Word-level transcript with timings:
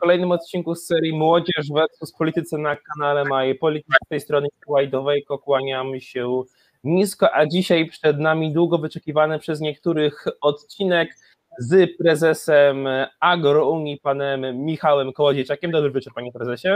Kolejnym 0.00 0.32
odcinku 0.32 0.74
z 0.74 0.86
serii 0.86 1.12
Młodzież 1.12 1.66
versus 1.74 2.12
Polityce 2.12 2.58
na 2.58 2.76
kanale 2.76 3.24
Maj 3.24 3.54
Polityki 3.54 3.96
z 4.06 4.08
tej 4.08 4.20
strony 4.20 4.48
Łajdowej, 4.66 5.24
kłaniam 5.24 6.00
się 6.00 6.42
nisko, 6.84 7.34
a 7.34 7.46
dzisiaj 7.46 7.88
przed 7.88 8.18
nami 8.18 8.52
długo 8.52 8.78
wyczekiwany 8.78 9.38
przez 9.38 9.60
niektórych 9.60 10.24
odcinek 10.40 11.16
z 11.58 11.96
prezesem 11.98 12.88
Agrounii, 13.20 14.00
panem 14.02 14.64
Michałem 14.64 15.12
Kołodziejczakiem. 15.12 15.70
Dobry 15.70 15.90
wieczór, 15.90 16.14
panie 16.14 16.32
prezesie. 16.32 16.68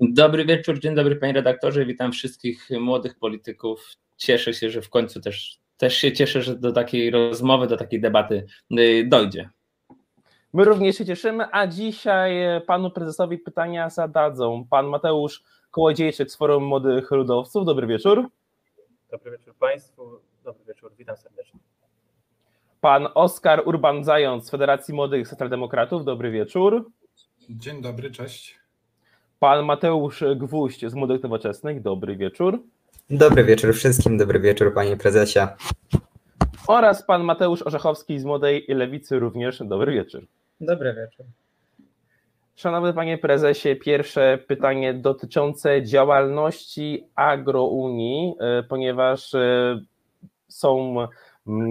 Dobry 0.00 0.44
wieczór, 0.44 0.78
dzień 0.78 0.94
dobry 0.94 1.16
panie 1.16 1.32
redaktorze, 1.32 1.86
witam 1.86 2.12
wszystkich 2.12 2.70
młodych 2.80 3.18
polityków. 3.18 3.92
Cieszę 4.16 4.54
się, 4.54 4.70
że 4.70 4.82
w 4.82 4.88
końcu 4.90 5.20
też, 5.20 5.58
też 5.76 5.96
się 5.96 6.12
cieszę, 6.12 6.42
że 6.42 6.56
do 6.56 6.72
takiej 6.72 7.10
rozmowy, 7.10 7.66
do 7.66 7.76
takiej 7.76 8.00
debaty 8.00 8.46
y, 8.78 9.04
dojdzie. 9.08 9.50
My 10.54 10.64
również 10.64 10.96
się 10.96 11.06
cieszymy, 11.06 11.44
a 11.52 11.66
dzisiaj 11.66 12.32
panu 12.66 12.90
prezesowi 12.90 13.38
pytania 13.38 13.90
zadadzą 13.90 14.66
pan 14.70 14.86
Mateusz 14.86 15.42
Kołodziejczyk 15.70 16.30
z 16.30 16.36
Forum 16.36 16.64
Młodych 16.64 17.10
Ludowców. 17.10 17.64
Dobry 17.64 17.86
wieczór. 17.86 18.28
Dobry 19.10 19.30
wieczór 19.30 19.54
Państwu. 19.54 20.18
Dobry 20.44 20.64
wieczór, 20.64 20.92
witam 20.98 21.16
serdecznie. 21.16 21.60
Pan 22.80 23.08
Oskar 23.14 23.62
Urban-Zając 23.66 24.40
z 24.40 24.50
Federacji 24.50 24.94
Młodych 24.94 25.28
Socjaldemokratów. 25.28 26.04
Dobry 26.04 26.30
wieczór. 26.30 26.90
Dzień 27.50 27.82
dobry, 27.82 28.10
cześć. 28.10 28.58
Pan 29.38 29.64
Mateusz 29.64 30.24
Gwóźdź 30.36 30.86
z 30.86 30.94
Młodych 30.94 31.22
Nowoczesnych. 31.22 31.82
Dobry 31.82 32.16
wieczór. 32.16 32.62
Dobry 33.10 33.44
wieczór 33.44 33.74
wszystkim, 33.74 34.18
dobry 34.18 34.40
wieczór 34.40 34.74
panie 34.74 34.96
prezesie. 34.96 35.40
Oraz 36.66 37.02
pan 37.02 37.24
Mateusz 37.24 37.62
Orzechowski 37.62 38.18
z 38.18 38.24
Młodej 38.24 38.64
Lewicy 38.68 39.18
również. 39.18 39.62
Dobry 39.64 39.92
wieczór. 39.92 40.26
Dobry 40.62 40.94
wieczór. 40.94 41.26
Szanowny 42.56 42.92
panie 42.92 43.18
prezesie, 43.18 43.76
pierwsze 43.76 44.38
pytanie 44.46 44.94
dotyczące 44.94 45.82
działalności 45.82 47.06
Agrounii, 47.14 48.34
e, 48.40 48.62
ponieważ 48.62 49.34
e, 49.34 49.80
są 50.48 50.96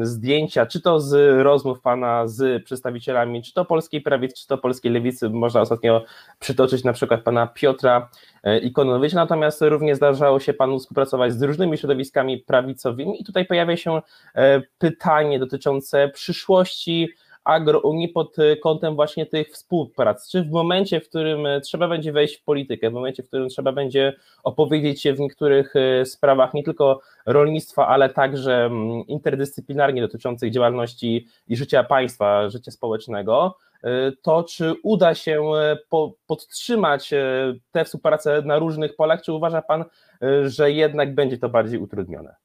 zdjęcia, 0.01 0.65
czy 0.65 0.81
to 0.81 0.99
z 0.99 1.41
rozmów 1.43 1.81
pana 1.81 2.27
z 2.27 2.63
przedstawicielami, 2.63 3.43
czy 3.43 3.53
to 3.53 3.65
polskiej 3.65 4.01
prawicy, 4.01 4.35
czy 4.35 4.47
to 4.47 4.57
polskiej 4.57 4.91
lewicy, 4.91 5.29
można 5.29 5.61
ostatnio 5.61 6.03
przytoczyć 6.39 6.83
na 6.83 6.93
przykład 6.93 7.21
pana 7.21 7.47
Piotra 7.47 8.09
e, 8.43 8.59
Ikonowicza, 8.59 9.15
natomiast 9.15 9.61
również 9.61 9.97
zdarzało 9.97 10.39
się 10.39 10.53
panu 10.53 10.79
współpracować 10.79 11.33
z 11.33 11.41
różnymi 11.41 11.77
środowiskami 11.77 12.37
prawicowymi 12.37 13.21
i 13.21 13.25
tutaj 13.25 13.45
pojawia 13.45 13.77
się 13.77 14.01
pytanie 14.77 15.39
dotyczące 15.39 16.09
przyszłości 16.09 17.09
agrounii 17.43 18.09
pod 18.09 18.39
y, 18.39 18.57
kątem 18.57 18.95
właśnie 18.95 19.25
tych 19.25 19.49
współprac. 19.49 20.29
Czy 20.31 20.43
w 20.43 20.51
momencie, 20.51 21.01
w 21.01 21.09
którym 21.09 21.45
y, 21.45 21.61
trzeba 21.61 21.87
będzie 21.87 22.11
wejść 22.11 22.37
w 22.37 22.43
politykę, 22.43 22.89
w 22.89 22.93
momencie, 22.93 23.23
w 23.23 23.27
którym 23.27 23.49
trzeba 23.49 23.71
będzie 23.71 24.13
opowiedzieć 24.43 25.01
się 25.01 25.13
w 25.13 25.19
niektórych 25.19 25.75
y, 25.75 26.05
sprawach 26.05 26.53
nie 26.53 26.63
tylko 26.63 27.01
rolnictwa, 27.25 27.87
ale 27.87 28.09
także 28.09 28.65
mm, 28.65 29.07
interdyscyplinarnie 29.07 30.01
dotyczących 30.01 30.51
działalności 30.51 31.27
i 31.47 31.55
życia 31.55 31.83
państwa, 31.83 32.49
życia 32.49 32.71
społecznego, 32.71 33.57
to 34.21 34.43
czy 34.43 34.73
uda 34.83 35.15
się 35.15 35.51
podtrzymać 36.27 37.09
tę 37.71 37.85
współpracę 37.85 38.41
na 38.45 38.59
różnych 38.59 38.95
polach, 38.95 39.21
czy 39.21 39.33
uważa 39.33 39.61
Pan, 39.61 39.85
że 40.43 40.71
jednak 40.71 41.15
będzie 41.15 41.37
to 41.37 41.49
bardziej 41.49 41.79
utrudnione? 41.79 42.35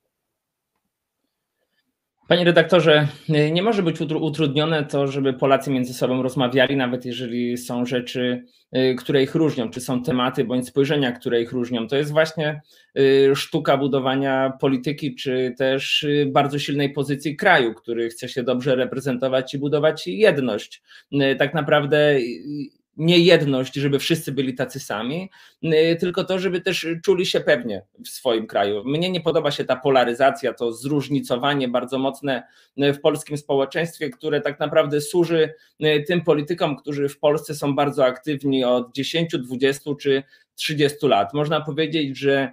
Panie 2.28 2.44
redaktorze, 2.44 3.08
nie 3.52 3.62
może 3.62 3.82
być 3.82 4.00
utrudnione 4.00 4.84
to, 4.84 5.06
żeby 5.06 5.32
Polacy 5.32 5.70
między 5.70 5.94
sobą 5.94 6.22
rozmawiali, 6.22 6.76
nawet 6.76 7.04
jeżeli 7.04 7.58
są 7.58 7.86
rzeczy, 7.86 8.44
y, 8.76 8.94
które 8.94 9.22
ich 9.22 9.34
różnią, 9.34 9.70
czy 9.70 9.80
są 9.80 10.02
tematy 10.02 10.44
bądź 10.44 10.68
spojrzenia, 10.68 11.12
które 11.12 11.42
ich 11.42 11.52
różnią. 11.52 11.88
To 11.88 11.96
jest 11.96 12.12
właśnie 12.12 12.60
y, 12.98 13.32
sztuka 13.34 13.76
budowania 13.76 14.52
polityki, 14.60 15.14
czy 15.14 15.54
też 15.58 16.02
y, 16.02 16.28
bardzo 16.32 16.58
silnej 16.58 16.92
pozycji 16.92 17.36
kraju, 17.36 17.74
który 17.74 18.08
chce 18.08 18.28
się 18.28 18.42
dobrze 18.42 18.76
reprezentować 18.76 19.54
i 19.54 19.58
budować 19.58 20.06
jedność. 20.06 20.82
Tak 21.38 21.54
naprawdę 21.54 22.18
nie 22.96 23.18
jedność, 23.18 23.74
żeby 23.74 23.98
wszyscy 23.98 24.32
byli 24.32 24.54
tacy 24.54 24.80
sami, 24.80 25.30
y, 25.64 25.96
tylko 26.00 26.24
to, 26.24 26.38
żeby 26.38 26.60
też 26.60 26.86
czuli 27.04 27.26
się 27.26 27.40
pewnie 27.40 27.82
w 28.04 28.08
swoim 28.08 28.46
kraju. 28.46 28.84
Mnie 28.84 29.10
nie 29.10 29.20
podoba 29.20 29.50
się 29.50 29.64
ta 29.64 29.76
polaryzacja, 29.76 30.54
to 30.54 30.72
zróżnicowanie 30.72 31.68
bardzo 31.68 31.98
mocne 31.98 32.42
y, 32.82 32.92
w 32.92 33.00
polskim 33.00 33.36
społeczeństwie, 33.36 34.10
które 34.10 34.40
tak 34.40 34.60
naprawdę 34.60 35.00
służy 35.00 35.54
y, 35.84 36.04
tym 36.08 36.24
politykom, 36.24 36.76
którzy 36.76 37.08
w 37.08 37.18
Polsce 37.18 37.54
są 37.54 37.74
bardzo 37.74 38.04
aktywni 38.04 38.64
od 38.64 38.94
10, 38.94 39.32
20 39.38 39.90
czy 40.00 40.22
30 40.54 41.06
lat. 41.06 41.34
Można 41.34 41.60
powiedzieć, 41.60 42.18
że 42.18 42.52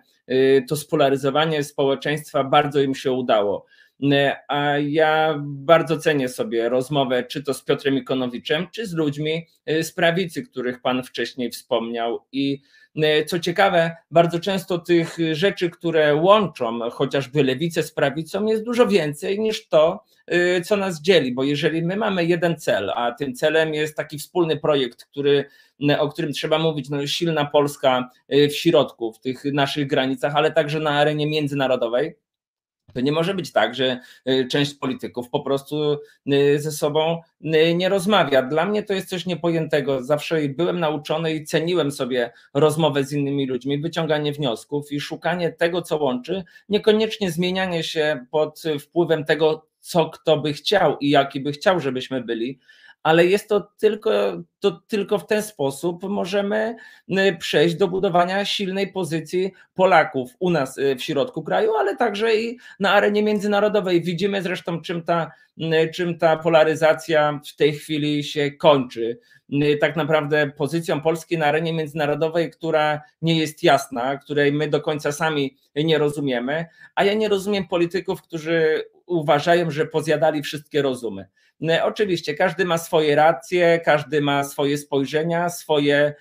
to 0.70 0.76
spolaryzowanie 0.76 1.64
społeczeństwa 1.64 2.44
bardzo 2.44 2.82
im 2.82 2.96
się 2.96 3.12
udało. 3.12 3.66
A 4.48 4.78
ja 4.78 5.36
bardzo 5.44 5.98
cenię 5.98 6.30
sobie 6.30 6.70
rozmowę, 6.70 7.24
czy 7.24 7.44
to 7.44 7.54
z 7.54 7.64
Piotrem 7.64 7.98
Ikonowiczem, 7.98 8.68
czy 8.72 8.88
z 8.88 8.94
ludźmi 8.94 9.48
e, 9.66 9.84
z 9.84 9.94
prawicy, 9.94 10.44
których 10.44 10.82
Pan 10.82 11.04
wcześniej 11.04 11.52
wspomniał. 11.52 12.26
I 12.32 12.62
e, 12.96 13.26
co 13.26 13.40
ciekawe, 13.40 13.96
bardzo 14.12 14.40
często 14.40 14.78
tych 14.78 15.18
rzeczy, 15.32 15.70
które 15.70 16.16
łączą 16.16 16.90
chociażby 16.90 17.44
lewicę 17.44 17.84
z 17.84 17.92
prawicą, 17.92 18.46
jest 18.46 18.64
dużo 18.64 18.88
więcej 18.88 19.40
niż 19.40 19.68
to, 19.68 20.04
co 20.66 20.78
nas 20.78 21.02
dzieli, 21.02 21.34
bo 21.34 21.44
jeżeli 21.44 21.82
my 21.82 21.96
mamy 21.96 22.26
jeden 22.26 22.58
cel, 22.58 22.92
a 22.96 23.12
tym 23.12 23.36
celem 23.36 23.74
jest 23.74 23.98
taki 23.98 24.20
wspólny 24.20 24.58
projekt, 24.58 25.06
który, 25.06 25.46
o 26.00 26.10
którym 26.10 26.34
trzeba 26.34 26.60
mówić, 26.60 26.90
no 26.90 27.08
silna 27.08 27.46
Polska 27.46 28.10
w 28.30 28.52
środku, 28.52 29.14
w 29.14 29.20
tych 29.20 29.46
naszych 29.46 29.88
granicach, 29.88 30.36
ale 30.36 30.52
także 30.52 30.80
na 30.80 30.92
arenie 30.92 31.28
międzynarodowej, 31.28 32.16
to 32.94 33.02
nie 33.02 33.12
może 33.12 33.34
być 33.34 33.52
tak, 33.52 33.76
że 33.76 34.00
y, 34.30 34.48
część 34.48 34.74
polityków 34.74 35.30
po 35.30 35.40
prostu 35.40 35.98
y, 36.34 36.60
ze 36.60 36.72
sobą 36.72 37.22
y, 37.42 37.76
nie 37.76 37.90
rozmawia. 37.90 38.42
Dla 38.42 38.66
mnie 38.66 38.84
to 38.84 38.94
jest 38.94 39.10
coś 39.10 39.26
niepojętego. 39.26 40.04
Zawsze 40.04 40.50
byłem 40.50 40.80
nauczony 40.80 41.34
i 41.34 41.46
ceniłem 41.46 41.92
sobie 41.92 42.32
rozmowę 42.54 43.04
z 43.04 43.14
innymi 43.14 43.48
ludźmi, 43.48 43.82
wyciąganie 43.82 44.34
wniosków 44.34 44.92
i 44.92 45.00
szukanie 45.00 45.52
tego, 45.52 45.82
co 45.82 45.98
łączy, 45.98 46.44
niekoniecznie 46.70 47.32
zmienianie 47.32 47.84
się 47.84 48.26
pod 48.32 48.64
wpływem 48.80 49.26
tego, 49.26 49.68
co 49.80 50.10
kto 50.10 50.38
by 50.38 50.54
chciał 50.54 50.98
i 50.98 51.10
jaki 51.10 51.40
by 51.40 51.52
chciał, 51.52 51.80
żebyśmy 51.80 52.22
byli, 52.22 52.60
ale 53.04 53.26
jest 53.26 53.50
to 53.50 53.68
tylko, 53.80 54.12
to 54.60 54.72
tylko 54.72 55.18
w 55.18 55.28
ten 55.28 55.44
sposób 55.44 56.04
możemy 56.04 56.76
y, 57.10 57.38
przejść 57.40 57.76
do 57.76 57.88
budowania 57.88 58.46
silnej 58.46 58.92
pozycji 58.92 59.52
Polaków 59.74 60.32
u 60.40 60.50
nas 60.50 60.78
y, 60.78 60.96
w 60.96 61.04
środku 61.04 61.44
kraju, 61.44 61.74
ale 61.76 61.98
także 61.98 62.36
i 62.36 62.58
na 62.80 62.92
arenie 62.92 63.24
międzynarodowej. 63.24 64.02
Widzimy 64.02 64.42
zresztą, 64.42 64.82
czym 64.82 65.04
ta, 65.04 65.32
y, 65.58 65.92
czym 65.94 66.18
ta 66.18 66.38
polaryzacja 66.38 67.40
w 67.46 67.56
tej 67.56 67.74
chwili 67.74 68.24
się 68.24 68.52
kończy. 68.52 69.20
Tak 69.82 69.96
naprawdę 69.96 70.52
pozycją 70.58 71.02
Polski 71.02 71.38
na 71.38 71.46
arenie 71.46 71.74
międzynarodowej, 71.74 72.52
która 72.52 73.02
nie 73.22 73.40
jest 73.40 73.64
jasna, 73.64 74.18
której 74.18 74.52
my 74.52 74.68
do 74.68 74.82
końca 74.82 75.12
sami 75.12 75.58
nie 75.76 75.98
rozumiemy, 75.98 76.66
a 76.96 77.04
ja 77.04 77.14
nie 77.14 77.30
rozumiem 77.30 77.68
polityków, 77.68 78.22
którzy 78.22 78.84
uważają, 79.06 79.72
że 79.72 79.86
pozjadali 79.86 80.44
wszystkie 80.44 80.82
rozumy. 80.82 81.28
Oczywiście 81.84 82.34
każdy 82.34 82.66
ma 82.66 82.78
swoje 82.78 83.16
racje, 83.16 83.80
każdy 83.86 84.22
ma 84.22 84.44
swoje 84.44 84.78
spojrzenia, 84.78 85.50
swoje 85.50 86.14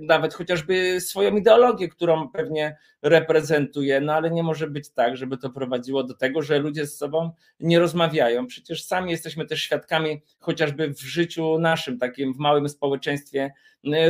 nawet 0.00 0.34
chociażby 0.34 1.00
swoją 1.00 1.36
ideologię, 1.36 1.88
którą 1.88 2.28
pewnie 2.28 2.76
reprezentuje, 3.02 4.00
no 4.00 4.14
ale 4.14 4.30
nie 4.30 4.42
może 4.42 4.66
być 4.66 4.90
tak, 4.90 5.16
żeby 5.16 5.38
to 5.38 5.50
prowadziło 5.50 6.04
do 6.04 6.14
tego, 6.14 6.42
że 6.42 6.58
ludzie 6.58 6.86
z 6.86 6.96
sobą 6.96 7.30
nie 7.60 7.78
rozmawiają. 7.78 8.46
Przecież 8.46 8.84
sami 8.84 9.10
jesteśmy 9.10 9.46
też 9.46 9.62
świadkami, 9.62 10.22
chociażby 10.38 10.88
w 10.88 11.00
życiu 11.00 11.58
naszym, 11.58 11.98
takim 11.98 12.34
w 12.34 12.38
małym 12.38 12.68
społeczeństwie, 12.68 13.52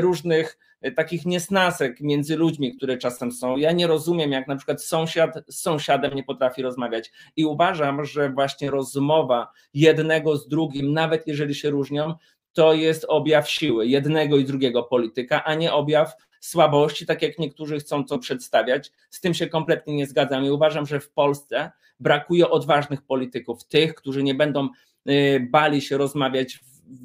różnych 0.00 0.58
takich 0.96 1.26
niesnasek 1.26 2.00
między 2.00 2.36
ludźmi, 2.36 2.76
które 2.76 2.98
czasem 2.98 3.32
są. 3.32 3.56
Ja 3.56 3.72
nie 3.72 3.86
rozumiem, 3.86 4.32
jak 4.32 4.48
na 4.48 4.56
przykład 4.56 4.82
sąsiad 4.82 5.34
z 5.48 5.60
sąsiadem 5.60 6.14
nie 6.14 6.24
potrafi 6.24 6.62
rozmawiać 6.62 7.12
i 7.36 7.44
uważam, 7.44 8.04
że 8.04 8.30
właśnie 8.30 8.70
rozmowa 8.70 9.52
jednego 9.74 10.36
z 10.36 10.48
drugim, 10.48 10.92
nawet 10.92 11.26
jeżeli 11.26 11.54
się 11.54 11.70
różnią, 11.70 12.14
to 12.52 12.74
jest 12.74 13.06
objaw 13.08 13.50
siły 13.50 13.86
jednego 13.86 14.36
i 14.36 14.44
drugiego 14.44 14.82
polityka, 14.82 15.44
a 15.44 15.54
nie 15.54 15.72
objaw 15.72 16.12
słabości, 16.40 17.06
tak 17.06 17.22
jak 17.22 17.38
niektórzy 17.38 17.78
chcą 17.78 18.04
to 18.04 18.18
przedstawiać. 18.18 18.92
Z 19.10 19.20
tym 19.20 19.34
się 19.34 19.46
kompletnie 19.46 19.94
nie 19.94 20.06
zgadzam 20.06 20.44
i 20.44 20.50
uważam, 20.50 20.86
że 20.86 21.00
w 21.00 21.10
Polsce 21.10 21.70
brakuje 22.00 22.50
odważnych 22.50 23.02
polityków, 23.02 23.64
tych, 23.64 23.94
którzy 23.94 24.22
nie 24.22 24.34
będą 24.34 24.68
y, 25.08 25.48
bali 25.50 25.80
się 25.80 25.98
rozmawiać 25.98 26.60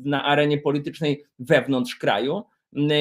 na 0.06 0.24
arenie 0.24 0.58
politycznej 0.58 1.26
wewnątrz 1.40 1.96
kraju, 1.96 2.44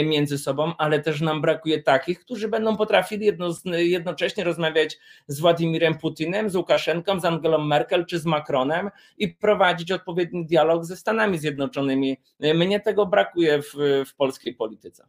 między 0.04 0.38
sobą, 0.38 0.72
ale 0.78 1.00
też 1.00 1.20
nam 1.20 1.40
brakuje 1.40 1.82
takich, 1.82 2.20
którzy 2.20 2.48
będą 2.48 2.76
potrafili 2.76 3.26
jedno, 3.26 3.48
jednocześnie 3.64 4.44
rozmawiać 4.44 4.98
z 5.26 5.40
Władimirem 5.40 5.98
Putinem, 5.98 6.50
z 6.50 6.56
Łukaszenką, 6.56 7.20
z 7.20 7.24
Angelą 7.24 7.58
Merkel 7.58 8.06
czy 8.06 8.18
z 8.18 8.26
Macronem 8.26 8.90
i 9.18 9.28
prowadzić 9.28 9.92
odpowiedni 9.92 10.46
dialog 10.46 10.84
ze 10.84 10.96
Stanami 10.96 11.38
Zjednoczonymi. 11.38 12.16
Mnie 12.54 12.80
tego 12.80 13.06
brakuje 13.06 13.62
w, 13.62 13.74
w 14.06 14.14
polskiej 14.16 14.54
polityce. 14.54 15.06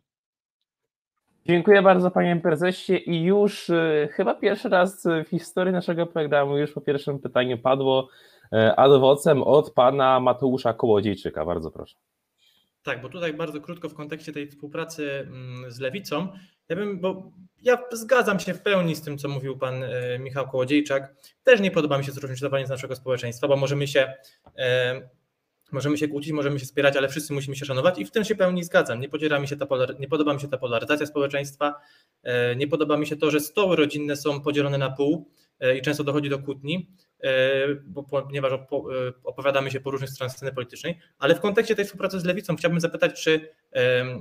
Dziękuję 1.46 1.82
bardzo 1.82 2.12
panie 2.12 2.36
prezesie 2.36 2.96
i 2.96 3.24
już 3.24 3.70
y, 3.70 4.10
chyba 4.12 4.36
pierwszy 4.36 4.70
raz 4.70 5.08
w 5.26 5.30
historii 5.30 5.74
naszego 5.74 6.06
programu 6.06 6.58
już 6.58 6.72
po 6.74 6.82
pierwszym 6.82 7.20
pytaniu 7.20 7.58
padło 7.58 8.10
adwocem 8.78 9.44
od 9.44 9.74
pana 9.74 10.20
Mateusza 10.20 10.74
Kołodziejczyka. 10.74 11.46
Bardzo 11.46 11.72
proszę. 11.72 11.96
Tak, 12.84 13.02
bo 13.02 13.10
tutaj 13.10 13.34
bardzo 13.34 13.62
krótko 13.62 13.90
w 13.90 13.94
kontekście 13.94 14.34
tej 14.34 14.48
współpracy 14.48 15.20
mm, 15.20 15.72
z 15.72 15.80
lewicą, 15.80 16.28
ja 16.70 16.76
bym, 16.76 17.00
bo 17.00 17.32
ja 17.62 17.78
zgadzam 17.92 18.40
się 18.40 18.54
w 18.54 18.62
pełni 18.62 18.96
z 18.96 19.02
tym, 19.02 19.18
co 19.18 19.30
mówił 19.30 19.58
pan 19.58 19.84
e, 19.84 20.20
Michał 20.20 20.50
Kołodziejczak. 20.50 21.16
Też 21.44 21.60
nie 21.60 21.72
podoba 21.72 21.98
mi 21.98 22.04
się 22.04 22.12
zróżnicowanie 22.12 22.68
z 22.68 22.70
naszego 22.70 22.96
społeczeństwa, 22.96 23.48
bo 23.48 23.56
możemy 23.56 23.88
się, 23.88 24.14
e, 24.58 25.02
możemy 25.72 25.98
się 25.98 26.08
kłócić, 26.08 26.32
możemy 26.32 26.60
się 26.60 26.66
wspierać, 26.66 26.98
ale 26.98 27.10
wszyscy 27.10 27.34
musimy 27.34 27.56
się 27.56 27.66
szanować 27.66 28.00
i 28.00 28.06
w 28.06 28.12
tym 28.12 28.24
się 28.24 28.36
pełni 28.36 28.64
zgadzam. 28.64 29.00
Nie, 29.00 29.10
podziela 29.10 29.40
mi 29.40 29.48
się 29.48 29.58
ta 29.58 29.66
polar, 29.66 30.00
nie 30.00 30.08
podoba 30.08 30.34
mi 30.34 30.40
się 30.40 30.48
ta 30.48 30.58
polaryzacja 30.58 31.06
społeczeństwa, 31.06 31.76
e, 32.24 32.56
nie 32.56 32.68
podoba 32.68 32.98
mi 32.98 33.08
się 33.08 33.16
to, 33.16 33.32
że 33.32 33.40
stoły 33.40 33.76
rodzinne 33.76 34.16
są 34.16 34.42
podzielone 34.42 34.78
na 34.78 34.90
pół 34.90 35.30
i 35.78 35.82
często 35.82 36.04
dochodzi 36.04 36.30
do 36.30 36.40
kłótni. 36.40 36.90
E, 37.24 37.68
bo, 37.86 38.04
ponieważ 38.04 38.52
e, 38.52 38.58
opowiadamy 39.24 39.72
się 39.72 39.80
po 39.80 39.92
różnych 39.92 40.10
stronach 40.10 40.36
sceny 40.36 40.52
politycznej, 40.52 41.00
ale 41.20 41.36
w 41.36 41.40
kontekście 41.40 41.76
tej 41.76 41.86
współpracy 41.86 42.20
z 42.20 42.26
lewicą 42.26 42.56
chciałbym 42.56 42.80
zapytać, 42.80 43.24
czy 43.24 43.50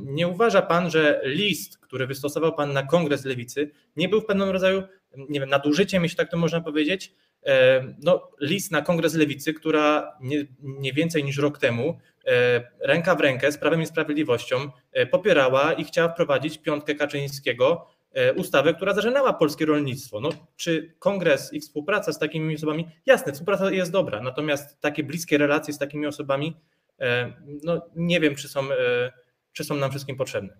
nie 0.02 0.28
uważa 0.28 0.62
Pan, 0.62 0.90
że 0.90 1.20
list, 1.24 1.78
który 1.78 2.06
wystosował 2.06 2.54
Pan 2.54 2.72
na 2.72 2.82
kongres 2.82 3.24
lewicy, 3.24 3.70
nie 3.96 4.08
był 4.08 4.20
w 4.20 4.26
pewnym 4.26 4.50
rodzaju, 4.50 4.82
nie 5.16 5.40
wiem, 5.40 5.48
nadużyciem, 5.48 6.02
jeśli 6.02 6.16
tak 6.16 6.30
to 6.30 6.36
można 6.36 6.60
powiedzieć, 6.60 7.14
no, 8.02 8.30
list 8.40 8.70
na 8.70 8.82
kongres 8.82 9.14
lewicy, 9.14 9.54
która 9.54 10.16
nie, 10.20 10.46
nie 10.62 10.92
więcej 10.92 11.24
niż 11.24 11.38
rok 11.38 11.58
temu 11.58 11.98
e, 12.26 12.70
ręka 12.80 13.14
w 13.14 13.20
rękę 13.20 13.52
z 13.52 13.58
Prawem 13.58 13.82
i 13.82 13.86
Sprawiedliwością 13.86 14.70
popierała 15.10 15.72
i 15.72 15.84
chciała 15.84 16.08
wprowadzić 16.08 16.58
piątkę 16.58 16.94
Kaczyńskiego 16.94 17.86
E, 18.01 18.01
ustawę, 18.36 18.74
która 18.74 18.94
zażenała 18.94 19.32
polskie 19.32 19.66
rolnictwo. 19.66 20.20
No, 20.20 20.30
czy 20.56 20.94
kongres 20.98 21.52
i 21.52 21.60
współpraca 21.60 22.12
z 22.12 22.18
takimi 22.18 22.54
osobami, 22.54 22.88
jasne, 23.06 23.32
współpraca 23.32 23.70
jest 23.70 23.92
dobra, 23.92 24.20
natomiast 24.20 24.80
takie 24.80 25.04
bliskie 25.04 25.38
relacje 25.38 25.74
z 25.74 25.78
takimi 25.78 26.06
osobami, 26.06 26.56
e, 27.00 27.32
no 27.64 27.86
nie 27.96 28.20
wiem, 28.20 28.34
czy 28.34 28.48
są, 28.48 28.72
e, 28.72 29.12
czy 29.52 29.64
są 29.64 29.76
nam 29.76 29.90
wszystkim 29.90 30.16
potrzebne. 30.16 30.58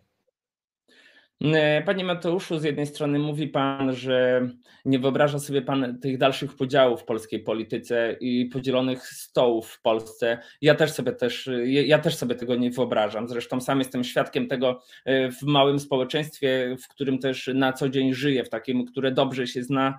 E, 1.45 1.83
panie 1.83 2.05
Mateuszu, 2.05 2.59
z 2.59 2.65
jednej 2.65 2.87
strony 2.87 3.19
mówi 3.19 3.49
Pan, 3.49 3.95
że 3.95 4.49
nie 4.85 4.99
wyobraża 4.99 5.39
sobie 5.39 5.63
Pan 5.63 5.99
tych 6.01 6.19
dalszych 6.19 6.57
podziałów 6.57 7.01
w 7.01 7.05
polskiej 7.05 7.41
polityce 7.41 8.17
i 8.21 8.47
podzielonych 8.47 9.07
stołów 9.07 9.69
w 9.69 9.83
Polsce. 9.83 10.39
Ja 10.61 10.75
też 10.75 10.93
sobie 10.93 11.13
też, 11.13 11.51
ja 11.65 11.99
też 11.99 12.17
sobie 12.17 12.35
tego 12.35 12.57
nie 12.57 12.71
wyobrażam. 12.71 13.29
Zresztą 13.29 13.61
sam 13.61 13.79
jestem 13.79 14.05
świadkiem 14.05 14.49
tego 14.49 14.83
e, 15.05 15.31
w 15.31 15.43
małym 15.43 15.81
społeczeństwie, 15.81 16.77
w 16.83 16.89
którym 16.89 17.19
też 17.19 17.51
na 17.55 17.73
co 17.73 17.89
dzień 17.89 18.15
żyję, 18.15 18.45
w 18.45 18.49
takim, 18.49 18.85
które 18.85 19.13
dobrze 19.13 19.47
się 19.47 19.63
zna, 19.63 19.99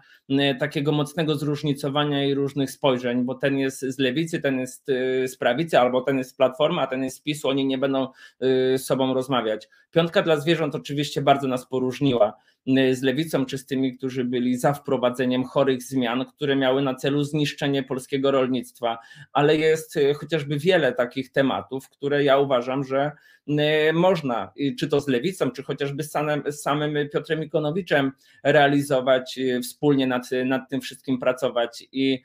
takiego 0.60 0.92
mocnego 0.92 1.36
zróżnicowania 1.36 2.26
i 2.26 2.34
różnych 2.34 2.72
spojrzeń, 2.72 3.24
bo 3.24 3.36
ten 3.36 3.58
jest 3.58 3.82
z 3.82 4.00
lewicy, 4.00 4.42
ten 4.42 4.60
jest 4.60 4.86
z 5.28 5.38
prawicy, 5.38 5.80
albo 5.80 6.02
ten 6.02 6.18
jest 6.18 6.30
z 6.30 6.34
platformy, 6.34 6.82
a 6.82 6.88
ten 6.88 7.04
jest 7.04 7.18
z 7.18 7.22
PiSu, 7.22 7.50
oni 7.50 7.66
nie 7.66 7.78
będą 7.78 8.08
z 8.40 8.82
sobą 8.82 9.14
rozmawiać. 9.14 9.70
Piątka 9.92 10.22
dla 10.22 10.40
zwierząt 10.40 10.76
oczywiście 10.76 11.22
bardzo 11.22 11.48
nas 11.48 11.68
poróżniła 11.68 12.30
y, 12.30 12.53
z 12.68 13.02
lewicą, 13.02 13.46
czy 13.46 13.58
z 13.58 13.66
tymi, 13.66 13.98
którzy 13.98 14.24
byli 14.26 14.58
za 14.58 14.74
wprowadzeniem 14.74 15.44
chorych 15.44 15.84
zmian, 15.84 16.26
które 16.26 16.56
miały 16.56 16.82
na 16.82 16.96
celu 16.96 17.24
zniszczenie 17.24 17.84
polskiego 17.84 18.32
rolnictwa, 18.32 18.98
ale 19.34 19.58
jest 19.58 19.98
y, 19.98 20.14
chociażby 20.14 20.60
wiele 20.60 20.94
takich 20.94 21.32
tematów, 21.32 21.90
które 21.90 22.24
ja 22.24 22.38
uważam, 22.38 22.84
że 22.84 23.12
y, 23.48 23.54
można, 23.94 24.54
czy 24.80 24.88
to 24.88 25.02
z 25.02 25.08
lewicą, 25.08 25.52
czy 25.52 25.64
chociażby 25.64 26.04
z 26.04 26.12
samym, 26.12 26.44
z 26.48 26.62
samym 26.62 27.10
Piotrem 27.10 27.44
Ikonowiczem 27.44 28.12
realizować, 28.44 29.40
wspólnie 29.64 30.08
nad, 30.08 30.30
nad 30.46 30.70
tym 30.70 30.82
wszystkim 30.82 31.20
pracować 31.20 31.84
i 31.92 32.22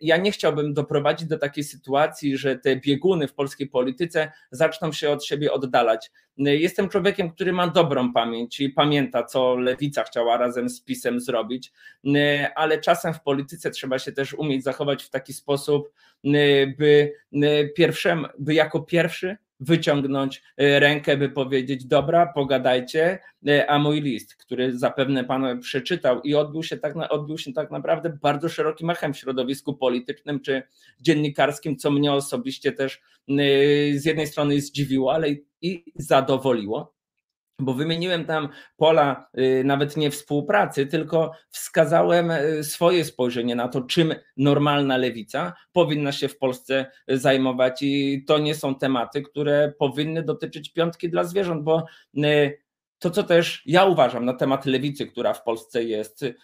ja 0.00 0.16
nie 0.16 0.32
chciałbym 0.32 0.74
doprowadzić 0.74 1.28
do 1.28 1.38
takiej 1.38 1.64
sytuacji, 1.64 2.36
że 2.36 2.58
te 2.58 2.76
bieguny 2.76 3.28
w 3.28 3.34
polskiej 3.34 3.68
polityce 3.68 4.32
zaczną 4.50 4.92
się 4.92 5.10
od 5.10 5.24
siebie 5.24 5.52
oddalać. 5.52 6.10
Jestem 6.36 6.88
człowiekiem, 6.88 7.30
który 7.30 7.52
ma 7.52 7.68
dobrą 7.68 8.12
pamięć 8.12 8.60
i 8.60 8.70
pamięta, 8.70 9.24
co 9.24 9.56
lewica 9.56 10.04
chciała 10.04 10.36
razem 10.36 10.68
z 10.68 10.80
PiSem 10.80 11.20
zrobić, 11.20 11.72
ale 12.54 12.80
czasem 12.80 13.14
w 13.14 13.22
polityce 13.22 13.70
trzeba 13.70 13.98
się 13.98 14.12
też 14.12 14.34
umieć 14.34 14.64
zachować 14.64 15.04
w 15.04 15.10
taki 15.10 15.32
sposób, 15.32 15.92
by 16.78 17.12
pierwszym, 17.76 18.26
by 18.38 18.54
jako 18.54 18.80
pierwszy 18.80 19.36
wyciągnąć 19.60 20.42
e, 20.56 20.80
rękę, 20.80 21.16
by 21.16 21.28
powiedzieć: 21.28 21.86
Dobra, 21.86 22.26
pogadajcie, 22.34 23.18
e, 23.48 23.70
a 23.70 23.78
mój 23.78 24.00
list, 24.00 24.36
który 24.36 24.78
zapewne 24.78 25.24
pan 25.24 25.60
przeczytał 25.60 26.20
i 26.20 26.34
odbył 26.34 26.62
się 26.62 26.76
tak, 26.76 26.94
odbył 27.10 27.38
się 27.38 27.52
tak 27.52 27.70
naprawdę 27.70 28.18
bardzo 28.22 28.48
szerokim 28.48 28.90
echem 28.90 29.14
w 29.14 29.18
środowisku 29.18 29.74
politycznym 29.74 30.40
czy 30.40 30.62
dziennikarskim, 31.00 31.76
co 31.76 31.90
mnie 31.90 32.12
osobiście 32.12 32.72
też 32.72 33.00
e, 33.28 33.34
z 33.94 34.04
jednej 34.04 34.26
strony 34.26 34.60
zdziwiło, 34.60 35.14
ale 35.14 35.28
i 35.62 35.84
zadowoliło 35.94 36.97
bo 37.58 37.74
wymieniłem 37.74 38.24
tam 38.24 38.48
pola 38.76 39.28
y, 39.38 39.62
nawet 39.64 39.96
nie 39.96 40.10
współpracy, 40.10 40.86
tylko 40.86 41.32
wskazałem 41.50 42.30
y, 42.30 42.64
swoje 42.64 43.04
spojrzenie 43.04 43.54
na 43.54 43.68
to, 43.68 43.80
czym 43.82 44.14
normalna 44.36 44.96
lewica 44.96 45.52
powinna 45.72 46.12
się 46.12 46.28
w 46.28 46.38
Polsce 46.38 46.90
zajmować. 47.08 47.82
I 47.82 48.24
to 48.26 48.38
nie 48.38 48.54
są 48.54 48.74
tematy, 48.74 49.22
które 49.22 49.72
powinny 49.78 50.22
dotyczyć 50.22 50.72
piątki 50.72 51.10
dla 51.10 51.24
zwierząt, 51.24 51.62
bo 51.62 51.84
y, 52.16 52.58
to, 52.98 53.10
co 53.10 53.22
też 53.22 53.62
ja 53.66 53.84
uważam 53.84 54.24
na 54.24 54.34
temat 54.34 54.66
lewicy, 54.66 55.06
która 55.06 55.32
w 55.32 55.42
Polsce 55.42 55.84
jest. 55.84 56.22
Y, 56.22 56.34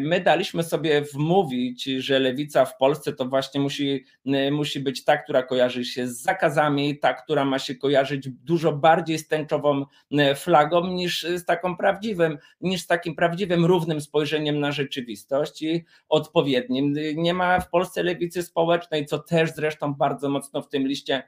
my 0.00 0.20
daliśmy 0.20 0.62
sobie 0.62 1.02
wmówić, 1.02 1.84
że 1.84 2.18
lewica 2.18 2.64
w 2.64 2.76
Polsce 2.76 3.12
to 3.12 3.24
właśnie 3.24 3.60
musi, 3.60 4.04
y, 4.26 4.50
musi 4.50 4.80
być 4.80 5.04
ta, 5.04 5.16
która 5.16 5.42
kojarzy 5.42 5.84
się 5.84 6.08
z 6.08 6.22
zakazami, 6.22 6.98
ta, 6.98 7.14
która 7.14 7.44
ma 7.44 7.58
się 7.58 7.74
kojarzyć 7.74 8.28
dużo 8.28 8.72
bardziej 8.72 9.18
z 9.18 9.28
tęczową 9.28 9.84
y, 10.12 10.34
flagą 10.34 10.86
niż 10.86 11.22
z 11.22 11.44
taką 11.44 11.76
prawdziwym, 11.76 12.38
niż 12.60 12.82
z 12.82 12.86
takim 12.86 13.14
prawdziwym, 13.14 13.64
równym 13.64 14.00
spojrzeniem 14.00 14.60
na 14.60 14.72
rzeczywistość 14.72 15.62
i 15.62 15.84
odpowiednim. 16.08 16.94
Nie 17.14 17.34
ma 17.34 17.60
w 17.60 17.70
Polsce 17.70 18.02
lewicy 18.02 18.42
społecznej, 18.42 19.06
co 19.06 19.18
też 19.18 19.54
zresztą 19.54 19.94
bardzo 19.94 20.28
mocno 20.28 20.62
w 20.62 20.68
tym 20.68 20.86
liście 20.86 21.22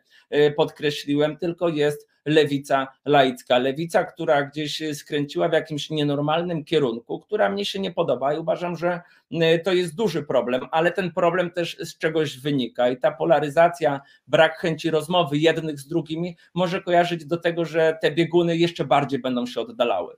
podkreśliłem, 0.56 1.37
tylko 1.37 1.68
jest 1.68 2.08
lewica 2.25 2.87
laicka. 3.04 3.58
Lewica, 3.58 4.04
która 4.04 4.43
gdzieś 4.44 4.82
skręciła 4.92 5.48
w 5.48 5.52
jakimś 5.52 5.90
nienormalnym 5.90 6.64
kierunku, 6.64 7.20
która 7.20 7.48
mnie 7.48 7.64
się 7.64 7.78
nie 7.78 7.92
podoba 7.92 8.34
i 8.34 8.38
uważam, 8.38 8.76
że 8.76 9.00
y, 9.32 9.60
to 9.64 9.72
jest 9.72 9.94
duży 9.94 10.22
problem, 10.22 10.66
ale 10.70 10.92
ten 10.92 11.12
problem 11.12 11.50
też 11.50 11.76
z 11.80 11.98
czegoś 11.98 12.38
wynika 12.38 12.88
i 12.88 12.96
ta 12.96 13.12
polaryzacja, 13.12 14.00
brak 14.26 14.58
chęci 14.58 14.90
rozmowy 14.90 15.38
jednych 15.38 15.80
z 15.80 15.88
drugimi 15.88 16.36
może 16.54 16.82
kojarzyć 16.82 17.26
do 17.26 17.36
tego, 17.36 17.64
że 17.64 17.98
te 18.02 18.10
bieguny 18.10 18.56
jeszcze 18.56 18.84
bardziej 18.84 19.20
będą 19.20 19.46
się 19.46 19.60
oddalały. 19.60 20.16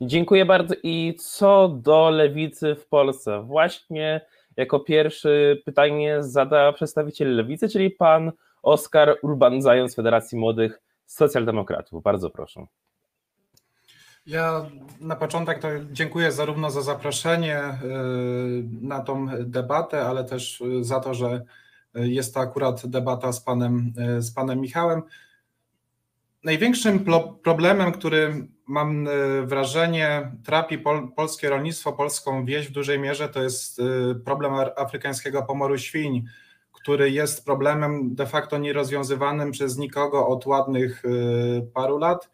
Dziękuję 0.00 0.44
bardzo. 0.44 0.74
I 0.82 1.14
co 1.18 1.68
do 1.68 2.10
lewicy 2.10 2.74
w 2.74 2.86
Polsce, 2.86 3.42
właśnie 3.42 4.20
Jako 4.56 4.80
pierwszy 4.80 5.62
pytanie 5.64 6.16
zada 6.20 6.72
przedstawiciel 6.72 7.36
Lewicy, 7.36 7.68
czyli 7.68 7.90
pan 7.90 8.32
Oskar 8.62 9.18
Urban 9.22 9.62
Zając 9.62 9.94
Federacji 9.94 10.38
Młodych 10.38 10.82
Socjaldemokratów. 11.06 12.02
Bardzo 12.02 12.30
proszę. 12.30 12.66
Ja 14.26 14.66
na 15.00 15.16
początek 15.16 15.58
to 15.58 15.68
dziękuję 15.92 16.32
zarówno 16.32 16.70
za 16.70 16.82
zaproszenie 16.82 17.58
y, 17.60 17.68
na 18.80 19.00
tą 19.00 19.26
debatę, 19.40 20.06
ale 20.06 20.24
też 20.24 20.62
za 20.80 21.00
to, 21.00 21.14
że 21.14 21.44
jest 21.94 22.34
to 22.34 22.40
akurat 22.40 22.86
debata 22.86 23.32
z 23.32 23.40
panem, 23.40 23.92
z 24.18 24.30
panem 24.30 24.60
Michałem. 24.60 25.02
Największym 26.44 27.04
problemem, 27.42 27.92
który 27.92 28.48
mam 28.66 29.08
wrażenie 29.44 30.32
trapi 30.44 30.78
pol, 30.78 31.08
polskie 31.16 31.48
rolnictwo, 31.48 31.92
polską 31.92 32.44
wieś 32.44 32.68
w 32.68 32.72
dużej 32.72 32.98
mierze, 32.98 33.28
to 33.28 33.42
jest 33.42 33.80
problem 34.24 34.52
afrykańskiego 34.76 35.42
pomoru 35.42 35.78
świń, 35.78 36.24
który 36.72 37.10
jest 37.10 37.44
problemem 37.44 38.14
de 38.14 38.26
facto 38.26 38.58
nierozwiązywanym 38.58 39.50
przez 39.50 39.78
nikogo 39.78 40.26
od 40.28 40.46
ładnych 40.46 41.02
paru 41.74 41.98
lat 41.98 42.30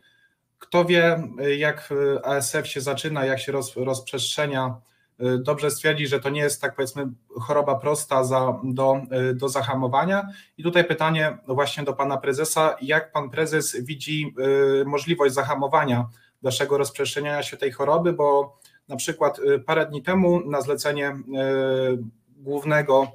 kto 0.62 0.84
wie, 0.84 1.28
jak 1.58 1.88
ASF 2.24 2.68
się 2.68 2.80
zaczyna, 2.80 3.24
jak 3.24 3.40
się 3.40 3.52
roz, 3.52 3.76
rozprzestrzenia, 3.76 4.74
dobrze 5.38 5.70
stwierdzi, 5.70 6.06
że 6.06 6.20
to 6.20 6.30
nie 6.30 6.40
jest 6.40 6.60
tak 6.60 6.76
powiedzmy 6.76 7.06
choroba 7.40 7.74
prosta 7.74 8.24
za, 8.24 8.60
do, 8.64 9.00
do 9.34 9.48
zahamowania. 9.48 10.28
I 10.58 10.62
tutaj 10.62 10.84
pytanie 10.84 11.38
właśnie 11.46 11.84
do 11.84 11.92
pana 11.92 12.16
prezesa, 12.16 12.76
jak 12.82 13.12
pan 13.12 13.30
prezes 13.30 13.76
widzi 13.84 14.34
możliwość 14.86 15.34
zahamowania 15.34 16.08
dalszego 16.42 16.78
rozprzestrzeniania 16.78 17.42
się 17.42 17.56
tej 17.56 17.72
choroby, 17.72 18.12
bo 18.12 18.58
na 18.88 18.96
przykład 18.96 19.40
parę 19.66 19.86
dni 19.86 20.02
temu 20.02 20.50
na 20.50 20.60
zlecenie 20.60 21.16
głównego 22.36 23.06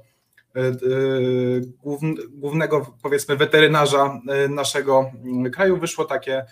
głównego 2.30 2.94
powiedzmy 3.02 3.36
weterynarza 3.36 4.20
naszego 4.48 5.10
kraju 5.52 5.76
wyszło 5.76 6.04
takie 6.04 6.36
E, 6.38 6.46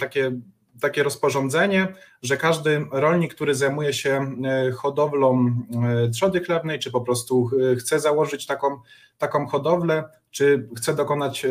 takie, 0.00 0.32
takie 0.80 1.02
rozporządzenie, 1.02 1.94
że 2.22 2.36
każdy 2.36 2.86
rolnik, 2.92 3.34
który 3.34 3.54
zajmuje 3.54 3.92
się 3.92 4.36
e, 4.44 4.70
hodowlą 4.70 5.52
e, 6.06 6.08
trzody 6.08 6.40
chlewnej, 6.40 6.78
czy 6.78 6.90
po 6.90 7.00
prostu 7.00 7.50
chce 7.78 8.00
założyć 8.00 8.46
taką, 8.46 8.80
taką 9.18 9.46
hodowlę, 9.46 10.04
czy 10.30 10.68
chce 10.76 10.94
dokonać 10.94 11.46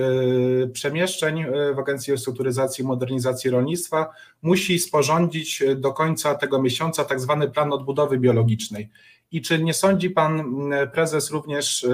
przemieszczeń 0.74 1.46
w 1.75 1.79
Agencji 1.79 2.12
Restrukturyzacji 2.12 2.84
i 2.84 2.88
Modernizacji 2.88 3.50
Rolnictwa, 3.50 4.10
musi 4.41 4.79
sporządzić 4.79 5.63
do 5.75 5.93
końca 5.93 6.36
tego 6.36 6.62
miesiąca 6.62 7.05
tak 7.05 7.19
zwany 7.19 7.50
plan 7.50 7.74
odbudowy 7.74 8.19
biologicznej. 8.19 8.89
I 9.31 9.41
czy 9.41 9.63
nie 9.63 9.74
sądzi 9.74 10.10
pan 10.10 10.62
prezes 10.93 11.31
również, 11.31 11.88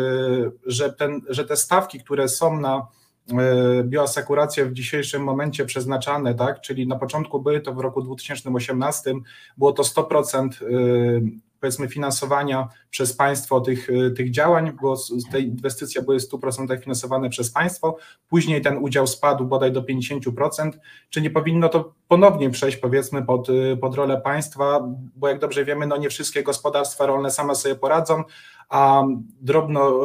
że, 0.65 0.93
ten, 0.93 1.21
że 1.29 1.45
te 1.45 1.57
stawki, 1.57 1.99
które 1.99 2.29
są 2.29 2.59
na 2.59 2.87
bioasekuracje 3.83 4.65
w 4.65 4.73
dzisiejszym 4.73 5.23
momencie 5.23 5.65
przeznaczane, 5.65 6.35
tak, 6.35 6.61
czyli 6.61 6.87
na 6.87 6.95
początku 6.95 7.41
były 7.41 7.61
to 7.61 7.73
w 7.73 7.79
roku 7.79 8.01
2018, 8.01 9.13
było 9.57 9.71
to 9.71 9.83
100% 9.83 10.47
e, 10.47 11.52
powiedzmy 11.63 11.87
finansowania 11.87 12.67
przez 12.89 13.13
państwo 13.13 13.61
tych, 13.61 13.89
e, 13.89 14.11
tych 14.11 14.31
działań, 14.31 14.71
bo 14.81 14.95
te 15.31 15.39
inwestycje 15.39 16.01
były 16.01 16.19
w 16.19 16.23
100% 16.23 16.79
finansowane 16.79 17.29
przez 17.29 17.51
państwo, 17.51 17.97
później 18.29 18.61
ten 18.61 18.77
udział 18.77 19.07
spadł 19.07 19.45
bodaj 19.45 19.71
do 19.71 19.81
50%, 19.81 20.79
czy 21.09 21.21
nie 21.21 21.29
powinno 21.29 21.69
to 21.69 21.93
ponownie 22.07 22.49
przejść 22.49 22.77
powiedzmy 22.77 23.25
pod, 23.25 23.47
pod 23.81 23.95
rolę 23.95 24.21
państwa, 24.21 24.79
bo 25.15 25.27
jak 25.27 25.39
dobrze 25.39 25.65
wiemy, 25.65 25.87
no 25.87 25.97
nie 25.97 26.09
wszystkie 26.09 26.43
gospodarstwa 26.43 27.05
rolne 27.05 27.31
same 27.31 27.55
sobie 27.55 27.75
poradzą, 27.75 28.23
a, 28.69 29.03
drobno, 29.41 29.99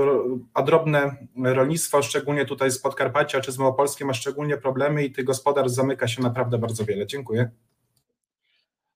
a 0.54 0.62
drobne 0.62 1.16
rolnictwo, 1.44 2.02
szczególnie 2.02 2.44
tutaj 2.44 2.70
z 2.70 2.78
Podkarpacia 2.78 3.40
czy 3.40 3.52
z 3.52 3.58
Małopolski 3.58 4.04
ma 4.04 4.14
szczególnie 4.14 4.56
problemy 4.56 5.04
i 5.04 5.12
tych 5.12 5.24
gospodarstw 5.24 5.76
zamyka 5.76 6.08
się 6.08 6.22
naprawdę 6.22 6.58
bardzo 6.58 6.84
wiele. 6.84 7.06
Dziękuję. 7.06 7.50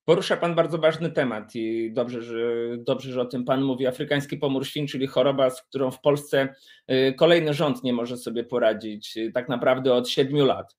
Porusza 0.04 0.36
Pan 0.36 0.54
bardzo 0.54 0.78
ważny 0.78 1.10
temat 1.10 1.54
i 1.54 1.92
dobrze 1.92 2.22
że, 2.22 2.36
dobrze, 2.78 3.12
że 3.12 3.20
o 3.20 3.24
tym 3.24 3.44
Pan 3.44 3.62
mówi. 3.62 3.86
Afrykański 3.86 4.36
pomór 4.36 4.66
świń, 4.66 4.86
czyli 4.86 5.06
choroba, 5.06 5.50
z 5.50 5.62
którą 5.62 5.90
w 5.90 6.00
Polsce 6.00 6.48
y, 6.90 7.14
kolejny 7.14 7.54
rząd 7.54 7.84
nie 7.84 7.92
może 7.92 8.16
sobie 8.16 8.44
poradzić, 8.44 9.16
y, 9.16 9.32
tak 9.32 9.48
naprawdę 9.48 9.94
od 9.94 10.08
siedmiu 10.08 10.44
lat. 10.44 10.76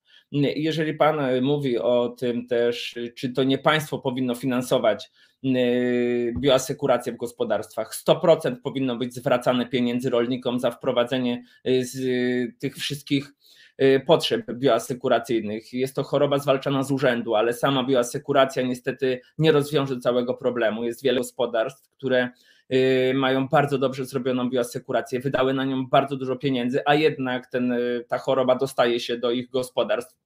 Jeżeli 0.56 0.94
Pan 0.94 1.42
mówi 1.42 1.78
o 1.78 2.10
tym 2.10 2.48
też, 2.48 2.96
czy 3.16 3.34
to 3.34 3.44
nie 3.44 3.58
państwo 3.58 4.00
powinno 4.00 4.36
finansować 4.36 5.12
y, 5.46 6.34
bioasekurację 6.40 7.14
w 7.14 7.18
gospodarstwach, 7.18 7.96
100% 8.08 8.56
powinno 8.64 8.96
być 8.96 9.14
zwracane 9.14 9.66
pieniędzy 9.66 10.10
rolnikom 10.10 10.60
za 10.60 10.72
wprowadzenie 10.72 11.44
z 11.66 12.00
tych 12.60 12.76
wszystkich 12.76 13.34
Y, 13.43 13.43
potrzeb 14.06 14.52
bioasekuracyjnych. 14.54 15.74
Jest 15.74 15.96
to 15.96 16.04
choroba 16.04 16.40
zwalczana 16.40 16.84
z 16.84 16.92
urzędu, 16.92 17.36
ale 17.36 17.54
sama 17.54 17.84
bioasekuracja 17.84 18.64
niestety 18.64 19.22
nie 19.38 19.52
rozwiąże 19.52 20.00
całego 20.00 20.34
problemu. 20.34 20.84
Jest 20.84 21.04
wiele 21.04 21.18
gospodarstw, 21.18 21.90
które 21.90 22.30
y, 22.74 23.14
mają 23.16 23.48
bardzo 23.48 23.78
dobrze 23.78 24.06
zrobioną 24.06 24.50
bioasekurację, 24.50 25.20
wydały 25.20 25.54
na 25.54 25.66
nią 25.66 25.88
bardzo 25.88 26.18
dużo 26.18 26.36
pieniędzy, 26.36 26.82
a 26.86 26.96
jednak 26.96 27.48
ten, 27.48 27.72
y, 27.72 28.06
ta 28.08 28.18
choroba 28.18 28.56
dostaje 28.56 29.00
się 29.00 29.18
do 29.18 29.32
ich 29.32 29.50
gospodarstw 29.50 30.24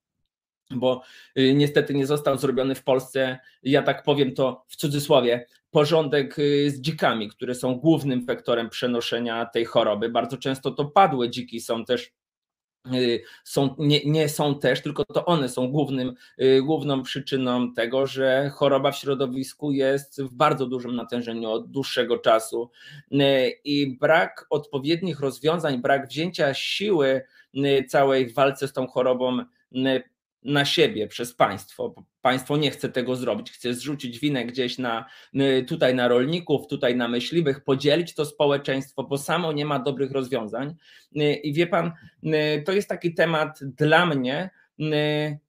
bo 0.71 1.01
niestety 1.35 1.93
nie 1.93 2.05
został 2.05 2.37
zrobiony 2.37 2.75
w 2.75 2.83
Polsce, 2.83 3.39
ja 3.63 3.81
tak 3.81 4.03
powiem 4.03 4.33
to 4.33 4.65
w 4.67 4.75
cudzysłowie, 4.75 5.45
porządek 5.71 6.35
z 6.67 6.81
dzikami, 6.81 7.29
które 7.29 7.55
są 7.55 7.75
głównym 7.75 8.25
wektorem 8.25 8.69
przenoszenia 8.69 9.45
tej 9.45 9.65
choroby. 9.65 10.09
Bardzo 10.09 10.37
często 10.37 10.71
to 10.71 10.85
padłe 10.85 11.29
dziki 11.29 11.59
są 11.61 11.85
też 11.85 12.11
Y, 12.11 12.26
są, 13.43 13.75
nie, 13.79 14.05
nie, 14.05 14.29
są 14.29 14.59
też, 14.59 14.81
tylko 14.81 15.05
to 15.05 15.25
one 15.25 15.49
są 15.49 15.71
głównym, 15.71 16.13
y, 16.41 16.61
główną 16.61 17.03
przyczyną 17.03 17.73
tego, 17.73 18.07
że 18.07 18.49
choroba 18.53 18.91
w 18.91 18.97
środowisku 18.97 19.71
jest 19.71 20.21
w 20.21 20.33
bardzo 20.33 20.65
dużym 20.65 20.95
natężeniu 20.95 21.49
od 21.49 21.71
dłuższego 21.71 22.17
czasu. 22.17 22.69
Y, 23.11 23.17
i 23.63 23.97
brak 23.97 24.45
odpowiednich 24.49 25.19
rozwiązań, 25.19 25.81
brak 25.81 26.07
wzięcia 26.07 26.53
siły 26.53 27.21
całej 27.87 28.27
w 28.27 28.33
walce 28.33 28.67
z 28.67 28.73
tą 28.73 28.87
chorobą 28.87 29.37
na 30.47 30.65
siebie 30.65 31.07
przez 31.07 31.33
państwo. 31.33 31.95
Państwo 32.21 32.57
nie 32.57 32.71
chce 32.71 32.89
tego 32.89 33.15
zrobić, 33.15 33.51
chce 33.51 33.73
zrzucić 33.73 34.19
winę 34.19 34.45
gdzieś 34.45 34.77
na 34.77 35.05
y, 35.35 35.65
tutaj 35.67 35.95
na 35.95 36.07
rolników, 36.07 36.67
tutaj 36.67 36.95
na 36.95 37.07
myśliwych, 37.07 37.63
podzielić 37.63 38.15
to 38.15 38.25
społeczeństwo, 38.25 39.03
bo 39.03 39.17
samo 39.17 39.51
nie 39.51 39.65
ma 39.65 39.79
dobrych 39.79 40.11
rozwiązań. 40.11 40.75
Y, 41.15 41.33
I 41.33 41.53
wie 41.53 41.67
pan, 41.67 41.91
y, 42.23 42.63
to 42.65 42.71
jest 42.71 42.89
taki 42.89 43.13
temat 43.13 43.59
dla 43.61 44.05
mnie 44.05 44.49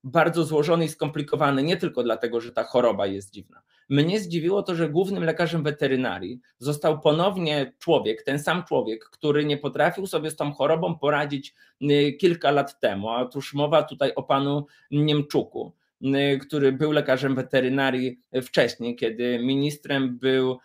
bardzo 0.04 0.44
złożony 0.44 0.84
i 0.84 0.88
skomplikowany, 0.88 1.62
nie 1.62 1.76
tylko 1.76 2.02
dlatego, 2.02 2.40
że 2.40 2.52
ta 2.52 2.64
choroba 2.64 3.06
jest 3.06 3.34
dziwna 3.34 3.62
mnie 3.88 4.20
zdziwiło 4.20 4.62
to, 4.62 4.74
że 4.74 4.88
głównym 4.88 5.24
lekarzem 5.24 5.62
weterynarii 5.62 6.40
został 6.58 7.00
ponownie 7.00 7.72
człowiek, 7.78 8.22
ten 8.22 8.38
sam 8.38 8.64
człowiek, 8.64 9.04
który 9.04 9.44
nie 9.44 9.56
potrafił 9.56 10.06
sobie 10.06 10.30
z 10.30 10.36
tą 10.36 10.52
chorobą 10.52 10.98
poradzić 10.98 11.54
y, 11.82 12.12
kilka 12.12 12.50
lat 12.50 12.80
temu. 12.80 13.10
A 13.10 13.20
otóż 13.20 13.54
mowa 13.54 13.82
tutaj 13.82 14.12
o 14.14 14.22
panu 14.22 14.66
Niemczuku. 14.90 15.72
Y, 16.02 16.38
który 16.38 16.72
był 16.72 16.92
lekarzem 16.92 17.34
weterynarii 17.34 18.20
wcześniej, 18.42 18.96
kiedy 18.96 19.38
ministrem 19.38 20.18
był 20.18 20.52
y, 20.52 20.56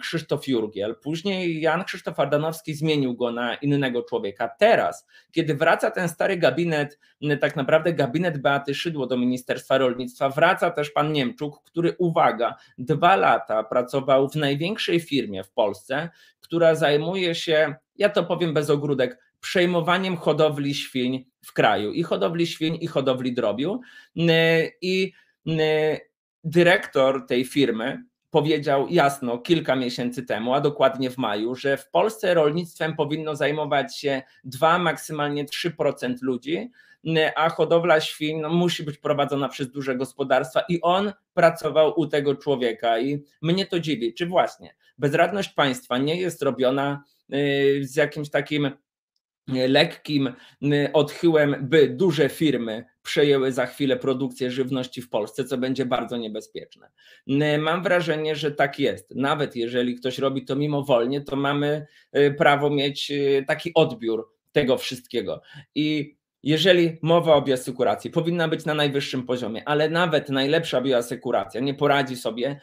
Krzysztof 0.00 0.48
Jurgiel. 0.48 0.96
Później 1.02 1.60
Jan 1.60 1.84
Krzysztof 1.84 2.20
Ardanowski 2.20 2.74
zmienił 2.74 3.14
go 3.14 3.32
na 3.32 3.54
innego 3.54 4.02
człowieka. 4.02 4.48
Teraz, 4.58 5.06
kiedy 5.32 5.54
wraca 5.54 5.90
ten 5.90 6.08
stary 6.08 6.36
gabinet, 6.36 6.98
y, 7.22 7.36
tak 7.36 7.56
naprawdę 7.56 7.92
gabinet 7.92 8.38
Beaty 8.38 8.74
Szydło 8.74 9.06
do 9.06 9.16
Ministerstwa 9.16 9.78
Rolnictwa, 9.78 10.28
wraca 10.28 10.70
też 10.70 10.90
pan 10.90 11.12
Niemczuk, 11.12 11.62
który, 11.64 11.94
uwaga, 11.98 12.56
dwa 12.78 13.16
lata 13.16 13.64
pracował 13.64 14.28
w 14.28 14.36
największej 14.36 15.00
firmie 15.00 15.44
w 15.44 15.50
Polsce, 15.50 16.10
która 16.40 16.74
zajmuje 16.74 17.34
się, 17.34 17.74
ja 17.96 18.08
to 18.08 18.24
powiem 18.24 18.54
bez 18.54 18.70
ogródek, 18.70 19.18
przejmowaniem 19.40 20.16
hodowli 20.16 20.74
świń 20.74 21.24
w 21.44 21.52
kraju 21.52 21.92
i 21.92 22.02
hodowli 22.02 22.46
świń, 22.46 22.78
i 22.80 22.86
hodowli 22.86 23.34
drobiu. 23.34 23.80
I 24.82 25.12
dyrektor 26.44 27.26
tej 27.26 27.44
firmy 27.44 28.04
powiedział 28.32 28.86
jasno 28.90 29.38
kilka 29.38 29.76
miesięcy 29.76 30.22
temu, 30.22 30.54
a 30.54 30.60
dokładnie 30.60 31.10
w 31.10 31.18
maju, 31.18 31.54
że 31.54 31.76
w 31.76 31.90
Polsce 31.90 32.34
rolnictwem 32.34 32.96
powinno 32.96 33.36
zajmować 33.36 33.98
się 33.98 34.22
2, 34.44 34.78
maksymalnie 34.78 35.44
3% 35.44 36.14
ludzi, 36.22 36.70
a 37.36 37.48
hodowla 37.48 38.00
świń 38.00 38.40
no, 38.40 38.48
musi 38.48 38.82
być 38.82 38.98
prowadzona 38.98 39.48
przez 39.48 39.70
duże 39.70 39.96
gospodarstwa 39.96 40.62
i 40.68 40.80
on 40.80 41.12
pracował 41.34 42.00
u 42.00 42.06
tego 42.06 42.34
człowieka. 42.34 42.98
I 42.98 43.24
mnie 43.42 43.66
to 43.66 43.80
dziwi, 43.80 44.14
czy 44.14 44.26
właśnie 44.26 44.74
bezradność 44.98 45.48
państwa 45.48 45.98
nie 45.98 46.20
jest 46.20 46.42
robiona 46.42 47.04
y, 47.34 47.80
z 47.82 47.96
jakimś 47.96 48.30
takim 48.30 48.70
lekkim 49.48 50.32
odchyłem, 50.92 51.56
by 51.60 51.88
duże 51.88 52.28
firmy 52.28 52.84
przejęły 53.02 53.52
za 53.52 53.66
chwilę 53.66 53.96
produkcję 53.96 54.50
żywności 54.50 55.02
w 55.02 55.10
Polsce, 55.10 55.44
co 55.44 55.58
będzie 55.58 55.86
bardzo 55.86 56.16
niebezpieczne. 56.16 56.90
Mam 57.58 57.82
wrażenie, 57.82 58.36
że 58.36 58.50
tak 58.50 58.78
jest. 58.78 59.14
Nawet 59.14 59.56
jeżeli 59.56 59.94
ktoś 59.94 60.18
robi 60.18 60.44
to 60.44 60.56
mimowolnie, 60.56 61.20
to 61.20 61.36
mamy 61.36 61.86
prawo 62.38 62.70
mieć 62.70 63.12
taki 63.46 63.74
odbiór 63.74 64.28
tego 64.52 64.78
wszystkiego. 64.78 65.42
I 65.74 66.16
jeżeli 66.42 66.98
mowa 67.02 67.34
o 67.34 67.42
bioasekuracji 67.42 68.10
powinna 68.10 68.48
być 68.48 68.64
na 68.64 68.74
najwyższym 68.74 69.26
poziomie, 69.26 69.62
ale 69.68 69.90
nawet 69.90 70.28
najlepsza 70.28 70.80
bioasekuracja 70.80 71.60
nie 71.60 71.74
poradzi 71.74 72.16
sobie, 72.16 72.60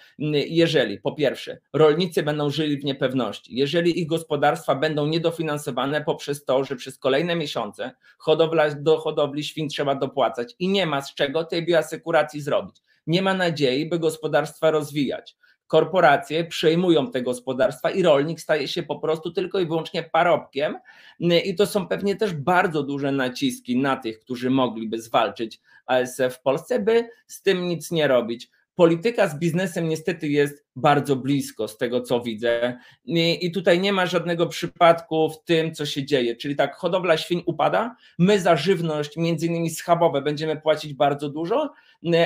jeżeli 0.50 1.00
po 1.00 1.12
pierwsze 1.12 1.60
rolnicy 1.74 2.24
będą 2.24 2.50
żyli 2.50 2.78
w 2.78 2.84
niepewności, 2.84 3.56
jeżeli 3.56 4.00
ich 4.02 4.08
gospodarstwa 4.08 4.76
będą 4.76 5.08
niedofinansowane 5.08 6.02
poprzez 6.04 6.46
to, 6.46 6.64
że 6.64 6.76
przez 6.76 6.98
kolejne 6.98 7.36
miesiące 7.36 7.92
hodowla, 8.18 8.70
do 8.76 8.98
hodowli 8.98 9.44
świn 9.44 9.70
trzeba 9.70 9.96
dopłacać 9.96 10.56
i 10.60 10.68
nie 10.68 10.86
ma 10.86 11.02
z 11.02 11.14
czego 11.14 11.44
tej 11.44 11.66
bioasekuracji 11.66 12.42
zrobić. 12.42 12.76
Nie 13.08 13.22
ma 13.22 13.34
nadziei, 13.34 13.90
by 13.90 14.00
gospodarstwa 14.00 14.72
rozwijać 14.72 15.36
korporacje 15.70 16.46
przejmują 16.46 17.12
te 17.12 17.22
gospodarstwa 17.22 17.92
i 17.92 18.04
rolnik 18.04 18.42
staje 18.42 18.68
się 18.68 18.84
po 18.84 19.00
prostu 19.00 19.32
tylko 19.32 19.60
i 19.60 19.66
wyłącznie 19.66 20.04
parobkiem. 20.04 20.78
I 21.20 21.56
to 21.56 21.66
są 21.66 21.88
pewnie 21.88 22.16
też 22.16 22.34
bardzo 22.34 22.84
duże 22.84 23.12
naciski 23.12 23.78
na 23.78 23.96
tych, 23.96 24.20
którzy 24.20 24.50
mogliby 24.50 25.02
zwalczyć 25.02 25.62
ASF 25.86 26.36
w 26.36 26.42
Polsce, 26.42 26.80
by 26.80 27.10
z 27.28 27.42
tym 27.42 27.68
nic 27.68 27.92
nie 27.92 28.08
robić 28.08 28.50
polityka 28.80 29.28
z 29.28 29.40
biznesem 29.40 29.90
niestety 29.90 30.28
jest 30.28 30.66
bardzo 30.76 31.16
blisko 31.16 31.68
z 31.68 31.78
tego, 31.78 32.02
co 32.02 32.22
widzę. 32.22 32.80
I, 33.06 33.52
tutaj 33.52 33.80
nie 33.80 33.94
ma 33.94 34.06
żadnego 34.06 34.48
przypadku 34.48 35.30
w 35.30 35.44
tym, 35.44 35.76
co 35.76 35.86
się 35.86 36.06
dzieje. 36.06 36.36
Czyli 36.36 36.56
tak, 36.56 36.76
hodowla 36.76 37.18
świń 37.18 37.44
upada, 37.46 37.96
my 38.20 38.40
za 38.40 38.56
żywność, 38.56 39.18
między 39.18 39.48
innymi 39.48 39.70
schabowe, 39.70 40.22
będziemy 40.22 40.62
płacić 40.62 40.94
bardzo 40.94 41.30
dużo, 41.30 41.74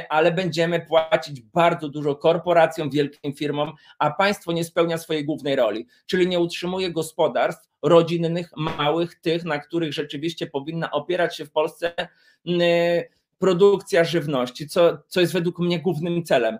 ale 0.10 0.32
będziemy 0.32 0.86
płacić 0.86 1.42
bardzo 1.42 1.90
dużo 1.90 2.16
korporacjom, 2.16 2.90
wielkim 2.90 3.34
firmom, 3.34 3.72
a 4.00 4.12
państwo 4.12 4.52
nie 4.52 4.64
spełnia 4.64 4.98
swojej 4.98 5.26
głównej 5.26 5.56
roli, 5.56 5.88
czyli 6.06 6.28
nie 6.28 6.40
utrzymuje 6.40 6.92
gospodarstw 6.92 7.70
rodzinnych, 7.82 8.52
małych, 8.58 9.16
tych, 9.16 9.44
na 9.44 9.60
których 9.60 9.94
rzeczywiście 9.94 10.48
powinna 10.48 10.92
opierać 10.92 11.38
się 11.38 11.46
w 11.46 11.52
Polsce 11.52 11.94
produkcja 13.40 14.04
żywności, 14.04 14.68
co, 14.68 14.98
co 15.08 15.22
jest 15.22 15.34
według 15.34 15.60
mnie 15.60 15.80
głównym 15.80 16.24
celem 16.24 16.58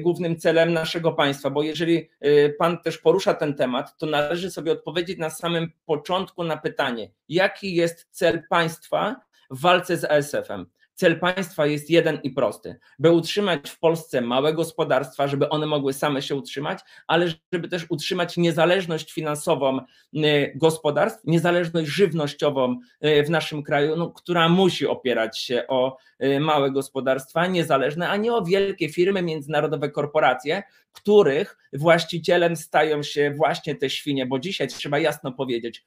głównym 0.00 0.36
celem 0.36 0.72
naszego 0.72 1.12
państwa, 1.12 1.50
bo 1.50 1.62
jeżeli 1.62 2.08
y, 2.24 2.54
Pan 2.58 2.78
też 2.78 2.98
porusza 2.98 3.34
ten 3.34 3.54
temat, 3.54 3.98
to 3.98 4.06
należy 4.06 4.50
sobie 4.50 4.72
odpowiedzieć 4.72 5.18
na 5.18 5.30
samym 5.30 5.72
początku 5.86 6.44
na 6.44 6.56
pytanie, 6.56 7.10
jaki 7.28 7.74
jest 7.74 8.08
cel 8.10 8.42
państwa 8.50 9.16
w 9.50 9.60
walce 9.60 9.96
z 9.96 10.04
ASF-em. 10.04 10.66
Cel 10.94 11.18
państwa 11.18 11.66
jest 11.66 11.90
jeden 11.90 12.18
i 12.22 12.30
prosty, 12.30 12.76
by 12.98 13.10
utrzymać 13.10 13.70
w 13.70 13.78
Polsce 13.78 14.20
małe 14.20 14.54
gospodarstwa, 14.54 15.28
żeby 15.28 15.48
one 15.48 15.66
mogły 15.66 15.92
same 15.92 16.22
się 16.22 16.34
utrzymać, 16.34 16.80
ale 17.06 17.28
żeby 17.52 17.68
też 17.68 17.86
utrzymać 17.88 18.36
niezależność 18.36 19.12
finansową 19.12 19.78
y, 20.14 20.52
gospodarstw, 20.56 21.24
niezależność 21.24 21.88
żywnościową 21.88 22.78
y, 23.04 23.22
w 23.22 23.30
naszym 23.30 23.62
kraju, 23.62 23.96
no, 23.96 24.10
która 24.10 24.48
musi 24.48 24.86
opierać 24.86 25.38
się 25.38 25.64
o 25.68 25.96
y, 26.24 26.40
małe 26.40 26.70
gospodarstwa 26.70 27.46
niezależne, 27.46 28.08
a 28.08 28.16
nie 28.16 28.32
o 28.32 28.44
wielkie 28.44 28.88
firmy, 28.88 29.22
międzynarodowe 29.22 29.90
korporacje, 29.90 30.62
których 30.92 31.56
właścicielem 31.72 32.56
stają 32.56 33.02
się 33.02 33.34
właśnie 33.36 33.74
te 33.74 33.90
świnie, 33.90 34.26
bo 34.26 34.38
dzisiaj 34.38 34.68
trzeba 34.68 34.98
jasno 34.98 35.32
powiedzieć, 35.32 35.84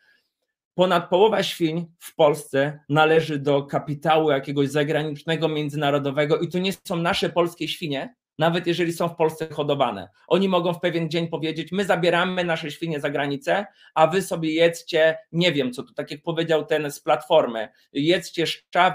Ponad 0.78 1.10
połowa 1.10 1.44
świń 1.44 1.86
w 2.00 2.16
Polsce 2.16 2.80
należy 2.90 3.40
do 3.40 3.64
kapitału 3.64 4.32
jakiegoś 4.32 4.70
zagranicznego, 4.70 5.48
międzynarodowego 5.48 6.40
i 6.40 6.48
to 6.48 6.60
nie 6.60 6.74
są 6.74 6.96
nasze 6.96 7.30
polskie 7.30 7.68
świnie, 7.68 8.16
nawet 8.40 8.68
jeżeli 8.68 8.94
są 8.94 9.10
w 9.10 9.16
Polsce 9.16 9.48
hodowane. 9.54 10.10
Oni 10.28 10.50
mogą 10.50 10.74
w 10.74 10.80
pewien 10.80 11.10
dzień 11.10 11.28
powiedzieć: 11.28 11.72
My 11.72 11.86
zabieramy 11.86 12.44
nasze 12.44 12.72
świnie 12.72 13.00
za 13.00 13.10
granicę, 13.10 13.66
a 13.96 14.08
wy 14.08 14.22
sobie 14.22 14.52
jedzcie, 14.52 15.18
nie 15.32 15.52
wiem 15.52 15.74
co 15.74 15.84
to, 15.84 15.94
tak 15.94 16.12
jak 16.12 16.22
powiedział 16.22 16.66
ten 16.66 16.92
z 16.92 17.00
platformy, 17.00 17.70
jedzcie 17.94 18.48
szczaw 18.48 18.94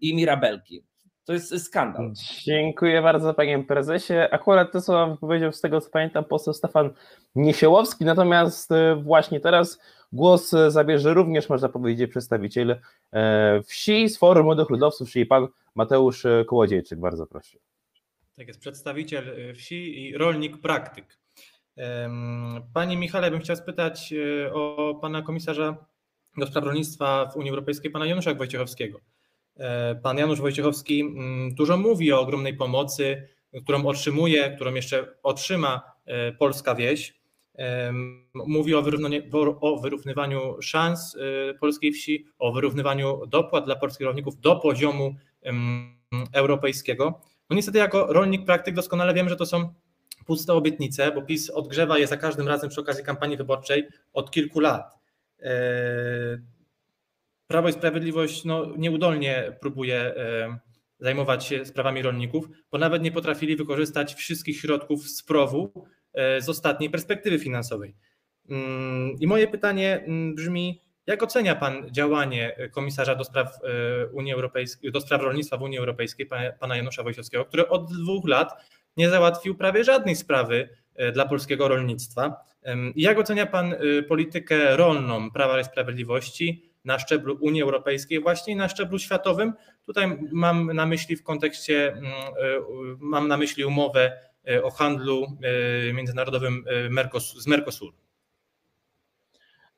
i 0.00 0.14
mirabelki. 0.14 0.84
To 1.24 1.32
jest 1.32 1.64
skandal. 1.64 2.12
Dziękuję 2.44 3.02
bardzo 3.02 3.34
panie 3.34 3.64
prezesie. 3.64 4.14
Akurat 4.30 4.72
to 4.72 4.80
słowa 4.80 5.06
wypowiedział 5.06 5.52
z 5.52 5.60
tego 5.60 5.80
co 5.80 5.90
pamiętam 5.90 6.24
poseł 6.24 6.54
Stefan 6.54 6.90
Niesiełowski, 7.34 8.04
natomiast 8.04 8.72
e, 8.72 8.96
właśnie 8.96 9.40
teraz 9.40 9.80
głos 10.12 10.50
zabierze 10.68 11.14
również 11.14 11.48
można 11.48 11.68
powiedzieć 11.68 12.10
przedstawiciel 12.10 12.80
e, 13.12 13.62
wsi 13.62 14.08
z 14.08 14.18
Forum 14.18 14.44
Młodych 14.44 14.70
Ludowców, 14.70 15.10
czyli 15.10 15.26
pan 15.26 15.48
Mateusz 15.74 16.26
Kołodziejczyk. 16.46 17.00
Bardzo 17.00 17.26
proszę. 17.26 17.58
Tak 18.36 18.48
jest, 18.48 18.60
przedstawiciel 18.60 19.54
wsi 19.54 20.04
i 20.04 20.18
rolnik 20.18 20.60
praktyk. 20.60 21.20
Panie 22.74 22.96
Michale, 22.96 23.30
bym 23.30 23.40
chciał 23.40 23.56
spytać 23.56 24.12
e, 24.12 24.52
o 24.52 24.94
pana 24.94 25.22
komisarza 25.22 25.86
do 26.36 26.46
spraw 26.46 26.64
rolnictwa 26.64 27.26
w 27.26 27.36
Unii 27.36 27.50
Europejskiej, 27.50 27.90
pana 27.90 28.06
Janusza 28.06 28.34
Wojciechowskiego. 28.34 29.00
E, 29.56 29.94
pan 29.94 30.18
Janusz 30.18 30.40
Wojciechowski 30.40 31.00
mm, 31.00 31.54
dużo 31.54 31.76
mówi 31.76 32.12
o 32.12 32.20
ogromnej 32.20 32.56
pomocy, 32.56 33.28
którą 33.62 33.86
otrzymuje, 33.86 34.50
którą 34.50 34.74
jeszcze 34.74 35.14
otrzyma 35.22 35.82
e, 36.06 36.32
polska 36.32 36.74
wieś. 36.74 37.19
Mówi 38.34 38.74
o, 38.74 38.82
o 39.60 39.80
wyrównywaniu 39.80 40.62
szans 40.62 41.16
e, 41.16 41.54
polskiej 41.54 41.92
wsi, 41.92 42.26
o 42.38 42.52
wyrównywaniu 42.52 43.26
dopłat 43.26 43.64
dla 43.64 43.76
polskich 43.76 44.06
rolników 44.06 44.40
do 44.40 44.56
poziomu 44.56 45.14
europejskiego. 46.32 47.20
No 47.50 47.56
niestety 47.56 47.78
jako 47.78 48.12
rolnik 48.12 48.44
praktyk 48.44 48.74
doskonale 48.74 49.14
wiem, 49.14 49.28
że 49.28 49.36
to 49.36 49.46
są 49.46 49.74
puste 50.26 50.52
obietnice, 50.52 51.12
bo 51.12 51.22
PiS 51.22 51.50
odgrzewa 51.50 51.98
je 51.98 52.06
za 52.06 52.16
każdym 52.16 52.48
razem 52.48 52.70
przy 52.70 52.80
okazji 52.80 53.04
kampanii 53.04 53.36
wyborczej 53.36 53.88
od 54.12 54.30
kilku 54.30 54.60
lat. 54.60 54.98
Prawo 57.46 57.68
i 57.68 57.72
Sprawiedliwość 57.72 58.44
no, 58.44 58.66
nieudolnie 58.76 59.56
próbuje 59.60 59.96
e, 59.96 60.58
zajmować 61.00 61.44
się 61.44 61.64
sprawami 61.64 62.02
rolników, 62.02 62.48
bo 62.72 62.78
nawet 62.78 63.02
nie 63.02 63.12
potrafili 63.12 63.56
wykorzystać 63.56 64.14
wszystkich 64.14 64.60
środków 64.60 65.08
z 65.08 65.22
PROW-u 65.22 65.72
e, 65.76 65.99
z 66.14 66.48
ostatniej 66.48 66.90
perspektywy 66.90 67.38
finansowej. 67.38 67.94
Mm, 68.48 69.16
I 69.20 69.26
moje 69.26 69.48
pytanie 69.48 70.04
mm, 70.06 70.34
brzmi, 70.34 70.82
jak 71.06 71.22
ocenia 71.22 71.54
Pan 71.54 71.90
działanie 71.90 72.56
komisarza 72.72 73.14
do 73.14 73.24
spraw 73.24 73.48
e, 73.48 74.06
Unii 74.06 74.32
Europejskiej, 74.32 74.92
do 74.92 75.00
spraw 75.00 75.22
rolnictwa 75.22 75.56
w 75.56 75.62
Unii 75.62 75.78
Europejskiej, 75.78 76.28
pana 76.60 76.76
Janusza 76.76 77.02
Wojciechowskiego, 77.02 77.44
który 77.44 77.68
od 77.68 77.92
dwóch 77.92 78.28
lat 78.28 78.64
nie 78.96 79.10
załatwił 79.10 79.54
prawie 79.54 79.84
żadnej 79.84 80.16
sprawy 80.16 80.68
dla 81.12 81.26
polskiego 81.26 81.68
rolnictwa? 81.68 82.36
I 82.94 83.02
jak 83.02 83.18
ocenia 83.18 83.46
Pan 83.46 83.74
politykę 84.08 84.76
rolną 84.76 85.30
Prawa 85.30 85.60
i 85.60 85.64
Sprawiedliwości? 85.64 86.70
na 86.84 86.98
szczeblu 86.98 87.38
Unii 87.40 87.62
Europejskiej, 87.62 88.20
właśnie 88.20 88.56
na 88.56 88.68
szczeblu 88.68 88.98
światowym. 88.98 89.52
Tutaj 89.86 90.18
mam 90.32 90.72
na 90.74 90.86
myśli 90.86 91.16
w 91.16 91.22
kontekście, 91.22 91.92
mm, 91.92 92.04
e, 92.04 92.12
mam 92.98 93.28
na 93.28 93.36
myśli 93.36 93.64
umowę 93.64 94.00
e, 94.04 94.29
o 94.62 94.70
handlu 94.70 95.26
e, 95.88 95.92
międzynarodowym 95.92 96.64
z 97.38 97.46
Mercosur. 97.46 97.94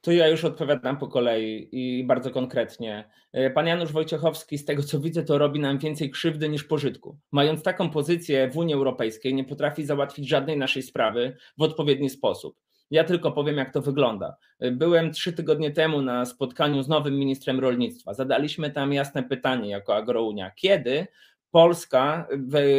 To 0.00 0.12
ja 0.12 0.28
już 0.28 0.44
odpowiadam 0.44 0.96
po 0.98 1.08
kolei 1.08 1.68
i 1.72 2.04
bardzo 2.04 2.30
konkretnie. 2.30 3.10
Pan 3.54 3.66
Janusz 3.66 3.92
Wojciechowski, 3.92 4.58
z 4.58 4.64
tego 4.64 4.82
co 4.82 5.00
widzę, 5.00 5.22
to 5.22 5.38
robi 5.38 5.60
nam 5.60 5.78
więcej 5.78 6.10
krzywdy 6.10 6.48
niż 6.48 6.64
pożytku. 6.64 7.18
Mając 7.32 7.62
taką 7.62 7.90
pozycję 7.90 8.50
w 8.50 8.56
Unii 8.56 8.74
Europejskiej, 8.74 9.34
nie 9.34 9.44
potrafi 9.44 9.84
załatwić 9.84 10.28
żadnej 10.28 10.56
naszej 10.56 10.82
sprawy 10.82 11.36
w 11.58 11.62
odpowiedni 11.62 12.10
sposób. 12.10 12.56
Ja 12.90 13.04
tylko 13.04 13.32
powiem, 13.32 13.56
jak 13.56 13.72
to 13.72 13.82
wygląda. 13.82 14.36
Byłem 14.72 15.12
trzy 15.12 15.32
tygodnie 15.32 15.70
temu 15.70 16.02
na 16.02 16.26
spotkaniu 16.26 16.82
z 16.82 16.88
nowym 16.88 17.18
ministrem 17.18 17.60
rolnictwa. 17.60 18.14
Zadaliśmy 18.14 18.70
tam 18.70 18.92
jasne 18.92 19.22
pytanie 19.22 19.70
jako 19.70 19.96
Agrounia. 19.96 20.50
Kiedy 20.56 21.06
Polska, 21.52 22.28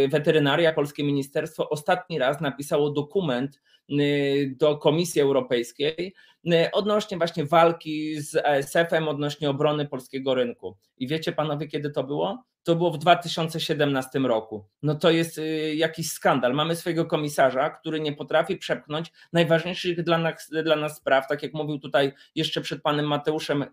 weterynaria, 0.09 0.73
polskie 0.73 1.03
ministerstwo 1.03 1.69
ostatni 1.69 2.19
raz 2.19 2.41
napisało 2.41 2.89
dokument 2.89 3.61
y, 3.89 4.55
do 4.57 4.77
Komisji 4.77 5.21
Europejskiej 5.21 6.13
y, 6.45 6.71
odnośnie 6.71 7.17
właśnie 7.17 7.45
walki 7.45 8.21
z 8.21 8.35
ASF-em, 8.35 9.07
odnośnie 9.07 9.49
obrony 9.49 9.87
polskiego 9.87 10.35
rynku. 10.35 10.77
I 10.97 11.07
wiecie 11.07 11.31
panowie, 11.31 11.67
kiedy 11.67 11.89
to 11.89 12.03
było? 12.03 12.43
To 12.63 12.75
było 12.75 12.91
w 12.91 12.97
2017 12.97 14.19
roku. 14.19 14.65
No 14.83 14.95
to 14.95 15.11
jest 15.11 15.37
y, 15.37 15.75
jakiś 15.75 16.11
skandal. 16.11 16.53
Mamy 16.53 16.75
swojego 16.75 17.05
komisarza, 17.05 17.69
który 17.69 17.99
nie 17.99 18.13
potrafi 18.13 18.57
przepchnąć 18.57 19.11
najważniejszych 19.33 20.03
dla 20.03 20.17
nas, 20.17 20.49
dla 20.63 20.75
nas 20.75 20.97
spraw, 20.97 21.27
tak 21.27 21.43
jak 21.43 21.53
mówił 21.53 21.79
tutaj 21.79 22.11
jeszcze 22.35 22.61
przed 22.61 22.81
panem 22.81 23.07
Mateuszem 23.07 23.65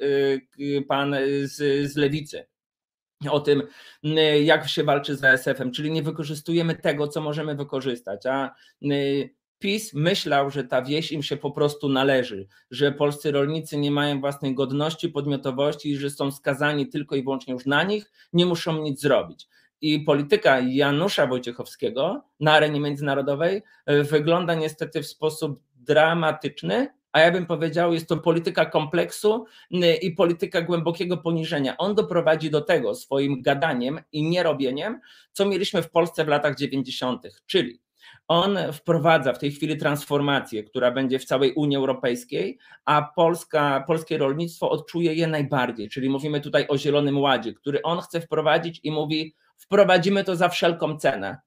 pan 0.88 1.16
z, 1.42 1.90
z 1.92 1.96
Lewicy 1.96 2.49
o 3.28 3.40
tym, 3.40 3.62
jak 4.42 4.68
się 4.68 4.85
walczy 4.85 5.16
z 5.16 5.24
ASF-em, 5.24 5.72
czyli 5.72 5.90
nie 5.90 6.02
wykorzystujemy 6.02 6.74
tego, 6.74 7.09
co 7.09 7.20
możemy 7.20 7.54
wykorzystać. 7.54 8.26
A 8.26 8.54
PiS 9.59 9.94
myślał, 9.94 10.50
że 10.50 10.64
ta 10.64 10.83
wieś 10.83 11.12
im 11.12 11.22
się 11.22 11.37
po 11.37 11.50
prostu 11.50 11.88
należy, 11.88 12.46
że 12.70 12.92
polscy 12.92 13.33
rolnicy 13.33 13.76
nie 13.76 13.90
mają 13.90 14.20
własnej 14.20 14.54
godności, 14.54 15.09
podmiotowości 15.09 15.90
i 15.90 15.96
że 15.96 16.11
są 16.11 16.30
skazani 16.30 16.88
tylko 16.88 17.16
i 17.16 17.22
wyłącznie 17.22 17.54
już 17.54 17.66
na 17.66 17.83
nich, 17.83 18.12
nie 18.33 18.46
muszą 18.46 18.83
nic 18.83 19.00
zrobić. 19.00 19.46
I 19.80 20.00
polityka 20.00 20.61
Janusza 20.61 21.26
Wojciechowskiego 21.26 22.24
na 22.40 22.52
arenie 22.52 22.80
międzynarodowej 22.80 23.62
e, 23.87 24.02
wygląda 24.02 24.54
niestety 24.54 25.02
w 25.02 25.06
sposób 25.06 25.61
dramatyczny, 25.76 26.88
a 27.12 27.20
ja 27.20 27.31
bym 27.31 27.46
powiedział, 27.46 27.92
jest 27.92 28.09
to 28.09 28.16
polityka 28.16 28.66
kompleksu 28.66 29.44
i 30.03 30.11
polityka 30.11 30.62
głębokiego 30.62 31.16
poniżenia. 31.16 31.77
On 31.77 31.94
doprowadzi 31.94 32.51
do 32.51 32.61
tego 32.61 32.94
swoim 32.94 33.42
gadaniem 33.42 34.01
i 34.12 34.23
nierobieniem, 34.23 35.01
co 35.33 35.46
mieliśmy 35.46 35.83
w 35.83 35.90
Polsce 35.90 36.25
w 36.25 36.29
latach 36.29 36.57
90., 36.57 37.23
czyli 37.46 37.81
on 38.29 38.59
wprowadza 38.73 39.33
w 39.33 39.38
tej 39.38 39.53
chwili 39.53 39.77
transformację, 39.77 40.64
która 40.64 40.90
będzie 40.90 41.18
w 41.18 41.25
całej 41.25 41.53
Unii 41.53 41.77
Europejskiej, 41.77 42.59
a 42.85 43.03
Polska, 43.16 43.85
polskie 43.87 44.18
rolnictwo 44.18 44.70
odczuje 44.70 45.14
je 45.14 45.27
najbardziej. 45.27 45.88
Czyli 45.88 46.09
mówimy 46.09 46.40
tutaj 46.40 46.66
o 46.68 46.79
Zielonym 46.79 47.18
Ładzie, 47.18 47.55
który 47.55 47.83
on 47.83 48.01
chce 48.01 48.20
wprowadzić 48.20 48.81
i 48.83 48.90
mówi: 48.90 49.35
wprowadzimy 49.57 50.25
to 50.25 50.37
za 50.37 50.49
wszelką 50.49 50.96
cenę. 50.96 51.38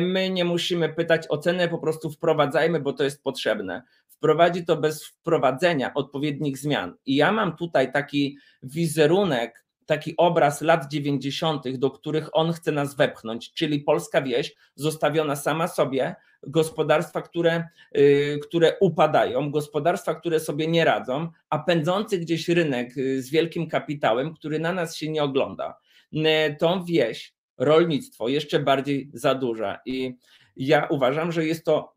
My 0.00 0.30
nie 0.30 0.44
musimy 0.44 0.88
pytać 0.88 1.26
o 1.28 1.38
cenę, 1.38 1.68
po 1.68 1.78
prostu 1.78 2.10
wprowadzajmy, 2.10 2.80
bo 2.80 2.92
to 2.92 3.04
jest 3.04 3.22
potrzebne. 3.22 3.82
Wprowadzi 4.18 4.64
to 4.64 4.76
bez 4.76 5.06
wprowadzenia 5.06 5.94
odpowiednich 5.94 6.58
zmian. 6.58 6.94
I 7.06 7.16
ja 7.16 7.32
mam 7.32 7.56
tutaj 7.56 7.92
taki 7.92 8.38
wizerunek 8.62 9.68
taki 9.88 10.14
obraz 10.16 10.60
lat 10.60 10.92
90., 10.92 11.76
do 11.78 11.90
których 11.90 12.28
on 12.32 12.52
chce 12.52 12.72
nas 12.72 12.96
wepchnąć, 12.96 13.52
czyli 13.52 13.80
polska 13.80 14.22
wieś 14.22 14.54
zostawiona 14.74 15.36
sama 15.36 15.68
sobie, 15.68 16.16
gospodarstwa, 16.42 17.22
które, 17.22 17.68
yy, 17.92 18.38
które 18.42 18.76
upadają, 18.80 19.50
gospodarstwa, 19.50 20.14
które 20.14 20.40
sobie 20.40 20.66
nie 20.66 20.84
radzą, 20.84 21.28
a 21.50 21.58
pędzący 21.58 22.18
gdzieś 22.18 22.48
rynek 22.48 22.96
yy, 22.96 23.22
z 23.22 23.30
wielkim 23.30 23.68
kapitałem, 23.68 24.34
który 24.34 24.58
na 24.58 24.72
nas 24.72 24.96
się 24.96 25.10
nie 25.10 25.22
ogląda. 25.22 25.78
Tą 26.58 26.84
wieś, 26.84 27.34
rolnictwo 27.58 28.28
jeszcze 28.28 28.60
bardziej 28.60 29.10
zadłuża 29.12 29.78
i 29.86 30.14
ja 30.58 30.86
uważam, 30.90 31.32
że 31.32 31.46
jest 31.46 31.64
to, 31.64 31.94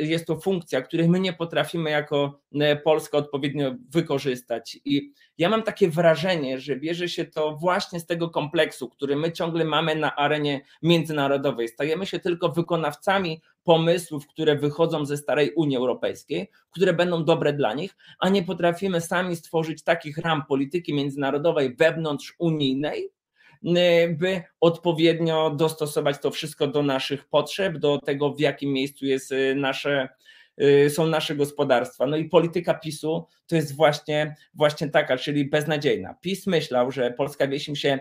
jest 0.00 0.26
to 0.26 0.36
funkcja, 0.36 0.82
której 0.82 1.08
my 1.08 1.20
nie 1.20 1.32
potrafimy 1.32 1.90
jako 1.90 2.40
e, 2.54 2.76
Polska 2.76 3.18
odpowiednio 3.18 3.74
wykorzystać. 3.90 4.78
I 4.84 5.12
ja 5.38 5.48
mam 5.48 5.62
takie 5.62 5.88
wrażenie, 5.88 6.60
że 6.60 6.76
bierze 6.76 7.08
się 7.08 7.24
to 7.24 7.56
właśnie 7.56 8.00
z 8.00 8.06
tego 8.06 8.30
kompleksu, 8.30 8.88
który 8.88 9.16
my 9.16 9.32
ciągle 9.32 9.64
mamy 9.64 9.94
na 9.94 10.16
arenie 10.16 10.60
międzynarodowej. 10.82 11.68
Stajemy 11.68 12.06
się 12.06 12.18
tylko 12.18 12.48
wykonawcami 12.48 13.42
pomysłów, 13.64 14.26
które 14.26 14.56
wychodzą 14.56 15.06
ze 15.06 15.16
starej 15.16 15.52
Unii 15.54 15.76
Europejskiej, 15.76 16.50
które 16.70 16.92
będą 16.92 17.24
dobre 17.24 17.52
dla 17.52 17.74
nich, 17.74 17.96
a 18.18 18.28
nie 18.28 18.42
potrafimy 18.42 19.00
sami 19.00 19.36
stworzyć 19.36 19.82
takich 19.82 20.18
ram 20.18 20.42
polityki 20.48 20.94
międzynarodowej 20.94 21.76
wewnątrz 21.76 22.34
unijnej, 22.38 23.10
by 24.08 24.42
odpowiednio 24.60 25.50
dostosować 25.50 26.18
to 26.18 26.30
wszystko 26.30 26.66
do 26.66 26.82
naszych 26.82 27.28
potrzeb, 27.28 27.78
do 27.78 27.98
tego, 27.98 28.32
w 28.32 28.40
jakim 28.40 28.72
miejscu 28.72 29.06
jest 29.06 29.32
y, 29.32 29.54
nasze, 29.54 30.08
y, 30.62 30.90
są 30.90 31.06
nasze 31.06 31.34
gospodarstwa. 31.34 32.06
No 32.06 32.16
i 32.16 32.24
polityka 32.24 32.74
PiSu 32.74 33.26
to 33.46 33.56
jest 33.56 33.76
właśnie, 33.76 34.34
właśnie 34.54 34.90
taka, 34.90 35.16
czyli 35.16 35.50
beznadziejna. 35.50 36.14
PiS 36.20 36.46
myślał, 36.46 36.90
że 36.90 37.10
polska 37.10 37.48
wieś 37.48 37.68
im 37.68 37.76
się 37.76 37.98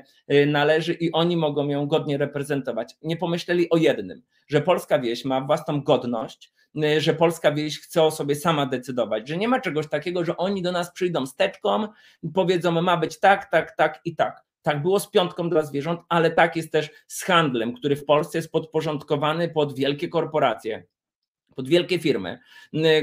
należy 0.47 0.93
i 0.93 1.11
oni 1.11 1.37
mogą 1.37 1.67
ją 1.67 1.87
godnie 1.87 2.17
reprezentować. 2.17 2.93
Nie 3.01 3.17
pomyśleli 3.17 3.69
o 3.69 3.77
jednym, 3.77 4.21
że 4.47 4.61
polska 4.61 4.99
wieś 4.99 5.25
ma 5.25 5.41
własną 5.41 5.81
godność, 5.81 6.53
że 6.97 7.13
polska 7.13 7.51
wieś 7.51 7.79
chce 7.79 8.03
o 8.03 8.11
sobie 8.11 8.35
sama 8.35 8.65
decydować, 8.65 9.27
że 9.27 9.37
nie 9.37 9.47
ma 9.47 9.61
czegoś 9.61 9.89
takiego, 9.89 10.25
że 10.25 10.37
oni 10.37 10.61
do 10.61 10.71
nas 10.71 10.91
przyjdą 10.91 11.25
z 11.25 11.35
teczką, 11.35 11.87
powiedzą, 12.33 12.81
ma 12.81 12.97
być 12.97 13.19
tak, 13.19 13.51
tak, 13.51 13.75
tak 13.75 14.01
i 14.05 14.15
tak. 14.15 14.44
Tak 14.65 14.81
było 14.81 14.99
z 14.99 15.09
piątką 15.09 15.49
dla 15.49 15.61
zwierząt, 15.61 15.99
ale 16.09 16.31
tak 16.31 16.55
jest 16.55 16.71
też 16.71 16.89
z 17.07 17.23
handlem, 17.23 17.73
który 17.73 17.95
w 17.95 18.05
Polsce 18.05 18.37
jest 18.37 18.51
podporządkowany 18.51 19.49
pod 19.49 19.75
wielkie 19.75 20.07
korporacje, 20.07 20.83
pod 21.55 21.67
wielkie 21.67 21.99
firmy, 21.99 22.39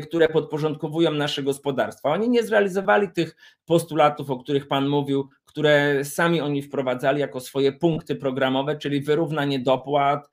które 0.03 0.29
podporządkowują 0.29 1.11
nasze 1.11 1.43
gospodarstwa. 1.43 2.13
Oni 2.13 2.29
nie 2.29 2.43
zrealizowali 2.43 3.09
tych 3.13 3.37
postulatów, 3.65 4.31
o 4.31 4.39
których 4.39 4.69
Pan 4.69 4.89
mówił, 4.89 5.29
które 5.45 6.05
sami 6.05 6.41
oni 6.41 6.63
wprowadzali 6.63 7.21
jako 7.21 7.41
swoje 7.41 7.73
punkty 7.73 8.17
programowe, 8.17 8.77
czyli 8.77 9.01
wyrównanie 9.01 9.59
dopłat, 9.59 10.31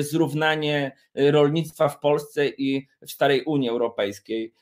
zrównanie 0.00 0.96
rolnictwa 1.14 1.88
w 1.88 2.00
Polsce 2.00 2.48
i 2.48 2.86
w 3.06 3.10
starej 3.10 3.42
Unii 3.42 3.68
Europejskiej. 3.68 4.54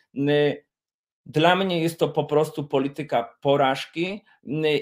Dla 1.27 1.57
mnie 1.57 1.83
jest 1.83 1.99
to 1.99 2.09
po 2.09 2.25
prostu 2.25 2.65
polityka 2.65 3.37
porażki 3.41 4.25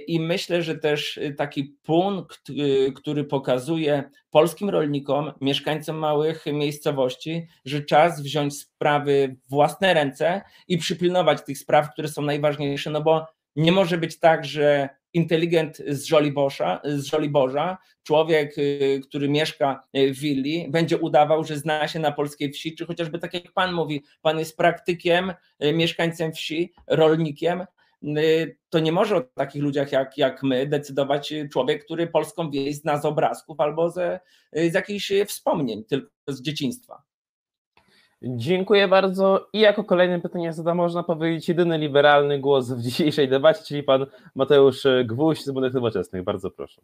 i 0.07 0.21
myślę, 0.21 0.63
że 0.63 0.79
też 0.79 1.21
taki 1.37 1.65
punkt, 1.83 2.51
y, 2.51 2.93
który 2.93 3.25
pokazuje 3.25 4.11
polskim 4.31 4.71
rolnikom, 4.71 5.33
mieszkańcom 5.41 5.97
małych 5.97 6.47
miejscowości, 6.47 7.47
że 7.65 7.83
czas 7.83 8.23
wziąć 8.23 8.59
sprawy 8.59 9.37
w 9.47 9.51
własne 9.51 9.95
ręce 9.95 10.43
i 10.69 10.79
przypilnować 10.79 11.45
tych 11.45 11.59
spraw, 11.59 11.93
które 11.93 12.09
są 12.09 12.23
najważniejsze, 12.23 12.91
no 12.91 13.03
bo 13.03 13.27
nie 13.57 13.73
może 13.73 13.99
być 13.99 14.19
tak, 14.19 14.45
że 14.45 14.89
inteligent 15.13 15.83
z 15.89 16.05
Żoliborza, 16.05 16.81
z 16.85 17.05
Żoliborza, 17.05 17.79
człowiek, 18.03 18.59
y, 18.59 19.01
który 19.09 19.29
mieszka 19.29 19.81
w 19.95 20.19
willi, 20.19 20.67
będzie 20.71 20.99
udawał, 20.99 21.45
że 21.45 21.57
zna 21.57 21.89
się 21.89 21.99
na 21.99 22.13
polskiej 22.13 22.53
wsi, 22.53 22.75
czy 22.75 22.87
chociażby 22.87 23.19
tak 23.19 23.35
jak 23.35 23.53
pan 23.53 23.73
mówi, 23.73 24.05
pan 24.23 24.39
jest 24.39 24.57
praktykiem, 24.57 25.33
y, 25.65 25.73
mieszkańcem 25.73 26.33
wsi, 26.33 26.73
rolnikiem, 26.87 27.65
y, 28.19 28.57
to 28.69 28.79
nie 28.79 28.93
może 28.93 29.17
o 29.17 29.21
takich 29.21 29.63
ludziach 29.63 29.93
jak, 29.93 30.19
jak 30.19 30.43
my 30.43 30.67
decydować 30.67 31.35
człowiek, 31.53 31.85
który 31.85 32.07
polską 32.07 32.51
wieś 32.51 32.77
zna 32.77 33.01
z 33.01 33.05
obrazków 33.05 33.61
albo 33.61 33.91
ze, 33.91 34.21
z 34.53 34.75
jakichś 34.75 35.13
wspomnień, 35.27 35.85
tylko 35.85 36.11
z 36.29 36.43
dzieciństwa. 36.43 37.14
Dziękuję 38.27 38.89
bardzo. 38.89 39.49
I 39.53 39.61
jako 39.61 39.85
kolejne 39.85 40.21
pytanie 40.21 40.53
zada, 40.53 40.75
można 40.75 41.03
powiedzieć, 41.03 41.49
jedyny 41.49 41.79
liberalny 41.79 42.39
głos 42.41 42.71
w 42.71 42.83
dzisiejszej 42.83 43.29
debacie, 43.29 43.65
czyli 43.65 43.83
pan 43.83 44.07
Mateusz 44.35 44.87
Gwóźdź 45.05 45.45
z 45.45 45.51
Bunek 45.51 45.75
Nowoczesnych. 45.75 46.25
Bardzo 46.25 46.51
proszę. 46.51 46.83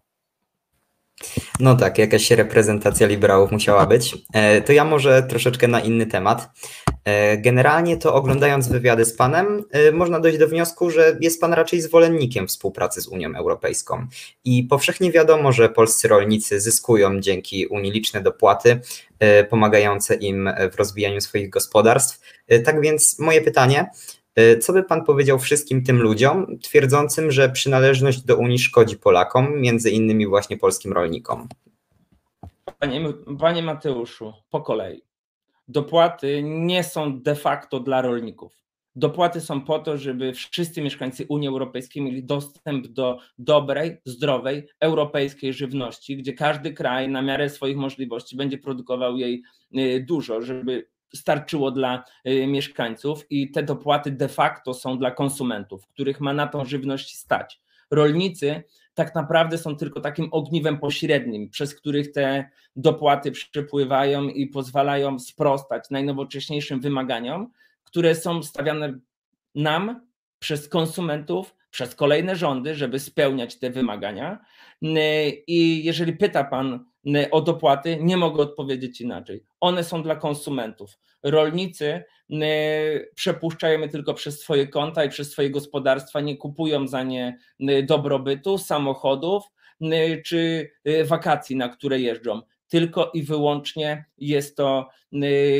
No 1.60 1.76
tak, 1.76 1.98
jakaś 1.98 2.30
reprezentacja 2.30 3.06
liberałów 3.06 3.52
musiała 3.52 3.86
być. 3.86 4.16
E, 4.32 4.60
to 4.60 4.72
ja 4.72 4.84
może 4.84 5.22
troszeczkę 5.22 5.68
na 5.68 5.80
inny 5.80 6.06
temat. 6.06 6.48
E, 7.04 7.38
generalnie 7.38 7.96
to 7.96 8.14
oglądając 8.14 8.68
wywiady 8.68 9.04
z 9.04 9.16
Panem, 9.16 9.64
e, 9.70 9.92
można 9.92 10.20
dojść 10.20 10.38
do 10.38 10.48
wniosku, 10.48 10.90
że 10.90 11.16
jest 11.20 11.40
Pan 11.40 11.52
raczej 11.52 11.80
zwolennikiem 11.80 12.48
współpracy 12.48 13.00
z 13.00 13.08
Unią 13.08 13.34
Europejską. 13.36 14.06
I 14.44 14.64
powszechnie 14.64 15.12
wiadomo, 15.12 15.52
że 15.52 15.68
polscy 15.68 16.08
rolnicy 16.08 16.60
zyskują 16.60 17.20
dzięki 17.20 17.66
Unii 17.66 17.90
liczne 17.92 18.20
dopłaty 18.20 18.80
pomagające 19.50 20.14
im 20.14 20.50
w 20.72 20.76
rozwijaniu 20.76 21.20
swoich 21.20 21.50
gospodarstw. 21.50 22.20
Tak 22.64 22.80
więc 22.80 23.18
moje 23.18 23.40
pytanie, 23.40 23.90
co 24.60 24.72
by 24.72 24.82
pan 24.82 25.04
powiedział 25.04 25.38
wszystkim 25.38 25.84
tym 25.84 26.02
ludziom 26.02 26.58
twierdzącym, 26.58 27.30
że 27.30 27.48
przynależność 27.48 28.20
do 28.20 28.36
Unii 28.36 28.58
szkodzi 28.58 28.96
Polakom, 28.96 29.60
między 29.60 29.90
innymi 29.90 30.26
właśnie 30.26 30.58
polskim 30.58 30.92
rolnikom? 30.92 31.48
Panie, 32.78 33.12
panie 33.38 33.62
Mateuszu, 33.62 34.32
po 34.50 34.60
kolei. 34.60 35.02
Dopłaty 35.68 36.42
nie 36.42 36.84
są 36.84 37.22
de 37.22 37.34
facto 37.34 37.80
dla 37.80 38.02
rolników. 38.02 38.60
Dopłaty 38.96 39.40
są 39.40 39.60
po 39.60 39.78
to, 39.78 39.98
żeby 39.98 40.32
wszyscy 40.32 40.82
mieszkańcy 40.82 41.26
Unii 41.28 41.48
Europejskiej 41.48 42.02
mieli 42.02 42.24
dostęp 42.24 42.86
do 42.86 43.18
dobrej, 43.38 44.00
zdrowej, 44.04 44.68
europejskiej 44.80 45.54
żywności, 45.54 46.16
gdzie 46.16 46.32
każdy 46.32 46.72
kraj 46.72 47.08
na 47.08 47.22
miarę 47.22 47.50
swoich 47.50 47.76
możliwości 47.76 48.36
będzie 48.36 48.58
produkował 48.58 49.16
jej 49.16 49.42
y, 49.78 50.04
dużo, 50.08 50.42
żeby 50.42 50.86
starczyło 51.14 51.70
dla 51.70 52.04
y, 52.28 52.46
mieszkańców 52.46 53.26
i 53.30 53.50
te 53.50 53.62
dopłaty 53.62 54.10
de 54.10 54.28
facto 54.28 54.74
są 54.74 54.98
dla 54.98 55.10
konsumentów, 55.10 55.86
których 55.86 56.20
ma 56.20 56.32
na 56.32 56.46
tą 56.46 56.64
żywność 56.64 57.18
stać. 57.18 57.60
Rolnicy 57.90 58.62
tak 58.94 59.14
naprawdę 59.14 59.58
są 59.58 59.76
tylko 59.76 60.00
takim 60.00 60.28
ogniwem 60.32 60.78
pośrednim, 60.78 61.50
przez 61.50 61.74
których 61.74 62.12
te 62.12 62.50
dopłaty 62.76 63.32
przepływają 63.32 64.28
i 64.28 64.46
pozwalają 64.46 65.18
sprostać 65.18 65.90
najnowocześniejszym 65.90 66.80
wymaganiom, 66.80 67.52
które 67.84 68.14
są 68.14 68.42
stawiane 68.42 68.98
nam 69.54 70.06
przez 70.38 70.68
konsumentów, 70.68 71.56
przez 71.70 71.94
kolejne 71.94 72.36
rządy, 72.36 72.74
żeby 72.74 72.98
spełniać 72.98 73.58
te 73.58 73.70
wymagania. 73.70 74.38
I 75.46 75.84
jeżeli 75.84 76.12
pyta 76.12 76.44
Pan 76.44 76.84
o 77.30 77.40
dopłaty, 77.40 77.98
nie 78.00 78.16
mogę 78.16 78.42
odpowiedzieć 78.42 79.00
inaczej. 79.00 79.44
One 79.60 79.84
są 79.84 80.02
dla 80.02 80.16
konsumentów. 80.16 80.98
Rolnicy 81.22 82.04
przepuszczają 83.14 83.80
je 83.80 83.88
tylko 83.88 84.14
przez 84.14 84.40
swoje 84.40 84.68
konta 84.68 85.04
i 85.04 85.08
przez 85.08 85.30
swoje 85.30 85.50
gospodarstwa, 85.50 86.20
nie 86.20 86.36
kupują 86.36 86.88
za 86.88 87.02
nie 87.02 87.38
dobrobytu, 87.82 88.58
samochodów 88.58 89.44
czy 90.24 90.70
wakacji, 91.04 91.56
na 91.56 91.68
które 91.68 92.00
jeżdżą. 92.00 92.40
tylko 92.70 93.10
i 93.14 93.22
wyłącznie 93.22 94.04
jest 94.18 94.56
to, 94.56 94.88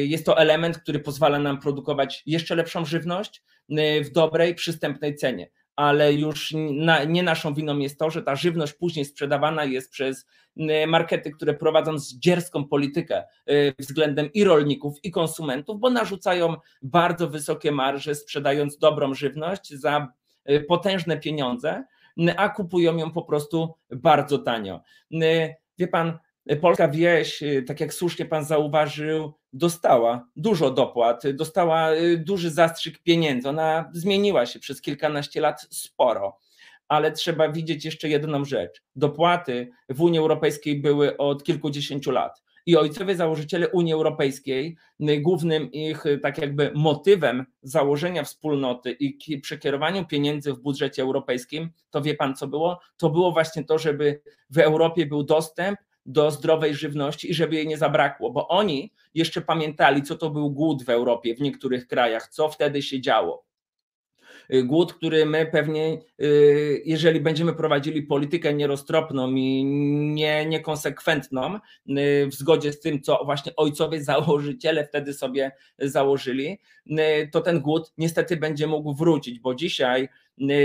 jest 0.03 0.26
to 0.26 0.38
element, 0.38 0.79
który 0.79 0.98
pozwala 0.98 1.38
nam 1.38 1.61
produkować 1.61 2.22
jeszcze 2.26 2.55
lepszą 2.55 2.85
żywność 2.85 3.42
w 4.05 4.11
dobrej, 4.12 4.55
przystępnej 4.55 5.14
cenie 5.14 5.50
ale 5.76 6.12
już 6.12 6.54
na, 6.72 7.04
nie 7.04 7.22
naszą 7.22 7.54
winą 7.54 7.78
jest 7.78 7.98
to, 7.98 8.11
że 8.11 8.22
ta 8.22 8.37
żywność 8.37 8.72
później 8.72 9.04
sprzedawana 9.04 9.64
jest 9.64 9.90
przez 9.90 10.26
markety, 10.87 11.30
które 11.30 11.54
prowadzą 11.54 11.98
zdzierską 11.98 12.64
politykę 12.64 13.24
y, 13.50 13.74
względem 13.78 14.33
i 14.33 14.44
rolników, 14.44 14.94
i 15.02 15.11
konsumentów, 15.11 15.80
bo 15.80 15.90
narzucają 15.90 16.54
bardzo 16.83 17.28
wysokie 17.28 17.72
marże, 17.72 18.14
sprzedając 18.14 18.78
dobrą 18.78 19.14
żywność 19.14 19.74
za 19.74 20.09
y, 20.50 20.61
potężne 20.61 21.16
pieniądze, 21.16 21.85
a 22.37 22.48
kupują 22.48 22.96
ją 22.96 23.11
po 23.11 23.22
prostu 23.22 23.74
bardzo 23.90 24.38
tanio. 24.38 24.80
Wie 25.78 25.88
pan, 25.88 26.18
polska 26.61 26.88
wieś, 26.88 27.42
y, 27.42 27.62
tak 27.62 27.80
jak 27.80 27.94
słusznie 27.94 28.24
pan 28.24 28.44
zauważył, 28.44 29.33
dostała 29.52 30.26
dużo 30.36 30.70
dopłat, 30.70 31.22
dostała 31.34 31.94
y, 31.94 32.18
duży 32.18 32.50
zastrzyk 32.50 32.98
pieniędzy. 32.98 33.48
Ona 33.48 33.90
zmieniła 33.92 34.46
się 34.46 34.58
przez 34.58 34.80
kilkanaście 34.80 35.40
lat 35.40 35.66
sporo, 35.70 36.38
ale 36.88 37.12
trzeba 37.12 37.52
widzieć 37.52 37.84
jeszcze 37.84 38.08
jedną 38.08 38.44
rzecz. 38.44 38.82
Dopłaty 38.96 39.70
w 39.88 40.00
Unii 40.00 40.18
Europejskiej 40.18 40.80
były 40.80 41.16
od 41.16 41.44
kilkudziesięciu 41.44 42.10
lat. 42.10 42.42
I 42.66 42.76
ojcowie 42.76 43.16
założyciele 43.16 43.68
Unii 43.68 43.92
Europejskiej, 43.92 44.76
y, 45.00 45.20
głównym 45.20 45.72
ich 45.72 46.04
tak 46.22 46.38
jakby 46.38 46.72
motywem 46.74 47.46
założenia 47.62 48.24
wspólnoty 48.24 48.90
i 48.92 49.40
przekierowaniu 49.40 50.06
pieniędzy 50.06 50.52
w 50.52 50.60
budżecie 50.60 51.02
europejskim, 51.02 51.70
to 51.90 52.02
wie 52.02 52.14
pan 52.14 52.36
co 52.36 52.46
było? 52.46 52.80
To 52.96 53.10
było 53.10 53.32
właśnie 53.32 53.64
to, 53.64 53.78
żeby 53.78 54.20
w 54.50 54.58
Europie 54.58 55.06
był 55.06 55.22
dostęp 55.22 55.78
do 56.12 56.31
zdrowej 56.31 56.75
żywności 56.75 57.31
i 57.31 57.35
żeby 57.35 57.55
jej 57.55 57.66
nie 57.66 57.79
zabrakło, 57.79 58.31
bo 58.31 58.49
oni 58.49 58.92
jeszcze 59.14 59.40
pamiętali, 59.40 60.03
co 60.03 60.16
to 60.16 60.31
był 60.31 60.51
głód 60.51 60.85
w 60.85 60.88
Europie, 60.88 61.35
w 61.35 61.40
niektórych 61.40 61.87
krajach, 61.87 62.29
co 62.29 62.49
wtedy 62.49 62.83
się 62.83 63.01
działo. 63.01 63.49
Y, 64.54 64.64
głód, 64.64 64.94
który 64.94 65.26
my 65.26 65.46
pewnie, 65.46 65.98
y, 66.22 66.82
jeżeli 66.84 67.20
będziemy 67.20 67.52
prowadzili 67.52 68.02
politykę 68.02 68.54
nieroztropną 68.54 69.34
i 69.34 69.64
nie, 70.14 70.46
niekonsekwentną, 70.46 71.54
y, 71.54 72.26
w 72.26 72.34
zgodzie 72.34 72.72
z 72.72 72.80
tym, 72.80 73.02
co 73.02 73.24
właśnie 73.24 73.56
ojcowie 73.56 74.04
założyciele 74.10 74.84
wtedy 74.84 75.14
sobie 75.14 75.52
założyli, 75.78 76.58
to 77.32 77.40
ten 77.40 77.60
głód 77.60 77.92
niestety 77.98 78.36
będzie 78.36 78.66
mógł 78.66 78.94
wrócić, 78.94 79.38
bo 79.38 79.54
dzisiaj 79.54 80.08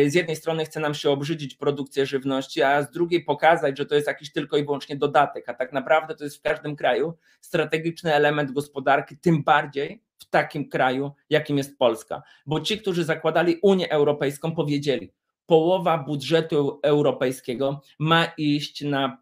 z 0.07 0.13
jednej 0.13 0.35
strony 0.35 0.65
chce 0.65 0.79
nam 0.79 0.93
się 0.93 1.09
obrzydzić 1.09 1.55
produkcję 1.55 2.05
żywności, 2.05 2.61
a 2.61 2.83
z 2.83 2.91
drugiej 2.91 3.23
pokazać, 3.23 3.77
że 3.77 3.85
to 3.85 3.95
jest 3.95 4.07
jakiś 4.07 4.31
tylko 4.31 4.57
i 4.57 4.65
wyłącznie 4.65 4.95
dodatek, 4.95 5.49
a 5.49 5.53
tak 5.53 5.73
naprawdę 5.73 6.15
to 6.15 6.23
jest 6.23 6.37
w 6.37 6.41
każdym 6.41 6.75
kraju 6.75 7.13
strategiczny 7.41 8.13
element 8.13 8.51
gospodarki, 8.51 9.17
tym 9.17 9.43
bardziej 9.43 10.04
w 10.17 10.29
takim 10.29 10.69
kraju, 10.69 11.11
jakim 11.29 11.57
jest 11.57 11.77
Polska. 11.77 12.21
Bo 12.45 12.61
ci, 12.61 12.77
którzy 12.77 13.03
zakładali 13.03 13.59
Unię 13.61 13.91
Europejską, 13.91 14.55
powiedzieli, 14.55 15.11
połowa 15.45 15.97
budżetu 15.97 16.79
europejskiego 16.83 17.81
ma 17.99 18.25
iść 18.37 18.81
na, 18.81 19.17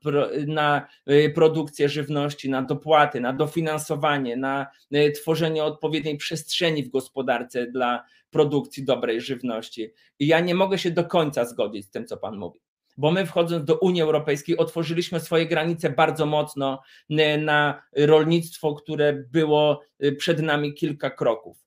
na 0.47 0.87
y, 1.09 1.31
produkcję 1.35 1.89
żywności, 1.89 2.49
na 2.49 2.61
dopłaty, 2.61 3.21
na 3.21 3.33
dofinansowanie, 3.33 4.37
na 4.37 4.67
y, 4.95 5.11
tworzenie 5.11 5.63
odpowiedniej 5.63 6.17
przestrzeni 6.17 6.83
w 6.83 6.89
gospodarce 6.89 7.67
dla 7.67 8.03
produkcji 8.29 8.85
dobrej 8.85 9.21
żywności. 9.21 9.93
I 10.19 10.27
ja 10.27 10.39
nie 10.39 10.55
mogę 10.55 10.77
się 10.77 10.91
do 10.91 11.03
końca 11.03 11.45
zgodzić 11.45 11.85
z 11.85 11.89
tym, 11.89 12.07
co 12.07 12.17
Pan 12.17 12.37
mówi 12.37 12.59
bo 12.97 13.11
my 13.11 13.25
wchodząc 13.25 13.65
do 13.65 13.77
Unii 13.79 14.01
Europejskiej 14.01 14.57
otworzyliśmy 14.57 15.19
swoje 15.19 15.45
granice 15.45 15.89
bardzo 15.89 16.25
mocno 16.25 16.81
y, 17.09 17.37
na 17.37 17.83
rolnictwo, 17.97 18.73
które 18.73 19.13
było 19.13 19.81
przed 20.17 20.41
nami 20.41 20.73
kilka 20.73 21.09
kroków. 21.09 21.57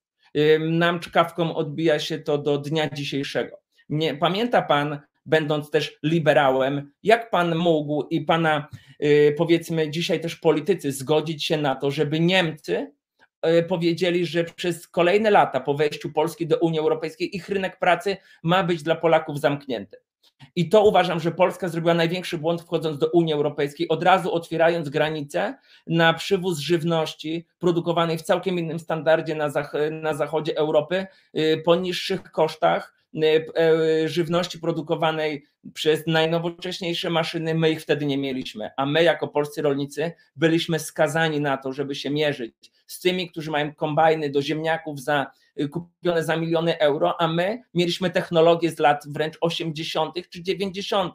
Nam 0.60 1.00
czkawką 1.00 1.54
odbija 1.54 1.98
się 1.98 2.18
to 2.18 2.38
do 2.38 2.58
dnia 2.58 2.90
dzisiejszego. 2.90 3.56
Nie, 3.88 4.14
pamięta 4.14 4.62
pan, 4.62 5.00
będąc 5.26 5.70
też 5.70 5.98
liberałem, 6.02 6.92
jak 7.02 7.30
pan 7.30 7.54
mógł 7.54 8.06
i 8.10 8.20
pana 8.20 8.68
powiedzmy 9.36 9.90
dzisiaj 9.90 10.20
też 10.20 10.36
politycy 10.36 10.92
zgodzić 10.92 11.44
się 11.44 11.56
na 11.56 11.74
to, 11.74 11.90
żeby 11.90 12.20
Niemcy 12.20 12.92
powiedzieli, 13.68 14.26
że 14.26 14.44
przez 14.44 14.88
kolejne 14.88 15.30
lata 15.30 15.60
po 15.60 15.74
wejściu 15.74 16.12
Polski 16.12 16.46
do 16.46 16.58
Unii 16.58 16.80
Europejskiej 16.80 17.36
ich 17.36 17.48
rynek 17.48 17.78
pracy 17.78 18.16
ma 18.42 18.64
być 18.64 18.82
dla 18.82 18.94
Polaków 18.94 19.40
zamknięty. 19.40 19.96
I 20.56 20.68
to 20.68 20.84
uważam, 20.84 21.20
że 21.20 21.32
Polska 21.32 21.68
zrobiła 21.68 21.94
największy 21.94 22.38
błąd 22.38 22.62
wchodząc 22.62 22.98
do 22.98 23.10
Unii 23.10 23.34
Europejskiej, 23.34 23.88
od 23.88 24.02
razu 24.02 24.34
otwierając 24.34 24.88
granice 24.88 25.58
na 25.86 26.14
przywóz 26.14 26.58
żywności 26.58 27.46
produkowanej 27.58 28.18
w 28.18 28.22
całkiem 28.22 28.58
innym 28.58 28.78
standardzie 28.78 29.34
na, 29.34 29.50
zach 29.50 29.72
na 29.90 30.14
zachodzie 30.14 30.56
Europy, 30.56 31.06
y, 31.38 31.62
po 31.64 31.76
niższych 31.76 32.22
kosztach, 32.22 32.96
Y, 33.24 33.52
e, 33.56 34.08
żywności 34.08 34.58
produkowanej 34.58 35.44
przez 35.74 36.06
najnowocześniejsze 36.06 37.10
maszyny, 37.10 37.54
my 37.54 37.70
ich 37.70 37.82
wtedy 37.82 38.06
nie 38.06 38.18
mieliśmy, 38.18 38.70
a 38.76 38.86
my 38.86 39.02
jako 39.02 39.28
polscy 39.28 39.62
rolnicy 39.62 40.12
byliśmy 40.36 40.78
skazani 40.78 41.40
na 41.40 41.56
to, 41.56 41.72
żeby 41.72 41.94
się 41.94 42.10
mierzyć 42.10 42.54
z 42.86 43.00
tymi, 43.00 43.30
którzy 43.30 43.50
mają 43.50 43.74
kombajny 43.74 44.30
do 44.30 44.42
ziemniaków 44.42 45.00
za 45.00 45.26
kupione 45.70 46.24
za 46.24 46.36
miliony 46.36 46.78
euro, 46.78 47.20
a 47.20 47.28
my 47.28 47.62
mieliśmy 47.74 48.10
technologię 48.10 48.70
z 48.70 48.78
lat 48.78 49.04
wręcz 49.08 49.38
80. 49.40 50.14
czy 50.30 50.42
90. 50.42 51.14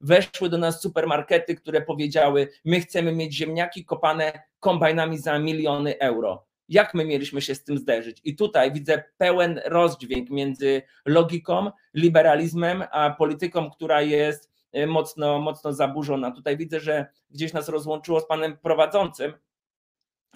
Weszły 0.00 0.48
do 0.48 0.58
nas 0.58 0.82
supermarkety, 0.82 1.54
które 1.54 1.82
powiedziały: 1.82 2.48
My 2.64 2.80
chcemy 2.80 3.12
mieć 3.12 3.34
ziemniaki 3.34 3.84
kopane 3.84 4.42
kombajnami 4.60 5.18
za 5.18 5.38
miliony 5.38 5.98
euro 5.98 6.48
jak 6.68 6.94
my 6.94 7.04
mieliśmy 7.04 7.42
się 7.42 7.54
z 7.54 7.64
tym 7.64 7.78
zderzyć. 7.78 8.20
I 8.24 8.36
tutaj 8.36 8.72
widzę 8.72 9.04
pełen 9.16 9.60
rozdźwięk 9.64 10.30
między 10.30 10.82
logiką, 11.04 11.70
liberalizmem, 11.94 12.84
a 12.90 13.10
polityką, 13.10 13.70
która 13.70 14.02
jest 14.02 14.50
e, 14.72 14.86
mocno, 14.86 15.38
mocno 15.38 15.72
zaburzona. 15.72 16.30
Tutaj 16.30 16.56
widzę, 16.56 16.80
że 16.80 17.06
gdzieś 17.30 17.52
nas 17.52 17.68
rozłączyło 17.68 18.20
z 18.20 18.26
panem 18.26 18.56
prowadzącym, 18.56 19.32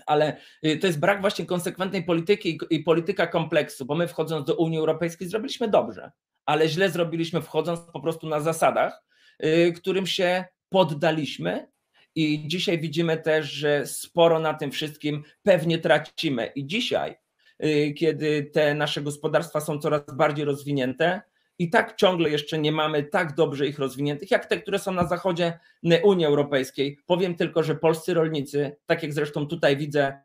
ale 0.07 0.37
e, 0.63 0.77
to 0.77 0.87
jest 0.87 1.01
brak 1.01 1.21
właśnie 1.21 1.47
konsekwentnej 1.47 2.05
polityki 2.05 2.59
i 2.71 2.81
polityka 2.81 3.27
kompleksu, 3.27 3.85
bo 3.85 3.95
my 3.95 4.09
wchodząc 4.09 4.47
do 4.47 4.55
Unii 4.55 4.79
Europejskiej 4.79 5.29
zrobiliśmy 5.29 5.69
dobrze, 5.69 6.11
ale 6.47 6.69
źle 6.69 6.91
zrobiliśmy 6.91 7.43
wchodząc 7.43 7.81
po 7.93 8.01
prostu 8.01 8.29
na 8.29 8.41
zasadach, 8.41 9.03
e, 9.39 9.73
którym 9.73 10.07
się 10.07 10.45
poddaliśmy 10.69 11.73
i 12.15 12.49
dzisiaj 12.49 12.79
widzimy 12.79 13.17
też, 13.17 13.51
że 13.51 13.87
sporo 13.87 14.41
na 14.41 14.55
tym 14.55 14.71
wszystkim 14.71 15.23
pewnie 15.43 15.79
tracimy. 15.79 16.47
I 16.47 16.67
dzisiaj, 16.67 17.17
y, 17.65 17.95
kiedy 17.99 18.51
te 18.53 18.75
nasze 18.75 19.03
gospodarstwa 19.03 19.61
są 19.61 19.79
coraz 19.79 20.03
bardziej 20.15 20.45
rozwinięte, 20.45 21.23
i 21.63 21.71
tak 21.71 21.97
ciągle 21.97 22.31
jeszcze 22.31 22.59
nie 22.59 22.73
mamy 22.73 23.03
tak 23.03 23.35
dobrze 23.35 23.67
ich 23.67 23.79
rozwiniętych, 23.79 24.31
jak 24.31 24.47
te, 24.47 24.61
które 24.61 24.79
są 24.79 24.93
na 24.93 25.07
zachodzie 25.07 25.59
Unii 26.03 26.27
Europejskiej. 26.27 26.99
Powiem 27.07 27.35
tylko, 27.35 27.63
że 27.63 27.75
polscy 27.75 28.15
rolnicy, 28.15 28.77
tak 28.87 29.03
jak 29.03 29.13
zresztą 29.13 29.47
tutaj 29.47 29.77
widzę 29.77 30.23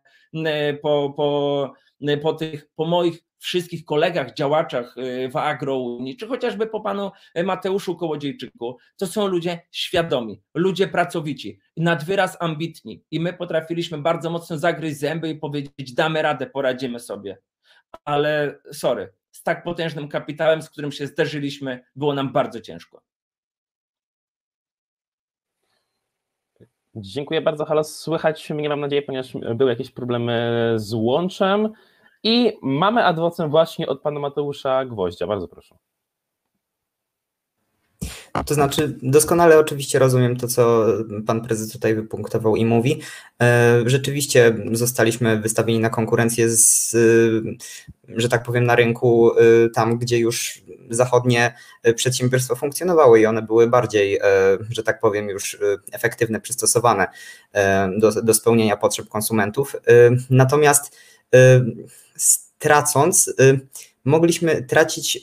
po, 0.81 1.13
po, 1.17 1.73
po, 2.21 2.33
tych, 2.33 2.67
po 2.75 2.85
moich 2.85 3.23
wszystkich 3.39 3.85
kolegach, 3.85 4.33
działaczach 4.33 4.97
y, 4.97 5.29
w 5.29 5.35
agrounii, 5.35 6.17
czy 6.17 6.27
chociażby 6.27 6.67
po 6.67 6.81
panu 6.81 7.11
Mateuszu 7.43 7.95
Kołodziejczyku, 7.95 8.77
to 8.97 9.07
są 9.07 9.27
ludzie 9.27 9.59
świadomi, 9.71 10.41
ludzie 10.53 10.87
pracowici, 10.87 11.59
nad 11.77 12.03
wyraz 12.03 12.37
ambitni 12.39 13.03
i 13.11 13.19
my 13.19 13.33
potrafiliśmy 13.33 13.97
bardzo 13.97 14.29
mocno 14.29 14.57
zagryźć 14.57 14.97
zęby 14.97 15.29
i 15.29 15.35
powiedzieć 15.35 15.93
damy 15.93 16.21
radę, 16.21 16.47
poradzimy 16.47 16.99
sobie. 16.99 17.37
Ale 18.05 18.59
sorry, 18.73 19.13
z 19.37 19.43
tak 19.43 19.63
potężnym 19.63 20.07
kapitałem, 20.07 20.61
z 20.61 20.69
którym 20.69 20.91
się 20.91 21.07
zderzyliśmy, 21.07 21.83
było 21.95 22.13
nam 22.13 22.31
bardzo 22.31 22.61
ciężko. 22.61 23.01
Dziękuję 26.95 27.41
bardzo, 27.41 27.65
Halo. 27.65 27.83
Słychać 27.83 28.49
mnie, 28.49 28.69
mam 28.69 28.79
nadzieję, 28.79 29.01
ponieważ 29.01 29.33
były 29.55 29.69
jakieś 29.69 29.91
problemy 29.91 30.73
z 30.75 30.93
łączem. 30.93 31.73
I 32.23 32.57
mamy 32.61 33.05
adwocem 33.05 33.49
właśnie 33.49 33.87
od 33.87 34.01
pana 34.01 34.19
Mateusza 34.19 34.85
Gwoździa. 34.85 35.27
Bardzo 35.27 35.47
proszę. 35.47 35.77
To 38.45 38.53
znaczy, 38.53 38.97
doskonale 39.01 39.59
oczywiście 39.59 39.99
rozumiem 39.99 40.37
to, 40.37 40.47
co 40.47 40.85
pan 41.25 41.41
prezes 41.41 41.71
tutaj 41.71 41.95
wypunktował 41.95 42.55
i 42.55 42.65
mówi. 42.65 43.01
E, 43.41 43.81
rzeczywiście 43.85 44.55
zostaliśmy 44.71 45.41
wystawieni 45.41 45.79
na 45.79 45.89
konkurencję 45.89 46.49
z, 46.49 46.97
że 48.15 48.29
tak 48.29 48.43
powiem, 48.43 48.63
na 48.63 48.75
rynku 48.75 49.31
e, 49.31 49.69
tam, 49.69 49.97
gdzie 49.97 50.19
już 50.19 50.61
zachodnie 50.89 51.53
przedsiębiorstwa 51.95 52.55
funkcjonowały 52.55 53.19
i 53.19 53.25
one 53.25 53.41
były 53.41 53.67
bardziej, 53.67 54.17
e, 54.17 54.21
że 54.69 54.83
tak 54.83 54.99
powiem, 54.99 55.29
już 55.29 55.57
efektywne, 55.91 56.41
przystosowane 56.41 57.07
do, 57.97 58.21
do 58.21 58.33
spełnienia 58.33 58.77
potrzeb 58.77 59.09
konsumentów. 59.09 59.75
Natomiast 60.29 60.97
tracąc, 62.59 63.33
mogliśmy 64.05 64.63
tracić, 64.63 65.21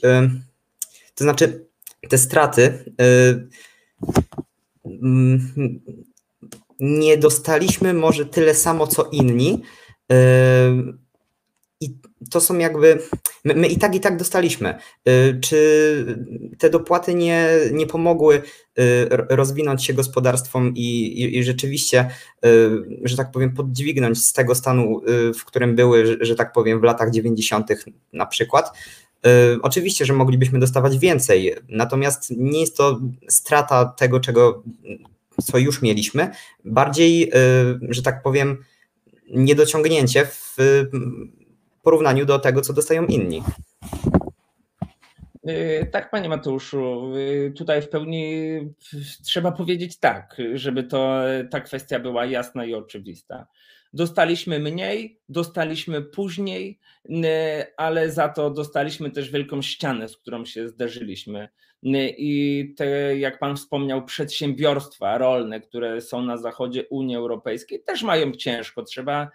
to 1.15 1.23
znaczy 1.23 1.65
te 2.09 2.17
straty 2.17 2.93
y, 3.01 3.47
mm, 4.85 5.53
nie 6.79 7.17
dostaliśmy 7.17 7.93
może 7.93 8.25
tyle 8.25 8.55
samo 8.55 8.87
co 8.87 9.03
inni. 9.11 9.61
I 11.81 11.99
to 12.31 12.41
są 12.41 12.57
jakby. 12.57 12.99
My, 13.43 13.55
my, 13.55 13.67
i 13.67 13.77
tak, 13.77 13.95
i 13.95 13.99
tak 13.99 14.17
dostaliśmy. 14.17 14.75
Czy 15.41 16.17
te 16.57 16.69
dopłaty 16.69 17.15
nie, 17.15 17.49
nie 17.71 17.87
pomogły 17.87 18.41
rozwinąć 19.29 19.85
się 19.85 19.93
gospodarstwom 19.93 20.73
i, 20.75 21.05
i, 21.21 21.37
i 21.37 21.43
rzeczywiście, 21.43 22.09
że 23.03 23.17
tak 23.17 23.31
powiem, 23.31 23.53
podźwignąć 23.53 24.25
z 24.25 24.33
tego 24.33 24.55
stanu, 24.55 25.01
w 25.39 25.45
którym 25.45 25.75
były, 25.75 26.17
że 26.21 26.35
tak 26.35 26.53
powiem, 26.53 26.79
w 26.79 26.83
latach 26.83 27.11
90. 27.11 27.67
na 28.13 28.25
przykład? 28.25 28.71
Oczywiście, 29.61 30.05
że 30.05 30.13
moglibyśmy 30.13 30.59
dostawać 30.59 30.97
więcej, 30.97 31.55
natomiast 31.69 32.31
nie 32.37 32.59
jest 32.59 32.77
to 32.77 32.99
strata 33.29 33.85
tego, 33.85 34.19
czego 34.19 34.63
co 35.43 35.57
już 35.57 35.81
mieliśmy, 35.81 36.31
bardziej, 36.65 37.31
że 37.89 38.01
tak 38.01 38.23
powiem, 38.23 38.63
niedociągnięcie 39.29 40.25
w 40.25 40.55
porównaniu 41.81 42.25
do 42.25 42.39
tego, 42.39 42.61
co 42.61 42.73
dostają 42.73 43.05
inni. 43.05 43.43
Tak, 45.91 46.11
panie 46.11 46.29
Mateuszu, 46.29 47.11
tutaj 47.57 47.81
w 47.81 47.89
pełni 47.89 48.49
trzeba 49.23 49.51
powiedzieć 49.51 49.97
tak, 49.97 50.37
żeby 50.53 50.83
to 50.83 51.21
ta 51.51 51.61
kwestia 51.61 51.99
była 51.99 52.25
jasna 52.25 52.65
i 52.65 52.73
oczywista. 52.73 53.47
Dostaliśmy 53.95 54.59
mniej, 54.59 55.19
dostaliśmy 55.29 56.01
później, 56.01 56.79
ale 57.77 58.11
za 58.11 58.29
to 58.29 58.49
dostaliśmy 58.49 59.11
też 59.11 59.31
wielką 59.31 59.61
ścianę, 59.61 60.07
z 60.07 60.17
którą 60.17 60.45
się 60.45 60.69
zderzyliśmy. 60.69 61.49
I 62.17 62.73
te, 62.77 63.17
jak 63.17 63.39
Pan 63.39 63.55
wspomniał, 63.55 64.05
przedsiębiorstwa 64.05 65.17
rolne, 65.17 65.61
które 65.61 66.01
są 66.01 66.21
na 66.21 66.37
zachodzie 66.37 66.83
Unii 66.89 67.15
Europejskiej, 67.15 67.83
też 67.83 68.03
mają 68.03 68.31
ciężko. 68.31 68.83
Trzeba 68.83 69.31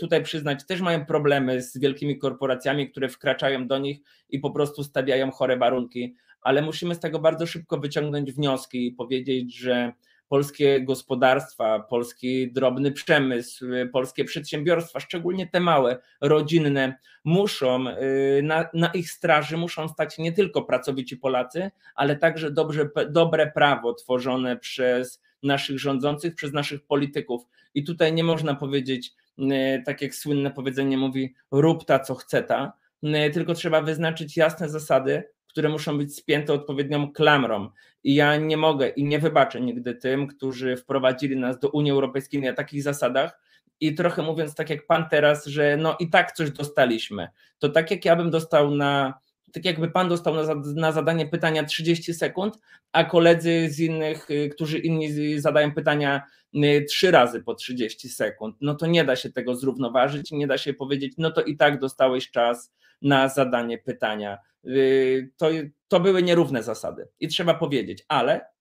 tutaj 0.00 0.22
przyznać, 0.22 0.66
też 0.66 0.80
mają 0.80 1.06
problemy 1.06 1.62
z 1.62 1.78
wielkimi 1.78 2.18
korporacjami, 2.18 2.90
które 2.90 3.08
wkraczają 3.08 3.66
do 3.66 3.78
nich 3.78 3.98
i 4.28 4.38
po 4.38 4.50
prostu 4.50 4.84
stawiają 4.84 5.30
chore 5.30 5.56
warunki. 5.56 6.14
Ale 6.40 6.62
musimy 6.62 6.94
z 6.94 7.00
tego 7.00 7.18
bardzo 7.18 7.46
szybko 7.46 7.78
wyciągnąć 7.78 8.32
wnioski 8.32 8.86
i 8.86 8.92
powiedzieć, 8.92 9.56
że 9.56 9.92
polskie 10.28 10.80
gospodarstwa, 10.80 11.80
polski 11.80 12.52
drobny 12.52 12.92
przemysł, 12.92 13.66
polskie 13.92 14.24
przedsiębiorstwa, 14.24 15.00
szczególnie 15.00 15.46
te 15.46 15.60
małe, 15.60 15.98
rodzinne, 16.20 16.98
muszą 17.24 17.88
y, 17.88 18.42
na, 18.42 18.68
na, 18.74 18.88
ich 18.88 19.10
straży 19.10 19.56
muszą 19.56 19.88
stać 19.88 20.18
nie 20.18 20.32
tylko 20.32 20.62
pracowici 20.62 21.16
Polacy, 21.16 21.70
ale 21.94 22.16
także 22.16 22.50
dobrze, 22.50 22.88
dobre 23.10 23.50
prawo 23.50 23.94
tworzone 23.94 24.56
przez 24.56 25.22
naszych 25.42 25.78
rządzących, 25.78 26.34
przez 26.34 26.52
naszych 26.52 26.86
polityków. 26.86 27.42
I 27.74 27.84
tutaj 27.84 28.12
nie 28.12 28.24
można 28.24 28.54
powiedzieć, 28.54 29.12
y, 29.38 29.82
tak 29.86 30.02
jak 30.02 30.14
słynne 30.14 30.50
powiedzenie 30.50 30.98
mówi, 30.98 31.34
rób 31.50 31.84
ta, 31.84 31.98
co 31.98 32.14
chce 32.14 32.42
ta, 32.42 32.72
y, 33.02 33.30
tylko 33.30 33.54
trzeba 33.54 33.82
wyznaczyć 33.82 34.36
jasne 34.36 34.68
zasady, 34.68 35.24
które 35.54 35.68
muszą 35.68 35.98
być 35.98 36.16
spięte 36.16 36.52
odpowiednią 36.52 37.12
klamrą. 37.12 37.70
I 38.04 38.14
ja 38.14 38.36
nie 38.36 38.56
mogę 38.56 38.88
i 38.88 39.04
nie 39.04 39.18
wybaczę 39.18 39.60
nigdy 39.60 39.94
tym, 39.94 40.26
którzy 40.26 40.76
wprowadzili 40.76 41.36
nas 41.36 41.58
do 41.58 41.68
Unii 41.68 41.92
Europejskiej 41.92 42.42
na 42.42 42.52
takich 42.52 42.82
zasadach. 42.82 43.40
I 43.80 43.94
trochę 43.94 44.22
mówiąc 44.22 44.54
tak 44.54 44.70
jak 44.70 44.86
pan 44.86 45.08
teraz, 45.10 45.46
że 45.46 45.76
no 45.76 45.96
i 46.00 46.10
tak 46.10 46.32
coś 46.32 46.50
dostaliśmy. 46.50 47.28
To 47.58 47.68
tak 47.68 47.90
jak 47.90 48.04
ja 48.04 48.16
bym 48.16 48.30
dostał 48.30 48.70
na, 48.70 49.14
tak 49.52 49.64
jakby 49.64 49.90
pan 49.90 50.08
dostał 50.08 50.34
na, 50.34 50.42
na 50.74 50.92
zadanie 50.92 51.26
pytania 51.26 51.64
30 51.64 52.14
sekund, 52.14 52.58
a 52.92 53.04
koledzy 53.04 53.70
z 53.70 53.80
innych, 53.80 54.30
y, 54.30 54.48
którzy 54.48 54.78
inni 54.78 55.40
zadają 55.40 55.74
pytania 55.74 56.22
y, 56.54 56.84
trzy 56.88 57.10
razy 57.10 57.42
po 57.42 57.54
30 57.54 58.08
sekund, 58.08 58.56
no 58.60 58.74
to 58.74 58.86
nie 58.86 59.04
da 59.04 59.16
się 59.16 59.32
tego 59.32 59.56
zrównoważyć, 59.56 60.32
nie 60.32 60.46
da 60.46 60.58
się 60.58 60.74
powiedzieć, 60.74 61.12
no 61.18 61.30
to 61.30 61.42
i 61.42 61.56
tak 61.56 61.78
dostałeś 61.78 62.30
czas 62.30 62.72
na 63.02 63.28
zadanie 63.28 63.78
pytania. 63.78 64.38
Y, 64.66 65.32
to, 65.36 65.48
to 65.88 66.00
były 66.00 66.22
nierówne 66.22 66.62
zasady 66.62 67.08
i 67.20 67.28
trzeba 67.28 67.54
powiedzieć, 67.54 68.04
ale 68.08 68.54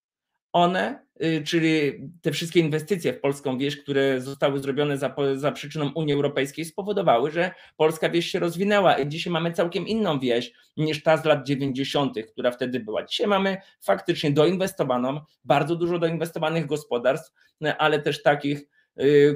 one, 0.53 1.05
y, 1.23 1.43
czyli 1.43 1.91
te 2.21 2.31
wszystkie 2.31 2.59
inwestycje 2.59 3.13
w 3.13 3.21
polską 3.21 3.57
wieś, 3.57 3.83
które 3.83 4.21
zostały 4.21 4.59
zrobione 4.59 4.97
za, 4.97 5.15
za 5.35 5.51
przyczyną 5.51 5.91
Unii 5.95 6.13
Europejskiej, 6.13 6.65
spowodowały, 6.65 7.31
że 7.31 7.51
polska 7.77 8.09
wieś 8.09 8.25
się 8.25 8.39
rozwinęła 8.39 8.97
i 8.97 9.09
dzisiaj 9.09 9.33
mamy 9.33 9.51
całkiem 9.51 9.87
inną 9.87 10.19
wieś 10.19 10.51
niż 10.77 11.03
ta 11.03 11.17
z 11.17 11.25
lat 11.25 11.47
90., 11.47 12.17
która 12.31 12.51
wtedy 12.51 12.79
była. 12.79 13.05
Dzisiaj 13.05 13.27
mamy 13.27 13.57
faktycznie 13.81 14.31
doinwestowaną, 14.31 15.19
bardzo 15.43 15.75
dużo 15.75 15.99
doinwestowanych 15.99 16.65
gospodarstw, 16.65 17.33
ale 17.77 17.99
też 17.99 18.23
takich, 18.23 18.61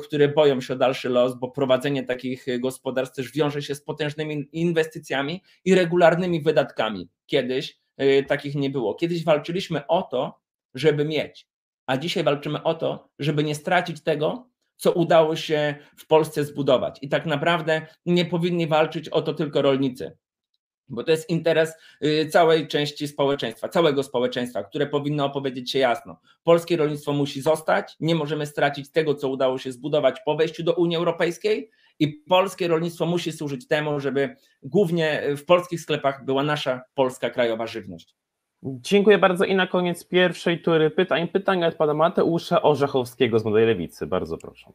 które 0.03 0.27
boją 0.27 0.61
się 0.61 0.73
o 0.73 0.77
dalszy 0.77 1.09
los, 1.09 1.39
bo 1.39 1.51
prowadzenie 1.51 2.03
takich 2.03 2.45
gospodarstw 2.59 3.15
też 3.15 3.31
wiąże 3.31 3.61
się 3.61 3.75
z 3.75 3.81
potężnymi 3.81 4.49
inwestycjami 4.51 5.43
i 5.65 5.75
regularnymi 5.75 6.41
wydatkami. 6.41 7.09
Kiedyś 7.25 7.79
y, 8.01 8.25
takich 8.27 8.55
nie 8.55 8.69
było. 8.69 8.95
Kiedyś 8.95 9.23
walczyliśmy 9.23 9.87
o 9.87 10.01
to, 10.01 10.39
żeby 10.73 11.05
mieć, 11.05 11.47
a 11.85 11.97
dzisiaj 11.97 12.23
walczymy 12.23 12.63
o 12.63 12.73
to, 12.73 13.09
żeby 13.19 13.43
nie 13.43 13.55
stracić 13.55 14.03
tego, 14.03 14.49
co 14.75 14.91
udało 14.91 15.35
się 15.35 15.75
w 15.97 16.07
Polsce 16.07 16.43
zbudować. 16.43 16.99
I 17.01 17.09
tak 17.09 17.25
naprawdę 17.25 17.81
nie 18.05 18.25
powinni 18.25 18.67
walczyć 18.67 19.09
o 19.09 19.21
to 19.21 19.33
tylko 19.33 19.61
rolnicy 19.61 20.17
bo 20.89 21.03
to 21.03 21.11
jest 21.11 21.29
interes 21.29 21.73
y, 22.03 22.29
całej 22.31 22.67
części 22.67 23.07
społeczeństwa, 23.07 23.69
całego 23.69 24.03
społeczeństwa, 24.03 24.63
które 24.63 24.87
powinno 24.87 25.25
opowiedzieć 25.25 25.71
się 25.71 25.79
jasno. 25.79 26.19
Polskie 26.43 26.77
rolnictwo 26.77 27.13
musi 27.13 27.41
zostać, 27.41 27.95
nie 27.99 28.15
możemy 28.15 28.45
stracić 28.45 28.91
tego, 28.91 29.15
co 29.15 29.29
udało 29.29 29.57
się 29.57 29.71
zbudować 29.71 30.15
po 30.25 30.35
wejściu 30.35 30.63
do 30.63 30.73
Unii 30.73 30.97
Europejskiej 30.97 31.69
i 31.99 32.07
polskie 32.07 32.67
rolnictwo 32.67 33.05
musi 33.05 33.31
służyć 33.31 33.67
temu, 33.67 33.99
żeby 33.99 34.35
głównie 34.63 35.23
w 35.37 35.45
polskich 35.45 35.81
sklepach 35.81 36.25
była 36.25 36.43
nasza 36.43 36.81
polska 36.95 37.29
krajowa 37.29 37.67
żywność. 37.67 38.15
Dziękuję 38.63 39.17
bardzo 39.17 39.45
i 39.45 39.55
na 39.55 39.67
koniec 39.67 40.07
pierwszej 40.07 40.61
tury 40.61 40.91
pytań. 40.91 41.27
Pytania 41.27 41.67
od 41.67 41.75
pana 41.75 41.93
Mateusza 41.93 42.61
Orzechowskiego 42.61 43.39
z 43.39 43.43
Młodej 43.43 43.65
Lewicy. 43.65 44.07
Bardzo 44.07 44.37
proszę. 44.37 44.71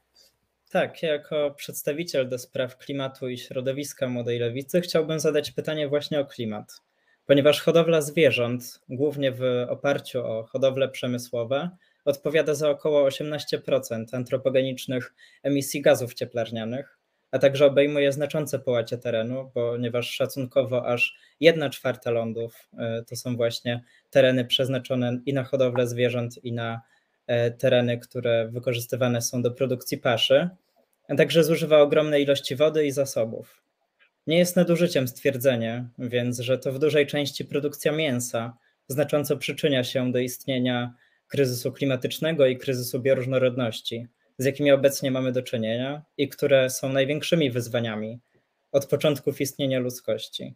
Tak, 0.73 1.03
jako 1.03 1.51
przedstawiciel 1.51 2.29
do 2.29 2.39
spraw 2.39 2.79
klimatu 2.79 3.29
i 3.29 3.39
środowiska 3.39 4.09
Młodej 4.09 4.39
Lewicy 4.39 4.81
chciałbym 4.81 5.21
zadać 5.21 5.51
pytanie 5.51 5.89
właśnie 5.89 6.21
o 6.21 6.25
klimat. 6.25 6.81
Ponieważ 7.27 7.61
hodowla 7.61 8.01
zwierząt, 8.01 8.81
głównie 8.89 9.33
w 9.33 9.43
oparciu 9.69 10.27
o 10.27 10.45
hodowle 10.45 10.89
przemysłowe, 10.89 11.71
odpowiada 12.05 12.55
za 12.55 12.71
około 12.71 13.09
18% 13.09 14.05
antropogenicznych 14.13 15.15
emisji 15.43 15.83
gazów 15.83 16.15
cieplarnianych, 16.15 16.99
a 17.31 17.39
także 17.39 17.67
obejmuje 17.67 18.13
znaczące 18.13 18.59
połacie 18.59 18.99
terenu, 18.99 19.51
ponieważ 19.55 20.11
szacunkowo 20.11 20.87
aż 20.87 21.17
1 21.41 21.71
czwarta 21.71 22.11
lądów 22.11 22.69
e, 22.79 23.05
to 23.09 23.17
są 23.17 23.37
właśnie 23.37 23.85
tereny 24.11 24.45
przeznaczone 24.45 25.21
i 25.27 25.35
na 25.35 25.45
hodowlę 25.45 25.87
zwierząt, 25.87 26.45
i 26.45 26.53
na 26.53 26.81
tereny, 27.59 27.99
które 27.99 28.49
wykorzystywane 28.49 29.23
są 29.23 29.43
do 29.43 29.51
produkcji 29.51 29.99
paszy 29.99 30.51
a 31.09 31.15
także 31.15 31.45
zużywa 31.45 31.81
ogromne 31.81 32.21
ilości 32.21 32.57
wody 32.57 32.87
i 32.87 32.91
zasobów. 32.91 33.63
Nie 34.27 34.39
jest 34.39 34.57
nadużyciem 34.57 35.09
stwierdzenie, 35.09 35.89
więc, 35.99 36.39
że 36.39 36.59
to 36.59 36.73
w 36.73 36.79
dużej 36.79 37.07
części 37.07 37.45
produkcja 37.45 37.93
mięsa 37.93 38.57
znacząco 38.89 39.37
przyczynia 39.37 39.85
się 39.85 40.13
do 40.13 40.19
istnienia 40.19 40.95
kryzysu 41.29 41.73
klimatycznego 41.73 42.47
i 42.47 42.57
kryzysu 42.57 43.01
bioróżnorodności, 43.01 44.07
z 44.39 44.45
jakimi 44.45 44.73
obecnie 44.73 45.11
mamy 45.11 45.33
do 45.33 45.43
czynienia 45.43 46.03
i 46.17 46.29
które 46.29 46.71
są 46.71 46.89
największymi 46.89 47.51
wyzwaniami 47.51 48.21
od 48.73 48.87
początków 48.87 49.41
istnienia 49.41 49.79
ludzkości. 49.79 50.55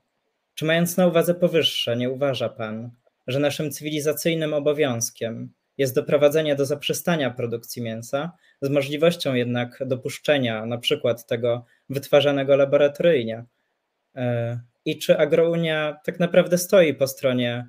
Czy 0.55 0.65
mając 0.65 0.97
na 0.97 1.07
uwadze 1.07 1.35
powyższe, 1.35 1.97
nie 1.97 2.11
uważa 2.11 2.49
Pan, 2.49 2.91
że 3.27 3.41
naszym 3.41 3.71
cywilizacyjnym 3.71 4.55
obowiązkiem 4.55 5.53
jest 5.79 5.95
doprowadzenie 5.95 6.57
do 6.57 6.67
zaprzestania 6.67 7.31
produkcji 7.31 7.83
mięsa, 7.83 8.33
z 8.63 8.69
możliwością 8.69 9.35
jednak 9.35 9.83
dopuszczenia 9.87 10.67
na 10.67 10.79
przykład 10.79 11.27
tego 11.27 11.65
wytwarzanego 11.89 12.57
laboratoryjnie. 12.57 13.45
E, 14.17 14.61
I 14.85 14.99
czy 14.99 15.19
Agrounia 15.19 16.01
tak 16.05 16.21
naprawdę 16.21 16.59
stoi 16.59 16.95
po 16.95 17.07
stronie 17.07 17.69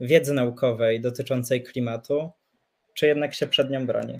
wiedzy 0.00 0.34
naukowej 0.34 1.00
dotyczącej 1.00 1.62
klimatu, 1.62 2.30
czy 2.94 3.06
jednak 3.06 3.34
się 3.34 3.46
przed 3.46 3.70
nią 3.70 3.86
broni? 3.86 4.16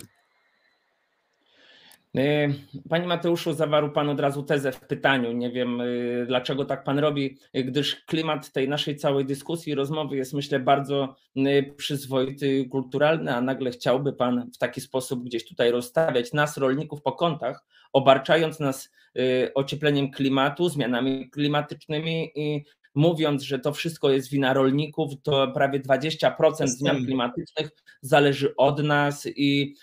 E, 2.17 2.49
panie 2.89 3.07
Mateuszu, 3.07 3.53
zawarł 3.53 3.91
Pan 3.91 4.09
od 4.09 4.19
razu 4.19 4.43
tezę 4.43 4.71
w 4.71 4.79
pytaniu. 4.79 5.31
Nie 5.31 5.51
wiem, 5.51 5.81
e, 5.81 5.85
dlaczego 6.25 6.65
tak 6.65 6.83
Pan 6.83 6.99
robi, 6.99 7.37
gdyż 7.53 7.95
klimat 7.95 8.51
tej 8.51 8.69
naszej 8.69 8.95
całej 8.95 9.25
dyskusji, 9.25 9.75
rozmowy 9.75 10.17
jest, 10.17 10.33
myślę, 10.33 10.59
bardzo 10.59 11.15
e, 11.35 11.63
przyzwoity, 11.63 12.65
kulturalny, 12.71 13.35
a 13.35 13.41
nagle 13.41 13.71
chciałby 13.71 14.13
Pan 14.13 14.51
w 14.53 14.57
taki 14.57 14.81
sposób 14.81 15.23
gdzieś 15.23 15.47
tutaj 15.47 15.71
rozstawiać 15.71 16.33
nas, 16.33 16.57
rolników, 16.57 17.01
po 17.01 17.11
kątach, 17.11 17.65
obarczając 17.93 18.59
nas 18.59 18.89
ociepleniem 19.55 20.11
klimatu, 20.11 20.69
zmianami 20.69 21.29
klimatycznymi 21.29 22.31
i 22.35 22.63
mówiąc, 22.95 23.43
że 23.43 23.59
to 23.59 23.73
wszystko 23.73 24.09
jest 24.09 24.29
wina 24.29 24.53
rolników, 24.53 25.11
to 25.23 25.47
prawie 25.47 25.79
20% 25.79 26.67
zmian 26.67 27.05
klimatycznych 27.05 27.69
zależy 28.01 28.55
od 28.55 28.83
nas 28.83 29.27
i 29.35 29.75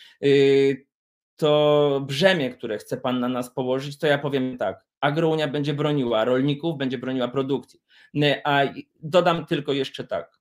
to 1.36 2.02
brzemię, 2.06 2.50
które 2.50 2.78
chce 2.78 2.96
Pan 2.96 3.20
na 3.20 3.28
nas 3.28 3.50
położyć, 3.50 3.98
to 3.98 4.06
ja 4.06 4.18
powiem 4.18 4.58
tak. 4.58 4.84
Agrounia 5.00 5.48
będzie 5.48 5.74
broniła 5.74 6.24
rolników, 6.24 6.78
będzie 6.78 6.98
broniła 6.98 7.28
produkcji. 7.28 7.80
A 8.44 8.62
dodam 9.02 9.46
tylko 9.46 9.72
jeszcze 9.72 10.04
tak. 10.04 10.38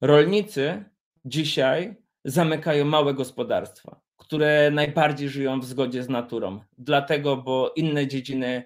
Rolnicy 0.00 0.84
dzisiaj 1.24 1.96
zamykają 2.24 2.84
małe 2.84 3.14
gospodarstwa, 3.14 4.00
które 4.16 4.70
najbardziej 4.70 5.28
żyją 5.28 5.60
w 5.60 5.64
zgodzie 5.64 6.02
z 6.02 6.08
naturą. 6.08 6.60
Dlatego, 6.78 7.36
bo 7.36 7.72
inne 7.76 8.06
dziedziny 8.06 8.64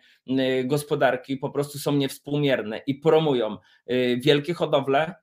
gospodarki 0.65 1.37
po 1.37 1.51
prostu 1.51 1.79
są 1.79 1.93
niewspółmierne 1.93 2.81
i 2.87 2.95
promują 2.95 3.57
y, 3.91 4.21
wielkie 4.23 4.55
hodowle, 4.55 5.15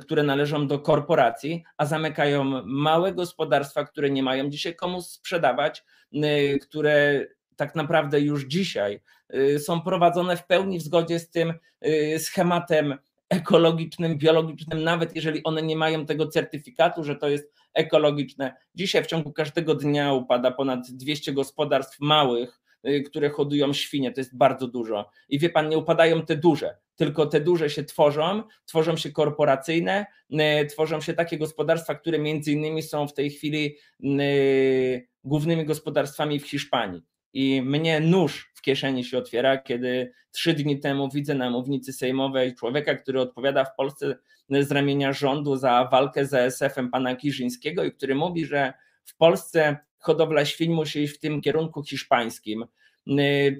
które 0.00 0.22
należą 0.22 0.66
do 0.66 0.78
korporacji, 0.78 1.64
a 1.76 1.86
zamykają 1.86 2.44
małe 2.64 3.12
gospodarstwa, 3.12 3.84
które 3.84 4.10
nie 4.10 4.22
mają 4.22 4.50
dzisiaj 4.50 4.76
komu 4.76 5.02
sprzedawać, 5.02 5.84
y, 6.14 6.58
które 6.62 7.26
tak 7.56 7.74
naprawdę 7.74 8.20
już 8.20 8.44
dzisiaj 8.44 9.00
y, 9.34 9.58
są 9.58 9.80
prowadzone 9.80 10.36
w 10.36 10.46
pełni 10.46 10.78
w 10.78 10.82
zgodzie 10.82 11.18
z 11.18 11.30
tym 11.30 11.54
y, 11.86 12.18
schematem 12.18 12.98
ekologicznym, 13.28 14.18
biologicznym, 14.18 14.84
nawet 14.84 15.16
jeżeli 15.16 15.44
one 15.44 15.62
nie 15.62 15.76
mają 15.76 16.06
tego 16.06 16.28
certyfikatu, 16.28 17.04
że 17.04 17.16
to 17.16 17.28
jest 17.28 17.52
ekologiczne. 17.74 18.54
Dzisiaj 18.74 19.04
w 19.04 19.06
ciągu 19.06 19.32
każdego 19.32 19.74
dnia 19.74 20.12
upada 20.12 20.50
ponad 20.50 20.90
200 20.90 21.32
gospodarstw 21.32 22.00
małych, 22.00 22.60
które 23.06 23.30
hodują 23.30 23.72
świnie, 23.72 24.12
to 24.12 24.20
jest 24.20 24.36
bardzo 24.36 24.68
dużo. 24.68 25.10
I 25.28 25.38
wie 25.38 25.50
pan, 25.50 25.68
nie 25.68 25.78
upadają 25.78 26.22
te 26.22 26.36
duże, 26.36 26.76
tylko 26.96 27.26
te 27.26 27.40
duże 27.40 27.70
się 27.70 27.84
tworzą, 27.84 28.42
tworzą 28.66 28.96
się 28.96 29.12
korporacyjne, 29.12 30.06
y, 30.30 30.66
tworzą 30.66 31.00
się 31.00 31.14
takie 31.14 31.38
gospodarstwa, 31.38 31.94
które 31.94 32.18
między 32.18 32.52
innymi 32.52 32.82
są 32.82 33.08
w 33.08 33.14
tej 33.14 33.30
chwili 33.30 33.76
y, 34.04 35.08
głównymi 35.24 35.64
gospodarstwami 35.64 36.40
w 36.40 36.48
Hiszpanii. 36.48 37.02
I 37.32 37.62
mnie 37.62 38.00
nóż 38.00 38.52
w 38.54 38.62
kieszeni 38.62 39.04
się 39.04 39.18
otwiera, 39.18 39.58
kiedy 39.58 40.12
trzy 40.30 40.54
dni 40.54 40.80
temu 40.80 41.08
widzę 41.10 41.34
na 41.34 41.50
mównicy 41.50 41.92
sejmowej 41.92 42.54
człowieka, 42.54 42.94
który 42.94 43.20
odpowiada 43.20 43.64
w 43.64 43.74
Polsce 43.76 44.16
z 44.50 44.72
ramienia 44.72 45.12
rządu 45.12 45.56
za 45.56 45.88
walkę 45.92 46.26
z 46.26 46.34
ASF-em 46.34 46.90
pana 46.90 47.16
Kirzyńskiego 47.16 47.84
i 47.84 47.92
który 47.92 48.14
mówi, 48.14 48.46
że 48.46 48.72
w 49.04 49.16
Polsce 49.16 49.76
hodowla 49.98 50.44
świń 50.44 50.72
musi 50.72 51.02
iść 51.02 51.14
w 51.14 51.18
tym 51.18 51.40
kierunku 51.40 51.82
hiszpańskim, 51.82 52.64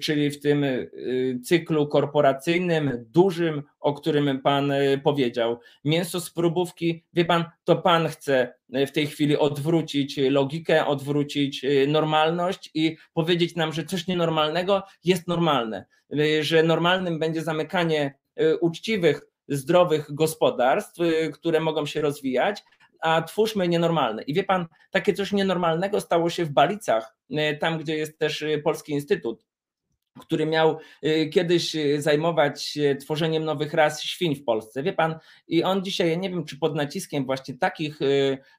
czyli 0.03 0.31
w 0.31 0.39
tym 0.39 0.63
y, 0.63 1.39
cyklu 1.43 1.87
korporacyjnym, 1.87 3.05
dużym, 3.13 3.63
o 3.79 3.93
którym 3.93 4.41
Pan 4.41 4.71
y, 4.71 5.01
powiedział. 5.03 5.59
Mięso 5.83 6.21
z 6.21 6.31
próbówki, 6.31 7.03
wie 7.13 7.25
Pan, 7.25 7.45
to 7.63 7.75
Pan 7.75 8.07
chce 8.07 8.53
w 8.87 8.91
tej 8.91 9.07
chwili 9.07 9.37
odwrócić 9.37 10.17
logikę, 10.17 10.85
odwrócić 10.85 11.65
normalność 11.87 12.71
i 12.73 12.97
powiedzieć 13.13 13.55
nam, 13.55 13.73
że 13.73 13.83
coś 13.83 14.07
nienormalnego 14.07 14.83
jest 15.03 15.27
normalne, 15.27 15.85
że 16.41 16.63
normalnym 16.63 17.19
będzie 17.19 17.41
zamykanie 17.41 18.13
uczciwych, 18.61 19.21
zdrowych 19.47 20.13
gospodarstw, 20.13 20.99
które 21.33 21.59
mogą 21.59 21.85
się 21.85 22.01
rozwijać, 22.01 22.63
a 23.05 23.21
twórzmy 23.21 23.67
nienormalne. 23.67 24.23
I 24.23 24.33
wie 24.33 24.43
pan, 24.43 24.65
takie 24.91 25.13
coś 25.13 25.31
nienormalnego 25.31 26.01
stało 26.01 26.29
się 26.29 26.45
w 26.45 26.51
Balicach, 26.51 27.17
e, 27.31 27.55
tam 27.55 27.77
gdzie 27.77 27.97
jest 27.97 28.19
też 28.19 28.41
e, 28.41 28.57
Polski 28.57 28.91
Instytut 28.91 29.45
który 30.19 30.45
miał 30.45 30.77
e, 31.03 31.25
kiedyś 31.25 31.75
zajmować 31.97 32.63
się 32.63 32.95
tworzeniem 32.95 33.45
nowych 33.45 33.73
ras 33.73 34.03
świń 34.03 34.35
w 34.35 34.43
Polsce. 34.43 34.83
Wie 34.83 34.93
pan, 34.93 35.15
i 35.47 35.63
on 35.63 35.83
dzisiaj, 35.83 36.17
nie 36.17 36.29
wiem, 36.29 36.45
czy 36.45 36.59
pod 36.59 36.75
naciskiem 36.75 37.25
właśnie 37.25 37.57
takich 37.57 37.99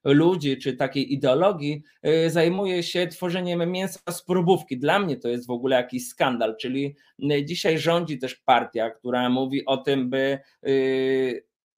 ludzi, 0.04 0.58
czy 0.58 0.76
takiej 0.76 1.12
ideologii, 1.12 1.82
zajmuje 2.26 2.82
się 2.82 3.06
tworzeniem 3.06 3.70
mięsa 3.70 4.00
z 4.10 4.24
próbówki. 4.24 4.78
Dla 4.78 4.98
mnie 4.98 5.16
to 5.16 5.28
jest 5.28 5.46
w 5.46 5.50
ogóle 5.50 5.76
jakiś 5.76 6.08
skandal, 6.08 6.56
czyli 6.56 6.96
dzisiaj 7.44 7.78
rządzi 7.78 8.18
też 8.18 8.34
partia, 8.34 8.90
która 8.90 9.28
mówi 9.28 9.66
o 9.66 9.76
tym, 9.76 10.10
by 10.10 10.38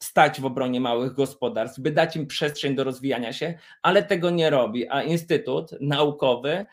stać 0.02 0.40
w 0.40 0.46
obronie 0.46 0.80
małych 0.80 1.12
gospodarstw, 1.12 1.80
by 1.80 1.90
dać 1.90 2.16
im 2.16 2.26
przestrzeń 2.26 2.74
do 2.74 2.84
rozwijania 2.84 3.32
się, 3.32 3.58
ale 3.82 4.02
tego 4.02 4.30
nie 4.30 4.50
robi, 4.50 4.88
a 4.88 5.02
Instytut 5.02 5.70
Naukowy 5.80 6.66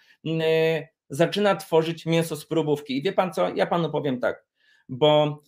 zaczyna 1.10 1.56
tworzyć 1.56 2.06
mięso 2.06 2.36
z 2.36 2.46
próbówki. 2.46 2.98
I 2.98 3.02
wie 3.02 3.14
pan 3.14 3.34
co, 3.34 3.50
ja 3.56 3.66
panu 3.66 3.92
powiem 3.92 4.20
tak, 4.20 4.46
bo 4.90 5.42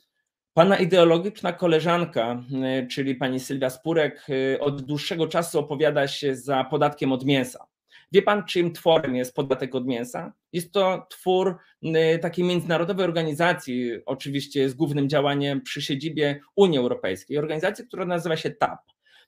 Pana 0.53 0.77
ideologiczna 0.77 1.53
koleżanka, 1.53 2.43
czyli 2.91 3.15
pani 3.15 3.39
Sylwia 3.39 3.69
Spurek, 3.69 4.27
od 4.59 4.81
dłuższego 4.81 5.27
czasu 5.27 5.59
opowiada 5.59 6.07
się 6.07 6.35
za 6.35 6.63
podatkiem 6.63 7.11
od 7.11 7.25
mięsa. 7.25 7.65
Wie 8.11 8.21
pan, 8.21 8.45
czyim 8.45 8.73
tworem 8.73 9.15
jest 9.15 9.35
podatek 9.35 9.75
od 9.75 9.87
mięsa? 9.87 10.33
Jest 10.53 10.71
to 10.71 11.07
twór 11.09 11.57
y, 11.83 12.19
takiej 12.21 12.45
międzynarodowej 12.45 13.05
organizacji, 13.05 13.91
oczywiście 14.05 14.69
z 14.69 14.73
głównym 14.73 15.09
działaniem 15.09 15.61
przy 15.61 15.81
siedzibie 15.81 16.39
Unii 16.55 16.79
Europejskiej, 16.79 17.37
organizacji, 17.37 17.87
która 17.87 18.05
nazywa 18.05 18.37
się 18.37 18.51
TAP. 18.51 18.79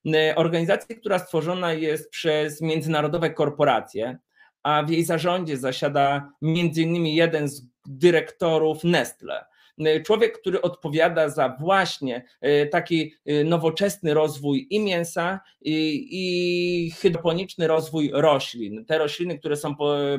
Y, 0.06 0.36
organizacji, 0.36 0.96
która 0.96 1.20
stworzona 1.20 1.74
jest 1.74 2.10
przez 2.10 2.62
międzynarodowe 2.62 3.30
korporacje, 3.30 4.18
a 4.64 4.84
w 4.84 4.90
jej 4.90 5.04
zarządzie 5.04 5.58
zasiada 5.58 6.32
między 6.42 6.82
innymi 6.82 7.16
jeden 7.16 7.48
z 7.48 7.68
dyrektorów 7.86 8.84
Nestle. 8.84 9.46
Y, 9.88 10.04
człowiek, 10.04 10.40
który 10.42 10.62
odpowiada 10.62 11.30
za 11.30 11.56
właśnie 11.60 12.26
y, 12.46 12.68
taki 12.72 13.14
y, 13.30 13.44
nowoczesny 13.44 14.14
rozwój 14.14 14.68
i 14.70 14.80
mięsa, 14.80 15.40
i, 15.62 16.08
i 16.12 16.92
hydroponiczny 16.92 17.68
rozwój 17.68 18.12
roślin. 18.14 18.86
Te 18.86 18.98
rośliny, 18.98 19.40
które 19.40 19.56
są 19.56 19.76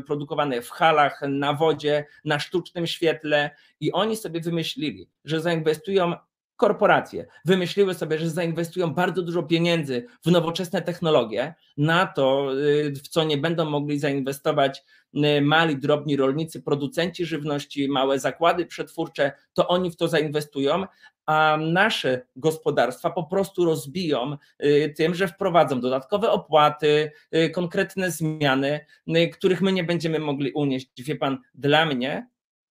produkowane 0.07 0.63
w 0.63 0.71
halach, 0.71 1.21
na 1.29 1.55
wodzie, 1.55 2.05
na 2.25 2.39
sztucznym 2.39 2.87
świetle, 2.87 3.51
i 3.81 3.93
oni 3.93 4.17
sobie 4.17 4.41
wymyślili, 4.41 5.09
że 5.25 5.41
zainwestują 5.41 6.15
korporacje 6.61 7.27
wymyśliły 7.45 7.95
sobie, 7.95 8.19
że 8.19 8.31
zainwestują 8.31 8.95
bardzo 8.95 9.23
dużo 9.23 9.43
pieniędzy 9.43 10.07
w 10.25 10.31
nowoczesne 10.31 10.83
technologie, 10.83 11.55
na 11.77 12.07
to, 12.07 12.51
w 13.05 13.09
co 13.09 13.25
nie 13.25 13.39
będą 13.39 13.71
mogli 13.71 13.99
zainwestować 13.99 14.83
Y, 15.15 15.41
mali, 15.41 15.77
drobni 15.77 16.17
rolnicy, 16.17 16.63
producenci 16.63 17.27
żywności, 17.27 17.89
małe 17.89 18.19
zakłady 18.19 18.67
przetwórcze, 18.67 19.33
to 19.53 19.69
oni 19.69 19.91
w 19.91 19.97
to 19.97 20.09
zainwestują, 20.09 20.85
a 21.27 21.59
nasze 21.61 22.27
gospodarstwa 22.37 23.11
po 23.11 23.25
prostu 23.25 23.65
rozbiją 23.65 24.37
y, 24.65 24.95
tym, 24.97 25.15
że 25.15 25.29
wprowadzą 25.29 25.81
dodatkowe 25.81 26.31
opłaty, 26.31 27.13
y, 27.35 27.51
konkretne 27.51 28.11
zmiany, 28.11 28.87
których 29.33 29.63
my 29.63 29.73
nie 29.73 29.85
będziemy 29.85 30.19
mogli 30.19 30.53
unieść. 30.53 31.03
Wie 31.03 31.17
pan, 31.17 31.39
dla 31.55 31.87
mnie 31.87 32.29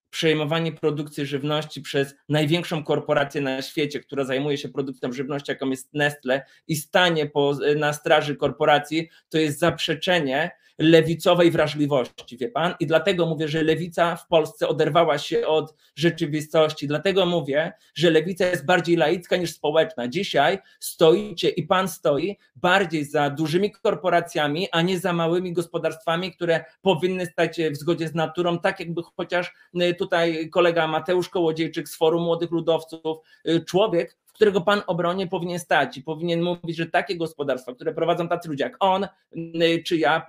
przejmowanie 0.09 0.71
produkcji 0.71 1.25
żywności 1.25 1.81
przez 1.81 2.15
największą 2.29 2.83
korporację 2.83 3.41
na 3.41 3.61
świecie, 3.61 3.99
która 3.99 4.23
zajmuje 4.23 4.57
się 4.57 4.69
produkcją 4.69 5.13
żywności, 5.13 5.51
jaką 5.51 5.69
jest 5.69 5.93
Nestle, 5.93 6.45
i 6.67 6.75
stanie 6.75 7.25
po, 7.25 7.57
na 7.75 7.93
straży 7.93 8.35
korporacji, 8.35 9.09
to 9.29 9.37
jest 9.37 9.59
zaprzeczenie 9.59 10.51
lewicowej 10.79 11.51
wrażliwości, 11.51 12.37
wie 12.37 12.49
pan? 12.49 12.73
I 12.79 12.87
dlatego 12.87 13.25
mówię, 13.25 13.47
że 13.47 13.63
lewica 13.63 14.15
w 14.15 14.27
Polsce 14.27 14.67
oderwała 14.67 15.17
się 15.17 15.47
od 15.47 15.75
rzeczywistości. 15.95 16.87
Dlatego 16.87 17.25
mówię, 17.25 17.73
że 17.95 18.11
lewica 18.11 18.45
jest 18.45 18.65
bardziej 18.65 18.95
laicka 18.95 19.37
niż 19.37 19.53
społeczna. 19.53 20.07
Dzisiaj 20.07 20.59
stoicie 20.79 21.49
i 21.49 21.63
pan 21.63 21.87
stoi 21.87 22.37
bardziej 22.55 23.05
za 23.05 23.29
dużymi 23.29 23.71
korporacjami, 23.71 24.67
a 24.71 24.81
nie 24.81 24.99
za 24.99 25.13
małymi 25.13 25.53
gospodarstwami, 25.53 26.31
które 26.31 26.65
powinny 26.81 27.25
stać 27.25 27.61
w 27.71 27.75
zgodzie 27.75 28.07
z 28.07 28.15
naturą, 28.15 28.59
tak 28.59 28.79
jakby 28.79 29.01
chociaż 29.17 29.53
y, 29.81 29.93
tutaj 29.93 30.49
kolega 30.49 30.87
Mateusz 30.87 31.29
Kołodziejczyk 31.29 31.89
z 31.89 31.97
Forum 31.97 32.23
Młodych 32.23 32.51
Ludowców, 32.51 33.17
y, 33.47 33.65
człowiek, 33.65 34.18
którego 34.39 34.61
pan 34.61 34.81
obronie 34.87 35.27
powinien 35.27 35.59
stać 35.59 35.97
i 35.97 36.03
powinien 36.03 36.41
mówić, 36.41 36.77
że 36.77 36.85
takie 36.85 37.17
gospodarstwa, 37.17 37.73
które 37.73 37.93
prowadzą 37.93 38.27
tacy 38.27 38.49
ludzie 38.49 38.63
jak 38.63 38.75
on 38.79 39.07
y, 39.35 39.83
czy 39.85 39.97
ja, 39.97 40.25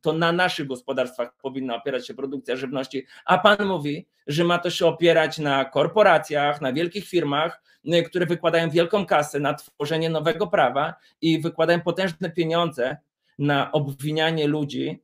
to 0.00 0.12
na 0.12 0.32
naszych 0.32 0.66
gospodarstwach 0.66 1.36
powinna 1.42 1.76
opierać 1.76 2.06
się 2.06 2.14
produkcja 2.14 2.56
żywności, 2.56 3.06
a 3.24 3.38
pan 3.38 3.66
mówi, 3.66 4.06
że 4.26 4.44
ma 4.44 4.58
to 4.58 4.70
się 4.70 4.86
opierać 4.86 5.38
na 5.38 5.64
korporacjach, 5.64 6.60
na 6.60 6.72
wielkich 6.72 7.08
firmach, 7.08 7.62
y, 7.94 8.02
które 8.02 8.26
wykładają 8.26 8.70
wielką 8.70 9.06
kasę 9.06 9.40
na 9.40 9.54
tworzenie 9.54 10.10
nowego 10.10 10.46
prawa 10.46 10.94
i 11.20 11.40
wykładają 11.40 11.80
potężne 11.80 12.30
pieniądze 12.30 12.96
na 13.38 13.72
obwinianie 13.72 14.46
ludzi 14.46 15.02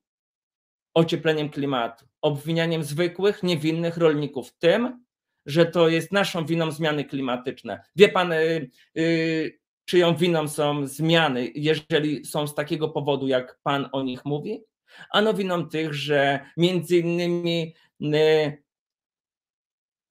ociepleniem 0.95 1.51
klimatu, 1.51 2.05
obwinianiem 2.23 2.85
zwykłych, 2.85 3.43
niewinnych 3.43 3.97
rolników 3.97 4.53
tym, 4.53 5.05
że 5.51 5.67
to 5.67 5.89
jest 5.89 6.13
naszą 6.13 6.47
winą 6.47 6.71
zmiany 6.71 7.05
klimatyczne. 7.05 7.83
Wie 7.97 8.09
pan, 8.09 8.33
y, 8.33 8.71
y, 8.99 9.59
czyją 9.85 10.17
winą 10.17 10.49
są 10.49 10.87
zmiany, 10.87 11.53
jeżeli 11.55 12.25
są 12.25 12.47
z 12.47 12.55
takiego 12.55 12.89
powodu, 12.89 13.29
jak 13.29 13.59
pan 13.63 13.89
o 13.93 14.03
nich 14.03 14.25
mówi? 14.25 14.63
Ano 15.11 15.35
winą 15.35 15.69
tych, 15.69 15.95
że 15.95 16.41
między 16.57 16.99
innymi 16.99 17.75
y, 18.03 18.63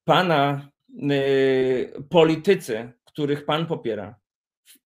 pana 0.04 0.70
politycy, 2.10 2.92
których 3.06 3.46
pan 3.46 3.66
popiera, 3.66 4.16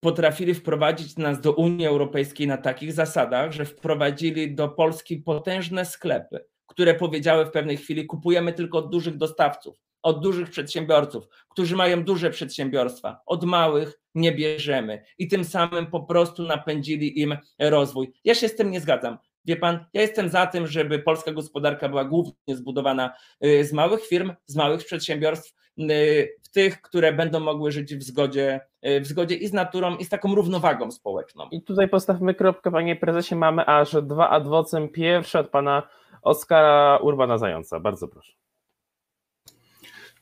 potrafili 0.00 0.54
wprowadzić 0.54 1.16
nas 1.16 1.40
do 1.40 1.52
Unii 1.52 1.86
Europejskiej 1.86 2.46
na 2.46 2.56
takich 2.56 2.92
zasadach, 2.92 3.52
że 3.52 3.64
wprowadzili 3.64 4.54
do 4.54 4.68
Polski 4.68 5.16
potężne 5.16 5.84
sklepy, 5.84 6.44
które 6.66 6.94
powiedziały 6.94 7.46
w 7.46 7.50
pewnej 7.50 7.76
chwili: 7.76 8.06
kupujemy 8.06 8.52
tylko 8.52 8.78
od 8.78 8.90
dużych 8.90 9.16
dostawców, 9.16 9.76
od 10.04 10.20
dużych 10.20 10.50
przedsiębiorców, 10.50 11.28
którzy 11.48 11.76
mają 11.76 12.04
duże 12.04 12.30
przedsiębiorstwa, 12.30 13.20
od 13.26 13.44
małych 13.44 14.00
nie 14.14 14.32
bierzemy 14.32 15.04
i 15.18 15.28
tym 15.28 15.44
samym 15.44 15.86
po 15.86 16.00
prostu 16.00 16.42
napędzili 16.42 17.20
im 17.20 17.36
rozwój. 17.58 18.12
Ja 18.24 18.34
się 18.34 18.48
z 18.48 18.56
tym 18.56 18.70
nie 18.70 18.80
zgadzam. 18.80 19.18
Wie 19.44 19.56
pan, 19.56 19.84
ja 19.92 20.02
jestem 20.02 20.28
za 20.28 20.46
tym, 20.46 20.66
żeby 20.66 20.98
polska 20.98 21.32
gospodarka 21.32 21.88
była 21.88 22.04
głównie 22.04 22.56
zbudowana 22.56 23.14
y, 23.44 23.64
z 23.64 23.72
małych 23.72 24.06
firm, 24.06 24.32
z 24.46 24.56
małych 24.56 24.84
przedsiębiorstw, 24.84 25.54
y, 25.78 26.28
w 26.42 26.48
tych, 26.50 26.80
które 26.80 27.12
będą 27.12 27.40
mogły 27.40 27.72
żyć 27.72 27.96
w 27.96 28.02
zgodzie, 28.02 28.60
y, 28.86 29.00
w 29.00 29.06
zgodzie 29.06 29.34
i 29.34 29.46
z 29.46 29.52
naturą, 29.52 29.96
i 29.96 30.04
z 30.04 30.08
taką 30.08 30.34
równowagą 30.34 30.90
społeczną. 30.90 31.48
I 31.50 31.62
tutaj 31.62 31.88
postawmy 31.88 32.34
kropkę, 32.34 32.70
panie 32.70 32.96
prezesie. 32.96 33.36
Mamy 33.36 33.66
aż 33.66 33.96
dwa 34.02 34.30
adwocem. 34.30 34.88
Pierwszy 34.88 35.38
od 35.38 35.48
pana 35.48 35.82
Oskara 36.22 36.96
Urbana 36.96 37.38
Zająca. 37.38 37.80
Bardzo 37.80 38.08
proszę. 38.08 38.43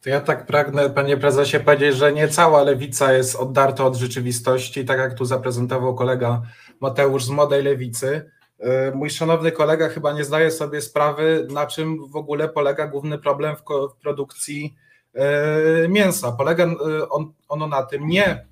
To 0.02 0.10
ja 0.10 0.20
tak 0.20 0.46
pragnę, 0.46 0.90
panie 0.90 1.16
prezesie, 1.16 1.60
powiedzieć, 1.60 1.96
że 1.96 2.12
nie 2.12 2.28
cała 2.28 2.62
lewica 2.62 3.12
jest 3.12 3.36
oddarta 3.36 3.84
od 3.84 3.96
rzeczywistości, 3.96 4.84
tak 4.84 4.98
jak 4.98 5.14
tu 5.14 5.24
zaprezentował 5.24 5.94
kolega 5.94 6.42
Mateusz 6.80 7.24
z 7.24 7.28
Młodej 7.28 7.62
Lewicy. 7.62 8.30
E, 8.58 8.90
mój 8.90 9.10
szanowny 9.10 9.52
kolega 9.52 9.88
chyba 9.88 10.12
nie 10.12 10.24
zdaje 10.24 10.50
sobie 10.50 10.80
sprawy, 10.80 11.46
na 11.50 11.66
czym 11.66 12.10
w 12.10 12.16
ogóle 12.16 12.48
polega 12.48 12.86
główny 12.86 13.18
problem 13.18 13.56
w, 13.56 13.62
produkcji 14.02 14.76
e, 15.14 15.88
mięsa. 15.88 16.32
Polega 16.32 16.64
e, 16.64 17.08
on, 17.08 17.32
ono 17.48 17.66
na 17.66 17.82
tym 17.82 18.08
nie, 18.08 18.46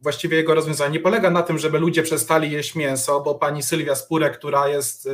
właściwie 0.00 0.36
jego 0.36 0.54
rozwiązanie 0.54 0.92
nie 0.92 1.00
polega 1.00 1.30
na 1.30 1.42
tym, 1.42 1.58
żeby 1.58 1.78
ludzie 1.78 2.02
przestali 2.02 2.50
jeść 2.50 2.74
mięso, 2.74 3.20
bo 3.20 3.34
pani 3.34 3.62
Sylwia 3.62 3.94
Spurek, 3.94 4.38
która 4.38 4.68
jest 4.68 5.08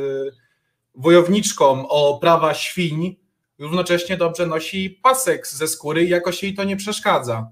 wojowniczką 0.95 1.87
o 1.89 2.17
prawa 2.21 2.53
świń, 2.53 3.15
równocześnie 3.59 4.17
dobrze 4.17 4.47
nosi 4.47 4.99
pasek 5.03 5.47
ze 5.47 5.67
skóry 5.67 6.03
i 6.03 6.09
jakoś 6.09 6.43
jej 6.43 6.53
to 6.53 6.63
nie 6.63 6.77
przeszkadza. 6.77 7.51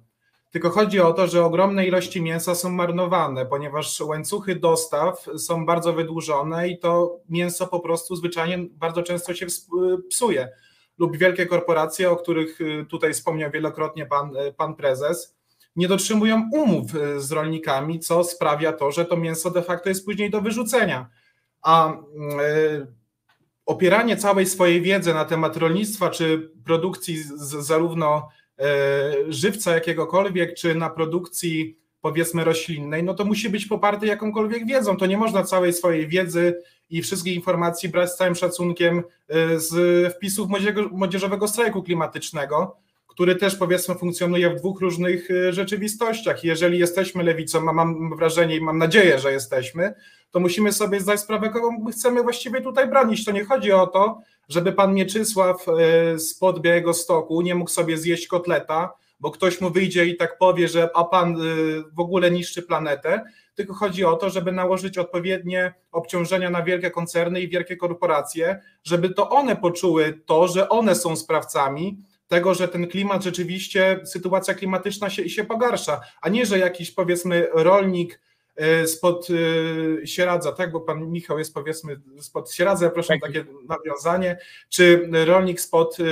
Tylko 0.52 0.70
chodzi 0.70 1.00
o 1.00 1.14
to, 1.14 1.28
że 1.28 1.46
ogromne 1.46 1.88
ilości 1.88 2.22
mięsa 2.22 2.56
są 2.56 2.70
marnowane, 2.70 3.46
ponieważ 3.46 4.02
łańcuchy 4.02 4.56
dostaw 4.56 5.26
są 5.38 5.66
bardzo 5.66 5.94
wydłużone 5.94 6.70
i 6.70 6.80
to 6.80 7.20
mięso 7.30 7.68
po 7.68 7.80
prostu 7.80 8.16
zwyczajnie 8.16 8.58
bardzo 8.72 9.04
często 9.04 9.34
się 9.34 9.46
psuje. 10.10 10.50
Lub 10.98 11.18
wielkie 11.18 11.46
korporacje, 11.46 12.12
o 12.12 12.16
których 12.16 12.62
y, 12.62 12.86
tutaj 12.90 13.14
wspomniał 13.14 13.52
wielokrotnie 13.52 14.06
pan, 14.06 14.36
y, 14.38 14.54
pan 14.54 14.76
prezes, 14.76 15.38
nie 15.76 15.88
dotrzymują 15.88 16.50
umów 16.54 16.96
y, 16.96 17.22
z 17.22 17.32
rolnikami, 17.32 18.00
co 18.00 18.24
sprawia 18.24 18.74
to, 18.74 18.92
że 18.92 19.06
to 19.06 19.18
mięso 19.18 19.52
de 19.52 19.62
facto 19.62 19.90
jest 19.90 20.06
później 20.06 20.30
do 20.30 20.42
wyrzucenia. 20.42 21.10
A 21.62 21.94
opieranie 23.68 24.18
całej 24.18 24.46
swojej 24.46 24.82
wiedzy 24.82 25.14
na 25.14 25.26
temat 25.26 25.58
rolnictwa 25.58 26.10
czy 26.10 26.52
produkcji 26.64 27.18
z, 27.18 27.34
zarówno 27.66 28.30
E, 28.60 29.14
żywca 29.28 29.74
jakiegokolwiek, 29.74 30.54
czy 30.54 30.76
na 30.76 30.90
produkcji 30.90 31.78
powiedzmy 32.02 32.44
roślinnej, 32.44 33.04
no 33.04 33.14
to 33.14 33.26
musi 33.26 33.50
być 33.50 33.66
poparty 33.66 34.06
jakąkolwiek 34.06 34.68
wiedzą. 34.68 34.98
To 34.98 35.06
nie 35.06 35.18
można 35.18 35.44
całej 35.44 35.74
swojej 35.74 36.08
wiedzy 36.08 36.62
i 36.90 37.02
wszystkich 37.02 37.36
informacji 37.36 37.90
brać 37.90 38.12
z 38.12 38.18
całym 38.18 38.36
szacunkiem 38.36 39.04
e, 39.28 39.60
z 39.60 40.14
wpisów 40.16 40.50
młodzieżowego 40.92 41.48
strajku 41.48 41.84
klimatycznego, 41.84 42.78
który 43.18 43.36
też 43.36 43.56
powiedzmy 43.56 43.96
funkcjonuje 43.96 44.50
w 44.50 44.56
dwóch 44.56 44.82
różnych 44.82 45.32
e, 45.32 45.54
rzeczywistościach. 45.54 46.44
Jeżeli 46.44 46.80
jesteśmy 46.80 47.24
lewicą, 47.24 47.70
a 47.70 47.74
mam 47.74 48.18
wrażenie 48.18 48.56
i 48.56 48.62
mam 48.62 48.78
nadzieję, 48.78 49.20
że 49.20 49.32
jesteśmy, 49.32 49.94
to 50.32 50.40
musimy 50.40 50.74
sobie 50.74 51.00
zdać 51.00 51.20
sprawę, 51.20 51.50
kogo 51.50 51.70
chcemy 51.92 52.24
właściwie 52.24 52.62
tutaj 52.62 52.90
bronić. 52.90 53.26
To 53.26 53.32
nie 53.32 53.46
chodzi 53.46 53.72
o 53.72 53.88
to, 53.88 54.22
żeby 54.50 54.72
pan 54.72 54.94
Mieczysław 54.94 55.66
e, 55.68 56.20
spod 56.20 56.60
Białego 56.60 56.94
Stoku 56.94 57.42
nie 57.42 57.56
mógł 57.56 57.70
sobie 57.70 57.98
zjeść 57.98 58.28
kotleta, 58.28 58.94
bo 59.20 59.32
ktoś 59.32 59.62
mu 59.62 59.70
wyjdzie 59.70 60.06
i 60.06 60.18
tak 60.18 60.38
powie, 60.38 60.68
że 60.68 60.90
a 60.96 61.04
pan 61.04 61.36
e, 61.36 61.40
w 61.94 62.00
ogóle 62.00 62.32
niszczy 62.32 62.62
planetę, 62.62 63.24
tylko 63.56 63.74
chodzi 63.74 64.06
o 64.06 64.16
to, 64.16 64.30
żeby 64.30 64.52
nałożyć 64.52 64.98
odpowiednie 64.98 65.74
obciążenia 65.92 66.50
na 66.50 66.64
wielkie 66.64 66.92
koncerny 66.92 67.42
i 67.42 67.50
wielkie 67.50 67.78
korporacje, 67.78 68.60
żeby 68.84 69.10
to 69.10 69.30
one 69.30 69.56
poczuły 69.56 70.22
to, 70.26 70.48
że 70.48 70.70
one 70.70 70.96
są 70.96 71.16
sprawcami 71.16 71.98
tego, 72.28 72.54
że 72.54 72.68
ten 72.68 72.88
klimat 72.88 73.24
rzeczywiście, 73.24 74.00
sytuacja 74.06 74.54
klimatyczna 74.54 75.10
się, 75.10 75.30
się 75.30 75.44
pogarsza, 75.44 76.02
a 76.22 76.30
nie, 76.30 76.46
że 76.46 76.60
jakiś 76.60 76.92
powiedzmy 76.92 77.48
rolnik 77.54 78.20
E, 78.58 78.88
spod 78.88 79.28
e, 79.30 80.08
Sieradza, 80.08 80.52
tak, 80.52 80.72
bo 80.72 80.82
pan 80.82 81.12
Michał 81.12 81.40
jest 81.40 81.54
powiedzmy 81.54 82.02
spod 82.20 82.52
Sieradza, 82.52 82.90
proszę 82.90 83.14
tak. 83.14 83.22
takie 83.22 83.46
nawiązanie, 83.68 84.38
czy 84.70 85.10
rolnik 85.26 85.62
spod 85.62 85.98
e, 86.00 86.04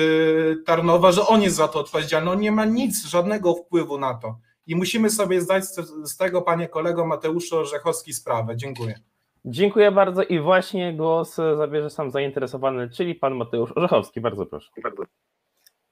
Tarnowa, 0.66 1.12
że 1.12 1.28
on 1.28 1.42
jest 1.42 1.56
za 1.56 1.68
to 1.68 1.80
odpowiedzialny, 1.80 2.32
on 2.32 2.40
nie 2.40 2.52
ma 2.52 2.66
nic, 2.66 3.06
żadnego 3.06 3.54
wpływu 3.54 3.98
na 3.98 4.14
to. 4.14 4.40
I 4.68 4.76
musimy 4.76 5.10
sobie 5.10 5.42
zdać 5.42 5.66
z 6.04 6.18
tego, 6.18 6.42
panie 6.42 6.68
kolego 6.68 7.06
Mateuszu 7.06 7.58
Orzechowski, 7.58 8.14
sprawę. 8.14 8.58
Dziękuję. 8.58 9.00
Dziękuję 9.46 9.92
bardzo 9.92 10.24
i 10.24 10.40
właśnie 10.40 10.94
głos 10.94 11.36
zabierze 11.36 11.90
sam 11.90 12.12
zainteresowany, 12.12 12.90
czyli 12.90 13.16
pan 13.16 13.36
Mateusz 13.36 13.72
Orzechowski. 13.76 14.22
Bardzo 14.22 14.46
proszę. 14.46 14.72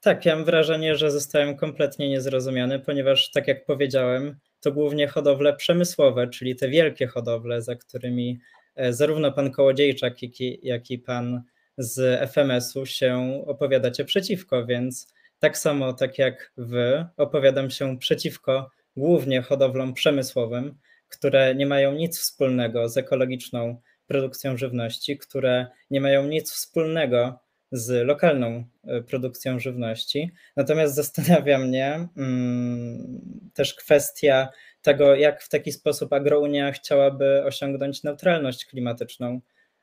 Tak, 0.04 0.26
ja 0.26 0.36
mam 0.36 0.44
wrażenie, 0.44 0.96
że 0.96 1.10
zostałem 1.10 1.56
kompletnie 1.56 2.08
niezrozumiany, 2.08 2.78
ponieważ 2.78 3.30
tak 3.30 3.48
jak 3.48 3.64
powiedziałem, 3.64 4.38
to 4.60 4.72
głównie 4.72 5.08
hodowle 5.08 5.56
przemysłowe, 5.56 6.28
czyli 6.28 6.56
te 6.56 6.68
wielkie 6.68 7.06
hodowle, 7.06 7.62
za 7.62 7.74
którymi 7.74 8.38
e, 8.74 8.92
zarówno 8.92 9.32
pan 9.32 9.50
Kołodziejczak, 9.50 10.22
jak 10.22 10.40
i, 10.40 10.58
jak 10.62 10.90
i 10.90 10.98
pan 10.98 11.42
z 11.78 12.20
FMS-u 12.30 12.86
się 12.86 13.42
opowiadacie 13.46 14.04
przeciwko, 14.04 14.66
więc 14.66 15.14
tak 15.38 15.58
samo 15.58 15.92
tak 15.92 16.18
jak 16.18 16.52
wy 16.56 17.06
opowiadam 17.16 17.70
się 17.70 17.98
przeciwko 17.98 18.70
głównie 18.96 19.42
hodowlom 19.42 19.94
przemysłowym, 19.94 20.78
które 21.08 21.54
nie 21.54 21.66
mają 21.66 21.92
nic 21.92 22.18
wspólnego 22.18 22.88
z 22.88 22.96
ekologiczną 22.96 23.80
produkcją 24.06 24.56
żywności, 24.56 25.18
które 25.18 25.66
nie 25.90 26.00
mają 26.00 26.26
nic 26.26 26.52
wspólnego 26.52 27.43
z 27.74 28.06
lokalną 28.06 28.64
e, 28.84 29.02
produkcją 29.02 29.58
żywności. 29.58 30.30
Natomiast 30.56 30.94
zastanawia 30.94 31.58
mnie 31.58 32.08
mm, 32.16 33.20
też 33.54 33.74
kwestia 33.74 34.48
tego, 34.82 35.14
jak 35.14 35.42
w 35.42 35.48
taki 35.48 35.72
sposób 35.72 36.12
agrounia 36.12 36.72
chciałaby 36.72 37.44
osiągnąć 37.44 38.02
neutralność 38.02 38.64
klimatyczną 38.66 39.40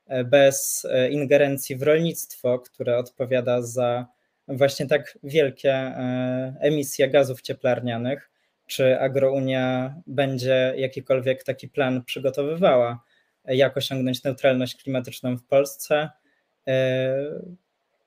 e, 0.07 0.23
bez 0.23 0.87
e, 0.91 1.09
ingerencji 1.09 1.75
w 1.75 1.83
rolnictwo, 1.83 2.59
które 2.59 2.97
odpowiada 2.97 3.61
za 3.61 4.05
właśnie 4.47 4.87
tak 4.87 5.17
wielkie 5.23 5.73
emisje 6.59 7.09
gazów 7.09 7.41
cieplarnianych. 7.41 8.29
Czy 8.67 8.99
agrounia 8.99 9.95
będzie 10.07 10.73
jakikolwiek 10.77 11.43
taki 11.43 11.69
plan 11.69 12.03
przygotowywała, 12.03 13.03
jak 13.45 13.77
osiągnąć 13.77 14.23
neutralność 14.23 14.83
klimatyczną 14.83 15.37
w 15.37 15.43
Polsce? 15.43 16.09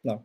那。 0.05 0.23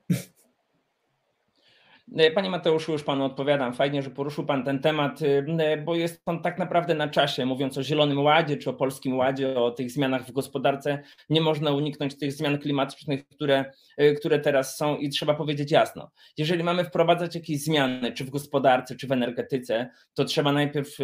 E, 2.17 2.31
panie 2.31 2.49
Mateuszu, 2.49 2.91
już 2.91 3.03
Panu 3.03 3.25
odpowiadam. 3.25 3.73
Fajnie, 3.73 4.01
że 4.01 4.09
poruszył 4.09 4.45
Pan 4.45 4.63
ten 4.63 4.79
temat, 4.79 5.19
e, 5.21 5.77
bo 5.77 5.95
jest 5.95 6.21
on 6.25 6.41
tak 6.41 6.59
naprawdę 6.59 6.95
na 6.95 7.07
czasie. 7.07 7.45
Mówiąc 7.45 7.77
o 7.77 7.83
Zielonym 7.83 8.19
Ładzie 8.19 8.57
czy 8.57 8.69
o 8.69 8.73
Polskim 8.73 9.17
Ładzie, 9.17 9.59
o 9.59 9.71
tych 9.71 9.91
zmianach 9.91 10.25
w 10.25 10.31
gospodarce, 10.31 10.99
nie 11.29 11.41
można 11.41 11.71
uniknąć 11.71 12.17
tych 12.17 12.33
zmian 12.33 12.57
klimatycznych, 12.57 13.27
które, 13.27 13.65
e, 13.97 14.13
które 14.13 14.39
teraz 14.39 14.77
są 14.77 14.97
i 14.97 15.09
trzeba 15.09 15.33
powiedzieć 15.33 15.71
jasno. 15.71 16.11
Jeżeli 16.37 16.63
mamy 16.63 16.83
wprowadzać 16.83 17.35
jakieś 17.35 17.63
zmiany, 17.63 18.11
czy 18.11 18.25
w 18.25 18.29
gospodarce, 18.29 18.95
czy 18.95 19.07
w 19.07 19.11
energetyce, 19.11 19.89
to 20.13 20.25
trzeba 20.25 20.51
najpierw 20.51 20.97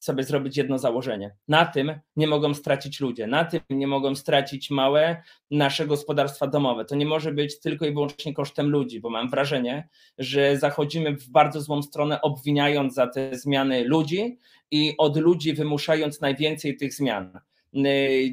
sobie 0.00 0.24
zrobić 0.24 0.56
jedno 0.56 0.78
założenie. 0.78 1.34
Na 1.48 1.66
tym 1.66 1.92
nie 2.16 2.26
mogą 2.26 2.54
stracić 2.54 3.00
ludzie, 3.00 3.26
na 3.26 3.44
tym 3.44 3.60
nie 3.70 3.86
mogą 3.86 4.14
stracić 4.14 4.70
małe 4.70 5.22
nasze 5.50 5.86
gospodarstwa 5.86 6.46
domowe. 6.46 6.84
To 6.84 6.94
nie 6.94 7.06
może 7.06 7.32
być 7.32 7.60
tylko 7.60 7.86
i 7.86 7.92
wyłącznie 7.92 8.34
kosztem 8.34 8.70
ludzi, 8.70 9.00
bo 9.00 9.10
mam 9.10 9.30
wrażenie, 9.30 9.88
że 10.18 10.41
że 10.42 10.58
zachodzimy 10.58 11.16
w 11.16 11.28
bardzo 11.28 11.60
złą 11.60 11.82
stronę, 11.82 12.20
obwiniając 12.20 12.94
za 12.94 13.06
te 13.06 13.38
zmiany 13.38 13.84
ludzi 13.84 14.38
i 14.70 14.94
od 14.98 15.16
ludzi 15.16 15.52
wymuszając 15.54 16.20
najwięcej 16.20 16.76
tych 16.76 16.94
zmian. 16.94 17.40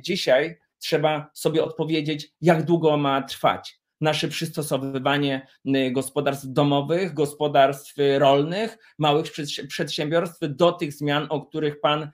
Dzisiaj 0.02 0.58
trzeba 0.80 1.30
sobie 1.34 1.64
odpowiedzieć, 1.64 2.32
jak 2.42 2.64
długo 2.64 2.98
ma 2.98 3.22
trwać. 3.22 3.79
Nasze 4.02 4.28
przystosowywanie 4.28 5.48
gospodarstw 5.92 6.46
domowych, 6.48 7.14
gospodarstw 7.14 7.94
rolnych, 8.18 8.78
małych 8.98 9.26
przedsiębiorstw 9.68 10.40
do 10.42 10.72
tych 10.72 10.94
zmian, 10.94 11.28
o 11.30 11.42
których 11.42 11.80
Pan 11.80 12.10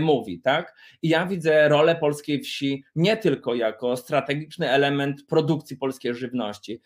mówi. 0.00 0.40
Tak? 0.40 0.74
I 1.02 1.08
ja 1.08 1.26
widzę 1.26 1.68
rolę 1.68 1.96
polskiej 1.96 2.40
wsi 2.40 2.84
nie 2.96 3.16
tylko 3.16 3.54
jako 3.54 3.96
strategiczny 3.96 4.70
element 4.70 5.26
produkcji 5.26 5.76
polskiej 5.76 6.14
żywności, 6.14 6.80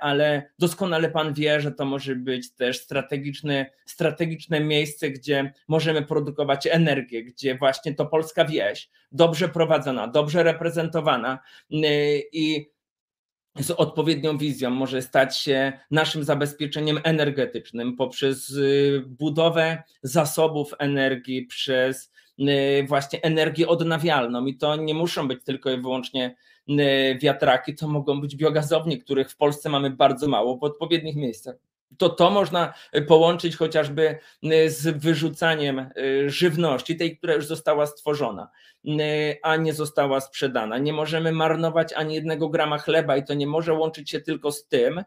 ale 0.00 0.50
doskonale 0.58 1.10
Pan 1.10 1.34
wie, 1.34 1.60
że 1.60 1.72
to 1.72 1.84
może 1.84 2.16
być 2.16 2.54
też 2.54 2.78
strategiczne, 2.80 3.66
strategiczne 3.86 4.60
miejsce, 4.60 5.10
gdzie 5.10 5.52
możemy 5.68 6.02
produkować 6.02 6.66
energię, 6.66 7.24
gdzie 7.24 7.58
właśnie 7.58 7.94
to 7.94 8.06
polska 8.06 8.44
wieś, 8.44 8.90
dobrze 9.12 9.48
prowadzona, 9.48 10.08
dobrze 10.08 10.42
reprezentowana 10.42 11.38
i 12.32 12.71
z 13.60 13.70
odpowiednią 13.70 14.38
wizją 14.38 14.70
może 14.70 15.02
stać 15.02 15.38
się 15.38 15.72
naszym 15.90 16.24
zabezpieczeniem 16.24 17.00
energetycznym 17.04 17.96
poprzez 17.96 18.50
y, 18.50 19.04
budowę 19.06 19.82
zasobów 20.02 20.74
energii, 20.78 21.46
przez 21.46 22.12
y, 22.38 22.84
właśnie 22.88 23.22
energię 23.22 23.68
odnawialną. 23.68 24.46
I 24.46 24.56
to 24.56 24.76
nie 24.76 24.94
muszą 24.94 25.28
być 25.28 25.44
tylko 25.44 25.70
i 25.70 25.80
wyłącznie 25.80 26.36
y, 26.68 27.18
wiatraki, 27.22 27.74
to 27.74 27.88
mogą 27.88 28.20
być 28.20 28.36
biogazownie, 28.36 28.98
których 28.98 29.30
w 29.30 29.36
Polsce 29.36 29.68
mamy 29.68 29.90
bardzo 29.90 30.28
mało 30.28 30.56
w 30.56 30.64
odpowiednich 30.64 31.16
miejscach 31.16 31.71
to 31.98 32.08
to 32.08 32.30
można 32.30 32.74
połączyć 33.08 33.56
chociażby 33.56 34.18
z 34.66 34.98
wyrzucaniem 34.98 35.90
żywności, 36.26 36.96
tej, 36.96 37.18
która 37.18 37.34
już 37.34 37.46
została 37.46 37.86
stworzona, 37.86 38.50
a 39.42 39.56
nie 39.56 39.72
została 39.72 40.20
sprzedana. 40.20 40.78
Nie 40.78 40.92
możemy 40.92 41.32
marnować 41.32 41.92
ani 41.92 42.14
jednego 42.14 42.48
grama 42.48 42.78
chleba 42.78 43.16
i 43.16 43.24
to 43.24 43.34
nie 43.34 43.46
może 43.46 43.72
łączyć 43.72 44.10
się 44.10 44.20
tylko 44.20 44.52
z 44.52 44.66
tym, 44.66 45.04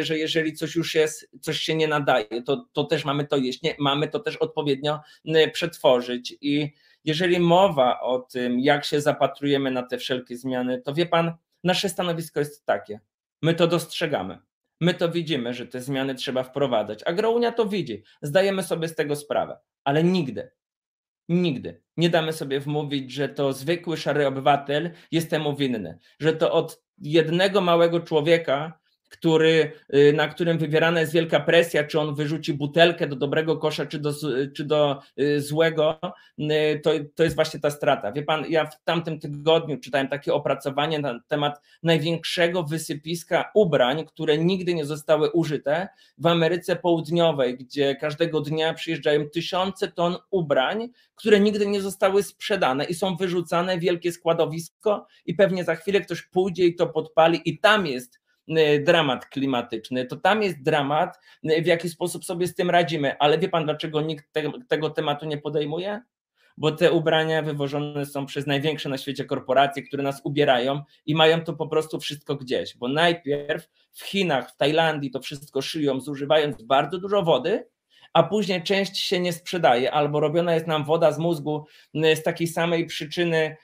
że 0.00 0.18
jeżeli 0.18 0.52
coś 0.52 0.74
już 0.74 0.94
jest, 0.94 1.30
coś 1.40 1.58
się 1.60 1.74
nie 1.74 1.88
nadaje, 1.88 2.42
to, 2.46 2.66
to 2.72 2.84
też 2.84 3.04
mamy 3.04 3.26
to 3.26 3.36
jeść, 3.36 3.62
nie, 3.62 3.74
mamy 3.78 4.08
to 4.08 4.18
też 4.18 4.36
odpowiednio 4.36 5.00
przetworzyć 5.52 6.34
i 6.40 6.72
jeżeli 7.04 7.40
mowa 7.40 8.00
o 8.00 8.18
tym, 8.18 8.60
jak 8.60 8.84
się 8.84 9.00
zapatrujemy 9.00 9.70
na 9.70 9.82
te 9.82 9.98
wszelkie 9.98 10.36
zmiany, 10.36 10.82
to 10.82 10.94
wie 10.94 11.06
pan, 11.06 11.32
nasze 11.64 11.88
stanowisko 11.88 12.40
jest 12.40 12.66
takie. 12.66 13.00
My 13.42 13.54
to 13.54 13.66
dostrzegamy. 13.66 14.38
My 14.80 14.94
to 14.94 15.08
widzimy, 15.08 15.54
że 15.54 15.66
te 15.66 15.80
zmiany 15.80 16.14
trzeba 16.14 16.42
wprowadzać. 16.42 17.02
Agrounia 17.06 17.52
to 17.52 17.66
widzi, 17.66 18.02
zdajemy 18.22 18.62
sobie 18.62 18.88
z 18.88 18.94
tego 18.94 19.16
sprawę, 19.16 19.58
ale 19.84 20.04
nigdy, 20.04 20.50
nigdy 21.28 21.82
nie 21.96 22.10
damy 22.10 22.32
sobie 22.32 22.60
wmówić, 22.60 23.12
że 23.12 23.28
to 23.28 23.52
zwykły 23.52 23.96
szary 23.96 24.26
obywatel 24.26 24.90
jest 25.10 25.30
temu 25.30 25.56
winny, 25.56 25.98
że 26.20 26.32
to 26.32 26.52
od 26.52 26.82
jednego 26.98 27.60
małego 27.60 28.00
człowieka 28.00 28.78
który, 29.08 29.72
y, 29.94 30.12
na 30.12 30.28
którym 30.28 30.58
wywierana 30.58 31.00
jest 31.00 31.12
wielka 31.12 31.40
presja, 31.40 31.84
czy 31.84 32.00
on 32.00 32.14
wyrzuci 32.14 32.54
butelkę 32.54 33.06
do 33.06 33.16
dobrego 33.16 33.56
kosza, 33.56 33.86
czy 33.86 33.98
do, 33.98 34.12
czy 34.56 34.64
do 34.64 35.00
y, 35.20 35.40
złego, 35.40 36.00
y, 36.38 36.80
to, 36.82 36.90
to 37.14 37.24
jest 37.24 37.36
właśnie 37.36 37.60
ta 37.60 37.70
strata. 37.70 38.12
Wie 38.12 38.22
pan, 38.22 38.44
ja 38.48 38.66
w 38.66 38.84
tamtym 38.84 39.20
tygodniu 39.20 39.78
czytałem 39.78 40.08
takie 40.08 40.34
opracowanie 40.34 40.98
na 40.98 41.20
temat 41.28 41.60
największego 41.82 42.62
wysypiska 42.62 43.50
ubrań, 43.54 44.04
które 44.06 44.38
nigdy 44.38 44.74
nie 44.74 44.84
zostały 44.84 45.30
użyte 45.30 45.88
w 46.18 46.26
Ameryce 46.26 46.76
Południowej, 46.76 47.56
gdzie 47.58 47.96
każdego 47.96 48.40
dnia 48.40 48.74
przyjeżdżają 48.74 49.28
tysiące 49.28 49.88
ton 49.88 50.16
ubrań, 50.30 50.88
które 51.14 51.40
nigdy 51.40 51.66
nie 51.66 51.80
zostały 51.80 52.22
sprzedane 52.22 52.84
i 52.84 52.94
są 52.94 53.16
wyrzucane 53.16 53.78
wielkie 53.78 54.12
składowisko 54.12 55.06
i 55.26 55.34
pewnie 55.34 55.64
za 55.64 55.74
chwilę 55.74 56.00
ktoś 56.00 56.22
pójdzie 56.22 56.66
i 56.66 56.74
to 56.74 56.86
podpali 56.86 57.40
i 57.44 57.58
tam 57.58 57.86
jest 57.86 58.20
dramat 58.84 59.26
klimatyczny, 59.26 60.06
to 60.06 60.16
tam 60.16 60.42
jest 60.42 60.62
dramat, 60.62 61.20
y, 61.44 61.62
w 61.62 61.66
jaki 61.66 61.88
sposób 61.88 62.24
sobie 62.24 62.46
z 62.46 62.54
tym 62.54 62.70
radzimy. 62.70 63.18
Ale 63.18 63.38
wie 63.38 63.48
pan, 63.48 63.64
dlaczego 63.64 64.00
nikt 64.00 64.32
te, 64.32 64.52
tego 64.68 64.90
tematu 64.90 65.26
nie 65.26 65.38
podejmuje? 65.38 66.02
Bo 66.58 66.72
te 66.72 66.92
ubrania 66.92 67.42
wywożone 67.42 68.06
są 68.06 68.26
przez 68.26 68.46
największe 68.46 68.88
na 68.88 68.98
świecie 68.98 69.24
korporacje, 69.24 69.82
które 69.82 70.02
nas 70.02 70.20
ubierają 70.24 70.82
i 71.06 71.14
mają 71.14 71.44
to 71.44 71.52
po 71.52 71.68
prostu 71.68 72.00
wszystko 72.00 72.36
gdzieś. 72.36 72.76
Bo 72.76 72.88
najpierw 72.88 73.68
w 73.92 74.02
Chinach, 74.02 74.50
w 74.50 74.56
Tajlandii 74.56 75.10
to 75.10 75.20
wszystko 75.20 75.62
szyją, 75.62 76.00
zużywając 76.00 76.62
bardzo 76.62 76.98
dużo 76.98 77.22
wody, 77.22 77.66
a 78.12 78.22
później 78.22 78.62
część 78.62 78.98
się 78.98 79.20
nie 79.20 79.32
sprzedaje, 79.32 79.92
albo 79.92 80.20
robiona 80.20 80.54
jest 80.54 80.66
nam 80.66 80.84
woda 80.84 81.12
z 81.12 81.18
mózgu 81.18 81.66
y, 81.94 82.16
z 82.16 82.22
takiej 82.22 82.46
samej 82.46 82.86
przyczyny 82.86 83.56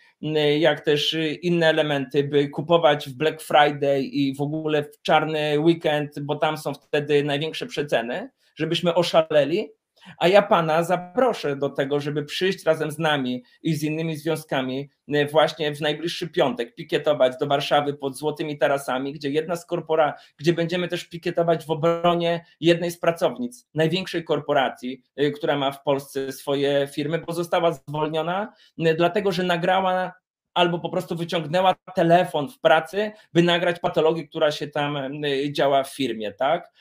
jak 0.58 0.80
też 0.80 1.16
inne 1.42 1.68
elementy, 1.68 2.24
by 2.24 2.48
kupować 2.48 3.08
w 3.08 3.16
Black 3.16 3.42
Friday 3.42 4.02
i 4.02 4.34
w 4.36 4.40
ogóle 4.40 4.82
w 4.82 5.02
czarny 5.02 5.60
weekend, 5.60 6.20
bo 6.20 6.36
tam 6.36 6.58
są 6.58 6.74
wtedy 6.74 7.24
największe 7.24 7.66
przeceny, 7.66 8.30
żebyśmy 8.56 8.94
oszaleli. 8.94 9.72
A 10.18 10.28
ja 10.28 10.42
pana 10.42 10.82
zaproszę 10.82 11.56
do 11.56 11.68
tego, 11.68 12.00
żeby 12.00 12.24
przyjść 12.24 12.64
razem 12.64 12.90
z 12.90 12.98
nami 12.98 13.42
i 13.62 13.74
z 13.74 13.82
innymi 13.82 14.16
związkami 14.16 14.90
właśnie 15.30 15.74
w 15.74 15.80
najbliższy 15.80 16.28
piątek 16.28 16.74
pikietować 16.74 17.36
do 17.40 17.46
Warszawy 17.46 17.94
pod 17.94 18.16
Złotymi 18.16 18.58
Tarasami, 18.58 19.12
gdzie 19.12 19.30
jedna 19.30 19.56
z 19.56 19.66
korpora, 19.66 20.14
gdzie 20.36 20.52
będziemy 20.52 20.88
też 20.88 21.04
pikietować 21.04 21.66
w 21.66 21.70
obronie 21.70 22.44
jednej 22.60 22.90
z 22.90 23.00
pracownic 23.00 23.68
największej 23.74 24.24
korporacji, 24.24 25.02
y, 25.20 25.30
która 25.30 25.56
ma 25.56 25.72
w 25.72 25.82
Polsce 25.82 26.32
swoje 26.32 26.88
firmy, 26.94 27.18
bo 27.18 27.32
została 27.32 27.72
zwolniona, 27.72 28.52
y, 28.78 28.94
dlatego 28.94 29.32
że 29.32 29.42
nagrała 29.42 30.12
albo 30.54 30.78
po 30.78 30.88
prostu 30.88 31.16
wyciągnęła 31.16 31.74
telefon 31.94 32.48
w 32.48 32.58
pracy, 32.58 33.12
by 33.32 33.42
nagrać 33.42 33.80
patologię, 33.80 34.28
która 34.28 34.50
się 34.50 34.68
tam 34.68 34.96
y, 35.24 35.52
działa 35.52 35.82
w 35.82 35.94
firmie, 35.94 36.32
tak? 36.32 36.72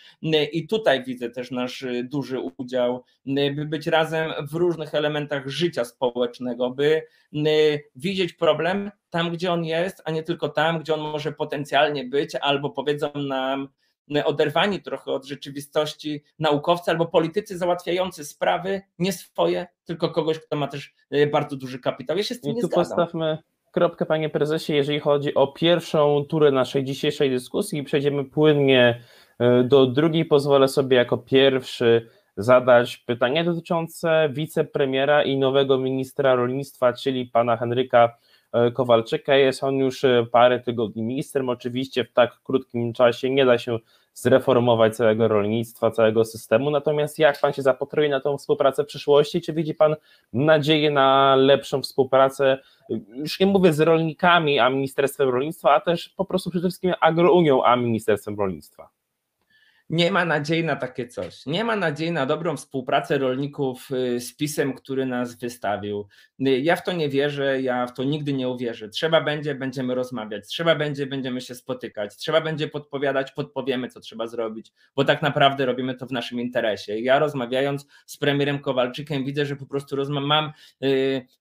I 0.51 0.67
tutaj 0.67 1.03
widzę 1.03 1.29
też 1.29 1.51
nasz 1.51 1.85
duży 2.03 2.39
udział, 2.57 3.03
by 3.25 3.65
być 3.65 3.87
razem 3.87 4.33
w 4.49 4.53
różnych 4.53 4.95
elementach 4.95 5.47
życia 5.47 5.85
społecznego, 5.85 6.69
by 6.69 7.01
widzieć 7.95 8.33
problem 8.33 8.91
tam, 9.09 9.31
gdzie 9.31 9.51
on 9.51 9.65
jest, 9.65 10.01
a 10.05 10.11
nie 10.11 10.23
tylko 10.23 10.49
tam, 10.49 10.79
gdzie 10.79 10.93
on 10.93 10.99
może 10.99 11.31
potencjalnie 11.31 12.05
być, 12.05 12.35
albo 12.35 12.69
powiedzą 12.69 13.11
nam 13.15 13.69
oderwani 14.25 14.81
trochę 14.81 15.11
od 15.11 15.25
rzeczywistości 15.25 16.23
naukowcy 16.39 16.91
albo 16.91 17.05
politycy 17.05 17.57
załatwiający 17.57 18.25
sprawy 18.25 18.81
nie 18.99 19.13
swoje, 19.13 19.67
tylko 19.85 20.09
kogoś, 20.09 20.39
kto 20.39 20.55
ma 20.55 20.67
też 20.67 20.93
y, 21.13 21.27
bardzo 21.27 21.55
duży 21.55 21.79
kapitał. 21.79 22.17
Ja 22.17 22.23
się 22.23 22.35
z 22.35 22.41
tym 22.41 22.51
I 22.51 22.55
nie 22.55 22.61
tu 22.61 22.67
zgadzam. 22.67 22.97
postawmy 22.97 23.37
kropkę, 23.71 24.05
panie 24.05 24.29
prezesie, 24.29 24.73
jeżeli 24.73 24.99
chodzi 24.99 25.35
o 25.35 25.47
pierwszą 25.47 26.25
turę 26.29 26.51
naszej 26.51 26.83
dzisiejszej 26.83 27.29
dyskusji 27.29 27.79
i 27.79 27.83
przejdziemy 27.83 28.25
płynnie 28.25 29.01
y, 29.61 29.63
do 29.63 29.85
drugiej. 29.85 30.25
Pozwolę 30.25 30.67
sobie 30.67 30.97
jako 30.97 31.17
pierwszy 31.17 32.07
zadać 32.37 32.97
pytanie 32.97 33.43
dotyczące 33.43 34.29
wicepremiera 34.33 35.23
i 35.23 35.37
nowego 35.37 35.77
ministra 35.77 36.35
rolnictwa, 36.35 36.93
czyli 36.93 37.25
pana 37.25 37.57
Henryka 37.57 38.17
e, 38.51 38.71
Kowalczyka. 38.71 39.35
Jest 39.35 39.63
on 39.63 39.75
już 39.75 40.03
e, 40.03 40.25
parę 40.31 40.59
tygodni 40.59 41.03
ministrem. 41.03 41.49
Oczywiście 41.49 42.03
w 42.03 42.13
tak 42.13 42.39
krótkim 42.43 42.93
czasie 42.93 43.29
nie 43.29 43.45
da 43.45 43.57
się 43.57 43.79
zreformować 44.13 44.95
całego 44.95 45.27
rolnictwa, 45.27 45.91
całego 45.91 46.25
systemu. 46.25 46.71
Natomiast 46.71 47.19
jak 47.19 47.39
pan 47.41 47.53
się 47.53 47.61
zapatruje 47.61 48.09
na 48.09 48.19
tą 48.19 48.37
współpracę 48.37 48.83
w 48.83 48.87
przyszłości? 48.87 49.41
Czy 49.41 49.53
widzi 49.53 49.73
pan 49.73 49.95
nadzieję 50.33 50.91
na 50.91 51.35
lepszą 51.35 51.81
współpracę, 51.81 52.57
już 53.13 53.39
nie 53.39 53.45
mówię 53.45 53.73
z 53.73 53.79
rolnikami, 53.79 54.59
a 54.59 54.69
Ministerstwem 54.69 55.29
Rolnictwa, 55.29 55.73
a 55.73 55.79
też 55.79 56.09
po 56.09 56.25
prostu 56.25 56.49
przede 56.49 56.67
wszystkim 56.67 56.93
Agrounią, 57.01 57.63
a 57.63 57.75
Ministerstwem 57.75 58.37
Rolnictwa? 58.37 58.89
Nie 59.91 60.11
ma 60.11 60.25
nadziei 60.25 60.63
na 60.63 60.75
takie 60.75 61.07
coś. 61.07 61.45
Nie 61.45 61.63
ma 61.63 61.75
nadziei 61.75 62.11
na 62.11 62.25
dobrą 62.25 62.57
współpracę 62.57 63.17
rolników 63.17 63.91
y, 63.91 64.19
z 64.19 64.35
pisem, 64.35 64.73
który 64.73 65.05
nas 65.05 65.35
wystawił. 65.35 66.07
Y, 66.47 66.59
ja 66.59 66.75
w 66.75 66.83
to 66.83 66.91
nie 66.91 67.09
wierzę, 67.09 67.61
ja 67.61 67.87
w 67.87 67.93
to 67.93 68.03
nigdy 68.03 68.33
nie 68.33 68.49
uwierzę. 68.49 68.89
Trzeba 68.89 69.21
będzie, 69.21 69.55
będziemy 69.55 69.95
rozmawiać, 69.95 70.47
trzeba 70.47 70.75
będzie, 70.75 71.05
będziemy 71.05 71.41
się 71.41 71.55
spotykać, 71.55 72.15
trzeba 72.15 72.41
będzie 72.41 72.67
podpowiadać, 72.67 73.31
podpowiemy, 73.31 73.87
co 73.87 73.99
trzeba 73.99 74.27
zrobić, 74.27 74.71
bo 74.95 75.05
tak 75.05 75.21
naprawdę 75.21 75.65
robimy 75.65 75.95
to 75.95 76.05
w 76.05 76.11
naszym 76.11 76.39
interesie. 76.39 76.99
Ja 76.99 77.19
rozmawiając 77.19 77.87
z 78.05 78.17
premierem 78.17 78.59
Kowalczykiem, 78.59 79.25
widzę, 79.25 79.45
że 79.45 79.55
po 79.55 79.65
prostu 79.65 79.95
rozmawiam, 79.95 80.51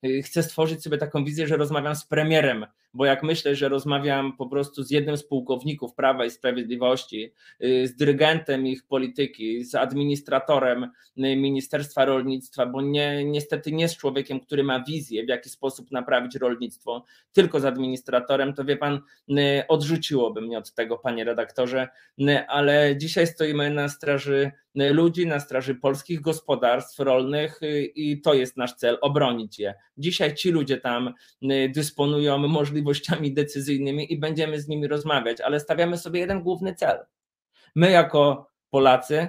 yy, 0.03 0.23
chcę 0.23 0.43
stworzyć 0.43 0.83
sobie 0.83 0.99
taką 0.99 1.25
wizję, 1.25 1.47
że 1.47 1.57
rozmawiam 1.57 1.97
z 1.97 2.07
premierem, 2.07 2.67
bo 2.95 3.05
jak 3.05 3.23
myślę, 3.23 3.55
że 3.55 3.69
rozmawiam 3.69 4.37
po 4.37 4.47
prostu 4.47 4.83
z 4.83 4.91
jednym 4.91 5.17
z 5.17 5.25
pułkowników 5.25 5.95
Prawa 5.95 6.25
i 6.25 6.31
Sprawiedliwości, 6.31 7.33
yy, 7.61 7.87
z 7.87 7.97
dyrygentem, 7.97 8.67
ich 8.67 8.87
polityki, 8.87 9.65
z 9.65 9.75
administratorem 9.75 10.85
y, 10.85 10.91
Ministerstwa 11.17 12.05
Rolnictwa, 12.05 12.67
bo 12.67 12.83
nie, 12.83 13.25
niestety 13.25 13.73
nie 13.73 13.89
z 13.89 13.97
człowiekiem, 13.97 14.41
który 14.41 14.65
ma 14.65 14.85
wizję, 14.85 15.25
w 15.25 15.29
jaki 15.29 15.51
sposób 15.51 15.91
naprawić 15.91 16.37
rolnictwo, 16.37 17.05
tylko 17.33 17.61
z 17.61 17.65
administratorem, 17.65 18.55
to 18.55 18.65
wie 18.65 18.77
pan, 18.77 19.01
y, 19.29 19.35
odrzuciłoby 19.69 20.41
mnie 20.41 20.59
od 20.59 20.75
tego, 20.75 20.99
panie 20.99 21.25
redaktorze, 21.25 21.89
y, 22.21 22.47
ale 22.49 22.97
dzisiaj 22.97 23.27
stoimy 23.27 23.71
na 23.71 23.89
straży 23.89 24.51
ludzi, 24.75 25.27
na 25.27 25.41
straży 25.41 25.75
polskich 25.75 26.21
gospodarstw 26.21 26.99
rolnych 26.99 27.61
i 27.95 28.21
to 28.21 28.35
jest 28.35 28.57
nasz 28.57 28.75
cel, 28.75 28.99
obronić 29.01 29.59
je. 29.59 29.75
Dzisiaj 29.99 30.35
ci 30.35 30.51
ludzie 30.51 30.79
tam 30.79 31.15
dysponują 31.75 32.39
możliwościami, 32.39 32.80
możliwościami 32.83 33.35
decyzyjnymi 33.35 34.13
i 34.13 34.19
będziemy 34.19 34.61
z 34.61 34.69
nimi 34.69 34.89
rozmawiać, 34.89 35.41
ale 35.41 35.61
stawiamy 35.61 35.99
sobie 35.99 36.21
jeden 36.21 36.43
główny 36.43 36.75
cel. 36.75 36.99
My, 37.77 37.91
jako 37.91 38.51
Polacy, 38.71 39.29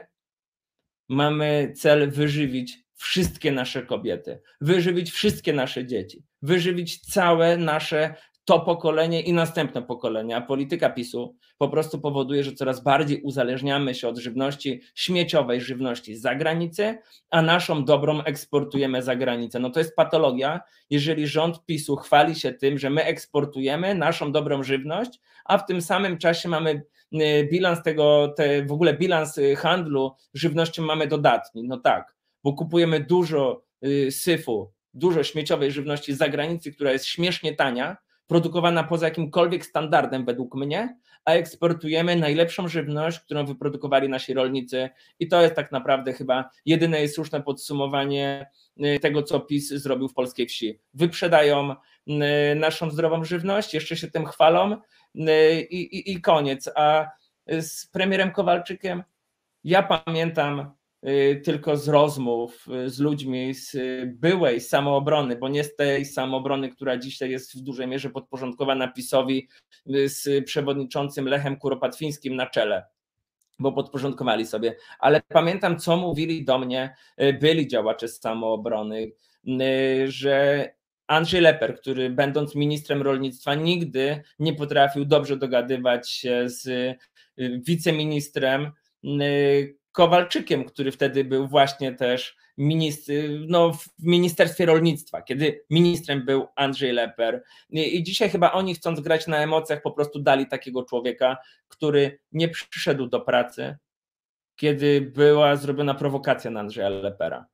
mamy 1.10 1.74
cel 1.76 2.12
wyżywić 2.12 2.80
wszystkie 2.96 3.52
nasze 3.52 3.86
kobiety, 3.86 4.42
wyżywić 4.62 5.12
wszystkie 5.12 5.54
nasze 5.54 5.86
dzieci, 5.86 6.24
wyżywić 6.42 7.00
całe 7.00 7.58
nasze 7.58 8.16
to 8.46 8.60
pokolenie 8.60 9.22
i 9.22 9.34
następne 9.34 9.82
pokolenia. 9.82 10.42
Polityka 10.42 10.90
PiSu 10.90 11.36
po 11.58 11.70
prostu 11.70 12.00
powoduje, 12.00 12.44
że 12.44 12.54
coraz 12.54 12.84
bardziej 12.84 13.22
uzależniamy 13.22 13.96
się 13.96 14.08
od 14.08 14.18
żywności 14.18 14.82
śmieciowej, 14.96 15.62
żywności 15.62 16.16
z 16.16 16.22
zagranicy, 16.22 16.98
a 17.30 17.42
naszą 17.42 17.86
dobrą 17.86 18.24
eksportujemy 18.24 19.02
za 19.02 19.16
granicę. 19.16 19.60
No 19.60 19.70
to 19.70 19.80
jest 19.80 19.96
patologia, 19.96 20.62
jeżeli 20.90 21.28
rząd 21.28 21.66
PiSu 21.66 21.96
chwali 21.96 22.36
się 22.36 22.54
tym, 22.54 22.78
że 22.78 22.90
my 22.90 23.04
eksportujemy 23.04 23.96
naszą 23.96 24.32
dobrą 24.32 24.64
żywność, 24.64 25.20
a 25.46 25.58
w 25.58 25.66
tym 25.66 25.82
samym 25.82 26.18
czasie 26.18 26.50
mamy 26.50 26.84
y, 27.14 27.48
bilans 27.52 27.84
tego, 27.84 28.34
te, 28.38 28.66
w 28.66 28.72
ogóle 28.72 28.94
bilans 28.94 29.38
y, 29.38 29.56
handlu 29.56 30.16
żywnością 30.34 30.84
mamy 30.84 31.08
dodatni. 31.08 31.64
No 31.68 31.78
tak, 31.78 32.16
bo 32.44 32.54
kupujemy 32.54 33.00
dużo 33.00 33.64
y, 33.86 34.12
syfu, 34.12 34.72
dużo 34.94 35.24
śmieciowej 35.24 35.72
żywności 35.72 36.14
z 36.14 36.18
zagranicy, 36.18 36.72
która 36.72 36.92
jest 36.92 37.06
śmiesznie 37.06 37.56
tania, 37.56 37.98
produkowana 38.28 38.84
poza 38.84 39.06
jakimkolwiek 39.06 39.66
standardem 39.66 40.26
według 40.26 40.56
mnie, 40.56 40.98
a 41.26 41.32
eksportujemy 41.32 42.16
najlepszą 42.16 42.68
żywność, 42.68 43.20
którą 43.20 43.46
wyprodukowali 43.46 44.10
nasi 44.10 44.34
rolnicy. 44.34 44.90
I 45.20 45.28
to 45.28 45.42
jest 45.42 45.56
tak 45.56 45.72
naprawdę 45.72 46.14
chyba 46.14 46.50
jedyne 46.66 47.04
i 47.04 47.08
słuszne 47.08 47.42
podsumowanie 47.42 48.50
y, 48.86 49.00
tego, 49.00 49.24
co 49.24 49.40
PiS 49.40 49.70
zrobił 49.70 50.08
w 50.08 50.14
polskiej 50.14 50.48
wsi. 50.48 50.80
Wyprzedają 50.94 51.72
y, 51.72 52.56
naszą 52.56 52.92
zdrową 52.92 53.24
żywność, 53.24 53.74
jeszcze 53.74 53.96
się 53.98 54.08
tym 54.08 54.26
chwalą 54.26 54.78
y, 55.16 55.62
i, 55.62 55.98
i, 55.98 56.12
i 56.12 56.22
koniec. 56.22 56.70
A 56.76 57.08
z 57.48 57.88
premierem 57.88 58.32
Kowalczykiem 58.32 59.04
ja 59.64 59.84
pamiętam 59.84 60.72
tylko 61.44 61.78
z 61.78 61.88
rozmów 61.88 62.66
y, 62.86 62.90
z 62.90 63.00
ludźmi 63.00 63.54
z 63.54 63.76
y, 63.76 64.14
byłej 64.20 64.62
samoobrony, 64.62 65.36
bo 65.36 65.50
nie 65.50 65.64
z 65.64 65.76
tej 65.76 66.06
samoobrony, 66.06 66.70
która 66.70 66.98
dzisiaj 66.98 67.32
jest 67.32 67.58
w 67.58 67.62
dużej 67.62 67.88
mierze 67.88 68.10
podporządkowana 68.10 68.88
PiSowi 68.88 69.48
z 70.06 70.46
przewodniczącym 70.46 71.28
Lechem 71.28 71.58
Kuropatwińskim 71.58 72.36
na 72.36 72.48
czele 72.48 72.84
bo 73.60 73.72
podporządkowali 73.72 74.46
sobie, 74.46 74.76
ale 75.00 75.22
pamiętam, 75.28 75.80
co 75.80 75.98
mówili 75.98 76.46
do 76.46 76.60
mnie 76.60 76.96
byli 77.42 77.68
działacze 77.68 78.08
z 78.08 78.20
samoobrony, 78.22 79.12
że 80.06 80.70
Andrzej 81.08 81.42
Leper, 81.42 81.80
który 81.80 82.10
będąc 82.10 82.56
ministrem 82.56 83.02
rolnictwa 83.02 83.56
nigdy 83.56 84.22
nie 84.40 84.54
potrafił 84.54 85.06
dobrze 85.06 85.38
dogadywać 85.38 86.10
się 86.10 86.44
z 86.50 86.96
wiceministrem, 87.38 88.72
Kowalczykiem, 89.92 90.66
który 90.66 90.92
wtedy 90.92 91.24
był 91.24 91.48
właśnie 91.48 91.94
też 91.94 92.38
ministr, 92.58 93.14
no, 93.48 93.74
w 93.74 93.86
Ministerstwie 94.00 94.66
Rolnictwa, 94.66 95.22
kiedy 95.22 95.64
ministrem 95.70 96.26
był 96.26 96.48
Andrzej 96.56 96.92
Leper. 96.92 97.44
I, 97.70 98.04
dzisiaj 98.04 98.30
chyba 98.30 98.52
oni, 98.52 98.76
chcąc 98.76 99.00
grać 99.00 99.28
na 99.28 99.38
emocjach, 99.38 99.82
po 99.82 99.92
prostu 99.92 100.20
dali 100.20 100.48
takiego 100.48 100.84
człowieka, 100.84 101.38
który 101.68 102.20
nie 102.32 102.50
przyszedł 102.50 103.08
do 103.08 103.20
pracy, 103.20 103.78
kiedy 104.56 105.02
była 105.02 105.56
zrobiona 105.56 105.94
prowokacja 105.94 106.52
na 106.52 106.60
Andrzeja 106.60 106.90
Lepera. 106.90 107.46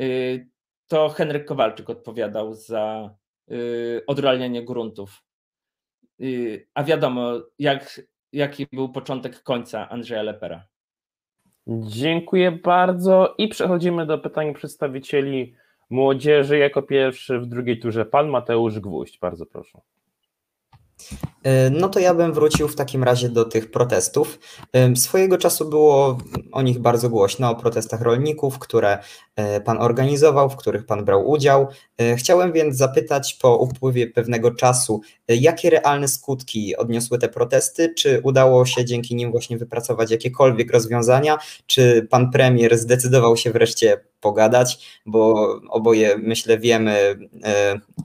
Y, 0.00 0.48
to 0.88 1.08
Henryk 1.08 1.44
Kowalczyk 1.44 1.90
odpowiadał 1.90 2.54
za 2.54 3.14
y, 3.50 4.02
odralnianie 4.06 4.64
gruntów. 4.64 5.22
Y, 6.20 6.68
a 6.74 6.84
wiadomo, 6.84 7.32
jak, 7.58 8.00
jaki 8.32 8.66
był 8.72 8.92
początek 8.92 9.42
końca 9.42 9.88
Andrzeja 9.88 10.22
Lepera. 10.22 10.66
Dziękuję 11.68 12.52
bardzo 12.52 13.34
i 13.38 13.48
przechodzimy 13.48 14.06
do 14.06 14.18
pytań 14.18 14.54
przedstawicieli 14.54 15.54
młodzieży. 15.90 16.58
Jako 16.58 16.82
pierwszy 16.82 17.38
w 17.38 17.46
drugiej 17.46 17.78
turze 17.80 18.04
pan 18.04 18.28
Mateusz 18.28 18.80
Gwóźdź. 18.80 19.18
Bardzo 19.18 19.46
proszę. 19.46 19.80
E, 21.42 21.70
no 21.70 21.88
to 21.88 22.00
ja 22.00 22.14
bym 22.14 22.32
wrócił 22.32 22.68
w 22.68 22.76
takim 22.76 23.04
razie 23.04 23.28
do 23.28 23.44
tych 23.44 23.70
protestów. 23.70 24.38
E, 24.72 24.96
swojego 24.96 25.38
czasu 25.38 25.68
było 25.68 26.18
o 26.52 26.62
nich 26.62 26.78
bardzo 26.78 27.10
głośno, 27.10 27.50
o 27.50 27.56
protestach 27.56 28.00
rolników, 28.00 28.58
które 28.58 28.98
Pan 29.64 29.82
organizował, 29.82 30.50
w 30.50 30.56
których 30.56 30.86
Pan 30.86 31.04
brał 31.04 31.30
udział. 31.30 31.66
Chciałem 32.16 32.52
więc 32.52 32.76
zapytać 32.76 33.34
po 33.34 33.56
upływie 33.56 34.06
pewnego 34.06 34.50
czasu, 34.50 35.00
jakie 35.28 35.70
realne 35.70 36.08
skutki 36.08 36.76
odniosły 36.76 37.18
te 37.18 37.28
protesty? 37.28 37.94
Czy 37.94 38.20
udało 38.22 38.66
się 38.66 38.84
dzięki 38.84 39.14
nim 39.14 39.30
właśnie 39.30 39.58
wypracować 39.58 40.10
jakiekolwiek 40.10 40.72
rozwiązania? 40.72 41.38
Czy 41.66 42.06
Pan 42.10 42.30
premier 42.30 42.78
zdecydował 42.78 43.36
się 43.36 43.50
wreszcie 43.50 44.00
pogadać, 44.20 45.00
bo 45.06 45.48
oboje 45.68 46.18
myślę 46.18 46.58
wiemy, 46.58 47.18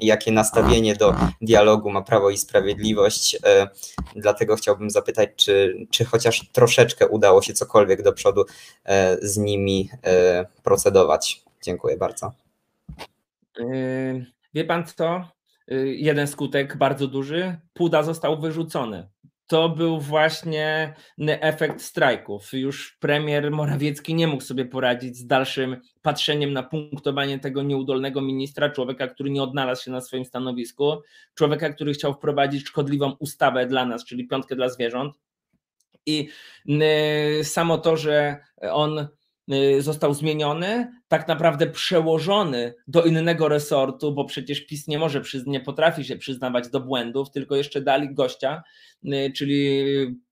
jakie 0.02 0.32
nastawienie 0.32 0.96
do 0.96 1.16
dialogu 1.42 1.92
ma 1.92 2.02
Prawo 2.02 2.30
i 2.30 2.38
Sprawiedliwość 2.38 3.38
E, 3.46 3.68
dlatego 4.16 4.56
chciałbym 4.56 4.90
zapytać, 4.90 5.30
czy, 5.36 5.78
czy 5.92 6.06
chociaż 6.06 6.50
troszeczkę 6.52 7.08
udało 7.08 7.42
się 7.42 7.54
cokolwiek 7.54 8.04
do 8.04 8.14
przodu 8.14 8.46
e, 8.86 9.18
z 9.22 9.38
nimi 9.38 9.90
e, 10.04 10.46
procedować. 10.64 11.44
Dziękuję 11.64 11.98
bardzo. 11.98 12.32
Wie 14.54 14.66
pan 14.66 14.86
co? 14.86 15.28
Jeden 15.86 16.28
skutek 16.28 16.78
bardzo 16.78 17.08
duży. 17.08 17.56
Puda 17.74 18.04
został 18.04 18.40
wyrzucony 18.40 19.10
to 19.48 19.70
był 19.70 20.00
właśnie 20.00 20.94
efekt 21.28 21.82
strajków. 21.82 22.54
Już 22.54 22.98
premier 23.00 23.52
Morawiecki 23.52 24.16
nie 24.16 24.28
mógł 24.28 24.44
sobie 24.44 24.66
poradzić 24.66 25.18
z 25.18 25.28
dalszym 25.28 25.78
patrzeniem 26.02 26.54
na 26.54 26.64
punktowanie 26.64 27.40
tego 27.40 27.64
nieudolnego 27.64 28.22
ministra, 28.22 28.70
człowieka, 28.70 29.08
który 29.08 29.30
nie 29.30 29.44
odnalazł 29.44 29.84
się 29.84 29.92
na 29.92 30.02
swoim 30.02 30.26
stanowisku, 30.26 31.02
człowieka, 31.36 31.70
który 31.70 31.94
chciał 31.94 32.14
wprowadzić 32.14 32.68
szkodliwą 32.68 33.16
ustawę 33.20 33.66
dla 33.66 33.86
nas, 33.86 34.06
czyli 34.06 34.28
piątkę 34.28 34.56
dla 34.56 34.70
zwierząt. 34.70 35.16
I 36.06 36.30
samo 37.44 37.78
to, 37.78 37.98
że 37.98 38.38
on 38.72 39.08
został 39.80 40.14
zmieniony, 40.14 40.92
tak 41.08 41.28
naprawdę 41.28 41.68
przełożony 41.68 42.74
do 42.88 43.04
innego 43.04 43.48
resortu, 43.48 44.12
bo 44.12 44.26
przecież 44.26 44.66
PiS 44.66 44.88
nie 44.88 45.00
może, 45.00 45.22
nie 45.46 45.60
potrafi 45.60 46.06
się 46.06 46.18
przyznawać 46.18 46.70
do 46.70 46.80
błędów, 46.80 47.32
tylko 47.32 47.56
jeszcze 47.56 47.82
dali 47.82 48.14
gościa, 48.14 48.64
y, 49.06 49.32
czyli 49.36 49.84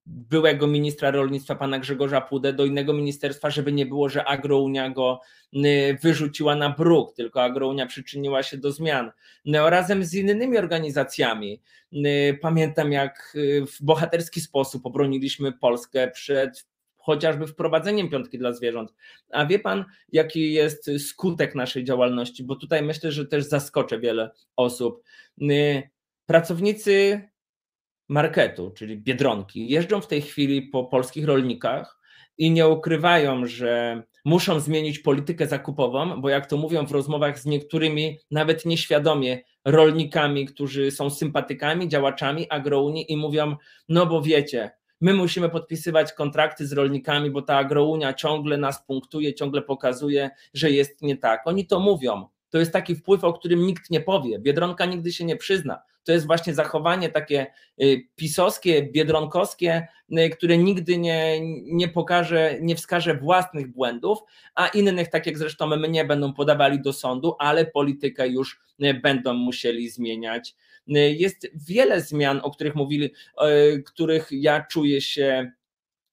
byłego 0.06 0.68
ministra 0.68 1.12
rolnictwa 1.12 1.56
pana 1.56 1.80
Grzegorza 1.80 2.22
Pudę 2.22 2.54
do 2.54 2.66
innego 2.66 2.94
ministerstwa, 2.94 3.50
żeby 3.50 3.72
nie 3.72 3.86
było, 3.86 4.10
że 4.10 4.26
Agrounia 4.26 4.90
go 4.90 5.20
y, 5.56 5.98
wyrzuciła 6.02 6.56
na 6.56 6.70
bruk, 6.70 7.14
tylko 7.16 7.44
Agrounia 7.44 7.86
przyczyniła 7.86 8.44
się 8.44 8.58
do 8.58 8.72
zmian. 8.72 9.12
No, 9.46 9.70
razem 9.70 10.06
z 10.06 10.14
innymi 10.14 10.58
organizacjami. 10.58 11.62
Pamiętam, 12.42 12.92
jak 12.92 13.38
w 13.72 13.84
bohaterski 13.84 14.42
sposób 14.42 14.86
obroniliśmy 14.86 15.52
Polskę 15.52 16.12
przed 16.12 16.71
chociażby 17.02 17.48
wprowadzeniem 17.48 18.10
piątki 18.10 18.38
dla 18.38 18.54
zwierząt. 18.54 18.94
A 19.32 19.46
wie 19.46 19.60
pan, 19.60 19.86
jaki 20.12 20.54
jest 20.54 20.92
skutek 21.00 21.56
naszej 21.56 21.84
działalności? 21.84 22.44
Bo 22.44 22.56
tutaj 22.56 22.82
myślę, 22.84 23.12
że 23.12 23.26
też 23.26 23.44
zaskoczę 23.44 24.00
wiele 24.00 24.32
osób. 24.56 25.04
Y, 25.42 25.90
pracownicy 26.26 27.22
marketu, 28.10 28.72
czyli 28.72 28.98
biedronki, 28.98 29.70
jeżdżą 29.70 30.02
w 30.02 30.08
tej 30.08 30.22
chwili 30.22 30.62
po 30.62 30.84
polskich 30.84 31.26
rolnikach 31.26 32.00
i 32.38 32.52
nie 32.52 32.68
ukrywają, 32.68 33.46
że 33.46 34.04
muszą 34.26 34.60
zmienić 34.60 35.00
politykę 35.00 35.48
zakupową, 35.48 36.22
bo 36.22 36.30
jak 36.30 36.46
to 36.46 36.58
mówią 36.58 36.86
w 36.86 36.92
rozmowach 36.92 37.40
z 37.40 37.46
niektórymi, 37.46 38.20
nawet 38.32 38.66
nieświadomie, 38.66 39.42
rolnikami, 39.66 40.46
którzy 40.46 40.92
są 40.92 41.10
sympatykami, 41.10 41.90
działaczami 41.90 42.50
agrounii 42.50 43.12
i 43.12 43.18
mówią: 43.18 43.56
No 43.90 44.06
bo 44.06 44.22
wiecie, 44.22 44.72
My 45.02 45.14
musimy 45.14 45.50
podpisywać 45.50 46.14
kontrakty 46.14 46.68
z 46.68 46.74
rolnikami, 46.74 47.32
bo 47.32 47.42
ta 47.42 47.58
agrounia 47.58 48.14
ciągle 48.14 48.58
nas 48.58 48.86
punktuje, 48.86 49.34
ciągle 49.34 49.62
pokazuje, 49.62 50.30
że 50.54 50.72
jest 50.72 51.02
nie 51.02 51.18
tak. 51.18 51.42
Oni 51.46 51.68
to 51.68 51.80
mówią. 51.80 52.28
To 52.50 52.58
jest 52.58 52.74
taki 52.74 52.96
wpływ, 52.96 53.24
o 53.24 53.34
którym 53.34 53.66
nikt 53.66 53.90
nie 53.90 54.02
powie. 54.02 54.40
Biedronka 54.40 54.86
nigdy 54.86 55.14
się 55.14 55.26
nie 55.26 55.38
przyzna. 55.38 55.82
To 56.04 56.12
jest 56.12 56.28
właśnie 56.28 56.54
zachowanie 56.54 57.10
takie 57.10 57.48
y, 57.82 58.08
pisowskie, 58.16 58.84
biedronkowskie, 58.92 59.88
y, 60.20 60.30
które 60.30 60.58
nigdy 60.58 60.98
nie, 60.98 61.40
nie 61.62 61.88
pokaże, 61.88 62.58
nie 62.62 62.76
wskaże 62.76 63.16
własnych 63.16 63.72
błędów, 63.72 64.20
a 64.56 64.68
innych, 64.68 65.08
tak 65.08 65.26
jak 65.26 65.38
zresztą 65.38 65.78
mnie, 65.78 66.06
będą 66.06 66.34
podawali 66.34 66.82
do 66.82 66.94
sądu, 66.94 67.36
ale 67.40 67.66
politykę 67.66 68.28
już 68.28 68.60
y, 68.84 68.94
będą 68.94 69.34
musieli 69.34 69.90
zmieniać. 69.90 70.56
Jest 71.00 71.48
wiele 71.68 72.02
zmian, 72.02 72.40
o 72.44 72.52
których 72.52 72.76
mówili, 72.76 73.14
których 73.86 74.28
ja 74.32 74.66
czuję 74.72 75.02
się 75.02 75.52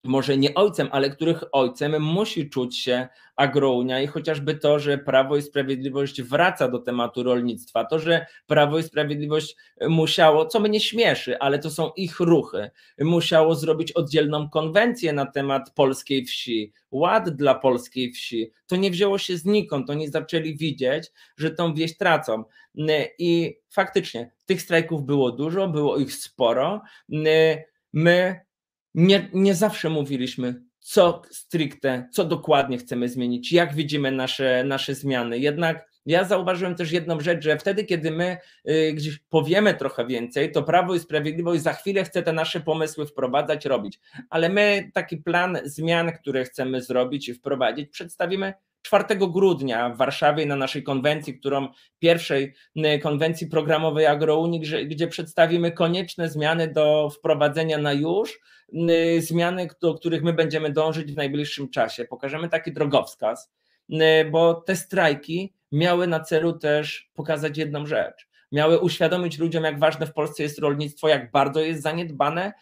może 0.04 0.36
nie 0.36 0.54
ojcem, 0.54 0.88
ale 0.92 1.10
których 1.10 1.44
ojcem 1.52 2.02
musi 2.02 2.50
czuć 2.50 2.78
się 2.78 3.08
agrounia 3.36 4.00
i 4.02 4.06
chociażby 4.06 4.54
to, 4.54 4.78
że 4.78 4.98
Prawo 4.98 5.36
i 5.36 5.42
Sprawiedliwość 5.42 6.22
wraca 6.22 6.68
do 6.68 6.78
tematu 6.78 7.22
rolnictwa, 7.22 7.84
to, 7.84 7.98
że 7.98 8.26
Prawo 8.46 8.78
i 8.78 8.82
Sprawiedliwość 8.82 9.56
musiało, 9.88 10.46
co 10.46 10.60
mnie 10.60 10.80
śmieszy, 10.80 11.38
ale 11.38 11.58
to 11.58 11.70
są 11.70 11.90
ich 11.96 12.20
ruchy, 12.20 12.70
musiało 12.98 13.54
zrobić 13.54 13.92
oddzielną 13.92 14.50
konwencję 14.50 15.12
na 15.12 15.26
temat 15.26 15.70
polskiej 15.74 16.24
wsi, 16.24 16.72
ład 16.90 17.30
dla 17.30 17.54
polskiej 17.54 18.12
wsi, 18.12 18.52
to 18.66 18.76
nie 18.76 18.90
wzięło 18.90 19.18
się 19.18 19.36
znikąd, 19.36 19.90
oni 19.90 20.08
zaczęli 20.08 20.56
widzieć, 20.56 21.12
że 21.36 21.50
tą 21.50 21.74
wieś 21.74 21.96
tracą. 21.96 22.44
I 23.18 23.58
faktycznie 23.70 24.30
tych 24.46 24.62
strajków 24.62 25.06
było 25.06 25.32
dużo, 25.32 25.68
było 25.68 25.96
ich 25.96 26.14
sporo, 26.14 26.82
my 27.92 28.47
nie, 28.98 29.28
nie 29.32 29.54
zawsze 29.54 29.90
mówiliśmy, 29.90 30.62
co 30.78 31.22
stricte, 31.30 32.08
co 32.12 32.24
dokładnie 32.24 32.78
chcemy 32.78 33.08
zmienić, 33.08 33.52
jak 33.52 33.74
widzimy 33.74 34.12
nasze, 34.12 34.64
nasze 34.64 34.94
zmiany. 34.94 35.38
Jednak 35.38 35.88
ja 36.06 36.24
zauważyłem 36.24 36.74
też 36.74 36.92
jedną 36.92 37.20
rzecz, 37.20 37.44
że 37.44 37.58
wtedy, 37.58 37.84
kiedy 37.84 38.10
my 38.10 38.36
y, 38.68 38.92
gdzieś 38.92 39.18
powiemy 39.18 39.74
trochę 39.74 40.06
więcej, 40.06 40.52
to 40.52 40.62
Prawo 40.62 40.94
i 40.94 41.00
Sprawiedliwość 41.00 41.62
za 41.62 41.72
chwilę 41.72 42.04
chce 42.04 42.22
te 42.22 42.32
nasze 42.32 42.60
pomysły 42.60 43.06
wprowadzać, 43.06 43.66
robić. 43.66 44.00
Ale 44.30 44.48
my 44.48 44.90
taki 44.94 45.16
plan 45.16 45.58
zmian, 45.64 46.12
które 46.12 46.44
chcemy 46.44 46.82
zrobić 46.82 47.28
i 47.28 47.34
wprowadzić, 47.34 47.90
przedstawimy 47.90 48.52
4 48.82 49.04
grudnia 49.16 49.90
w 49.90 49.96
Warszawie 49.96 50.46
na 50.46 50.56
naszej 50.56 50.82
konwencji, 50.82 51.38
którą 51.38 51.68
pierwszej 51.98 52.54
y, 52.76 52.98
konwencji 52.98 53.46
programowej 53.46 54.06
Agrounii, 54.06 54.60
gdzie, 54.86 55.08
przedstawimy 55.08 55.72
konieczne 55.72 56.28
zmiany 56.28 56.72
do 56.72 57.10
wprowadzenia 57.10 57.78
na 57.78 57.92
już, 57.92 58.40
y, 58.72 59.22
zmiany, 59.22 59.68
do 59.82 59.94
których 59.94 60.22
my 60.22 60.32
będziemy 60.32 60.72
dążyć 60.72 61.12
w 61.12 61.16
najbliższym 61.16 61.70
czasie. 61.70 62.04
Pokażemy 62.04 62.48
taki 62.48 62.72
drogowskaz, 62.72 63.52
y, 63.90 63.96
bo 64.30 64.54
te 64.54 64.76
strajki 64.76 65.54
miały 65.72 66.06
na 66.06 66.20
celu 66.20 66.52
też 66.52 67.10
pokazać 67.14 67.58
jedną 67.58 67.86
rzecz. 67.86 68.28
Miały 68.52 68.78
uświadomić 68.78 69.38
ludziom, 69.38 69.64
jak 69.64 69.78
ważne 69.78 70.06
w 70.06 70.12
Polsce 70.12 70.42
jest 70.42 70.58
rolnictwo, 70.58 71.08
jak 71.08 71.30
bardzo 71.30 71.60
jest 71.60 71.82
zaniedbane, 71.82 72.52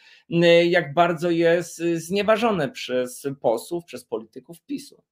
jak 0.69 0.95
bardzo 0.95 1.31
jest 1.31 1.83
znieważone 1.95 2.71
przez 2.71 3.27
posłów, 3.41 3.85
przez 3.85 4.05
polityków 4.05 4.63
PiSu. 4.63 5.03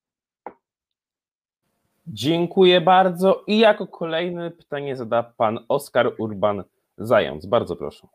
Dziękuję 2.06 2.80
bardzo. 2.80 3.44
I 3.46 3.58
jako 3.58 3.86
kolejne 3.86 4.50
pytanie 4.50 4.96
zada 4.96 5.22
pan 5.22 5.58
Oskar 5.68 6.12
Urban 6.18 6.64
Zając. 6.98 7.46
Bardzo 7.46 7.76
proszę. 7.76 8.06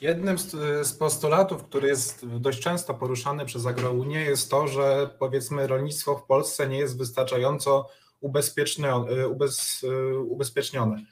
Jednym 0.00 0.38
z, 0.38 0.92
postulatów, 0.92 1.64
który 1.64 1.88
jest 1.88 2.26
dość 2.26 2.60
często 2.60 2.94
poruszany 2.94 3.44
przez 3.44 3.66
Agrounię, 3.66 4.20
jest 4.20 4.50
to, 4.50 4.68
że 4.68 5.10
powiedzmy 5.18 5.66
rolnictwo 5.66 6.16
w 6.16 6.26
Polsce 6.26 6.68
nie 6.68 6.78
jest 6.78 6.98
wystarczająco 6.98 7.88
ubezpiecznione. 8.20 9.28
Ubez, 9.28 9.86
ubezpiecznione, 10.28 11.02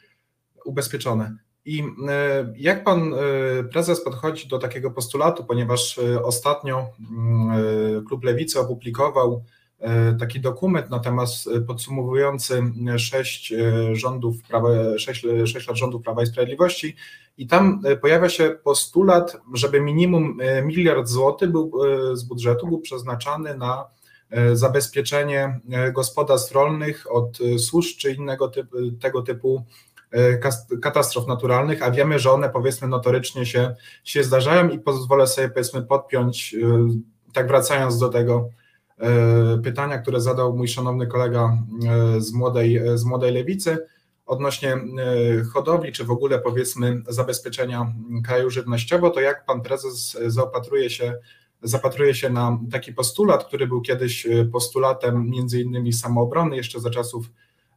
ubezpieczone. 0.64 1.36
I 1.64 1.82
e, 2.08 2.52
jak 2.56 2.84
pan 2.84 3.14
e, 3.14 3.18
prezes 3.64 4.04
podchodzi 4.04 4.48
do 4.48 4.58
takiego 4.58 4.90
postulatu, 4.90 5.44
ponieważ 5.44 5.98
e, 5.98 6.22
ostatnio 6.22 6.86
mm, 7.10 8.04
klub 8.04 8.24
Lewicy 8.24 8.60
opublikował 8.60 9.44
taki 10.18 10.40
dokument 10.40 10.90
na 10.90 10.98
temat 10.98 11.28
e, 11.56 11.60
podsumowujący 11.60 12.62
sześć 12.96 13.52
e, 13.52 13.96
rządów 13.96 14.42
Prawa, 14.42 14.68
sześć, 14.98 15.26
sześć 15.44 15.68
lat 15.68 15.76
rządów 15.76 16.02
Prawa 16.02 16.22
i 16.22 16.26
Sprawiedliwości. 16.26 16.96
I 17.38 17.46
tam 17.46 17.82
pojawia 18.00 18.28
się 18.28 18.50
postulat, 18.64 19.36
żeby 19.54 19.80
minimum 19.80 20.38
miliard 20.64 21.08
złotych 21.08 21.50
był, 21.50 21.72
z 22.12 22.24
budżetu 22.24 22.66
był 22.66 22.80
przeznaczany 22.80 23.56
na 23.56 23.84
zabezpieczenie 24.52 25.60
gospodarstw 25.92 26.52
rolnych 26.52 27.06
od 27.10 27.38
susz 27.58 27.96
czy 27.96 28.12
innego 28.12 28.48
typu, 28.48 28.76
tego 29.00 29.22
typu 29.22 29.64
katastrof 30.82 31.26
naturalnych, 31.26 31.82
a 31.82 31.90
wiemy, 31.90 32.18
że 32.18 32.32
one 32.32 32.50
powiedzmy 32.50 32.88
notorycznie 32.88 33.46
się, 33.46 33.74
się 34.04 34.24
zdarzają 34.24 34.68
i 34.68 34.78
pozwolę 34.78 35.26
sobie 35.26 35.48
powiedzmy 35.48 35.82
podpiąć, 35.82 36.56
tak 37.32 37.48
wracając 37.48 37.98
do 37.98 38.08
tego 38.08 38.48
E, 38.48 38.57
pytania, 39.64 39.99
które 39.99 40.20
zadał 40.20 40.57
mój 40.57 40.68
szanowny 40.68 41.07
kolega 41.07 41.59
e, 41.88 42.20
z 42.20 42.32
młodej, 42.32 42.80
z 42.94 43.05
młodej 43.05 43.32
lewicy 43.32 43.78
odnośnie 44.26 44.72
e, 44.72 44.78
hodowli, 45.53 45.92
czy 45.92 46.05
w 46.05 46.11
ogóle 46.11 46.38
powiedzmy 46.38 47.03
zabezpieczenia 47.09 47.92
kraju 48.24 48.51
żywnościowo, 48.51 49.11
to 49.11 49.20
jak 49.20 49.44
pan 49.44 49.61
prezes 49.61 50.18
zaopatruje 50.26 50.90
się, 50.90 51.18
zapatruje 51.62 52.14
się 52.14 52.30
na 52.30 52.59
taki 52.72 52.92
postulat, 52.92 53.44
który 53.44 53.66
był 53.66 53.80
kiedyś 53.80 54.26
postulatem 54.53 55.30
między 55.30 55.61
innymi 55.61 55.92
samoobrony 55.92 56.57
jeszcze 56.57 56.80
za 56.80 56.90
czasów 56.90 57.30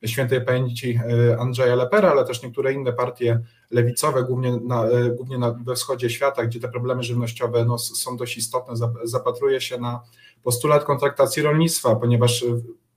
świętej 0.05 0.45
pamięci 0.45 0.99
Andrzeja 1.39 1.75
Lepera, 1.75 2.11
ale 2.11 2.25
też 2.25 2.43
niektóre 2.43 2.73
inne 2.73 2.93
partie 2.93 3.39
lewicowe, 3.71 4.23
głównie, 4.23 4.51
na, 4.51 4.85
głównie 5.15 5.37
na, 5.37 5.51
we 5.51 5.75
wschodzie 5.75 6.09
świata, 6.09 6.45
gdzie 6.45 6.59
te 6.59 6.69
problemy 6.69 7.03
żywnościowe 7.03 7.65
no, 7.65 7.77
są 7.77 8.17
dość 8.17 8.37
istotne, 8.37 8.73
zapatruje 9.03 9.61
się 9.61 9.77
na 9.77 10.01
postulat 10.43 10.83
kontraktacji 10.83 11.43
rolnictwa, 11.43 11.95
ponieważ 11.95 12.43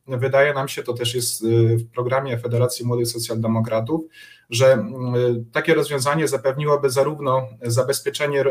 e, 0.09 0.19
wydaje 0.19 0.55
nam 0.55 0.69
się, 0.69 0.83
to 0.83 0.93
też 0.93 1.15
jest 1.15 1.45
e, 1.45 1.47
w 1.77 1.91
programie 1.91 2.39
Federacji 2.39 2.87
Młodych 2.87 3.09
Socjaldemokratów, 3.09 4.05
że 4.51 4.73
e, 4.73 4.87
takie 5.53 5.75
rozwiązanie 5.75 6.29
zapewniłoby 6.29 6.91
zarówno 6.91 7.49
zabezpieczenie 7.63 8.45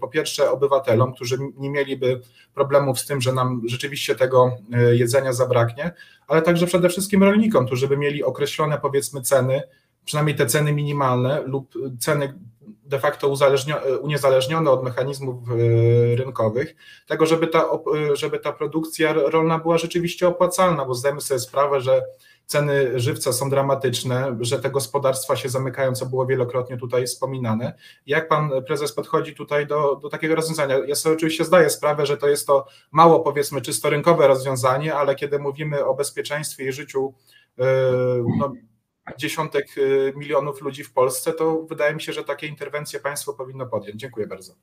po 0.00 0.08
pierwsze 0.08 0.50
obywatelom, 0.50 1.14
którzy 1.14 1.38
nie 1.56 1.70
mieliby 1.70 2.20
problemów 2.54 3.00
z 3.00 3.06
tym, 3.06 3.20
że 3.20 3.32
nam 3.32 3.62
rzeczywiście 3.66 4.14
tego 4.14 4.56
jedzenia 4.92 5.32
zabraknie, 5.32 5.92
ale 6.26 6.42
także 6.42 6.66
przede 6.66 6.88
wszystkim 6.88 7.22
rolnikom, 7.22 7.66
którzy 7.66 7.88
by 7.88 7.96
mieli 7.96 8.24
określone 8.24 8.78
powiedzmy 8.78 9.22
ceny, 9.22 9.62
przynajmniej 10.04 10.36
te 10.36 10.46
ceny 10.46 10.72
minimalne 10.72 11.42
lub 11.46 11.74
ceny 11.98 12.38
de 12.84 12.98
facto 12.98 13.34
uniezależnione 14.00 14.70
od 14.70 14.84
mechanizmów 14.84 15.34
e, 15.50 16.16
rynkowych, 16.16 16.76
tego, 17.06 17.26
żeby 17.26 17.46
ta, 17.46 17.60
e, 17.60 18.16
żeby 18.16 18.38
ta 18.38 18.52
produkcja 18.52 19.12
rolna 19.12 19.58
była 19.58 19.78
rzeczywiście 19.78 20.28
opłacalna, 20.28 20.84
bo 20.84 20.94
zdajemy 20.94 21.20
sobie 21.20 21.40
sprawę, 21.40 21.80
że 21.80 22.02
ceny 22.46 23.00
żywca 23.00 23.32
są 23.32 23.50
dramatyczne, 23.50 24.36
że 24.40 24.58
te 24.58 24.70
gospodarstwa 24.70 25.36
się 25.36 25.48
zamykają, 25.48 25.94
co 25.94 26.06
było 26.06 26.26
wielokrotnie 26.26 26.76
tutaj 26.76 27.06
wspominane. 27.06 27.74
Jak 28.06 28.28
pan 28.28 28.50
prezes 28.66 28.92
podchodzi 28.92 29.34
tutaj 29.34 29.66
do, 29.66 29.96
do 29.96 30.08
takiego 30.08 30.34
rozwiązania? 30.34 30.78
Ja 30.86 30.94
sobie 30.94 31.14
oczywiście 31.14 31.44
zdaję 31.44 31.70
sprawę, 31.70 32.06
że 32.06 32.16
to 32.16 32.28
jest 32.28 32.46
to 32.46 32.66
mało 32.90 33.20
powiedzmy 33.20 33.60
czysto 33.60 33.90
rynkowe 33.90 34.26
rozwiązanie, 34.26 34.94
ale 34.94 35.14
kiedy 35.14 35.38
mówimy 35.38 35.84
o 35.84 35.94
bezpieczeństwie 35.94 36.68
i 36.68 36.72
życiu 36.72 37.14
e, 37.58 37.64
no, 38.38 38.52
dziesiątek 39.18 39.78
y, 39.78 40.12
milionów 40.16 40.60
ludzi 40.60 40.84
w 40.84 40.92
Polsce, 40.92 41.32
to 41.32 41.62
wydaje 41.62 41.94
mi 41.94 42.02
się, 42.02 42.12
że 42.12 42.24
takie 42.24 42.46
interwencje 42.46 43.00
państwo 43.00 43.34
powinno 43.34 43.66
podjąć. 43.66 44.00
Dziękuję 44.00 44.26
bardzo. 44.26 44.54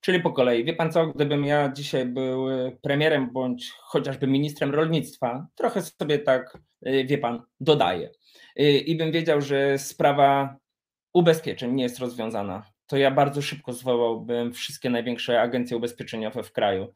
Czyli 0.00 0.20
po 0.20 0.32
kolei. 0.32 0.64
Wie 0.64 0.74
pan 0.74 0.92
co, 0.92 1.06
gdybym 1.06 1.44
ja 1.44 1.72
dzisiaj 1.72 2.06
był 2.06 2.46
premierem 2.82 3.30
bądź 3.32 3.72
chociażby 3.80 4.26
ministrem 4.26 4.74
rolnictwa, 4.74 5.46
trochę 5.54 5.82
sobie 5.82 6.18
tak, 6.18 6.58
y, 6.86 7.04
wie 7.04 7.18
pan, 7.18 7.42
dodaję. 7.60 8.10
Y, 8.60 8.62
I 8.62 8.96
bym 8.96 9.12
wiedział, 9.12 9.40
że 9.40 9.78
sprawa 9.78 10.56
ubezpieczeń 11.12 11.74
nie 11.74 11.82
jest 11.82 11.98
rozwiązana, 11.98 12.62
to 12.86 12.96
ja 12.96 13.10
bardzo 13.10 13.42
szybko 13.42 13.72
zwołałbym 13.72 14.52
wszystkie 14.52 14.90
największe 14.90 15.40
agencje 15.40 15.76
ubezpieczeniowe 15.76 16.42
w 16.42 16.52
kraju. 16.52 16.92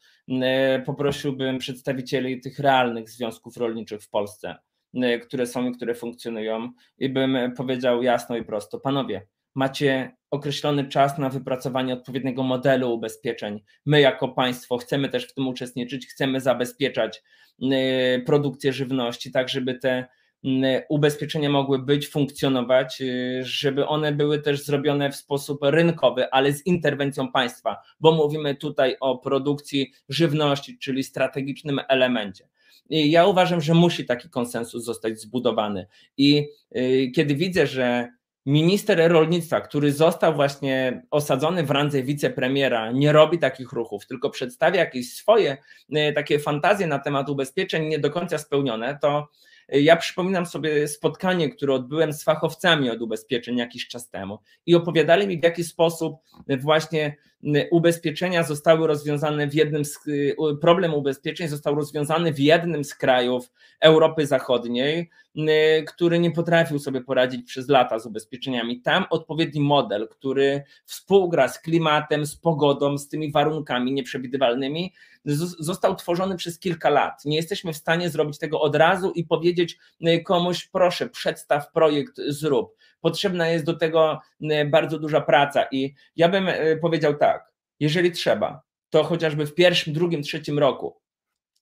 Poprosiłbym 0.87 1.59
przedstawicieli 1.59 2.41
tych 2.41 2.59
realnych 2.59 3.11
związków 3.11 3.57
rolniczych 3.57 4.03
w 4.03 4.11
Polsce 4.11 4.57
Y, 4.57 4.74
które 5.23 5.47
są 5.47 5.71
i 5.71 5.73
które 5.73 5.95
funkcjonują 5.95 6.73
i 6.99 7.09
bym 7.09 7.39
powiedział 7.57 8.03
jasno 8.03 8.37
i 8.37 8.45
prosto, 8.45 8.81
panowie, 8.81 9.27
macie 9.55 10.17
określony 10.31 10.89
czas 10.89 11.19
na 11.19 11.29
wypracowanie 11.29 11.95
odpowiedniego 11.95 12.43
modelu 12.43 12.95
ubezpieczeń. 12.95 13.63
My 13.87 14.01
jako 14.01 14.29
państwo 14.29 14.79
chcemy 14.79 15.09
też 15.09 15.29
w 15.29 15.35
tym 15.35 15.49
uczestniczyć, 15.49 16.07
chcemy 16.07 16.41
zabezpieczać 16.41 17.23
y, 17.63 18.23
produkcję 18.27 18.73
żywności, 18.73 19.33
tak 19.33 19.49
żeby 19.49 19.75
te 19.75 20.07
y, 20.45 20.49
ubezpieczenia 20.89 21.51
mogły 21.51 21.79
być, 21.79 22.09
funkcjonować, 22.09 23.03
żeby 23.41 23.87
one 23.87 24.13
były 24.13 24.39
też 24.39 24.65
zrobione 24.65 25.11
w 25.11 25.17
sposób 25.17 25.59
rynkowy, 25.63 26.31
ale 26.31 26.53
z 26.53 26.67
interwencją 26.67 27.33
państwa, 27.33 27.77
bo 28.01 28.13
mówimy 28.13 28.55
tutaj 28.55 28.97
o 29.01 29.19
produkcji 29.19 29.93
żywności, 30.09 30.79
czyli 30.79 31.03
strategicznym 31.03 31.81
elemencie. 31.89 32.49
Ja 32.91 33.27
uważam, 33.27 33.61
że 33.61 33.75
musi 33.75 34.05
taki 34.05 34.31
konsensus 34.31 34.85
zostać 34.85 35.21
zbudowany. 35.21 35.87
I 36.17 36.49
y, 36.77 37.13
kiedy 37.15 37.35
widzę, 37.35 37.67
że 37.67 38.09
minister 38.47 39.13
rolnictwa, 39.13 39.61
który 39.61 39.93
został 39.93 40.35
właśnie 40.35 41.03
osadzony 41.11 41.63
w 41.63 41.71
randze 41.71 42.03
wicepremiera, 42.03 42.93
nie 42.93 43.13
robi 43.13 43.39
takich 43.39 43.73
ruchów, 43.73 44.07
tylko 44.07 44.31
przedstawia 44.31 44.81
jakieś 44.81 45.15
swoje 45.15 45.57
y, 45.97 46.13
takie 46.15 46.39
fantazje 46.39 46.87
na 46.87 46.99
temat 46.99 47.29
ubezpieczeń 47.29 47.87
nie 47.87 47.99
do 47.99 48.11
końca 48.11 48.39
spełnione, 48.39 48.99
to 49.03 49.29
Ja 49.69 49.97
przypominam 49.97 50.47
sobie 50.47 50.89
spotkanie, 50.89 51.51
które 51.51 51.75
odbyłem 51.75 52.13
z 52.13 52.25
fachowcami 52.25 52.91
od 52.91 53.03
ubezpieczeń 53.03 53.59
jakiś 53.59 53.89
czas 53.89 54.11
temu 54.11 54.39
i 54.67 54.75
opowiadali 54.75 55.27
mi, 55.27 55.41
w 55.41 55.45
jaki 55.45 55.65
sposób 55.65 56.17
właśnie 56.61 57.17
ubezpieczenia 57.71 58.43
zostały 58.43 58.87
rozwiązane 58.87 59.47
w 59.47 59.55
jednym 59.55 59.85
z, 59.85 59.99
problem 60.61 60.95
ubezpieczeń 60.95 61.49
został 61.49 61.75
rozwiązany 61.75 62.33
w 62.33 62.39
jednym 62.39 62.85
z 62.85 62.95
krajów 62.95 63.53
Europy 63.81 64.27
Zachodniej, 64.27 65.11
który 65.87 66.19
nie 66.19 66.31
potrafił 66.31 66.79
sobie 66.79 67.01
poradzić 67.01 67.47
przez 67.47 67.69
lata 67.69 67.99
z 67.99 68.07
ubezpieczeniami. 68.07 68.81
Tam 68.81 69.05
odpowiedni 69.11 69.61
model, 69.61 70.09
który 70.09 70.63
współgra 70.85 71.49
z 71.49 71.61
klimatem, 71.61 72.27
z 72.27 72.37
pogodą, 72.37 72.99
z 72.99 73.09
tymi 73.09 73.33
warunkami 73.33 73.93
nieprzewidywalnymi, 73.93 74.93
został 75.59 75.97
tworzony 75.97 76.37
przez 76.37 76.59
kilka 76.59 76.91
lat. 76.91 77.25
Nie 77.25 77.37
jesteśmy 77.37 77.73
w 77.73 77.77
stanie 77.77 78.11
zrobić 78.11 78.39
tego 78.39 78.61
od 78.61 78.77
razu 78.77 79.13
i 79.13 79.25
powiedzieć 79.25 79.79
komuś, 80.25 80.69
proszę, 80.69 81.09
przedstaw 81.09 81.73
projekt, 81.73 82.21
zrób. 82.29 82.77
Potrzebna 83.01 83.49
jest 83.49 83.65
do 83.65 83.75
tego 83.75 84.21
bardzo 84.71 84.99
duża 84.99 85.21
praca 85.21 85.67
i 85.73 85.95
ja 86.17 86.29
bym 86.29 86.49
powiedział 86.81 87.15
tak, 87.15 87.53
jeżeli 87.81 88.13
trzeba, 88.13 88.63
to 88.91 89.05
chociażby 89.05 89.47
w 89.47 89.55
pierwszym, 89.55 89.93
drugim, 89.95 90.23
trzecim 90.23 90.59
roku 90.59 91.04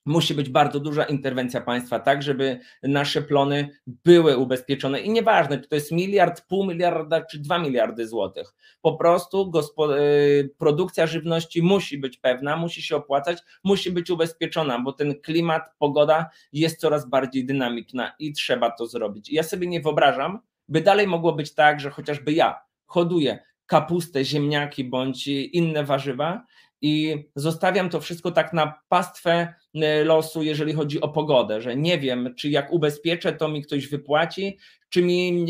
musi 0.05 0.35
być 0.35 0.49
bardzo 0.49 0.81
duża 0.81 1.05
interwencja 1.05 1.61
państwa, 1.61 2.01
tak, 2.01 2.23
żeby 2.23 2.61
nasze 2.83 3.23
plony 3.23 3.69
były 3.87 4.37
ubezpieczone. 4.37 5.01
I 5.01 5.11
nieważne, 5.11 5.59
czy 5.59 5.69
to 5.69 5.75
jest 5.75 5.93
miliard, 5.93 6.43
pół 6.49 6.67
miliarda, 6.67 7.25
czy 7.25 7.39
dwa 7.39 7.59
miliardy 7.59 8.07
złotych. 8.07 8.55
Po 8.83 8.97
prostu 8.97 9.53
y, 9.99 10.55
produkcja 10.59 11.07
żywności 11.07 11.63
musi 11.63 11.99
być 11.99 12.17
pewna, 12.17 12.57
musi 12.57 12.83
się 12.83 12.97
opłacać, 12.97 13.39
musi 13.65 13.91
być 13.91 14.11
ubezpieczona, 14.11 14.79
bo 14.79 14.93
ten 14.93 15.21
klimat, 15.21 15.63
pogoda 15.79 16.31
jest 16.53 16.81
coraz 16.81 17.09
bardziej 17.09 17.47
dynamiczna 17.47 18.13
i 18.19 18.33
trzeba 18.33 18.71
to 18.71 18.87
zrobić. 18.87 19.33
Ja 19.33 19.43
sobie 19.43 19.67
nie 19.67 19.81
wyobrażam, 19.81 20.39
by 20.69 20.81
dalej 20.81 21.07
mogło 21.07 21.33
być 21.33 21.55
tak, 21.55 21.81
że 21.81 21.91
chociażby 21.91 22.33
ja 22.33 22.61
hoduję 22.87 23.39
kapustę, 23.67 24.25
ziemniaki 24.25 24.85
bądź 24.85 25.29
inne 25.29 25.85
warzywa 25.85 26.47
i 26.83 27.25
zostawiam 27.37 27.91
to 27.91 28.01
wszystko 28.01 28.31
tak 28.31 28.53
na 28.53 28.81
pastwę 28.89 29.55
e, 29.75 30.05
losu, 30.05 30.43
jeżeli 30.43 30.73
chodzi 30.73 31.01
o 31.01 31.09
pogodę, 31.09 31.61
że 31.61 31.77
nie 31.77 31.99
wiem, 31.99 32.35
czy 32.39 32.49
jak 32.49 32.73
ubezpieczę, 32.73 33.33
to 33.33 33.49
mi 33.49 33.63
ktoś 33.63 33.89
wypłaci, 33.89 34.59
czy 34.89 35.03
mi, 35.03 35.47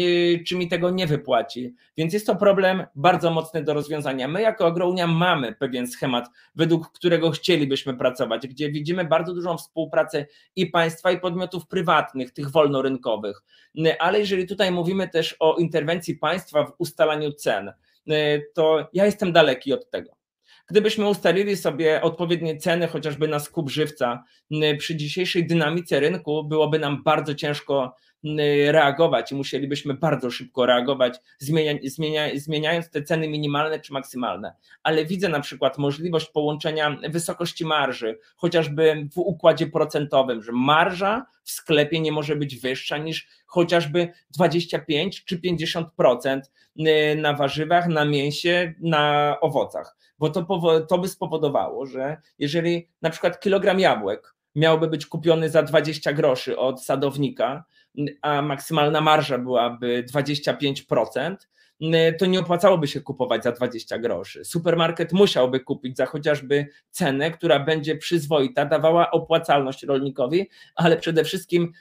czy 0.46 0.56
mi 0.56 0.68
tego 0.68 0.90
nie 0.90 1.06
wypłaci. 1.06 1.74
Więc 1.96 2.12
jest 2.12 2.26
to 2.26 2.36
problem 2.36 2.86
bardzo 2.94 3.30
mocny 3.30 3.62
do 3.62 3.74
rozwiązania. 3.74 4.28
My 4.28 4.42
jako 4.42 4.66
Agrounia 4.66 5.06
mamy 5.06 5.54
pewien 5.54 5.86
schemat, 5.86 6.28
według 6.54 6.92
którego 6.92 7.30
chcielibyśmy 7.30 7.96
pracować, 7.96 8.46
gdzie 8.46 8.70
widzimy 8.70 9.04
bardzo 9.04 9.34
dużą 9.34 9.56
współpracę 9.56 10.26
i 10.56 10.66
państwa, 10.66 11.10
i 11.10 11.20
podmiotów 11.20 11.66
prywatnych, 11.66 12.32
tych 12.32 12.50
wolnorynkowych. 12.50 13.42
Ale 13.98 14.18
jeżeli 14.18 14.46
tutaj 14.46 14.72
mówimy 14.72 15.08
też 15.08 15.36
o 15.40 15.56
interwencji 15.56 16.14
państwa 16.14 16.64
w 16.64 16.72
ustalaniu 16.78 17.32
cen, 17.32 17.68
e, 17.68 17.74
to 18.54 18.88
ja 18.92 19.06
jestem 19.06 19.32
daleki 19.32 19.72
od 19.72 19.90
tego. 19.90 20.21
Gdybyśmy 20.70 21.08
ustalili 21.08 21.56
sobie 21.56 22.02
odpowiednie 22.02 22.56
ceny, 22.56 22.88
chociażby 22.88 23.28
na 23.28 23.38
skup 23.38 23.70
żywca, 23.70 24.24
przy 24.78 24.96
dzisiejszej 24.96 25.46
dynamice 25.46 26.00
rynku 26.00 26.44
byłoby 26.44 26.78
nam 26.78 27.02
bardzo 27.02 27.34
ciężko 27.34 27.94
reagować 28.66 29.32
i 29.32 29.34
musielibyśmy 29.34 29.94
bardzo 29.94 30.30
szybko 30.30 30.66
reagować, 30.66 31.18
zmienia, 31.38 31.72
zmienia, 31.84 32.28
zmieniając 32.34 32.90
te 32.90 33.02
ceny 33.02 33.28
minimalne 33.28 33.80
czy 33.80 33.92
maksymalne. 33.92 34.54
Ale 34.82 35.04
widzę 35.04 35.28
na 35.28 35.40
przykład 35.40 35.78
możliwość 35.78 36.30
połączenia 36.30 36.96
wysokości 37.08 37.64
marży, 37.64 38.18
chociażby 38.36 39.08
w 39.12 39.18
układzie 39.18 39.66
procentowym, 39.66 40.42
że 40.42 40.52
marża 40.52 41.26
w 41.44 41.50
sklepie 41.50 42.00
nie 42.00 42.12
może 42.12 42.36
być 42.36 42.56
wyższa 42.56 42.98
niż 42.98 43.28
chociażby 43.46 44.08
25 44.30 45.24
czy 45.24 45.38
50% 45.38 46.40
na 47.16 47.32
warzywach, 47.32 47.88
na 47.88 48.04
mięsie, 48.04 48.74
na 48.80 49.36
owocach 49.40 49.96
bo 50.22 50.30
to, 50.30 50.46
to 50.88 50.98
by 50.98 51.08
spowodowało, 51.08 51.86
że 51.86 52.16
jeżeli 52.38 52.88
na 53.02 53.10
przykład 53.10 53.40
kilogram 53.40 53.80
jabłek 53.80 54.34
miałby 54.54 54.88
być 54.88 55.06
kupiony 55.06 55.50
za 55.50 55.62
20 55.62 56.12
groszy 56.12 56.58
od 56.58 56.84
sadownika, 56.84 57.64
a 58.22 58.42
maksymalna 58.42 59.00
marża 59.00 59.38
byłaby 59.38 60.04
25%, 60.14 61.36
to 62.18 62.26
nie 62.26 62.40
opłacałoby 62.40 62.86
się 62.86 63.00
kupować 63.00 63.44
za 63.44 63.52
20 63.52 63.98
groszy. 63.98 64.44
Supermarket 64.44 65.12
musiałby 65.12 65.60
kupić 65.60 65.96
za 65.96 66.06
chociażby 66.06 66.66
cenę, 66.90 67.30
która 67.30 67.60
będzie 67.60 67.96
przyzwoita, 67.96 68.64
dawała 68.64 69.10
opłacalność 69.10 69.82
rolnikowi, 69.82 70.50
ale 70.74 70.96
przede 70.96 71.24
wszystkim 71.24 71.72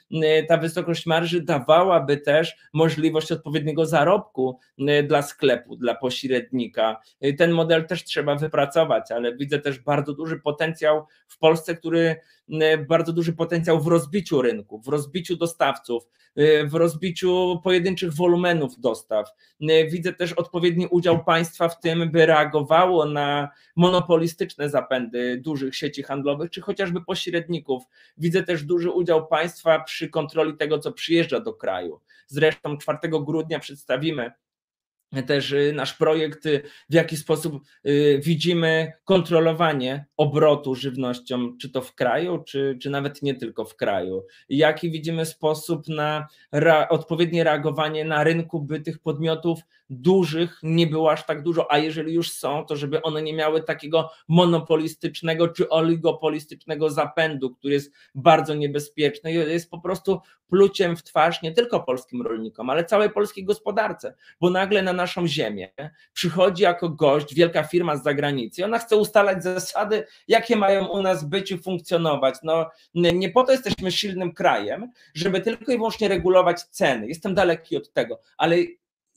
ta 0.47 0.58
wysokość 0.58 1.06
marży 1.06 1.41
dawałaby 1.41 2.18
też 2.18 2.56
możliwość 2.74 3.32
odpowiedniego 3.32 3.86
zarobku 3.86 4.60
dla 5.08 5.22
sklepu, 5.22 5.76
dla 5.76 5.95
pośrednika. 5.95 7.02
Ten 7.38 7.52
model 7.52 7.88
też 7.88 8.04
trzeba 8.04 8.36
wypracować, 8.36 9.12
ale 9.12 9.36
widzę 9.36 9.60
też 9.60 9.80
bardzo 9.80 10.14
duży 10.14 10.39
potencjał 10.39 11.06
w 11.28 11.38
Polsce, 11.38 11.76
który 11.76 12.16
bardzo 12.89 13.14
duży 13.14 13.34
potencjał 13.34 13.82
w 13.82 13.88
rozbiciu 13.88 14.41
rynku, 14.41 14.82
w 14.82 14.88
rozbiciu 14.88 15.36
dostawców, 15.36 16.04
w 16.66 16.74
rozbiciu 16.74 17.60
pojedynczych 17.64 18.14
wolumenów 18.14 18.80
dostaw 18.80 19.30
widzę 19.91 20.14
też 20.14 20.34
odpowiedni 20.34 20.88
udział 20.88 21.24
państwa 21.24 21.70
w 21.70 21.80
tym, 21.80 22.12
by 22.12 22.26
reagowało 22.26 23.06
na 23.06 23.49
monopolistyczne 23.76 24.70
zapędy 24.70 25.38
dużych 25.38 25.76
sieci 25.76 26.04
handlowych, 26.04 26.52
czy 26.52 26.62
chociażby 26.62 27.02
pośredników. 27.02 27.84
Widzę 28.18 28.43
też 28.43 28.64
duży 28.64 28.91
udział 28.91 29.28
państwa 29.28 29.80
przy 29.80 30.10
kontroli 30.10 30.58
tego, 30.58 30.80
co 30.80 30.91
przyjeżdża 30.91 31.39
do 31.39 31.54
kraju. 31.54 31.99
Zresztą 32.28 32.78
4 32.78 32.99
grudnia 33.26 33.60
przedstawimy 33.60 34.32
też 35.28 35.51
y, 35.51 35.74
nasz 35.76 35.93
projekt, 35.93 36.45
y, 36.45 36.62
w 36.89 36.93
jaki 36.93 37.18
sposób 37.18 37.64
y, 37.88 38.22
widzimy 38.24 38.93
kontrolowanie 39.03 40.05
obrotu 40.18 40.76
żywnością, 40.76 41.57
czy 41.57 41.70
to 41.70 41.82
w 41.82 41.95
kraju, 41.95 42.43
czy, 42.43 42.78
czy 42.82 42.89
nawet 42.89 43.22
nie 43.22 43.36
tylko 43.36 43.66
w 43.66 43.76
kraju. 43.76 44.26
Jaki 44.49 44.91
widzimy 44.91 45.26
sposób 45.26 45.88
na 45.88 46.28
odpowiednie 46.89 47.43
reagowanie 47.43 48.05
na 48.05 48.24
rynku, 48.24 48.62
by 48.62 48.80
tych 48.80 48.99
podmiotów 48.99 49.59
dużych 49.91 50.59
nie 50.63 50.87
było 50.87 51.11
aż 51.11 51.25
tak 51.25 51.43
dużo, 51.43 51.71
a 51.71 51.77
jeżeli 51.77 52.13
już 52.13 52.31
są, 52.31 52.65
to 52.65 52.75
żeby 52.75 53.01
one 53.01 53.21
nie 53.21 53.33
miały 53.33 53.63
takiego 53.63 54.09
monopolistycznego 54.27 55.47
czy 55.47 55.69
oligopolistycznego 55.69 56.89
zapędu, 56.89 57.55
który 57.55 57.73
jest 57.73 57.91
bardzo 58.15 58.53
niebezpieczny 58.53 59.31
i 59.31 59.35
jest 59.35 59.69
po 59.69 59.79
prostu 59.79 60.19
pluciem 60.47 60.95
w 60.95 61.03
twarz 61.03 61.41
nie 61.41 61.51
tylko 61.51 61.79
polskim 61.79 62.21
rolnikom, 62.21 62.69
ale 62.69 62.85
całej 62.85 63.09
polskiej 63.09 63.45
gospodarce, 63.45 64.13
bo 64.41 64.49
nagle 64.49 64.81
na 64.81 64.93
naszą 64.93 65.27
ziemię 65.27 65.69
przychodzi 66.13 66.63
jako 66.63 66.89
gość 66.89 67.35
wielka 67.35 67.63
firma 67.63 67.97
z 67.97 68.03
zagranicy, 68.03 68.65
ona 68.65 68.79
chce 68.79 68.97
ustalać 68.97 69.43
zasady, 69.43 70.05
jakie 70.27 70.55
mają 70.55 70.87
u 70.87 71.01
nas 71.01 71.29
być 71.29 71.51
i 71.51 71.57
funkcjonować. 71.57 72.35
No, 72.43 72.69
nie 72.93 73.29
po 73.29 73.43
to 73.43 73.51
jesteśmy 73.51 73.91
silnym 73.91 74.33
krajem, 74.33 74.91
żeby 75.13 75.41
tylko 75.41 75.71
i 75.71 75.77
wyłącznie 75.77 76.07
regulować 76.07 76.61
ceny. 76.61 77.07
Jestem 77.07 77.35
daleki 77.35 77.77
od 77.77 77.93
tego, 77.93 78.19
ale 78.37 78.57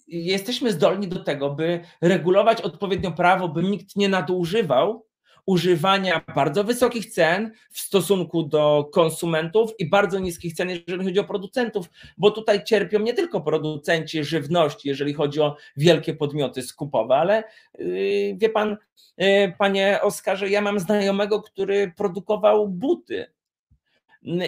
jesteśmy 0.07 0.73
zdolni 0.73 1.09
do 1.09 1.25
tego, 1.25 1.51
by 1.51 1.81
regulować 2.01 2.61
odpowiednio 2.61 3.13
prawo, 3.13 3.49
by 3.49 3.63
nikt 3.63 3.97
nie 3.97 4.09
nadużywał 4.09 5.07
używania 5.47 6.23
bardzo 6.35 6.65
wysokich 6.65 7.07
cen 7.07 7.53
w 7.71 7.81
stosunku 7.81 8.43
do 8.43 8.91
konsumentów 8.93 9.71
i 9.79 9.89
bardzo 9.89 10.19
niskich 10.19 10.55
cen, 10.55 10.71
jeżeli 10.71 11.05
chodzi 11.05 11.19
o 11.19 11.25
producentów, 11.25 11.87
bo 12.19 12.31
tutaj 12.31 12.65
cierpią 12.65 12.99
nie 12.99 13.15
tylko 13.15 13.41
producenci 13.41 14.25
żywności, 14.25 14.89
jeżeli 14.89 15.15
chodzi 15.15 15.41
o 15.41 15.57
wielkie 15.77 16.15
podmioty 16.15 16.63
skupowe, 16.63 17.15
ale 17.15 17.45
yy, 17.79 18.37
wie 18.37 18.49
pan, 18.49 18.77
yy, 19.19 19.53
panie 19.59 19.99
Oskarze, 20.03 20.49
ja 20.49 20.61
mam 20.61 20.81
znajomego, 20.81 21.43
który 21.43 21.93
produkował 21.97 22.69
buty 22.69 23.34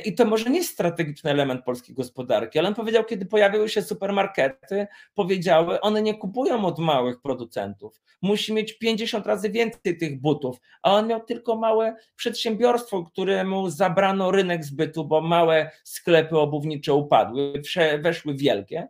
i 0.05 0.15
to 0.15 0.25
może 0.25 0.51
nie 0.51 0.59
jest 0.59 0.73
strategiczny 0.73 1.31
element 1.31 1.65
polskiej 1.65 1.95
gospodarki, 1.95 2.59
ale 2.59 2.69
on 2.69 2.75
powiedział, 2.75 3.05
kiedy 3.05 3.27
pojawiły 3.27 3.69
się 3.69 3.83
supermarkety, 3.83 4.87
powiedziały, 5.15 5.81
one 5.81 6.03
nie 6.03 6.15
kupują 6.15 6.65
od 6.65 6.79
małych 6.79 7.21
producentów. 7.21 8.01
Musi 8.23 8.53
mieć 8.53 8.79
50 8.79 9.27
razy 9.27 9.51
więcej 9.51 9.99
tych 9.99 10.21
butów, 10.21 10.61
a 10.83 10.93
on 10.93 11.07
miał 11.07 11.25
tylko 11.25 11.57
małe 11.57 11.97
przedsiębiorstwo, 12.17 13.05
któremu 13.05 13.71
zabrano 13.71 14.31
rynek 14.31 14.65
zbytu, 14.65 15.05
bo 15.05 15.21
małe 15.21 15.71
sklepy 15.85 16.39
obuwnicze 16.39 16.95
upadły, 16.95 17.63
weszły 18.01 18.35
wielkie, 18.35 18.89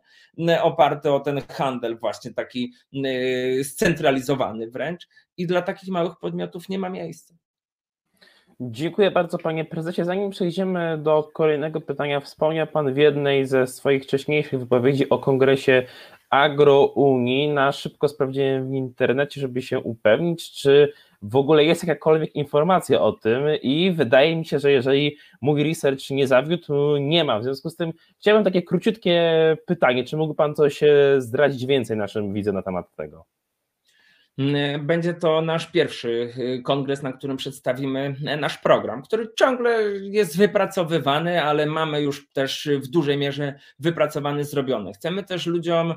oparte 0.62 1.12
o 1.12 1.20
ten 1.20 1.40
handel 1.48 1.98
właśnie 1.98 2.34
taki 2.34 2.72
scentralizowany 3.62 4.70
wręcz 4.70 5.08
i 5.36 5.46
dla 5.46 5.62
takich 5.62 5.88
małych 5.88 6.18
podmiotów 6.20 6.68
nie 6.68 6.78
ma 6.78 6.88
miejsca. 6.88 7.34
Dziękuję 8.60 9.10
bardzo 9.10 9.38
panie 9.38 9.64
prezesie. 9.64 10.04
Zanim 10.04 10.30
przejdziemy 10.30 10.98
do 10.98 11.22
kolejnego 11.22 11.80
pytania, 11.80 12.20
wspomniał 12.20 12.66
pan 12.66 12.94
w 12.94 12.96
jednej 12.96 13.46
ze 13.46 13.66
swoich 13.66 14.02
wcześniejszych 14.02 14.60
wypowiedzi 14.60 15.08
o 15.08 15.18
kongresie 15.18 15.82
agrounii. 16.30 17.48
Na 17.48 17.72
szybko 17.72 18.08
sprawdziłem 18.08 18.70
w 18.70 18.74
internecie, 18.74 19.40
żeby 19.40 19.62
się 19.62 19.80
upewnić, 19.80 20.52
czy 20.52 20.92
w 21.22 21.36
ogóle 21.36 21.64
jest 21.64 21.86
jakakolwiek 21.86 22.34
informacja 22.34 23.00
o 23.00 23.12
tym 23.12 23.42
i 23.62 23.92
wydaje 23.92 24.36
mi 24.36 24.44
się, 24.44 24.58
że 24.58 24.72
jeżeli 24.72 25.16
mój 25.40 25.64
research 25.64 26.10
nie 26.10 26.26
zawiódł, 26.26 26.96
nie 26.96 27.24
ma. 27.24 27.38
W 27.38 27.44
związku 27.44 27.70
z 27.70 27.76
tym 27.76 27.92
chciałbym 28.18 28.44
takie 28.44 28.62
króciutkie 28.62 29.56
pytanie, 29.66 30.04
czy 30.04 30.16
mógł 30.16 30.34
Pan 30.34 30.54
coś 30.54 30.80
zdradzić 31.18 31.66
więcej 31.66 31.96
naszym 31.96 32.32
widzom 32.32 32.54
na 32.54 32.62
temat 32.62 32.94
tego? 32.96 33.24
Mm, 34.38 34.86
będzie 34.86 35.14
to 35.14 35.40
nasz 35.40 35.66
pierwszy 35.66 36.32
y, 36.38 36.62
kongres, 36.62 37.02
na 37.02 37.12
którym 37.12 37.36
przedstawimy 37.36 38.16
e, 38.26 38.36
nasz 38.36 38.58
program, 38.58 39.02
który 39.02 39.28
ciągle 39.38 39.82
jest 40.00 40.36
wypracowywany, 40.36 41.42
ale 41.42 41.66
mamy 41.66 42.02
już 42.02 42.28
też 42.32 42.68
w 42.82 42.86
dużej 42.86 43.18
mierze 43.18 43.54
wypracowany, 43.78 44.44
zrobiony. 44.44 44.92
Chcemy 44.92 45.24
też 45.24 45.46
ludziom 45.46 45.94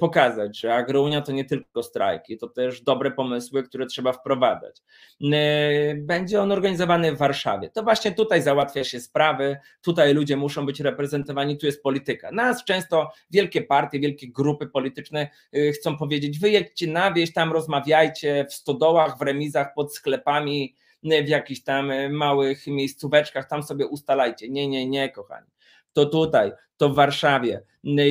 pokazać, 0.00 0.60
że 0.60 0.74
agrounia 0.74 1.20
to 1.20 1.32
nie 1.32 1.44
tylko 1.44 1.82
strajki, 1.82 2.38
to 2.38 2.48
też 2.48 2.80
dobre 2.80 3.10
pomysły, 3.10 3.62
które 3.62 3.86
trzeba 3.86 4.12
wprowadzać. 4.12 4.82
Y, 5.22 5.96
będzie 6.00 6.40
on 6.40 6.52
organizowany 6.52 7.12
w 7.12 7.18
Warszawie. 7.18 7.70
To 7.70 7.82
właśnie 7.82 8.12
tutaj 8.12 8.42
załatwia 8.42 8.84
się 8.84 9.00
sprawy, 9.00 9.56
tutaj 9.82 10.14
ludzie 10.14 10.36
muszą 10.36 10.66
być 10.66 10.80
reprezentowani, 10.80 11.58
tu 11.58 11.66
jest 11.66 11.82
polityka. 11.82 12.30
Nas 12.30 12.64
często 12.64 13.10
wielkie 13.30 13.62
partie, 13.62 14.00
wielkie 14.00 14.28
grupy 14.28 14.66
polityczne 14.66 15.28
chcą 15.74 15.96
powiedzieć, 15.96 16.38
wyjedźcie 16.38 16.86
na 16.86 17.12
wieś, 17.12 17.32
tam 17.32 17.52
rozmawiać 17.52 17.81
rozmawiajcie 17.82 18.46
w 18.50 18.54
stodołach, 18.54 19.18
w 19.18 19.22
remizach, 19.22 19.74
pod 19.74 19.94
sklepami, 19.94 20.74
w 21.02 21.28
jakichś 21.28 21.60
tam 21.60 21.92
małych 22.10 22.66
miejscóweczkach, 22.66 23.48
tam 23.48 23.62
sobie 23.62 23.86
ustalajcie. 23.86 24.48
Nie, 24.48 24.68
nie, 24.68 24.86
nie, 24.86 25.08
kochani. 25.08 25.46
To 25.92 26.06
tutaj, 26.06 26.52
to 26.76 26.88
w 26.88 26.94
Warszawie 26.94 27.62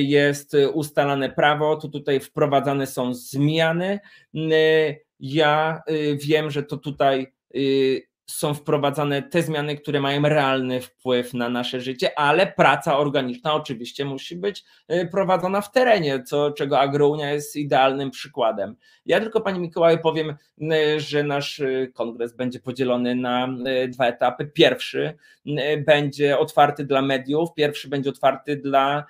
jest 0.02 0.56
ustalane 0.72 1.30
prawo, 1.30 1.76
to 1.76 1.88
tutaj 1.88 2.20
wprowadzane 2.20 2.86
są 2.86 3.14
zmiany. 3.14 4.00
Ja 5.20 5.82
wiem, 6.14 6.50
że 6.50 6.62
to 6.62 6.76
tutaj 6.76 7.32
są 8.32 8.54
wprowadzane 8.54 9.22
te 9.22 9.42
zmiany, 9.42 9.76
które 9.76 10.00
mają 10.00 10.22
realny 10.22 10.80
wpływ 10.80 11.34
na 11.34 11.48
nasze 11.48 11.80
życie, 11.80 12.18
ale 12.18 12.46
praca 12.46 12.98
organiczna 12.98 13.54
oczywiście 13.54 14.04
musi 14.04 14.36
być 14.36 14.64
y, 14.92 15.08
prowadzona 15.12 15.60
w 15.60 15.72
terenie, 15.72 16.22
co, 16.22 16.50
czego 16.50 16.80
Agrounia 16.80 17.32
jest 17.32 17.56
idealnym 17.56 18.10
przykładem. 18.10 18.76
Ja 19.06 19.20
tylko 19.20 19.40
Pani 19.40 19.60
Mikołaj 19.60 20.00
powiem, 20.00 20.36
y, 20.62 21.00
że 21.00 21.22
nasz 21.22 21.58
y, 21.58 21.90
kongres 21.94 22.36
będzie 22.36 22.60
podzielony 22.60 23.14
na 23.14 23.48
dwa 23.88 24.06
etapy. 24.06 24.46
Pierwszy 24.46 25.16
będzie 25.86 26.38
otwarty 26.38 26.84
dla 26.84 27.02
mediów, 27.02 27.54
pierwszy 27.54 27.88
będzie 27.88 28.10
otwarty 28.10 28.56
dla 28.56 29.04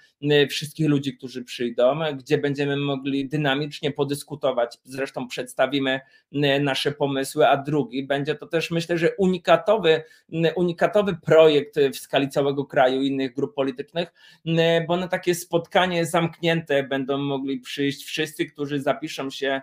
wszystkich 0.50 0.88
ludzi, 0.88 1.16
którzy 1.16 1.44
przyjdą, 1.44 2.00
gdzie 2.16 2.38
będziemy 2.38 2.76
mogli 2.76 3.28
dynamicznie 3.28 3.90
podyskutować, 3.90 4.78
zresztą 4.84 5.28
przedstawimy 5.28 6.00
nasze 6.60 6.92
pomysły, 6.92 7.48
a 7.48 7.56
drugi 7.56 8.06
będzie 8.06 8.34
to 8.34 8.46
też 8.46 8.70
myślę, 8.70 8.98
że 8.98 9.11
unikatowy, 9.18 10.02
unikatowy 10.56 11.16
projekt 11.16 11.76
w 11.92 11.96
skali 11.96 12.28
całego 12.28 12.64
kraju 12.64 13.02
innych 13.02 13.34
grup 13.34 13.54
politycznych, 13.54 14.12
bo 14.88 14.96
na 14.96 15.08
takie 15.08 15.34
spotkanie 15.34 16.06
zamknięte 16.06 16.82
będą 16.82 17.18
mogli 17.18 17.60
przyjść 17.60 18.04
wszyscy, 18.04 18.46
którzy 18.46 18.80
zapiszą 18.80 19.30
się 19.30 19.60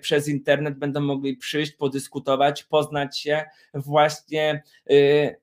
przez 0.00 0.28
internet, 0.28 0.78
będą 0.78 1.00
mogli 1.00 1.36
przyjść, 1.36 1.72
podyskutować, 1.72 2.64
poznać 2.64 3.18
się 3.18 3.44
właśnie 3.74 4.62
y, 4.90 5.36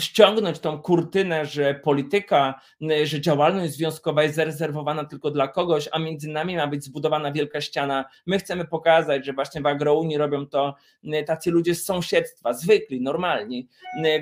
ściągnąć 0.00 0.58
tą 0.58 0.78
kurtynę, 0.78 1.46
że 1.46 1.74
polityka, 1.74 2.60
że 3.04 3.20
działalność 3.20 3.72
związkowa 3.72 4.22
jest 4.22 4.34
zarezerwowana 4.34 5.04
tylko 5.04 5.30
dla 5.30 5.48
kogoś, 5.48 5.88
a 5.92 5.98
między 5.98 6.28
nami 6.28 6.56
ma 6.56 6.66
być 6.66 6.84
zbudowana 6.84 7.32
wielka 7.32 7.60
ściana. 7.60 8.04
My 8.26 8.38
chcemy 8.38 8.64
pokazać, 8.64 9.26
że 9.26 9.32
właśnie 9.32 9.60
w 9.60 9.66
agrounii 9.66 10.18
robią 10.18 10.46
to 10.46 10.74
tacy 11.26 11.50
ludzie 11.50 11.74
z 11.74 11.84
sąsiedztwa, 11.84 12.52
zwykli, 12.52 13.00
normalni, 13.00 13.68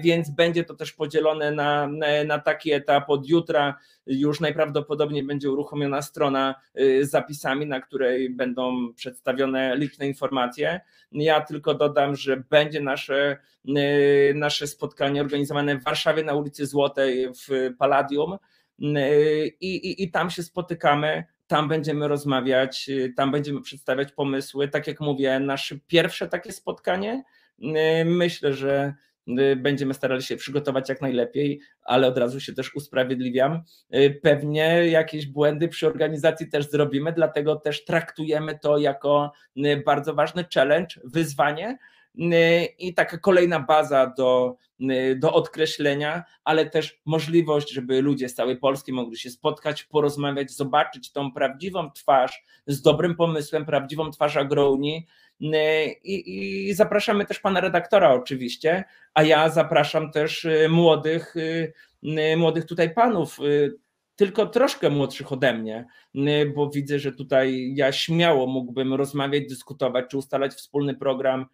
więc 0.01 0.31
będzie 0.31 0.65
to 0.65 0.75
też 0.75 0.93
podzielone 0.93 1.53
na, 1.53 1.89
na 2.27 2.39
taki 2.39 2.73
etap 2.73 3.11
od 3.11 3.29
jutra 3.29 3.75
już 4.09 4.41
najprawdopodobniej 4.41 5.23
będzie 5.23 5.51
uruchomiona 5.51 6.03
strona 6.03 6.55
y, 6.81 7.07
z 7.07 7.11
zapisami, 7.11 7.67
na 7.67 7.81
której 7.81 8.31
będą 8.31 8.93
przedstawione 8.95 9.77
liczne 9.77 10.07
informacje. 10.07 10.81
Ja 11.13 11.41
tylko 11.41 11.75
dodam, 11.75 12.17
że 12.17 12.37
będzie 12.51 12.81
nasze, 12.81 13.37
y, 13.69 14.33
nasze 14.35 14.67
spotkanie 14.67 15.21
organizowane 15.21 15.79
w 15.79 15.85
Warszawie 15.85 16.25
na 16.25 16.35
ulicy 16.35 16.67
Złotej 16.67 17.29
w 17.29 17.75
Palladium 17.79 18.33
y, 18.33 19.57
i, 19.61 19.77
i, 19.77 20.03
i 20.03 20.11
tam 20.11 20.31
się 20.31 20.43
spotykamy 20.43 21.25
tam 21.47 21.69
będziemy 21.69 22.09
rozmawiać, 22.09 22.91
tam 23.17 23.31
będziemy 23.31 23.63
przedstawiać 23.63 24.13
pomysły. 24.13 24.69
Tak 24.69 24.87
jak 24.87 25.01
mówię, 25.01 25.41
nasze 25.41 25.79
pierwsze 25.87 26.29
takie 26.29 26.53
spotkanie. 26.53 27.25
Myślę, 28.05 28.53
że 28.53 28.95
będziemy 29.57 29.95
starali 29.95 30.23
się 30.23 30.37
przygotować 30.37 30.89
jak 30.89 31.01
najlepiej, 31.01 31.61
ale 31.83 32.07
od 32.07 32.19
razu 32.19 32.41
się 32.41 32.53
też 32.53 32.75
usprawiedliwiam. 32.75 33.63
Y, 33.95 34.21
pewnie 34.23 34.89
jakieś 34.89 35.27
błędy 35.27 35.69
przy 35.69 35.87
organizacji 35.87 36.49
też 36.49 36.71
zrobimy, 36.71 37.13
dlatego 37.13 37.57
też 37.57 37.85
traktujemy 37.85 38.59
to 38.59 38.79
jako 38.79 39.33
y, 39.57 39.83
bardzo 39.87 40.15
ważny 40.15 40.45
challenge, 40.55 40.95
wyzwanie 41.05 41.79
i 42.79 42.95
taka 42.95 43.19
kolejna 43.19 43.61
baza 43.61 44.15
do, 44.17 44.57
do 45.17 45.33
odkreślenia, 45.33 46.25
ale 46.45 46.71
też 46.71 47.01
możliwość, 47.05 47.71
żeby 47.71 48.03
ludzie 48.03 48.29
z 48.29 48.35
całej 48.35 48.57
Polski 48.57 48.93
mogli 48.93 49.19
się 49.19 49.31
spotkać, 49.31 49.85
porozmawiać, 49.85 50.51
zobaczyć 50.51 51.13
tą 51.13 51.33
prawdziwą 51.33 51.91
twarz 51.91 52.45
z 52.67 52.83
dobrym 52.83 53.15
pomysłem, 53.17 53.65
prawdziwą 53.65 54.11
twarz 54.11 54.37
Agrouni, 54.37 55.07
i, 55.41 56.69
I, 56.69 56.75
zapraszamy 56.75 57.25
też 57.25 57.41
pana 57.41 57.61
redaktora 57.61 58.13
oczywiście, 58.13 58.85
a 59.15 59.23
ja 59.23 59.49
zapraszam 59.49 60.11
też 60.13 60.45
y, 60.45 60.69
młodych, 60.69 61.37
y, 61.37 61.73
y, 62.05 62.37
młodych 62.37 62.65
tutaj 62.65 62.95
panów, 62.95 63.39
tylko 64.19 64.47
troszkę 64.47 64.91
młodszych 64.91 65.33
ode 65.33 65.55
mnie, 65.55 65.87
bo 66.55 66.71
widzę, 66.71 66.99
że 66.99 67.13
tutaj 67.13 67.73
ja 67.75 67.93
śmiało 67.93 68.47
mógłbym 68.47 68.95
rozmawiać, 68.95 69.49
dyskutować, 69.49 70.05
czy 70.11 70.19
ustalać 70.19 70.53
wspólny 70.53 70.95
program 70.95 71.47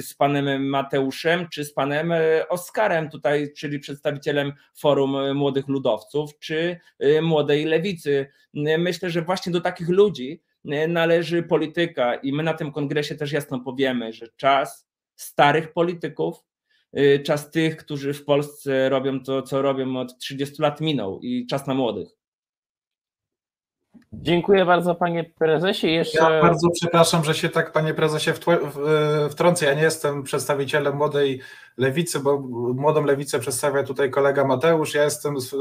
z 0.00 0.14
panem 0.14 0.68
Mateuszem, 0.68 1.48
czy 1.48 1.64
z 1.64 1.74
panem 1.74 2.12
Oskarem, 2.48 3.10
tutaj, 3.10 3.52
czyli 3.56 3.78
przedstawicielem 3.78 4.52
Forum 4.74 5.36
Młodych 5.36 5.68
Ludowców, 5.68 6.38
czy 6.38 6.80
Młodej 7.22 7.64
Lewicy. 7.64 8.26
Myślę, 8.78 9.10
że 9.10 9.22
właśnie 9.22 9.52
do 9.52 9.60
takich 9.60 9.88
ludzi 9.88 10.42
należy 10.88 11.42
polityka 11.42 12.14
i 12.14 12.32
my 12.32 12.42
na 12.42 12.54
tym 12.54 12.72
kongresie 12.72 13.14
też 13.14 13.32
jasno 13.32 13.60
powiemy, 13.60 14.12
że 14.12 14.28
czas 14.36 14.88
starych 15.16 15.72
polityków, 15.72 16.36
y, 16.38 16.53
czas 17.24 17.50
tych, 17.50 17.76
którzy 17.76 18.14
w 18.14 18.24
Polsce 18.24 18.88
robią 18.88 19.20
to, 19.20 19.42
co 19.42 19.62
robią 19.62 19.96
od 19.96 20.18
30 20.18 20.62
lat 20.62 20.80
minął 20.80 21.20
i 21.22 21.46
czas 21.46 21.66
na 21.66 21.74
młodych. 21.74 22.08
Dziękuję 24.12 24.64
bardzo 24.64 24.94
panie 24.94 25.24
prezesie. 25.24 25.86
Jeszcze... 25.86 26.18
Ja 26.18 26.42
bardzo 26.42 26.68
przepraszam, 26.70 27.24
że 27.24 27.34
się 27.34 27.48
tak 27.48 27.72
panie 27.72 27.94
prezesie 27.94 28.32
wtrącę. 29.30 29.66
Ja 29.66 29.74
nie 29.74 29.82
jestem 29.82 30.22
przedstawicielem 30.22 30.96
młodej 30.96 31.40
lewicy, 31.76 32.20
bo 32.20 32.40
młodą 32.74 33.04
lewicę 33.04 33.38
przedstawia 33.38 33.82
tutaj 33.82 34.10
kolega 34.10 34.44
Mateusz. 34.44 34.94
Ja 34.94 35.04
jestem 35.04 35.40
z, 35.40 35.54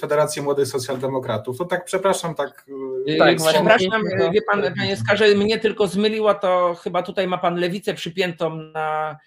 Federacji 0.00 0.42
Młodych 0.42 0.66
Socjaldemokratów. 0.66 1.58
To 1.58 1.64
tak 1.64 1.84
przepraszam, 1.84 2.34
tak. 2.34 2.66
Yy, 3.06 3.16
tak, 3.16 3.36
przepraszam, 3.36 4.02
wie 4.32 4.42
pan, 4.42 4.62
panie 4.78 4.96
Skarze, 4.96 5.34
mnie 5.34 5.58
tylko 5.58 5.86
zmyliło, 5.86 6.34
to 6.34 6.76
chyba 6.82 7.02
tutaj 7.02 7.28
ma 7.28 7.38
pan 7.38 7.56
lewicę 7.56 7.94
przypiętą 7.94 8.56
na, 8.56 9.18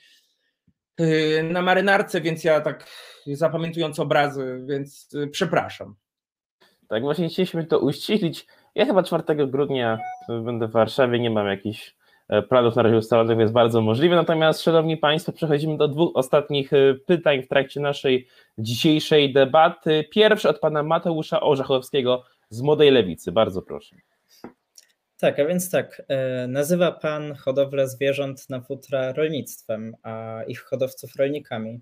na 1.44 1.62
marynarce, 1.62 2.22
więc 2.22 2.44
ja 2.44 2.62
tak 2.62 2.88
zapamiętując 3.28 4.00
obrazy, 4.00 4.62
więc 4.66 5.10
yy, 5.14 5.28
przepraszam. 5.28 5.96
Tak, 6.88 7.04
właśnie 7.04 7.30
chcieliśmy 7.30 7.66
to 7.66 7.80
uściślić. 7.80 8.48
Ja 8.76 8.86
chyba 8.86 9.04
4 9.04 9.48
grudnia 9.48 10.00
będę 10.30 10.68
w 10.68 10.72
Warszawie, 10.72 11.20
nie 11.20 11.30
mam 11.30 11.48
jakichś 11.48 11.96
e, 12.30 12.42
planów 12.42 12.76
na 12.76 12.82
razie 12.82 12.98
ustalonych, 12.98 13.38
więc 13.38 13.52
bardzo 13.52 13.82
możliwe. 13.82 14.16
Natomiast, 14.16 14.62
Szanowni 14.62 14.98
Państwo, 14.98 15.32
przechodzimy 15.32 15.78
do 15.78 15.88
dwóch 15.88 16.12
ostatnich 16.14 16.72
pytań 17.06 17.44
w 17.44 17.48
trakcie 17.48 17.80
naszej 17.80 18.28
dzisiejszej 18.58 19.34
debaty. 19.34 20.06
Pierwszy 20.12 20.50
od 20.50 20.60
pana 20.60 20.84
Mateusza 20.84 21.42
Orzechowskiego 21.42 22.24
z 22.50 22.62
Młodej 22.62 22.92
Lewicy. 22.92 23.32
Bardzo 23.32 23.62
proszę. 23.62 23.96
Tak, 25.22 25.40
a 25.40 25.46
więc 25.46 25.70
tak, 25.70 26.02
e, 26.08 26.48
nazywa 26.48 26.92
Pan 26.92 27.36
hodowlę 27.36 27.88
zwierząt 27.88 28.50
na 28.50 28.62
futra 28.62 29.14
rolnictwem, 29.14 29.96
a 30.04 30.44
ich 30.48 30.62
hodowców 30.62 31.16
rolnikami. 31.16 31.82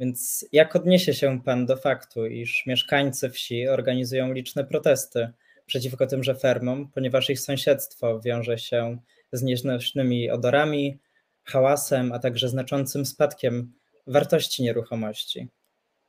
Więc 0.00 0.46
jak 0.52 0.76
odniesie 0.76 1.14
się 1.14 1.42
Pan 1.42 1.66
do 1.66 1.76
faktu, 1.76 2.26
iż 2.26 2.66
mieszkańcy 2.66 3.30
wsi 3.30 3.68
organizują 3.68 4.32
liczne 4.32 4.64
protesty 4.64 5.28
przeciwko 5.66 6.06
tymże 6.06 6.34
fermom, 6.34 6.90
ponieważ 6.94 7.30
ich 7.30 7.40
sąsiedztwo 7.40 8.20
wiąże 8.20 8.58
się 8.58 8.98
z 9.32 9.42
nieznośnymi 9.42 10.30
odorami, 10.30 10.98
hałasem, 11.44 12.12
a 12.12 12.18
także 12.18 12.48
znaczącym 12.48 13.06
spadkiem 13.06 13.72
wartości 14.06 14.62
nieruchomości. 14.62 15.48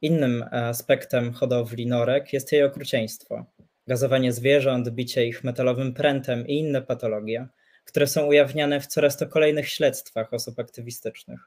Innym 0.01 0.45
aspektem 0.51 1.33
hodowli 1.33 1.87
norek 1.87 2.33
jest 2.33 2.51
jej 2.51 2.63
okrucieństwo. 2.63 3.45
Gazowanie 3.89 4.33
zwierząt, 4.33 4.89
bicie 4.89 5.25
ich 5.27 5.43
metalowym 5.43 5.93
prętem 5.93 6.47
i 6.47 6.59
inne 6.59 6.81
patologie, 6.81 7.47
które 7.85 8.07
są 8.07 8.25
ujawniane 8.25 8.79
w 8.79 8.87
coraz 8.87 9.17
to 9.17 9.27
kolejnych 9.27 9.69
śledztwach 9.69 10.33
osób 10.33 10.59
aktywistycznych. 10.59 11.39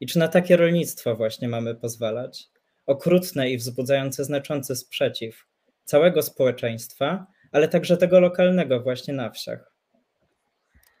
I 0.00 0.06
czy 0.06 0.18
na 0.18 0.28
takie 0.28 0.56
rolnictwo 0.56 1.16
właśnie 1.16 1.48
mamy 1.48 1.74
pozwalać? 1.74 2.48
Okrutne 2.86 3.50
i 3.50 3.56
wzbudzające 3.56 4.24
znaczący 4.24 4.76
sprzeciw 4.76 5.46
całego 5.84 6.22
społeczeństwa, 6.22 7.26
ale 7.52 7.68
także 7.68 7.96
tego 7.96 8.20
lokalnego 8.20 8.80
właśnie 8.80 9.14
na 9.14 9.30
wsiach. 9.30 9.72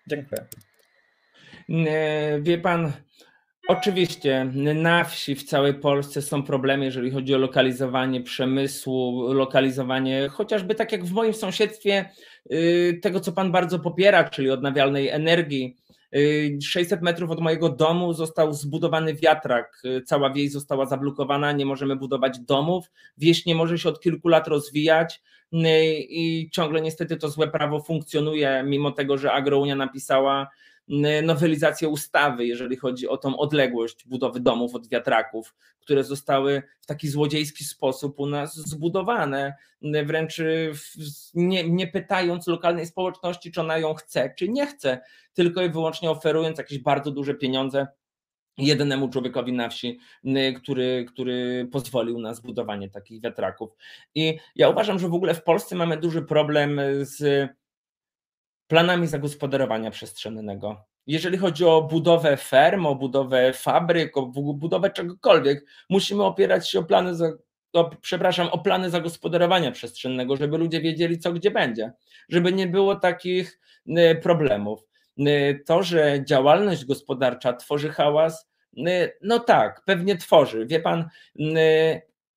Dziękuję. 0.06 0.46
Wie 2.40 2.58
pan, 2.58 2.92
Oczywiście 3.68 4.44
na 4.74 5.04
wsi 5.04 5.34
w 5.34 5.44
całej 5.44 5.74
Polsce 5.74 6.22
są 6.22 6.42
problemy, 6.42 6.84
jeżeli 6.84 7.10
chodzi 7.10 7.34
o 7.34 7.38
lokalizowanie 7.38 8.20
przemysłu, 8.20 9.32
lokalizowanie 9.32 10.28
chociażby 10.28 10.74
tak 10.74 10.92
jak 10.92 11.04
w 11.04 11.12
moim 11.12 11.34
sąsiedztwie 11.34 12.10
y, 12.52 13.00
tego, 13.02 13.20
co 13.20 13.32
Pan 13.32 13.52
bardzo 13.52 13.78
popiera, 13.78 14.30
czyli 14.30 14.50
odnawialnej 14.50 15.08
energii. 15.08 15.76
600 16.62 17.00
y, 17.00 17.04
metrów 17.04 17.30
od 17.30 17.40
mojego 17.40 17.68
domu 17.68 18.12
został 18.12 18.52
zbudowany 18.52 19.14
wiatrak. 19.14 19.82
Y, 19.84 20.02
cała 20.02 20.32
wieś 20.32 20.52
została 20.52 20.86
zablokowana, 20.86 21.52
nie 21.52 21.66
możemy 21.66 21.96
budować 21.96 22.38
domów. 22.38 22.90
Wieś 23.18 23.46
nie 23.46 23.54
może 23.54 23.78
się 23.78 23.88
od 23.88 24.00
kilku 24.00 24.28
lat 24.28 24.48
rozwijać 24.48 25.22
i 25.52 26.48
ciągle 26.52 26.80
niestety 26.80 27.16
to 27.16 27.28
złe 27.28 27.48
prawo 27.48 27.80
funkcjonuje, 27.80 28.62
mimo 28.66 28.90
tego, 28.90 29.18
że 29.18 29.32
Agrounia 29.32 29.76
napisała 29.76 30.48
nowelizację 31.22 31.88
ustawy, 31.88 32.46
jeżeli 32.46 32.76
chodzi 32.76 33.08
o 33.08 33.16
tą 33.16 33.38
odległość 33.38 34.06
budowy 34.06 34.40
domów 34.40 34.74
od 34.74 34.88
wiatraków, 34.88 35.54
które 35.80 36.04
zostały 36.04 36.62
w 36.80 36.86
taki 36.86 37.08
złodziejski 37.08 37.64
sposób 37.64 38.20
u 38.20 38.26
nas 38.26 38.56
zbudowane, 38.56 39.54
wręcz 40.04 40.40
nie, 41.34 41.70
nie 41.70 41.86
pytając 41.86 42.46
lokalnej 42.46 42.86
społeczności, 42.86 43.52
czy 43.52 43.60
ona 43.60 43.78
ją 43.78 43.94
chce, 43.94 44.34
czy 44.38 44.48
nie 44.48 44.66
chce, 44.66 45.00
tylko 45.34 45.62
i 45.62 45.70
wyłącznie 45.70 46.10
oferując 46.10 46.58
jakieś 46.58 46.78
bardzo 46.78 47.10
duże 47.10 47.34
pieniądze 47.34 47.86
jednemu 48.58 49.08
człowiekowi 49.08 49.52
na 49.52 49.68
wsi, 49.68 49.98
który, 50.56 51.04
który 51.08 51.68
pozwolił 51.72 52.20
na 52.20 52.34
zbudowanie 52.34 52.90
takich 52.90 53.22
wiatraków. 53.22 53.70
I 54.14 54.38
ja 54.56 54.68
uważam, 54.68 54.98
że 54.98 55.08
w 55.08 55.14
ogóle 55.14 55.34
w 55.34 55.44
Polsce 55.44 55.76
mamy 55.76 55.96
duży 55.96 56.22
problem 56.22 56.80
z 57.00 57.48
planami 58.68 59.06
zagospodarowania 59.06 59.90
przestrzennego. 59.90 60.84
Jeżeli 61.06 61.38
chodzi 61.38 61.64
o 61.64 61.82
budowę 61.82 62.36
ferm, 62.36 62.86
o 62.86 62.94
budowę 62.94 63.52
fabryk, 63.52 64.16
o 64.16 64.26
budowę 64.54 64.90
czegokolwiek, 64.90 65.64
musimy 65.90 66.24
opierać 66.24 66.70
się 66.70 66.78
o 66.78 66.84
plany, 66.84 67.12
o, 67.72 67.90
przepraszam, 68.00 68.48
o 68.48 68.58
plany 68.58 68.90
zagospodarowania 68.90 69.72
przestrzennego, 69.72 70.36
żeby 70.36 70.58
ludzie 70.58 70.80
wiedzieli, 70.80 71.18
co 71.18 71.32
gdzie 71.32 71.50
będzie, 71.50 71.92
żeby 72.28 72.52
nie 72.52 72.66
było 72.66 72.96
takich 72.96 73.60
y, 73.86 74.20
problemów. 74.22 74.86
Y, 75.18 75.62
to, 75.66 75.82
że 75.82 76.24
działalność 76.24 76.84
gospodarcza 76.84 77.52
tworzy 77.52 77.88
hałas, 77.88 78.48
y, 78.78 79.12
no 79.22 79.38
tak, 79.38 79.82
pewnie 79.84 80.16
tworzy. 80.16 80.66
Wie 80.66 80.80
pan, 80.80 81.08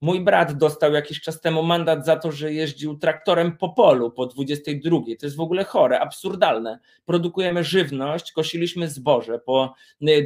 Mój 0.03 0.21
brat 0.21 0.57
dostał 0.57 0.93
jakiś 0.93 1.21
czas 1.21 1.41
temu 1.41 1.63
mandat 1.63 2.05
za 2.05 2.15
to, 2.15 2.31
że 2.31 2.53
jeździł 2.53 2.97
traktorem 2.97 3.57
po 3.57 3.69
polu 3.69 4.11
po 4.11 4.25
22. 4.25 4.97
To 5.19 5.25
jest 5.25 5.35
w 5.35 5.41
ogóle 5.41 5.63
chore, 5.63 5.99
absurdalne. 5.99 6.79
Produkujemy 7.05 7.63
żywność, 7.63 8.31
kosiliśmy 8.31 8.87
zboże 8.87 9.39
po 9.39 9.73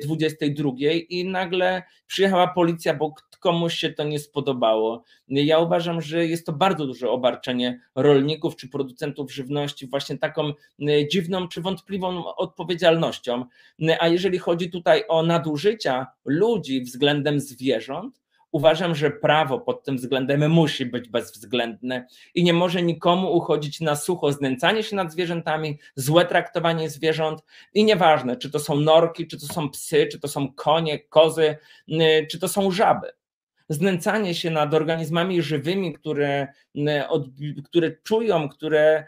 22 0.03 0.71
i 1.09 1.25
nagle 1.25 1.83
przyjechała 2.07 2.47
policja, 2.47 2.93
bo 2.93 3.13
komuś 3.39 3.73
się 3.73 3.89
to 3.89 4.03
nie 4.03 4.19
spodobało. 4.19 5.03
Ja 5.27 5.59
uważam, 5.59 6.01
że 6.01 6.25
jest 6.25 6.45
to 6.45 6.53
bardzo 6.53 6.85
duże 6.85 7.09
obarczenie 7.09 7.79
rolników 7.95 8.55
czy 8.55 8.69
producentów 8.69 9.33
żywności 9.33 9.87
właśnie 9.87 10.17
taką 10.17 10.53
dziwną 11.11 11.47
czy 11.47 11.61
wątpliwą 11.61 12.35
odpowiedzialnością. 12.35 13.45
A 13.99 14.07
jeżeli 14.07 14.37
chodzi 14.37 14.69
tutaj 14.69 15.03
o 15.07 15.23
nadużycia 15.23 16.07
ludzi 16.25 16.81
względem 16.81 17.39
zwierząt, 17.39 18.24
Uważam, 18.55 18.95
że 18.95 19.11
prawo 19.11 19.59
pod 19.59 19.83
tym 19.83 19.97
względem 19.97 20.51
musi 20.51 20.85
być 20.85 21.09
bezwzględne 21.09 22.07
i 22.35 22.43
nie 22.43 22.53
może 22.53 22.81
nikomu 22.81 23.37
uchodzić 23.37 23.81
na 23.81 23.95
sucho 23.95 24.31
znęcanie 24.31 24.83
się 24.83 24.95
nad 24.95 25.11
zwierzętami, 25.11 25.79
złe 25.95 26.25
traktowanie 26.25 26.89
zwierząt 26.89 27.43
i 27.73 27.83
nieważne, 27.83 28.37
czy 28.37 28.51
to 28.51 28.59
są 28.59 28.75
norki, 28.75 29.27
czy 29.27 29.39
to 29.39 29.45
są 29.45 29.69
psy, 29.69 30.07
czy 30.11 30.19
to 30.19 30.27
są 30.27 30.53
konie, 30.53 30.99
kozy, 30.99 31.55
czy 32.31 32.39
to 32.39 32.47
są 32.47 32.71
żaby 32.71 33.11
znęcanie 33.69 34.35
się 34.35 34.51
nad 34.51 34.73
organizmami 34.73 35.41
żywymi, 35.41 35.93
które, 35.93 36.47
które 37.63 37.91
czują, 38.03 38.49
które 38.49 39.07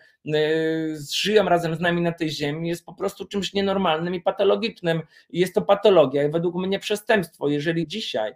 żyją 1.14 1.44
razem 1.44 1.76
z 1.76 1.80
nami 1.80 2.02
na 2.02 2.12
tej 2.12 2.30
ziemi, 2.30 2.70
jest 2.70 2.86
po 2.86 2.94
prostu 2.94 3.26
czymś 3.26 3.54
nienormalnym 3.54 4.16
i 4.16 4.22
patologicznym. 4.22 5.02
Jest 5.30 5.56
to 5.56 5.62
patologia 5.62 6.24
i 6.24 6.32
według 6.32 6.56
mnie 6.56 6.80
przestępstwo. 6.80 7.50
Jeżeli 7.50 7.88
dzisiaj 7.88 8.34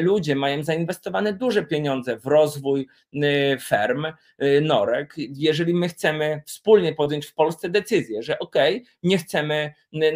ludzie 0.00 0.36
mają 0.36 0.62
zainwestowane 0.62 1.32
duże 1.32 1.62
pieniądze 1.62 2.18
w 2.18 2.26
rozwój 2.26 2.88
y, 3.14 3.58
ferm, 3.66 4.06
y, 4.06 4.60
norek. 4.60 5.14
Jeżeli 5.18 5.74
my 5.74 5.88
chcemy 5.88 6.42
wspólnie 6.46 6.94
podjąć 6.94 7.26
w 7.26 7.34
Polsce 7.34 7.68
decyzję, 7.68 8.22
że 8.22 8.38
ok, 8.38 8.56
nie 9.02 9.18
chcemy 9.18 9.74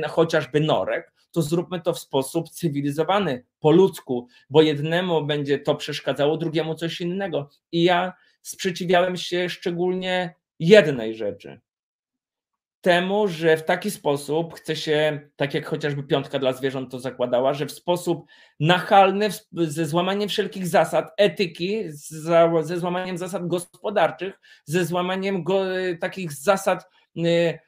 chociażby 0.09 0.61
norek, 0.61 1.13
to 1.31 1.43
zróbmy 1.43 1.81
to 1.81 1.93
w 1.93 1.99
sposób 1.99 2.51
cywilizowany, 2.51 3.45
po 3.61 3.71
ludzku, 3.71 4.29
bo 4.51 4.63
jednemu 4.63 5.27
będzie 5.27 5.59
to 5.59 5.75
przeszkadzało, 5.75 6.37
drugiemu 6.37 6.75
coś 6.75 7.01
innego. 7.01 7.51
I 7.73 7.83
ja 7.83 8.13
sprzeciwiałem 8.43 9.17
się 9.17 9.49
szczególnie 9.49 10.35
jednej 10.59 11.15
rzeczy, 11.15 11.61
temu, 12.85 13.29
że 13.29 13.57
w 13.57 13.65
taki 13.65 13.91
sposób 13.91 14.55
chce 14.55 14.77
się, 14.77 15.21
tak 15.37 15.55
jak 15.55 15.67
chociażby 15.67 16.03
piątka 16.03 16.39
dla 16.39 16.53
zwierząt 16.53 16.91
to 16.91 17.01
zakładała, 17.01 17.55
że 17.55 17.67
w 17.67 17.73
sposób 17.73 18.25
nachalny, 18.61 19.29
ze 19.53 19.87
złamaniem 19.87 20.29
wszelkich 20.29 20.67
zasad 20.67 21.13
etyki, 21.17 21.85
ze 22.63 22.79
złamaniem 22.79 23.19
zasad 23.19 23.47
gospodarczych, 23.47 24.41
ze 24.65 24.85
złamaniem 24.85 25.45
go, 25.45 25.61
takich 26.01 26.33
zasad 26.33 26.89
y, 27.17 27.59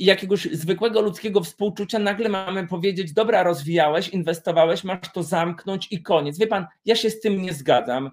jakiegoś 0.00 0.48
zwykłego 0.52 1.00
ludzkiego 1.00 1.40
współczucia, 1.40 1.98
nagle 1.98 2.28
mamy 2.28 2.66
powiedzieć, 2.66 3.12
dobra, 3.12 3.42
rozwijałeś, 3.42 4.08
inwestowałeś, 4.08 4.84
masz 4.84 5.12
to 5.14 5.22
zamknąć 5.22 5.88
i 5.90 6.02
koniec. 6.02 6.38
Wie 6.38 6.46
pan, 6.46 6.66
ja 6.84 6.96
się 6.96 7.10
z 7.10 7.20
tym 7.20 7.42
nie 7.42 7.52
zgadzam. 7.52 8.10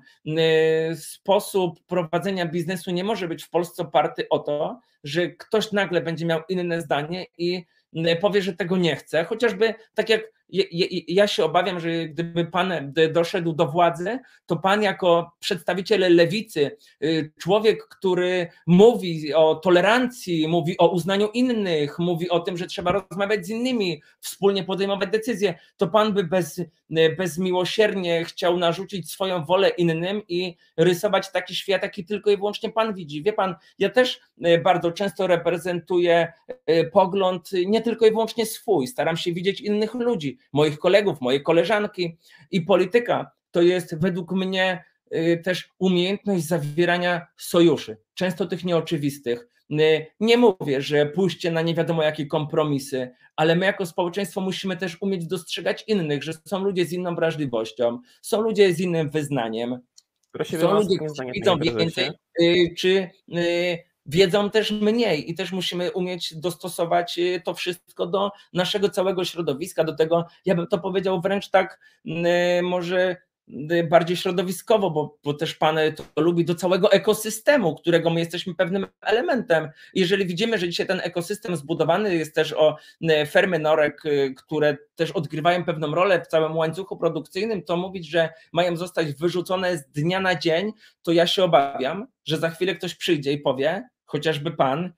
Sposób 0.95 1.80
prowadzenia 1.88 2.45
biznesu 2.45 2.91
nie 2.91 3.03
może 3.03 3.27
być 3.27 3.44
w 3.44 3.49
Polsce 3.49 3.84
oparty 3.84 4.30
o 4.30 4.40
to, 4.40 4.80
że 5.06 5.30
ktoś 5.30 5.72
nagle 5.72 6.02
będzie 6.02 6.26
miał 6.26 6.41
inne 6.49 6.82
zdanie 6.82 7.26
i 7.38 7.65
powie, 8.22 8.41
że 8.41 8.53
tego 8.53 8.77
nie 8.77 8.95
chce, 8.95 9.23
chociażby 9.23 9.73
tak 9.94 10.10
jak 10.10 10.22
ja 11.07 11.27
się 11.27 11.45
obawiam, 11.45 11.80
że 11.80 12.05
gdyby 12.05 12.45
pan 12.45 12.93
doszedł 13.13 13.53
do 13.53 13.67
władzy, 13.67 14.19
to 14.45 14.55
pan 14.55 14.84
jako 14.84 15.31
przedstawiciel 15.39 16.15
lewicy, 16.15 16.77
y, 17.03 17.31
człowiek, 17.39 17.88
który 17.88 18.47
mówi 18.67 19.34
o 19.34 19.55
tolerancji, 19.55 20.47
mówi 20.47 20.77
o 20.77 20.88
uznaniu 20.88 21.30
innych, 21.34 21.99
mówi 21.99 22.30
o 22.30 22.39
tym, 22.39 22.57
że 22.57 22.67
trzeba 22.67 22.91
rozmawiać 22.91 23.45
z 23.45 23.49
innymi, 23.49 24.01
wspólnie 24.19 24.63
podejmować 24.63 25.09
decyzje, 25.09 25.59
to 25.77 25.88
pan 25.88 26.13
by 26.13 26.23
bez, 26.23 26.59
y, 26.59 26.67
bezmiłosiernie 27.17 28.26
chciał 28.26 28.57
narzucić 28.57 29.11
swoją 29.11 29.45
wolę 29.45 29.69
innym 29.69 30.22
i 30.27 30.55
rysować 30.77 31.31
taki 31.31 31.55
świat, 31.55 31.84
jaki 31.84 32.05
tylko 32.05 32.31
i 32.31 32.38
wyłącznie 32.38 32.69
pan 32.69 32.93
widzi. 32.93 33.23
Wie 33.23 33.34
pan, 33.34 33.55
ja 33.80 33.89
też 33.89 34.19
y, 34.45 34.61
bardzo 34.63 34.91
często 34.91 35.27
reprezentuję 35.27 36.34
pogląd 36.93 37.49
nie 37.65 37.81
tylko 37.81 38.05
i 38.05 38.11
wyłącznie 38.11 38.45
swój, 38.45 38.88
staram 38.88 39.17
się 39.17 39.34
widzieć 39.34 39.61
innych 39.61 39.93
ludzi 39.93 40.34
moich 40.53 40.79
kolegów, 40.79 41.21
mojej 41.21 41.43
koleżanki. 41.43 42.17
I 42.51 42.61
polityka 42.61 43.31
to 43.51 43.61
jest 43.61 43.99
według 43.99 44.31
mnie 44.31 44.83
y, 45.15 45.41
też 45.43 45.69
umiejętność 45.79 46.45
zawierania 46.45 47.27
sojuszy, 47.37 47.97
często 48.13 48.45
tych 48.45 48.63
nieoczywistych. 48.63 49.47
Y, 49.71 50.05
nie 50.19 50.37
mówię, 50.37 50.81
że 50.81 51.05
pójście 51.05 51.51
na 51.51 51.61
nie 51.61 51.75
wiadomo 51.75 52.03
jakie 52.03 52.25
kompromisy, 52.25 53.11
ale 53.35 53.55
my 53.55 53.65
jako 53.65 53.85
społeczeństwo 53.85 54.41
musimy 54.41 54.77
też 54.77 54.97
umieć 55.01 55.27
dostrzegać 55.27 55.83
innych, 55.87 56.23
że 56.23 56.33
są 56.45 56.63
ludzie 56.63 56.85
z 56.85 56.93
inną 56.93 57.15
wrażliwością, 57.15 57.99
są 58.21 58.41
ludzie 58.41 58.73
z 58.73 58.79
innym 58.79 59.09
wyznaniem, 59.09 59.79
są 60.43 60.73
ludzie, 60.73 60.97
którzy 60.97 61.31
widzą 61.33 61.57
więcej, 61.59 62.09
y, 62.41 62.73
czy 62.77 63.09
wiedzą 64.06 64.49
też 64.49 64.72
mniej 64.72 65.32
i 65.32 65.36
też 65.36 65.52
musimy 65.52 65.91
umieć 65.91 66.36
dostosować 66.36 67.18
y, 67.18 67.41
to 67.45 67.53
wszystko 67.53 68.07
do 68.07 68.32
naszego 68.53 68.90
całego 68.90 69.26
środowiska, 69.26 69.84
do 69.84 69.95
tego, 69.95 70.26
ja 70.45 70.56
bym 70.56 70.68
to 70.68 70.80
powiedział 70.80 71.22
wręcz 71.22 71.49
tak, 71.49 71.80
y, 72.06 72.11
może 72.64 73.15
bardziej 73.90 74.18
środowiskowo, 74.18 74.91
bo, 74.91 75.18
bo 75.23 75.34
też 75.34 75.56
Pan 75.56 75.77
to 75.95 76.22
lubi 76.22 76.45
do 76.45 76.56
całego 76.56 76.91
ekosystemu, 76.91 77.76
którego 77.76 78.10
my 78.10 78.19
jesteśmy 78.19 78.56
pewnym 78.56 78.88
elementem. 79.02 79.69
Jeżeli 79.94 80.26
widzimy, 80.26 80.57
że 80.57 80.69
dzisiaj 80.69 80.88
ten 80.88 81.02
ekosystem 81.03 81.56
zbudowany 81.56 82.15
jest 82.15 82.36
też 82.36 82.53
o 82.53 82.77
fermy 83.32 83.60
norek, 83.60 84.03
które 84.38 84.77
też 84.95 85.11
odgrywają 85.11 85.65
pewną 85.65 85.95
rolę 85.95 86.22
w 86.22 86.27
całym 86.27 86.57
łańcuchu 86.57 86.98
produkcyjnym, 86.98 87.64
to 87.64 87.77
mówić, 87.77 88.10
że 88.10 88.30
mają 88.53 88.76
zostać 88.77 89.14
wyrzucone 89.14 89.77
z 89.77 89.88
dnia 89.88 90.19
na 90.19 90.36
dzień, 90.36 90.72
to 91.02 91.11
ja 91.11 91.27
się 91.27 91.44
obawiam, 91.44 92.07
że 92.26 92.38
za 92.38 92.49
chwilę 92.49 92.76
ktoś 92.76 92.95
przyjdzie 92.95 93.32
i 93.32 93.38
powie, 93.38 93.84
chociażby 94.06 94.52
Pan, 94.52 94.94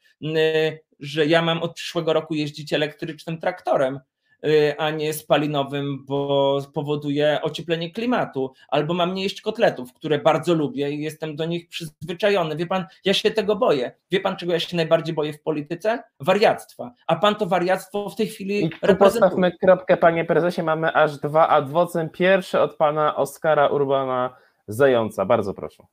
że 0.99 1.25
ja 1.25 1.41
mam 1.41 1.63
od 1.63 1.73
przyszłego 1.73 2.13
roku 2.13 2.33
jeździć 2.33 2.73
elektrycznym 2.73 3.39
traktorem 3.39 3.99
Y, 4.45 4.75
a 4.77 4.89
nie 4.89 5.13
spalinowym, 5.13 6.05
bo 6.05 6.59
powoduje 6.73 7.39
ocieplenie 7.41 7.91
klimatu, 7.91 8.53
albo 8.69 8.93
mam 8.93 9.13
nie 9.13 9.23
jeść 9.23 9.41
kotletów, 9.41 9.93
które 9.93 10.19
bardzo 10.19 10.53
lubię 10.53 10.91
i 10.91 11.01
jestem 11.01 11.35
do 11.35 11.45
nich 11.45 11.67
przyzwyczajony. 11.67 12.55
Wie 12.55 12.67
pan, 12.67 12.85
ja 13.05 13.13
się 13.13 13.31
tego 13.31 13.55
boję. 13.55 13.91
Wie 14.11 14.19
pan, 14.19 14.35
czego 14.35 14.53
ja 14.53 14.59
się 14.59 14.77
najbardziej 14.77 15.15
boję 15.15 15.33
w 15.33 15.41
polityce? 15.41 16.03
Wariactwa. 16.19 16.91
A 17.07 17.15
pan 17.15 17.35
to 17.35 17.45
wariactwo 17.45 18.09
w 18.09 18.15
tej 18.15 18.27
chwili 18.27 18.59
I 18.59 18.69
reprezentuje. 18.81 19.21
Postawmy 19.21 19.51
kropkę, 19.51 19.97
panie 19.97 20.25
prezesie, 20.25 20.63
mamy 20.63 20.93
aż 20.93 21.17
dwa 21.17 21.47
adwocem. 21.47 22.09
Pierwszy 22.09 22.59
od 22.59 22.75
pana 22.75 23.15
Oskara 23.15 23.67
Urbana 23.67 24.35
Zająca. 24.67 25.25
Bardzo 25.25 25.53
proszę. 25.53 25.83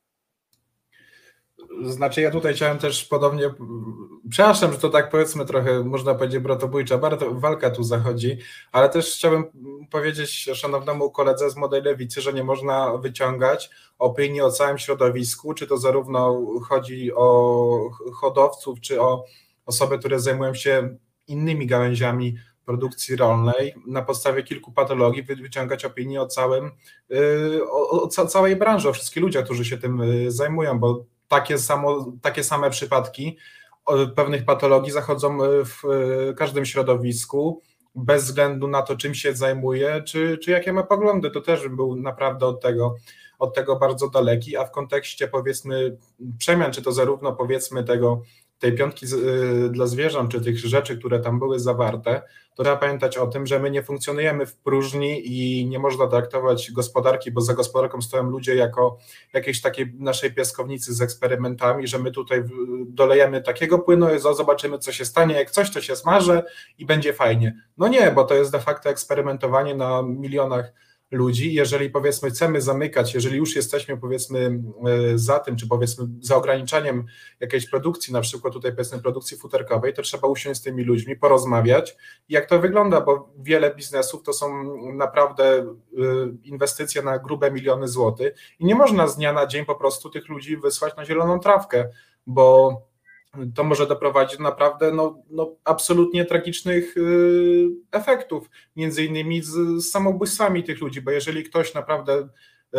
Znaczy 1.83 2.21
ja 2.21 2.31
tutaj 2.31 2.53
chciałem 2.53 2.77
też 2.77 3.05
podobnie, 3.05 3.53
przepraszam, 4.29 4.71
że 4.71 4.77
to 4.77 4.89
tak 4.89 5.09
powiedzmy 5.09 5.45
trochę, 5.45 5.83
można 5.83 6.15
powiedzieć 6.15 6.39
bratobójcza 6.39 6.97
walka 7.31 7.69
tu 7.69 7.83
zachodzi, 7.83 8.37
ale 8.71 8.89
też 8.89 9.13
chciałbym 9.13 9.43
powiedzieć 9.91 10.49
szanownemu 10.53 11.11
koledze 11.11 11.49
z 11.49 11.55
Młodej 11.55 11.81
Lewicy, 11.81 12.21
że 12.21 12.33
nie 12.33 12.43
można 12.43 12.97
wyciągać 12.97 13.69
opinii 13.99 14.41
o 14.41 14.51
całym 14.51 14.77
środowisku, 14.77 15.53
czy 15.53 15.67
to 15.67 15.77
zarówno 15.77 16.45
chodzi 16.69 17.13
o 17.13 17.89
hodowców, 18.13 18.79
czy 18.81 19.01
o 19.01 19.25
osoby, 19.65 19.99
które 19.99 20.19
zajmują 20.19 20.53
się 20.53 20.97
innymi 21.27 21.67
gałęziami 21.67 22.35
produkcji 22.65 23.15
rolnej, 23.15 23.75
na 23.87 24.01
podstawie 24.01 24.43
kilku 24.43 24.71
patologii 24.71 25.23
wyciągać 25.23 25.85
opinię 25.85 26.21
o 26.21 26.27
całym, 26.27 26.71
y, 27.11 27.61
o, 27.69 28.03
o, 28.03 28.07
całej 28.07 28.55
branży, 28.55 28.89
o 28.89 28.93
wszystkich 28.93 29.23
ludziach, 29.23 29.45
którzy 29.45 29.65
się 29.65 29.77
tym 29.77 30.01
y, 30.01 30.31
zajmują, 30.31 30.79
bo 30.79 31.05
takie, 31.27 31.57
samo, 31.57 32.05
takie 32.21 32.43
same 32.43 32.69
przypadki 32.69 33.37
pewnych 34.15 34.45
patologii 34.45 34.91
zachodzą 34.91 35.37
w 35.63 35.81
każdym 36.37 36.65
środowisku, 36.65 37.61
bez 37.95 38.23
względu 38.23 38.67
na 38.67 38.81
to, 38.81 38.95
czym 38.95 39.15
się 39.15 39.33
zajmuje, 39.33 40.03
czy, 40.03 40.37
czy 40.37 40.51
jakie 40.51 40.73
ma 40.73 40.83
poglądy. 40.83 41.31
To 41.31 41.41
też 41.41 41.69
był 41.69 41.95
naprawdę 41.95 42.45
od 42.45 42.61
tego, 42.61 42.95
od 43.39 43.55
tego 43.55 43.75
bardzo 43.75 44.09
daleki, 44.09 44.57
a 44.57 44.65
w 44.65 44.71
kontekście 44.71 45.27
powiedzmy 45.27 45.97
przemian, 46.37 46.71
czy 46.71 46.81
to 46.81 46.91
zarówno 46.91 47.33
powiedzmy 47.33 47.83
tego 47.83 48.21
tej 48.65 48.75
piątki 48.75 49.05
y, 49.05 49.69
dla 49.69 49.85
zwierząt, 49.85 50.31
czy 50.31 50.41
tych 50.41 50.57
rzeczy, 50.57 50.97
które 50.97 51.19
tam 51.19 51.39
były 51.39 51.59
zawarte, 51.59 52.21
to 52.55 52.63
trzeba 52.63 52.77
pamiętać 52.77 53.17
o 53.17 53.27
tym, 53.27 53.47
że 53.47 53.59
my 53.59 53.71
nie 53.71 53.83
funkcjonujemy 53.83 54.45
w 54.45 54.55
próżni 54.55 55.21
i 55.25 55.65
nie 55.65 55.79
można 55.79 56.07
traktować 56.07 56.71
gospodarki, 56.71 57.31
bo 57.31 57.41
za 57.41 57.53
gospodarką 57.53 58.01
stoją 58.01 58.23
ludzie 58.23 58.55
jako 58.55 58.97
jakiejś 59.33 59.61
takiej 59.61 59.93
naszej 59.99 60.33
piaskownicy 60.33 60.93
z 60.93 61.01
eksperymentami, 61.01 61.87
że 61.87 61.99
my 61.99 62.11
tutaj 62.11 62.43
dolejemy 62.87 63.41
takiego 63.41 63.79
płynu, 63.79 64.07
zobaczymy 64.19 64.79
co 64.79 64.91
się 64.91 65.05
stanie, 65.05 65.35
jak 65.35 65.51
coś 65.51 65.71
to 65.71 65.81
się 65.81 65.95
smaży 65.95 66.43
i 66.77 66.85
będzie 66.85 67.13
fajnie. 67.13 67.61
No 67.77 67.87
nie, 67.87 68.11
bo 68.11 68.23
to 68.23 68.33
jest 68.33 68.51
de 68.51 68.59
facto 68.59 68.89
eksperymentowanie 68.89 69.75
na 69.75 70.01
milionach 70.01 70.73
ludzi. 71.15 71.53
Jeżeli 71.53 71.89
powiedzmy 71.89 72.29
chcemy 72.29 72.61
zamykać, 72.61 73.13
jeżeli 73.13 73.37
już 73.37 73.55
jesteśmy 73.55 73.97
powiedzmy 73.97 74.39
e, 74.85 75.17
za 75.17 75.39
tym, 75.39 75.55
czy 75.55 75.67
powiedzmy 75.67 76.07
za 76.21 76.35
ograniczaniem 76.35 77.05
jakiejś 77.39 77.69
produkcji, 77.69 78.13
na 78.13 78.21
przykład 78.21 78.53
tutaj 78.53 78.71
powiedzmy 78.71 79.01
produkcji 79.01 79.37
futerkowej, 79.37 79.93
to 79.93 80.01
trzeba 80.01 80.27
usiąść 80.27 80.59
z 80.59 80.63
tymi 80.63 80.83
ludźmi, 80.83 81.15
porozmawiać, 81.15 81.97
jak 82.29 82.45
to 82.45 82.59
wygląda, 82.59 83.01
bo 83.01 83.29
wiele 83.39 83.75
biznesów 83.75 84.23
to 84.23 84.33
są 84.33 84.77
naprawdę 84.93 85.45
e, 85.55 85.65
inwestycje 86.43 87.01
na 87.01 87.19
grube 87.19 87.51
miliony 87.51 87.87
złotych 87.87 88.35
i 88.59 88.65
nie 88.65 88.75
można 88.75 89.07
z 89.07 89.15
dnia 89.15 89.33
na 89.33 89.47
dzień 89.47 89.65
po 89.65 89.75
prostu 89.75 90.09
tych 90.09 90.29
ludzi 90.29 90.57
wysłać 90.57 90.95
na 90.95 91.05
zieloną 91.05 91.39
trawkę, 91.39 91.89
bo 92.27 92.81
to 93.55 93.63
może 93.63 93.87
doprowadzić 93.87 94.37
do 94.37 94.43
naprawdę 94.43 94.91
no, 94.91 95.17
no, 95.29 95.55
absolutnie 95.63 96.25
tragicznych 96.25 96.97
y, 96.97 97.67
efektów, 97.91 98.49
między 98.75 99.05
innymi 99.05 99.41
z, 99.41 99.85
samobójstwami 99.91 100.63
tych 100.63 100.81
ludzi, 100.81 101.01
bo 101.01 101.11
jeżeli 101.11 101.43
ktoś 101.43 101.73
naprawdę 101.73 102.27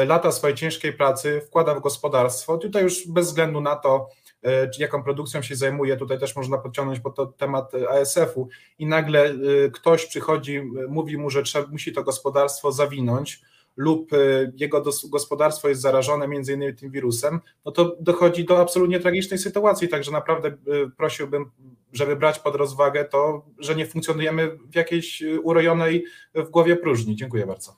lata 0.05 0.33
swojej 0.33 0.57
ciężkiej 0.57 0.93
pracy 0.93 1.41
wkłada 1.47 1.75
w 1.75 1.81
gospodarstwo, 1.81 2.59
tutaj 2.59 2.83
już 2.83 3.09
bez 3.09 3.27
względu 3.27 3.61
na 3.61 3.77
to, 3.77 4.09
y, 4.47 4.49
jaką 4.79 5.03
produkcją 5.03 5.43
się 5.43 5.57
zajmuje, 5.57 5.97
tutaj 5.97 6.19
też 6.19 6.37
można 6.37 6.59
podciągnąć 6.59 7.01
pod 7.01 7.15
to 7.15 7.27
temat 7.27 7.73
ASF-u 7.75 8.49
i 8.79 8.87
nagle 8.87 9.31
y, 9.31 9.71
ktoś 9.75 10.07
przychodzi, 10.07 10.63
mówi 10.89 11.19
mu, 11.19 11.31
że 11.31 11.43
trzeba, 11.43 11.69
musi 11.69 11.93
to 11.93 12.03
gospodarstwo 12.03 12.73
zawinąć, 12.73 13.41
lub 13.77 14.13
y, 14.13 14.53
jego 14.57 14.83
gospodarstwo 15.05 15.69
jest 15.69 15.81
zarażone 15.81 16.29
między 16.29 16.53
innymi 16.53 16.75
tym 16.75 16.91
wirusem, 16.91 17.41
no 17.65 17.73
to 17.73 17.97
dochodzi 18.01 18.45
do 18.45 18.61
absolutnie 18.61 19.01
tragicznej 19.01 19.39
sytuacji, 19.39 19.89
także 19.89 20.13
naprawdę 20.13 20.49
y, 20.49 20.55
prosiłbym, 20.97 21.51
żeby 21.93 22.17
brać 22.17 22.39
pod 22.39 22.55
rozwagę 22.55 23.05
to, 23.05 23.45
że 23.59 23.75
nie 23.75 23.87
funkcjonujemy 23.87 24.59
w 24.71 24.75
jakiejś 24.75 25.23
y, 25.23 25.41
urojonej 25.41 26.05
w 26.35 26.51
głowie 26.51 26.77
próżni. 26.77 27.17
Dziękuję 27.17 27.47
bardzo. 27.47 27.77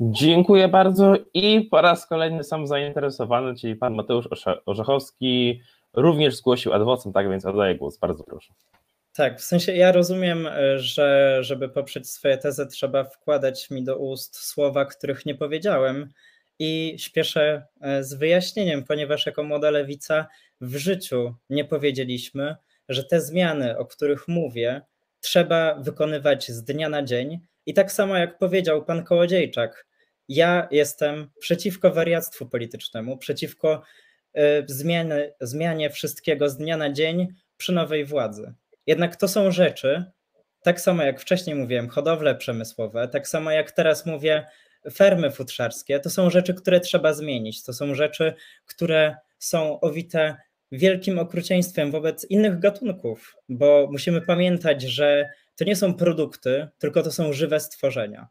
Dziękuję 0.00 0.68
bardzo 0.68 1.14
i 1.34 1.68
po 1.70 1.80
raz 1.80 2.06
kolejny 2.06 2.44
sam 2.44 2.66
zainteresowany, 2.66 3.54
czyli 3.54 3.76
pan 3.76 3.94
Mateusz 3.94 4.28
Orzechowski 4.66 5.60
również 5.94 6.36
zgłosił 6.36 6.72
adwocem, 6.72 7.12
tak 7.12 7.30
więc 7.30 7.46
oddaję 7.46 7.74
głos, 7.74 7.98
bardzo 7.98 8.24
proszę. 8.24 8.52
Tak, 9.18 9.40
w 9.40 9.44
sensie 9.44 9.72
ja 9.72 9.92
rozumiem, 9.92 10.46
e, 10.46 10.78
że 10.78 11.38
żeby 11.40 11.68
poprzeć 11.68 12.10
swoje 12.10 12.38
tezy, 12.38 12.66
trzeba 12.66 13.04
wkładać 13.04 13.70
mi 13.70 13.84
do 13.84 13.98
ust 13.98 14.36
słowa, 14.36 14.84
których 14.84 15.26
nie 15.26 15.34
powiedziałem 15.34 16.08
i 16.58 16.94
śpieszę 16.98 17.66
e, 17.80 18.04
z 18.04 18.14
wyjaśnieniem, 18.14 18.84
ponieważ 18.84 19.26
jako 19.26 19.42
młoda 19.42 19.70
lewica 19.70 20.26
w 20.60 20.76
życiu 20.76 21.34
nie 21.50 21.64
powiedzieliśmy, 21.64 22.56
że 22.88 23.04
te 23.04 23.20
zmiany, 23.20 23.78
o 23.78 23.86
których 23.86 24.28
mówię, 24.28 24.82
trzeba 25.20 25.74
wykonywać 25.74 26.48
z 26.48 26.64
dnia 26.64 26.88
na 26.88 27.02
dzień. 27.02 27.40
I 27.66 27.74
tak 27.74 27.92
samo 27.92 28.16
jak 28.16 28.38
powiedział 28.38 28.84
pan 28.84 29.04
Kołodziejczak, 29.04 29.86
ja 30.28 30.68
jestem 30.70 31.30
przeciwko 31.38 31.90
wariactwu 31.90 32.46
politycznemu, 32.46 33.18
przeciwko 33.18 33.82
e, 34.34 34.64
zmianie, 34.66 35.32
zmianie 35.40 35.90
wszystkiego 35.90 36.48
z 36.48 36.56
dnia 36.56 36.76
na 36.76 36.92
dzień 36.92 37.28
przy 37.56 37.72
nowej 37.72 38.04
władzy. 38.04 38.54
Jednak 38.88 39.16
to 39.16 39.28
są 39.28 39.50
rzeczy, 39.50 40.04
tak 40.62 40.80
samo 40.80 41.02
jak 41.02 41.20
wcześniej 41.20 41.56
mówiłem, 41.56 41.88
hodowle 41.88 42.34
przemysłowe, 42.34 43.08
tak 43.08 43.28
samo 43.28 43.50
jak 43.50 43.72
teraz 43.72 44.06
mówię, 44.06 44.46
fermy 44.92 45.30
futrzarskie, 45.30 46.00
to 46.00 46.10
są 46.10 46.30
rzeczy, 46.30 46.54
które 46.54 46.80
trzeba 46.80 47.12
zmienić. 47.12 47.62
To 47.62 47.72
są 47.72 47.94
rzeczy, 47.94 48.34
które 48.66 49.16
są 49.38 49.80
owite 49.80 50.36
wielkim 50.72 51.18
okrucieństwem 51.18 51.90
wobec 51.90 52.30
innych 52.30 52.58
gatunków, 52.58 53.36
bo 53.48 53.88
musimy 53.92 54.20
pamiętać, 54.20 54.82
że 54.82 55.30
to 55.56 55.64
nie 55.64 55.76
są 55.76 55.94
produkty, 55.94 56.68
tylko 56.78 57.02
to 57.02 57.12
są 57.12 57.32
żywe 57.32 57.60
stworzenia. 57.60 58.28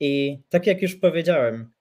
I 0.00 0.40
tak 0.48 0.66
jak 0.66 0.82
już 0.82 0.96
powiedziałem, 0.96 1.72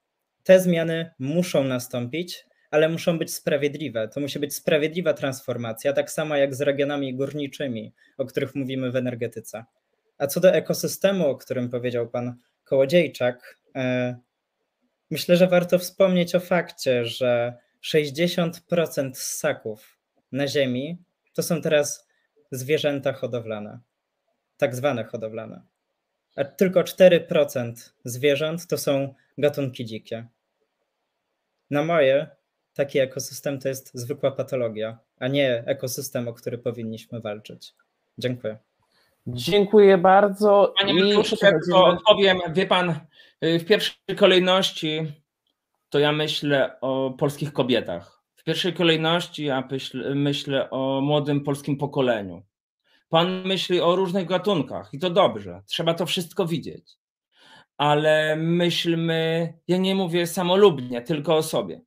te 0.44 0.60
zmiany 0.60 1.12
muszą 1.20 1.64
nastąpić, 1.64 2.46
ale 2.72 2.90
muszą 2.90 3.18
być 3.18 3.34
sprawiedliwe. 3.34 4.08
To 4.08 4.20
musi 4.20 4.40
być 4.40 4.56
sprawiedliwa 4.56 5.14
transformacja, 5.14 5.94
tak 5.94 6.12
samo 6.12 6.36
jak 6.36 6.56
z 6.56 6.62
regionami 6.62 7.16
górniczymi, 7.16 7.94
o 8.18 8.26
których 8.26 8.56
mówimy 8.56 8.92
w 8.92 8.96
energetyce. 8.96 9.66
A 10.18 10.28
co 10.28 10.40
do 10.40 10.54
ekosystemu, 10.54 11.28
o 11.28 11.36
którym 11.36 11.70
powiedział 11.70 12.10
pan 12.10 12.36
Kołodziejczak, 12.64 13.58
e, 13.76 14.18
myślę, 15.12 15.38
że 15.38 15.48
warto 15.48 15.80
wspomnieć 15.80 16.36
o 16.36 16.40
fakcie, 16.40 17.06
że 17.06 17.54
60% 17.82 19.18
ssaków 19.18 19.98
na 20.32 20.48
Ziemi 20.48 20.98
to 21.34 21.44
są 21.44 21.62
teraz 21.62 22.08
zwierzęta 22.52 23.14
hodowlane, 23.14 23.80
tak 24.58 24.76
zwane 24.76 25.04
hodowlane. 25.04 25.62
A 26.36 26.44
tylko 26.44 26.84
4% 26.84 27.94
zwierząt 28.06 28.68
to 28.68 28.78
są 28.78 29.14
gatunki 29.38 29.86
dzikie. 29.86 30.28
Na 31.70 31.84
moje 31.84 32.37
taki 32.78 33.00
ekosystem 33.00 33.60
to 33.60 33.68
jest 33.68 33.92
zwykła 33.94 34.32
patologia, 34.32 35.00
a 35.20 35.28
nie 35.28 35.64
ekosystem, 35.66 36.28
o 36.28 36.34
który 36.34 36.58
powinniśmy 36.58 37.22
walczyć. 37.22 37.74
Dziękuję. 38.18 38.58
Dziękuję 39.28 39.98
bardzo. 39.98 40.74
Panie 40.80 40.94
tylko 41.02 41.86
odpowiem. 41.86 42.40
Wie 42.54 42.66
pan, 42.66 43.00
y, 43.44 43.60
w 43.60 43.66
pierwszej 43.66 44.16
kolejności 44.18 45.14
to 45.90 46.00
ja 46.00 46.12
myślę 46.12 46.80
o 46.82 47.16
polskich 47.18 47.54
kobietach. 47.54 48.24
W 48.36 48.44
pierwszej 48.44 48.74
kolejności 48.74 49.46
ja 49.46 49.68
myślę 50.16 50.70
o 50.70 51.02
młodym 51.02 51.44
polskim 51.44 51.78
pokoleniu. 51.78 52.44
Pan 53.10 53.44
myśli 53.46 53.82
o 53.82 53.96
różnych 53.96 54.28
gatunkach 54.28 54.94
i 54.94 55.00
to 55.00 55.10
dobrze. 55.10 55.62
Trzeba 55.66 55.94
to 55.94 56.06
wszystko 56.06 56.46
widzieć. 56.46 56.98
ale 57.78 58.36
myślmy, 58.36 59.54
ja 59.68 59.78
nie 59.78 59.96
mówię 59.96 60.28
samolubnie, 60.28 61.02
tylko 61.02 61.36
o 61.38 61.44
sobie. 61.44 61.82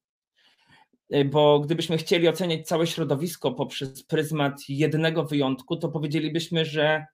Bo 1.27 1.61
gdybyśmy 1.61 1.99
chcieli 1.99 2.29
oceniać 2.29 2.67
całe 2.67 2.87
środowisko 2.87 3.53
poprzez 3.53 4.03
pryzmat 4.03 4.55
jednego 4.69 5.25
wyjątku, 5.25 5.77
to 5.77 5.89
powiedzielibyśmy, 5.89 6.65
że 6.65 7.07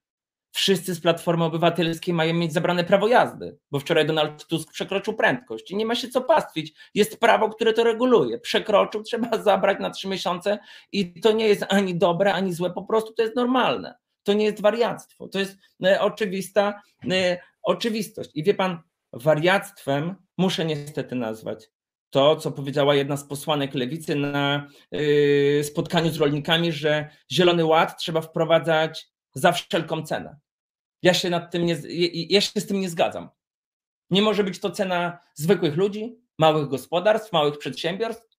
wszyscy 0.56 0.94
z 0.94 1.00
Platformy 1.00 1.44
Obywatelskiej 1.44 2.14
mają 2.14 2.34
mieć 2.34 2.52
zabrane 2.52 2.84
prawo 2.84 3.08
jazdy, 3.08 3.58
bo 3.70 3.80
wczoraj 3.80 4.06
Donald 4.06 4.46
Tusk 4.46 4.72
przekroczył 4.72 5.14
prędkość 5.14 5.70
i 5.70 5.76
nie 5.76 5.86
ma 5.86 5.94
się 5.94 6.08
co 6.08 6.20
pastwić. 6.20 6.74
Jest 6.94 7.20
prawo, 7.20 7.48
które 7.48 7.72
to 7.72 7.84
reguluje. 7.84 8.38
Przekroczył, 8.38 9.02
trzeba 9.02 9.38
zabrać 9.42 9.78
na 9.80 9.90
trzy 9.90 10.08
miesiące 10.08 10.58
i 10.92 11.20
to 11.20 11.32
nie 11.32 11.48
jest 11.48 11.64
ani 11.68 11.94
dobre, 11.94 12.34
ani 12.34 12.52
złe, 12.52 12.70
po 12.70 12.82
prostu 12.82 13.12
to 13.12 13.22
jest 13.22 13.36
normalne. 13.36 13.94
To 14.22 14.32
nie 14.32 14.44
jest 14.44 14.60
wariactwo, 14.60 15.28
to 15.28 15.38
jest 15.38 15.56
e, 15.84 16.00
oczywista 16.00 16.82
e, 17.10 17.38
oczywistość. 17.62 18.30
I 18.34 18.42
wie 18.44 18.54
pan, 18.54 18.78
wariactwem 19.12 20.14
muszę 20.38 20.64
niestety 20.64 21.14
nazwać 21.14 21.70
to, 22.16 22.36
co 22.36 22.52
powiedziała 22.52 22.94
jedna 22.94 23.16
z 23.16 23.24
posłanek 23.24 23.74
lewicy 23.74 24.14
na 24.14 24.68
e, 24.92 25.64
spotkaniu 25.64 26.10
z 26.10 26.16
rolnikami, 26.16 26.72
że 26.72 27.10
Zielony 27.32 27.64
Ład 27.64 27.98
trzeba 27.98 28.20
wprowadzać 28.20 29.08
za 29.34 29.52
wszelką 29.52 30.02
cenę. 30.02 30.36
Ja 31.02 31.14
się 31.14 31.30
nad 31.30 31.52
tym 31.52 31.66
nie, 31.66 31.76
ja 32.28 32.40
się 32.40 32.60
z 32.60 32.66
tym 32.66 32.80
nie 32.80 32.90
zgadzam. 32.90 33.28
Nie 34.10 34.22
może 34.22 34.44
być 34.44 34.58
to 34.58 34.70
cena 34.70 35.18
zwykłych 35.34 35.76
ludzi, 35.76 36.16
małych 36.38 36.68
gospodarstw, 36.68 37.32
małych 37.32 37.58
przedsiębiorstw. 37.58 38.38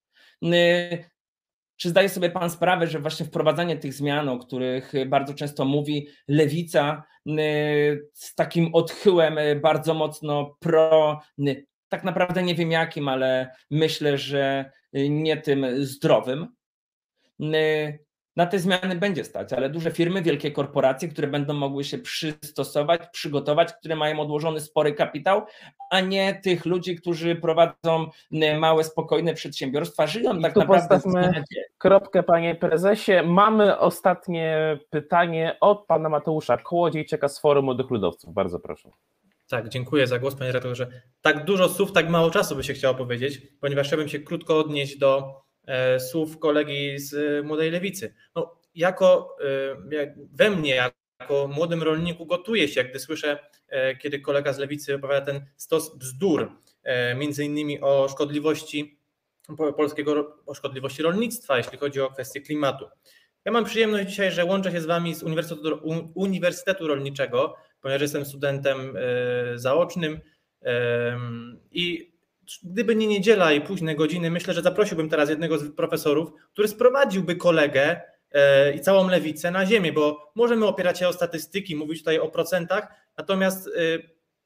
Czy 1.77 1.89
zdaje 1.89 2.09
sobie 2.09 2.29
Pan 2.29 2.49
sprawę, 2.49 2.87
że 2.87 2.99
właśnie 2.99 3.25
wprowadzanie 3.25 3.77
tych 3.77 3.93
zmian, 3.93 4.29
o 4.29 4.39
których 4.39 4.93
bardzo 5.07 5.33
często 5.33 5.65
mówi 5.65 6.07
lewica, 6.27 7.03
z 8.13 8.35
takim 8.35 8.75
odchyłem 8.75 9.39
bardzo 9.61 9.93
mocno 9.93 10.55
pro, 10.59 11.19
tak 11.89 12.03
naprawdę 12.03 12.43
nie 12.43 12.55
wiem 12.55 12.71
jakim, 12.71 13.07
ale 13.07 13.51
myślę, 13.71 14.17
że 14.17 14.71
nie 14.93 15.37
tym 15.37 15.65
zdrowym, 15.85 16.47
na 18.35 18.45
te 18.45 18.59
zmiany 18.59 18.95
będzie 18.95 19.23
stać, 19.23 19.53
ale 19.53 19.69
duże 19.69 19.91
firmy, 19.91 20.21
wielkie 20.21 20.51
korporacje, 20.51 21.07
które 21.07 21.27
będą 21.27 21.53
mogły 21.53 21.83
się 21.83 21.97
przystosować, 21.97 23.01
przygotować, 23.11 23.73
które 23.73 23.95
mają 23.95 24.19
odłożony 24.19 24.59
spory 24.59 24.93
kapitał, 24.93 25.45
a 25.91 25.99
nie 25.99 26.39
tych 26.43 26.65
ludzi, 26.65 26.95
którzy 26.95 27.35
prowadzą 27.35 28.09
małe, 28.59 28.83
spokojne 28.83 29.33
przedsiębiorstwa, 29.33 30.07
żyją 30.07 30.37
I 30.37 30.41
tak 30.41 30.53
tu 30.53 30.59
naprawdę. 30.59 30.87
Postawmy 30.89 31.43
kropkę, 31.77 32.23
panie 32.23 32.55
prezesie. 32.55 33.11
Mamy 33.25 33.79
ostatnie 33.79 34.77
pytanie 34.89 35.57
od 35.61 35.85
pana 35.85 36.09
Mateusza 36.09 36.57
Kołodziejczyka 36.57 37.27
z 37.27 37.39
Forum 37.39 37.65
Młodych 37.65 37.89
Ludowców. 37.89 38.33
Bardzo 38.33 38.59
proszę. 38.59 38.89
Tak, 39.47 39.69
dziękuję 39.69 40.07
za 40.07 40.19
głos, 40.19 40.35
panie 40.35 40.51
redaktorze. 40.51 41.01
Tak 41.21 41.45
dużo 41.45 41.69
słów, 41.69 41.91
tak 41.91 42.09
mało 42.09 42.31
czasu 42.31 42.55
by 42.55 42.63
się 42.63 42.73
chciało 42.73 42.95
powiedzieć, 42.95 43.41
ponieważ 43.61 43.87
chciałbym 43.87 44.09
się 44.09 44.19
krótko 44.19 44.59
odnieść 44.59 44.97
do 44.97 45.41
E, 45.67 45.99
słów 45.99 46.39
kolegi 46.39 46.99
z 46.99 47.13
e, 47.13 47.43
Młodej 47.43 47.71
Lewicy. 47.71 48.13
No, 48.35 48.59
jako 48.75 49.37
e, 49.91 50.15
we 50.31 50.49
mnie, 50.49 50.75
jako 51.19 51.47
młodym 51.47 51.83
rolniku 51.83 52.25
gotuje 52.25 52.67
się, 52.67 52.83
gdy 52.83 52.99
słyszę, 52.99 53.39
kiedy 54.01 54.19
kolega 54.19 54.53
z 54.53 54.57
Lewicy 54.57 54.95
opowiada 54.95 55.25
ten 55.25 55.45
stos 55.57 55.97
bzdur, 55.97 56.51
między 57.15 57.45
innymi 57.45 57.81
o 57.81 58.07
szkodliwości 58.09 58.99
polskiego, 59.77 60.37
o 60.45 60.53
szkodliwości 60.53 61.03
rolnictwa, 61.03 61.57
jeśli 61.57 61.77
chodzi 61.77 62.01
o 62.01 62.11
kwestie 62.11 62.41
klimatu. 62.41 62.85
Ja 63.45 63.51
mam 63.51 63.65
przyjemność 63.65 64.09
dzisiaj, 64.09 64.31
że 64.31 64.45
łączę 64.45 64.71
się 64.71 64.81
z 64.81 64.85
Wami 64.85 65.15
z 65.15 65.23
Uniwersytetu, 65.23 65.79
Uniwersytetu 66.15 66.87
Rolniczego, 66.87 67.55
ponieważ 67.81 68.01
jestem 68.01 68.25
studentem 68.25 68.97
zaocznym 69.55 70.19
i 71.71 72.17
gdyby 72.63 72.95
nie 72.95 73.07
niedziela 73.07 73.51
i 73.51 73.61
późne 73.61 73.95
godziny, 73.95 74.31
myślę, 74.31 74.53
że 74.53 74.61
zaprosiłbym 74.61 75.09
teraz 75.09 75.29
jednego 75.29 75.57
z 75.57 75.75
profesorów, 75.75 76.31
który 76.53 76.67
sprowadziłby 76.67 77.35
kolegę 77.35 78.01
e, 78.31 78.73
i 78.73 78.79
całą 78.79 79.07
lewicę 79.07 79.51
na 79.51 79.65
ziemię, 79.65 79.93
bo 79.93 80.31
możemy 80.35 80.65
opierać 80.65 80.99
się 80.99 81.07
o 81.07 81.13
statystyki, 81.13 81.75
mówić 81.75 81.99
tutaj 81.99 82.19
o 82.19 82.27
procentach, 82.27 82.87
natomiast 83.17 83.67
e, 83.67 83.71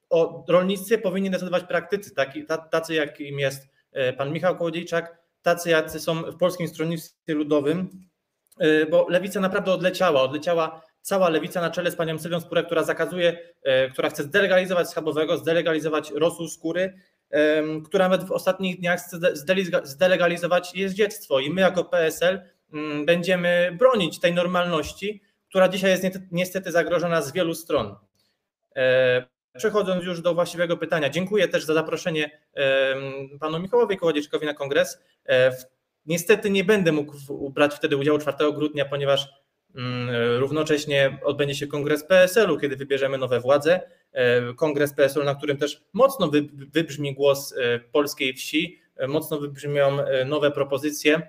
o 0.10 0.46
rolnictwie 0.48 0.98
powinni 0.98 1.30
decydować 1.30 1.64
praktycy, 1.64 2.12
tacy 2.72 2.94
jakim 2.94 3.40
jest 3.40 3.68
e, 3.92 4.14
pan 4.14 4.34
Michał 4.34 4.58
Kołodziejczak, 4.58 5.18
tacy 5.42 5.70
jacy 5.70 6.00
są 6.00 6.22
w 6.22 6.38
Polskim 6.38 6.68
Stronnictwie 6.68 7.34
Ludowym, 7.34 7.90
bo 8.92 9.10
lewica 9.10 9.40
naprawdę 9.40 9.72
odleciała, 9.72 10.22
odleciała 10.22 10.82
cała 11.02 11.30
lewica 11.30 11.62
na 11.62 11.70
czele 11.70 11.92
z 11.92 11.96
panią 11.96 12.20
Sylwią 12.20 12.40
Spurę, 12.40 12.64
która 12.64 12.84
zakazuje, 12.84 13.38
która 13.94 14.10
chce 14.10 14.24
zdelegalizować 14.24 14.90
schabowego, 14.90 15.38
zdelegalizować 15.38 16.12
rosół 16.12 16.48
skóry, 16.48 16.94
która 17.86 18.10
nawet 18.10 18.28
w 18.28 18.32
ostatnich 18.32 18.80
dniach 18.80 19.00
chce 19.00 19.36
zdelegalizować 19.84 20.76
jeździectwo 20.76 21.40
i 21.40 21.50
my 21.50 21.62
jako 21.62 21.84
PSL 21.84 22.42
mm, 22.74 23.06
będziemy 23.06 23.76
bronić 23.80 24.20
tej 24.20 24.34
normalności, 24.34 25.22
która 25.50 25.70
dzisiaj 25.70 25.92
jest 25.92 26.20
niestety 26.32 26.72
zagrożona 26.72 27.22
z 27.22 27.32
wielu 27.32 27.56
stron. 27.56 27.96
E, 28.76 29.26
przechodząc 29.58 30.06
już 30.06 30.22
do 30.22 30.34
właściwego 30.34 30.78
pytania, 30.78 31.10
dziękuję 31.10 31.48
też 31.48 31.66
za 31.66 31.74
zaproszenie 31.74 32.42
panu 33.40 33.60
Michałowi 33.60 33.98
Kołodziejczykowi 33.98 34.46
na 34.46 34.54
kongres. 34.54 35.04
E, 35.30 35.52
niestety 36.06 36.50
nie 36.50 36.64
będę 36.64 36.92
mógł 36.92 37.14
brać 37.50 37.74
wtedy 37.74 37.98
udziału 37.98 38.20
4 38.20 38.54
grudnia, 38.54 38.86
ponieważ 38.86 39.30
równocześnie 40.38 41.20
odbędzie 41.24 41.56
się 41.56 41.68
kongres 41.68 42.04
PSL-u, 42.04 42.60
kiedy 42.60 42.76
wybierzemy 42.76 43.18
nowe 43.18 43.40
władze. 43.40 43.82
E, 44.14 44.54
kongres 44.54 44.94
PSL, 44.94 45.26
na 45.26 45.36
którym 45.36 45.58
też 45.58 45.82
mocno 45.94 46.32
wybrzmi 46.74 47.14
głos 47.14 47.54
e, 47.58 47.80
polskiej 47.80 48.34
wsi, 48.34 48.80
e, 48.98 49.08
mocno 49.08 49.40
wybrzmią 49.40 49.98
nowe 50.26 50.52
propozycje 50.52 51.22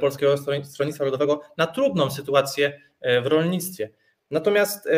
Polskiego 0.00 0.34
Stronnictwa 0.64 1.04
Ludowego 1.04 1.40
na 1.56 1.66
trudną 1.66 2.10
sytuację 2.10 2.80
w 3.22 3.26
rolnictwie. 3.26 3.90
Natomiast 4.30 4.88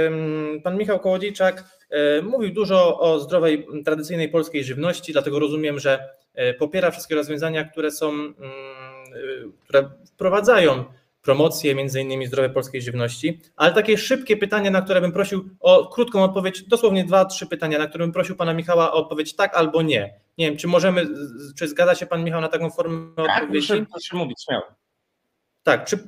pan 0.62 0.77
Michał 0.79 1.01
Kołodziejczak 1.01 1.65
mówił 2.23 2.55
dużo 2.55 3.01
o 3.01 3.20
zdrowej, 3.20 3.66
tradycyjnej 3.85 4.29
polskiej 4.29 4.65
żywności, 4.65 5.12
dlatego 5.12 5.39
rozumiem, 5.39 5.79
że 5.79 6.09
popiera 6.59 6.91
wszystkie 6.91 7.15
rozwiązania, 7.15 7.65
które 7.65 7.91
są, 7.91 8.11
mm, 8.11 8.33
które 9.65 9.91
wprowadzają 10.07 10.85
promocję 11.23 11.74
między 11.74 12.01
innymi 12.01 12.27
zdrowej 12.27 12.51
polskiej 12.51 12.82
żywności, 12.82 13.40
ale 13.57 13.73
takie 13.73 13.99
szybkie 13.99 14.36
pytanie, 14.36 14.70
na 14.70 14.82
które 14.82 15.01
bym 15.01 15.12
prosił 15.12 15.49
o 15.61 15.86
krótką 15.86 16.24
odpowiedź, 16.24 16.62
dosłownie 16.62 17.05
dwa, 17.05 17.24
trzy 17.24 17.47
pytania, 17.47 17.78
na 17.78 17.86
które 17.86 18.05
bym 18.05 18.12
prosił 18.12 18.36
pana 18.36 18.55
Michała 18.55 18.93
o 18.93 18.94
odpowiedź 18.94 19.36
tak 19.36 19.55
albo 19.55 19.82
nie. 19.82 20.15
Nie 20.39 20.47
wiem, 20.47 20.57
czy 20.57 20.69
możemy, 20.69 21.07
czy 21.57 21.69
zgadza 21.69 21.94
się 21.94 22.07
pan 22.07 22.24
Michał 22.24 22.40
na 22.40 22.49
taką 22.49 22.70
formę 22.70 23.15
tak, 23.16 23.43
odpowiedzi? 23.43 23.69
Proszę, 23.69 23.86
proszę 23.93 24.16
mówić, 24.16 24.44
śmiało. 24.44 24.65
Tak, 25.62 25.85
czy, 25.85 25.99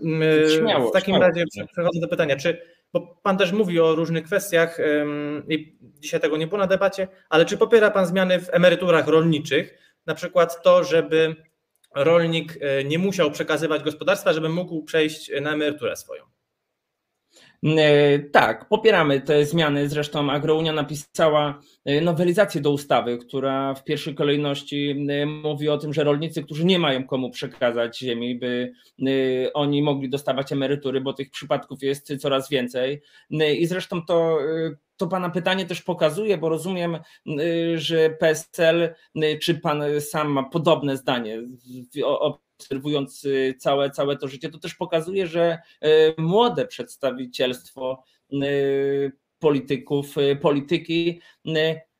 śmiało, 0.58 0.90
w 0.90 0.92
takim 0.92 1.14
śmiało. 1.14 1.28
razie 1.28 1.44
przechodzę 1.72 2.00
do 2.00 2.08
pytania, 2.08 2.36
czy, 2.36 2.58
bo 2.92 3.20
pan 3.22 3.38
też 3.38 3.52
mówi 3.52 3.80
o 3.80 3.94
różnych 3.94 4.24
kwestiach 4.24 4.78
i 5.48 5.78
dzisiaj 5.80 6.20
tego 6.20 6.36
nie 6.36 6.46
było 6.46 6.58
na 6.58 6.66
debacie, 6.66 7.08
ale 7.28 7.44
czy 7.44 7.56
popiera 7.56 7.90
pan 7.90 8.06
zmiany 8.06 8.40
w 8.40 8.54
emeryturach 8.54 9.08
rolniczych, 9.08 9.78
na 10.06 10.14
przykład 10.14 10.62
to, 10.62 10.84
żeby 10.84 11.36
rolnik 11.94 12.58
e, 12.60 12.84
nie 12.84 12.98
musiał 12.98 13.30
przekazywać 13.30 13.82
gospodarstwa, 13.82 14.32
żeby 14.32 14.48
mógł 14.48 14.84
przejść 14.84 15.30
na 15.42 15.52
emeryturę 15.52 15.96
swoją. 15.96 16.22
E, 17.64 18.18
tak, 18.18 18.68
popieramy 18.68 19.20
te 19.20 19.46
zmiany. 19.46 19.88
Zresztą 19.88 20.30
Agrounia 20.30 20.72
napisała 20.72 21.60
e, 21.84 22.00
nowelizację 22.00 22.60
do 22.60 22.70
ustawy, 22.70 23.18
która 23.18 23.74
w 23.74 23.84
pierwszej 23.84 24.14
kolejności 24.14 25.06
mówi 25.26 25.68
o 25.68 25.78
tym, 25.78 25.94
że 25.94 26.04
rolnicy, 26.04 26.42
którzy 26.42 26.64
nie 26.64 26.78
mają 26.78 27.06
komu 27.06 27.30
przekazać 27.30 27.98
ziemi, 27.98 28.38
by 28.38 28.72
oni 29.54 29.82
mogli 29.82 30.10
dostawać 30.10 30.52
emerytury, 30.52 31.00
bo 31.00 31.12
tych 31.12 31.30
przypadków 31.30 31.82
jest 31.82 32.16
coraz 32.20 32.50
więcej. 32.50 33.02
I 33.30 33.66
zresztą 33.66 34.02
to 34.06 34.38
to 34.96 35.06
Pana 35.06 35.30
pytanie 35.30 35.66
też 35.66 35.82
pokazuje, 35.82 36.38
bo 36.38 36.48
rozumiem, 36.48 36.98
y, 37.26 37.78
że 37.78 38.10
PSL, 38.10 38.94
y, 39.16 39.38
czy 39.38 39.54
Pan 39.54 39.82
sam 40.00 40.28
ma 40.28 40.42
podobne 40.42 40.96
zdanie, 40.96 41.42
obserwując 42.02 43.24
y, 43.24 43.54
całe, 43.58 43.90
całe 43.90 44.16
to 44.16 44.28
życie, 44.28 44.50
to 44.50 44.58
też 44.58 44.74
pokazuje, 44.74 45.26
że 45.26 45.58
młode 46.18 46.66
przedstawicielstwo 46.66 48.04
polityków, 49.38 50.14
polityki 50.40 51.20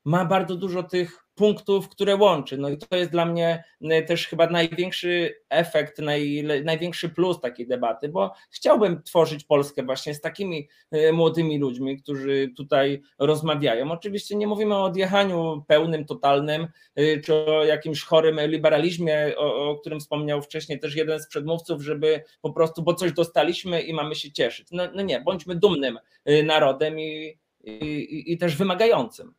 ma 0.05 0.25
bardzo 0.25 0.57
dużo 0.57 0.83
tych 0.83 1.25
punktów, 1.35 1.89
które 1.89 2.17
łączy. 2.17 2.59
No 2.59 2.69
i 2.69 2.79
to 2.79 2.97
jest 2.97 3.11
dla 3.11 3.27
mnie 3.27 3.65
e, 3.83 4.03
też 4.03 4.27
chyba 4.27 4.47
największy 4.47 5.35
efekt, 5.51 5.99
naj, 5.99 6.45
największy 6.65 7.09
plus 7.09 7.41
takiej 7.41 7.67
debaty, 7.67 8.09
bo 8.09 8.33
chciałbym 8.51 9.03
tworzyć 9.03 9.45
Polskę 9.45 9.83
właśnie 9.83 10.15
z 10.15 10.21
takimi 10.21 10.69
e, 10.91 11.13
młodymi 11.13 11.59
ludźmi, 11.59 12.03
którzy 12.03 12.53
tutaj 12.57 13.03
rozmawiają. 13.19 13.93
Oczywiście 13.93 14.37
nie 14.37 14.47
mówimy 14.47 14.75
o 14.75 14.85
odjechaniu 14.85 15.65
pełnym, 15.69 16.05
totalnym, 16.05 16.69
e, 16.97 17.21
czy 17.21 17.35
o 17.35 17.65
jakimś 17.65 18.03
chorym 18.03 18.41
liberalizmie, 18.41 19.33
o, 19.37 19.71
o 19.71 19.79
którym 19.79 20.01
wspomniał 20.01 20.43
wcześniej 20.43 20.81
też 20.81 20.97
jeden 20.97 21.21
z 21.21 21.27
przedmówców, 21.27 21.83
żeby 21.83 22.23
po 22.41 22.53
prostu, 22.53 22.83
bo 22.83 22.95
coś 22.95 23.13
dostaliśmy 23.13 23.83
i 23.83 23.95
mamy 23.95 24.15
się 24.15 24.33
cieszyć. 24.33 24.69
No, 24.73 24.83
no 24.95 25.03
nie, 25.03 25.21
bądźmy 25.21 25.55
dumnym 25.55 25.99
narodem 26.45 27.01
i, 27.01 27.39
i, 27.65 28.33
i 28.33 28.39
też 28.39 28.57
wymagającym. 28.57 29.35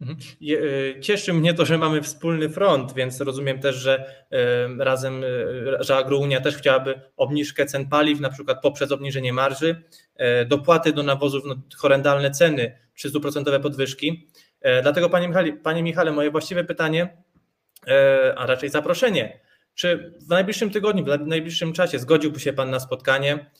Mhm. 0.00 0.18
E, 0.42 1.00
cieszy 1.00 1.32
mnie 1.32 1.54
to, 1.54 1.66
że 1.66 1.78
mamy 1.78 2.02
wspólny 2.02 2.48
front, 2.48 2.94
więc 2.94 3.20
rozumiem 3.20 3.60
też, 3.60 3.76
że 3.76 4.04
e, 4.30 4.84
razem, 4.84 5.24
e, 5.24 5.84
że 5.84 5.96
Agrounia 5.96 6.40
też 6.40 6.56
chciałaby 6.56 7.00
obniżkę 7.16 7.66
cen 7.66 7.88
paliw, 7.88 8.20
na 8.20 8.30
przykład 8.30 8.62
poprzez 8.62 8.92
obniżenie 8.92 9.32
marży, 9.32 9.82
dopłaty 10.46 10.92
do 10.92 11.02
nawozów, 11.02 11.42
no, 11.46 11.54
horrendalne 11.76 12.30
ceny, 12.30 12.78
300% 12.98 13.60
podwyżki. 13.60 14.28
Dlatego 14.82 15.10
Panie 15.10 15.28
Michale, 15.28 15.52
Panie 15.52 15.82
Michale, 15.82 16.12
moje 16.12 16.30
właściwe 16.30 16.64
pytanie, 16.64 17.16
a 18.36 18.46
raczej 18.46 18.68
zaproszenie. 18.68 19.40
Czy 19.74 20.14
w 20.26 20.28
najbliższym 20.28 20.70
tygodniu, 20.70 21.04
w 21.04 21.26
najbliższym 21.26 21.72
czasie 21.72 21.98
zgodziłby 21.98 22.40
się 22.40 22.52
Pan 22.52 22.70
na 22.70 22.80
spotkanie 22.80 23.50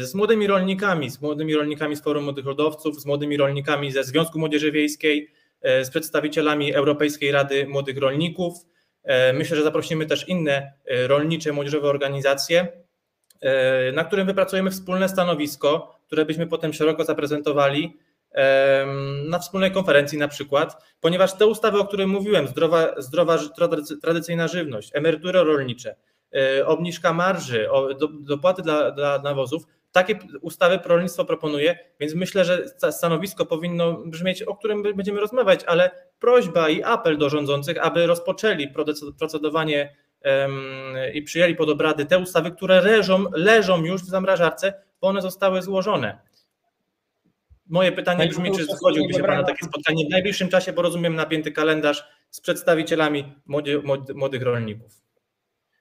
z 0.00 0.14
młodymi 0.14 0.46
rolnikami, 0.46 1.10
z 1.10 1.20
młodymi 1.20 1.54
rolnikami 1.54 1.96
z 1.96 2.02
Forum 2.02 2.24
Młodych 2.24 2.46
Rodowców, 2.46 3.00
z 3.00 3.06
młodymi 3.06 3.36
rolnikami 3.36 3.92
ze 3.92 4.04
Związku 4.04 4.38
Młodzieży 4.38 4.72
Wiejskiej, 4.72 5.32
z 5.64 5.90
przedstawicielami 5.90 6.74
Europejskiej 6.74 7.32
Rady 7.32 7.66
Młodych 7.66 7.98
Rolników. 7.98 8.54
E, 9.02 9.32
myślę, 9.32 9.56
że 9.56 9.62
zaprosimy 9.62 10.06
też 10.06 10.28
inne 10.28 10.72
e, 10.84 11.06
rolnicze, 11.06 11.52
młodzieżowe 11.52 11.88
organizacje, 11.88 12.84
na 13.92 14.04
którym 14.04 14.26
wypracujemy 14.26 14.70
wspólne 14.70 15.08
stanowisko, 15.08 15.98
które 16.06 16.24
byśmy 16.24 16.46
potem 16.46 16.72
szeroko 16.72 17.04
zaprezentowali 17.04 17.96
na 19.28 19.38
wspólnej 19.38 19.70
konferencji 19.70 20.18
na 20.18 20.28
przykład, 20.28 20.84
ponieważ 21.00 21.32
te 21.32 21.46
ustawy, 21.46 21.78
o 21.78 21.86
których 21.86 22.06
mówiłem, 22.06 22.48
zdrowa, 22.48 22.94
zdrowa 22.98 23.38
tradycyjna 24.02 24.48
żywność, 24.48 24.90
emerytury 24.94 25.44
rolnicze, 25.44 25.96
obniżka 26.64 27.12
marży, 27.12 27.68
dopłaty 28.20 28.62
dla, 28.62 28.90
dla 28.90 29.18
nawozów, 29.18 29.66
takie 29.94 30.18
ustawy 30.40 30.78
rolnictwo 30.84 31.24
proponuje, 31.24 31.78
więc 32.00 32.14
myślę, 32.14 32.44
że 32.44 32.68
stanowisko 32.90 33.46
powinno 33.46 33.92
brzmieć, 33.92 34.42
o 34.42 34.56
którym 34.56 34.82
będziemy 34.82 35.20
rozmawiać, 35.20 35.64
ale 35.64 35.90
prośba 36.18 36.68
i 36.68 36.82
apel 36.82 37.18
do 37.18 37.30
rządzących, 37.30 37.86
aby 37.86 38.06
rozpoczęli 38.06 38.68
procedowanie 39.18 39.96
i 41.14 41.22
przyjęli 41.22 41.54
pod 41.54 41.68
obrady 41.68 42.06
te 42.06 42.18
ustawy, 42.18 42.50
które 42.50 42.82
leżą, 42.82 43.24
leżą 43.32 43.84
już 43.84 44.02
w 44.02 44.08
zamrażarce, 44.08 44.82
bo 45.00 45.08
one 45.08 45.22
zostały 45.22 45.62
złożone. 45.62 46.18
Moje 47.66 47.92
pytanie 47.92 48.28
brzmi, 48.28 48.52
czy 48.56 48.64
zgodziłby 48.64 49.14
się 49.14 49.22
Pan 49.22 49.36
na 49.36 49.44
takie 49.44 49.66
spotkanie 49.66 50.06
w 50.06 50.10
najbliższym 50.10 50.48
czasie, 50.48 50.72
bo 50.72 50.82
rozumiem 50.82 51.14
napięty 51.14 51.52
kalendarz 51.52 52.04
z 52.30 52.40
przedstawicielami 52.40 53.34
młodych 54.14 54.42
rolników. 54.42 55.03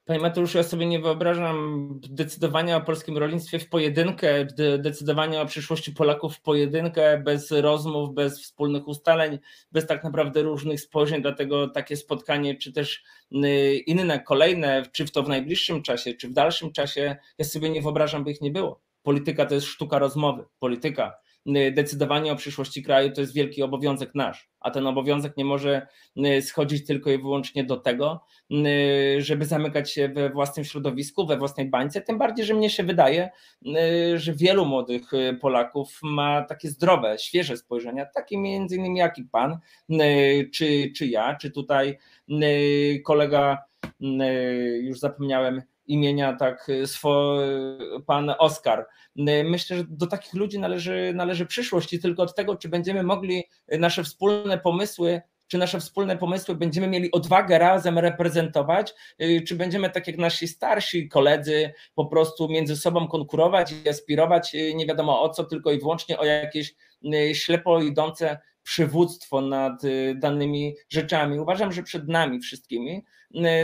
Panie 0.05 0.19
Mateuszu, 0.19 0.57
ja 0.57 0.63
sobie 0.63 0.85
nie 0.85 0.99
wyobrażam 0.99 1.89
decydowania 2.09 2.77
o 2.77 2.81
polskim 2.81 3.17
rolnictwie 3.17 3.59
w 3.59 3.69
pojedynkę, 3.69 4.47
decydowania 4.79 5.41
o 5.41 5.45
przyszłości 5.45 5.91
Polaków 5.91 6.35
w 6.35 6.41
pojedynkę, 6.41 7.17
bez 7.17 7.51
rozmów, 7.51 8.13
bez 8.13 8.41
wspólnych 8.41 8.87
ustaleń, 8.87 9.39
bez 9.71 9.87
tak 9.87 10.03
naprawdę 10.03 10.41
różnych 10.41 10.81
spojrzeń, 10.81 11.21
dlatego 11.21 11.67
takie 11.67 11.97
spotkanie, 11.97 12.57
czy 12.57 12.73
też 12.73 13.03
y, 13.31 13.75
inne, 13.75 14.19
kolejne, 14.19 14.83
czy 14.91 15.05
w 15.05 15.11
to 15.11 15.23
w 15.23 15.29
najbliższym 15.29 15.81
czasie, 15.81 16.13
czy 16.13 16.27
w 16.27 16.33
dalszym 16.33 16.71
czasie, 16.71 17.15
ja 17.37 17.45
sobie 17.45 17.69
nie 17.69 17.81
wyobrażam, 17.81 18.23
by 18.23 18.31
ich 18.31 18.41
nie 18.41 18.51
było. 18.51 18.81
Polityka 19.03 19.45
to 19.45 19.55
jest 19.55 19.67
sztuka 19.67 19.99
rozmowy, 19.99 20.45
polityka 20.59 21.22
decydowanie 21.45 22.31
o 22.31 22.35
przyszłości 22.35 22.83
kraju 22.83 23.11
to 23.11 23.21
jest 23.21 23.33
wielki 23.33 23.63
obowiązek 23.63 24.15
nasz, 24.15 24.49
a 24.59 24.71
ten 24.71 24.87
obowiązek 24.87 25.37
nie 25.37 25.45
może 25.45 25.87
y, 26.17 26.41
schodzić 26.41 26.85
tylko 26.85 27.11
i 27.11 27.17
wyłącznie 27.17 27.63
do 27.63 27.77
tego, 27.77 28.23
y, 28.51 29.21
żeby 29.21 29.45
zamykać 29.45 29.91
się 29.91 30.09
we 30.09 30.29
własnym 30.29 30.65
środowisku, 30.65 31.27
we 31.27 31.37
własnej 31.37 31.69
bańce, 31.69 32.01
tym 32.01 32.17
bardziej, 32.17 32.45
że 32.45 32.53
mnie 32.53 32.69
się 32.69 32.83
wydaje, 32.83 33.29
że 34.15 34.33
wielu 34.33 34.65
młodych 34.65 35.11
Polaków 35.41 35.99
ma 36.03 36.41
takie 36.41 36.69
zdrowe, 36.69 37.15
świeże 37.19 37.57
spojrzenia, 37.57 38.05
takie 38.05 38.37
między 38.37 38.75
innymi 38.75 38.99
jak 38.99 39.17
i 39.17 39.23
pan, 39.23 39.57
czy, 40.53 40.91
czy 40.95 41.07
ja, 41.07 41.35
czy 41.35 41.51
tutaj 41.51 41.97
kolega, 43.05 43.57
już 44.81 44.99
zapomniałem, 44.99 45.61
imienia, 45.93 46.33
tak, 46.33 46.67
swo, 46.85 47.37
pan 48.05 48.33
Oskar. 48.39 48.87
Myślę, 49.45 49.77
że 49.77 49.83
do 49.89 50.07
takich 50.07 50.33
ludzi 50.33 50.59
należy, 50.59 51.11
należy 51.15 51.45
przyszłość 51.45 51.93
i 51.93 51.99
tylko 51.99 52.23
od 52.23 52.35
tego, 52.35 52.55
czy 52.55 52.69
będziemy 52.69 53.03
mogli 53.03 53.43
nasze 53.79 54.03
wspólne 54.03 54.57
pomysły 54.57 55.21
czy 55.47 55.57
nasze 55.57 55.79
wspólne 55.79 56.17
pomysły 56.17 56.55
będziemy 56.55 56.87
mieli 56.87 57.11
odwagę 57.11 57.59
razem 57.59 57.99
reprezentować, 57.99 58.93
czy 59.47 59.55
będziemy 59.55 59.89
tak 59.89 60.07
jak 60.07 60.17
nasi 60.17 60.47
starsi 60.47 61.09
koledzy 61.09 61.73
po 61.95 62.05
prostu 62.05 62.49
między 62.49 62.77
sobą 62.77 63.07
konkurować 63.07 63.71
i 63.71 63.89
aspirować 63.89 64.55
nie 64.75 64.85
wiadomo 64.85 65.21
o 65.21 65.29
co, 65.29 65.43
tylko 65.43 65.71
i 65.71 65.79
wyłącznie 65.79 66.17
o 66.17 66.25
jakieś 66.25 66.75
ślepo 67.33 67.81
idące 67.81 68.37
przywództwo 68.63 69.41
nad 69.41 69.83
y, 69.83 70.15
danymi 70.15 70.75
rzeczami. 70.89 71.39
Uważam, 71.39 71.71
że 71.71 71.83
przed 71.83 72.07
nami 72.07 72.39
wszystkimi 72.39 72.97
y, 72.97 73.03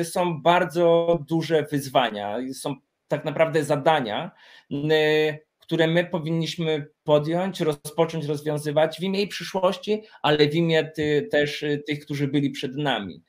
są 0.04 0.41
bardzo 0.41 1.20
duże 1.28 1.64
wyzwania, 1.72 2.38
są 2.54 2.76
tak 3.08 3.26
naprawdę 3.26 3.64
zadania, 3.64 4.32
y, 4.72 5.50
które 5.60 5.88
my 5.88 6.06
powinniśmy 6.06 6.88
podjąć, 7.04 7.62
rozpocząć 7.62 8.26
rozwiązywać 8.26 8.98
w 9.00 9.04
imię 9.04 9.28
przyszłości, 9.28 10.04
ale 10.22 10.50
w 10.50 10.56
imię 10.56 10.91
ty, 10.96 11.28
też 11.32 11.66
tych, 11.88 12.00
którzy 12.00 12.28
byli 12.28 12.50
przed 12.50 12.76
nami, 12.76 13.24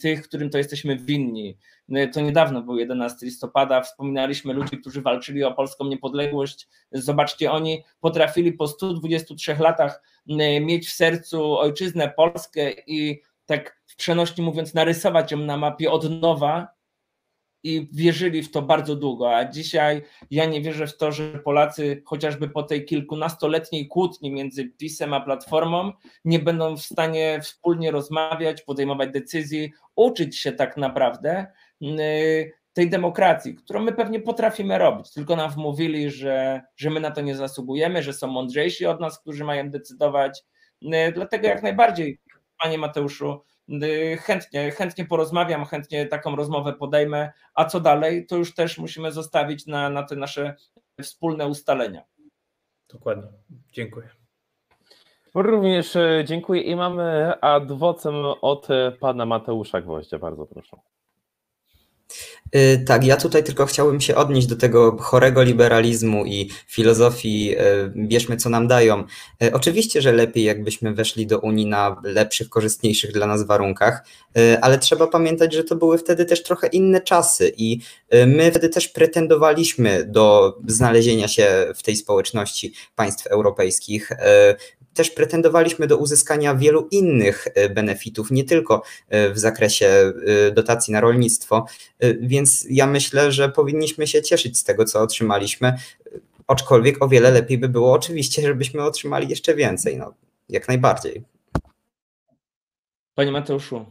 tych, 0.00 0.22
którym 0.22 0.50
to 0.50 0.58
jesteśmy 0.58 0.96
winni. 0.96 1.58
To 2.12 2.20
niedawno 2.20 2.62
był 2.62 2.78
11 2.78 3.26
listopada, 3.26 3.80
wspominaliśmy 3.80 4.52
ludzi, 4.52 4.78
którzy 4.78 5.02
walczyli 5.02 5.44
o 5.44 5.54
polską 5.54 5.84
niepodległość. 5.84 6.68
Zobaczcie, 6.92 7.52
oni 7.52 7.84
potrafili 8.00 8.52
po 8.52 8.68
123 8.68 9.56
latach 9.58 10.02
mieć 10.60 10.88
w 10.88 10.92
sercu 10.92 11.58
ojczyznę 11.58 12.12
Polskę 12.16 12.72
i 12.86 13.22
tak 13.46 13.82
w 13.86 13.96
przenośni 13.96 14.44
mówiąc, 14.44 14.74
narysować 14.74 15.32
ją 15.32 15.38
na 15.38 15.56
mapie 15.56 15.90
od 15.90 16.20
nowa 16.20 16.68
i 17.62 17.88
wierzyli 17.92 18.42
w 18.42 18.50
to 18.50 18.62
bardzo 18.62 18.96
długo. 18.96 19.36
A 19.36 19.44
dzisiaj 19.44 20.02
ja 20.30 20.44
nie 20.44 20.60
wierzę 20.60 20.86
w 20.86 20.96
to, 20.96 21.12
że 21.12 21.38
Polacy 21.38 22.02
chociażby 22.04 22.48
po 22.48 22.62
tej 22.62 22.84
kilkunastoletniej 22.84 23.88
kłótni 23.88 24.30
między 24.32 24.64
PiSem 24.64 25.14
a 25.14 25.20
Platformą 25.20 25.92
nie 26.24 26.38
będą 26.38 26.76
w 26.76 26.82
stanie 26.82 27.40
wspólnie 27.42 27.90
rozmawiać, 27.90 28.62
podejmować 28.62 29.10
decyzji, 29.10 29.72
uczyć 29.96 30.38
się 30.38 30.52
tak 30.52 30.76
naprawdę 30.76 31.46
tej 32.74 32.90
demokracji, 32.90 33.54
którą 33.54 33.82
my 33.82 33.92
pewnie 33.92 34.20
potrafimy 34.20 34.78
robić, 34.78 35.12
tylko 35.12 35.36
nam 35.36 35.50
wmówili, 35.50 36.10
że, 36.10 36.62
że 36.76 36.90
my 36.90 37.00
na 37.00 37.10
to 37.10 37.20
nie 37.20 37.36
zasługujemy, 37.36 38.02
że 38.02 38.12
są 38.12 38.26
mądrzejsi 38.26 38.86
od 38.86 39.00
nas, 39.00 39.20
którzy 39.20 39.44
mają 39.44 39.70
decydować. 39.70 40.42
Y, 40.82 41.12
dlatego 41.14 41.48
jak 41.48 41.62
najbardziej, 41.62 42.20
panie 42.62 42.78
Mateuszu, 42.78 43.40
y, 43.68 44.16
chętnie, 44.20 44.70
chętnie 44.70 45.04
porozmawiam, 45.04 45.64
chętnie 45.64 46.06
taką 46.06 46.36
rozmowę 46.36 46.72
podejmę, 46.72 47.32
a 47.54 47.64
co 47.64 47.80
dalej, 47.80 48.26
to 48.26 48.36
już 48.36 48.54
też 48.54 48.78
musimy 48.78 49.12
zostawić 49.12 49.66
na, 49.66 49.90
na 49.90 50.02
te 50.02 50.16
nasze 50.16 50.56
wspólne 51.02 51.46
ustalenia. 51.46 52.04
Dokładnie. 52.92 53.28
Dziękuję. 53.72 54.08
Również 55.34 55.96
e, 55.96 56.22
dziękuję 56.26 56.60
i 56.60 56.76
mamy 56.76 57.40
adwocem 57.40 58.14
od 58.42 58.68
pana 59.00 59.26
Mateusza 59.26 59.80
Gwoździa. 59.80 60.18
Bardzo 60.18 60.46
proszę. 60.46 60.76
Y, 62.56 62.84
tak, 62.86 63.04
ja 63.04 63.16
tutaj 63.16 63.44
tylko 63.44 63.66
chciałbym 63.66 64.00
się 64.00 64.14
odnieść 64.14 64.46
do 64.46 64.56
tego 64.56 64.96
chorego 65.00 65.42
liberalizmu 65.42 66.26
i 66.26 66.50
filozofii 66.66 67.56
y, 67.58 67.92
bierzmy 67.96 68.36
co 68.36 68.50
nam 68.50 68.68
dają. 68.68 69.04
Y, 69.42 69.52
oczywiście, 69.52 70.02
że 70.02 70.12
lepiej 70.12 70.44
jakbyśmy 70.44 70.94
weszli 70.94 71.26
do 71.26 71.38
Unii 71.38 71.66
na 71.66 71.96
lepszych, 72.02 72.48
korzystniejszych 72.48 73.12
dla 73.12 73.26
nas 73.26 73.46
warunkach, 73.46 74.04
ale 74.60 74.78
trzeba 74.78 75.06
pamiętać, 75.06 75.54
że 75.54 75.64
to 75.64 75.76
były 75.76 75.98
wtedy 75.98 76.24
też 76.24 76.42
trochę 76.42 76.66
inne 76.66 77.00
czasy 77.00 77.52
i 77.56 77.80
my 78.26 78.50
wtedy 78.50 78.68
też 78.68 78.88
pretendowaliśmy 78.88 80.04
do 80.04 80.56
znalezienia 80.66 81.28
się 81.28 81.66
w 81.74 81.82
tej 81.82 81.96
społeczności 81.96 82.72
państw 82.96 83.26
europejskich 83.26 84.10
też 84.94 85.10
pretendowaliśmy 85.10 85.86
do 85.86 85.96
uzyskania 85.96 86.54
wielu 86.54 86.88
innych 86.90 87.48
e, 87.54 87.68
benefitów, 87.68 88.30
nie 88.30 88.44
tylko 88.44 88.82
e, 89.08 89.30
w 89.30 89.38
zakresie 89.38 89.86
e, 89.86 90.12
dotacji 90.50 90.92
na 90.92 91.00
rolnictwo, 91.00 91.66
więc 92.20 92.66
ja 92.70 92.86
myślę, 92.86 93.32
że 93.32 93.48
powinniśmy 93.48 94.06
się 94.06 94.22
cieszyć 94.22 94.58
z 94.58 94.64
tego, 94.64 94.84
co 94.84 95.00
otrzymaliśmy, 95.00 95.74
aczkolwiek 96.46 97.02
o 97.02 97.08
wiele 97.08 97.30
lepiej 97.30 97.58
by 97.58 97.68
było 97.68 97.92
oczywiście, 97.92 98.42
żebyśmy 98.42 98.82
otrzymali 98.82 99.28
jeszcze 99.28 99.54
więcej, 99.54 99.96
no, 99.96 100.14
jak 100.48 100.68
najbardziej. 100.68 101.22
Panie 103.14 103.32
Mateuszu, 103.32 103.86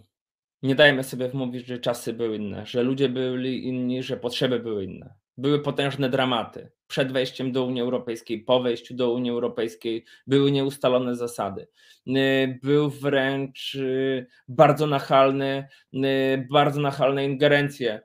nie 0.63 0.75
dajmy 0.75 1.03
sobie 1.03 1.29
wmówić, 1.29 1.67
że 1.67 1.79
czasy 1.79 2.13
były 2.13 2.35
inne, 2.35 2.65
że 2.65 2.83
ludzie 2.83 3.09
byli 3.09 3.67
inni, 3.67 4.03
że 4.03 4.17
potrzeby 4.17 4.59
były 4.59 4.83
inne. 4.83 5.13
Były 5.37 5.59
potężne 5.59 6.09
dramaty. 6.09 6.71
Przed 6.93 7.11
wejściem 7.11 7.51
do 7.51 7.63
Unii 7.63 7.81
Europejskiej, 7.81 8.39
po 8.39 8.59
wejściu 8.59 8.93
do 8.93 9.13
Unii 9.13 9.31
Europejskiej 9.31 10.05
były 10.27 10.51
nieustalone 10.51 11.15
zasady. 11.15 11.67
Y, 12.07 12.59
był 12.63 12.89
wręcz 12.89 13.75
y, 13.75 14.27
bardzo 14.47 14.87
nachalny, 14.87 15.67
y, 15.93 16.47
bardzo 16.51 16.81
nachalne 16.81 17.25
ingerencje 17.25 18.01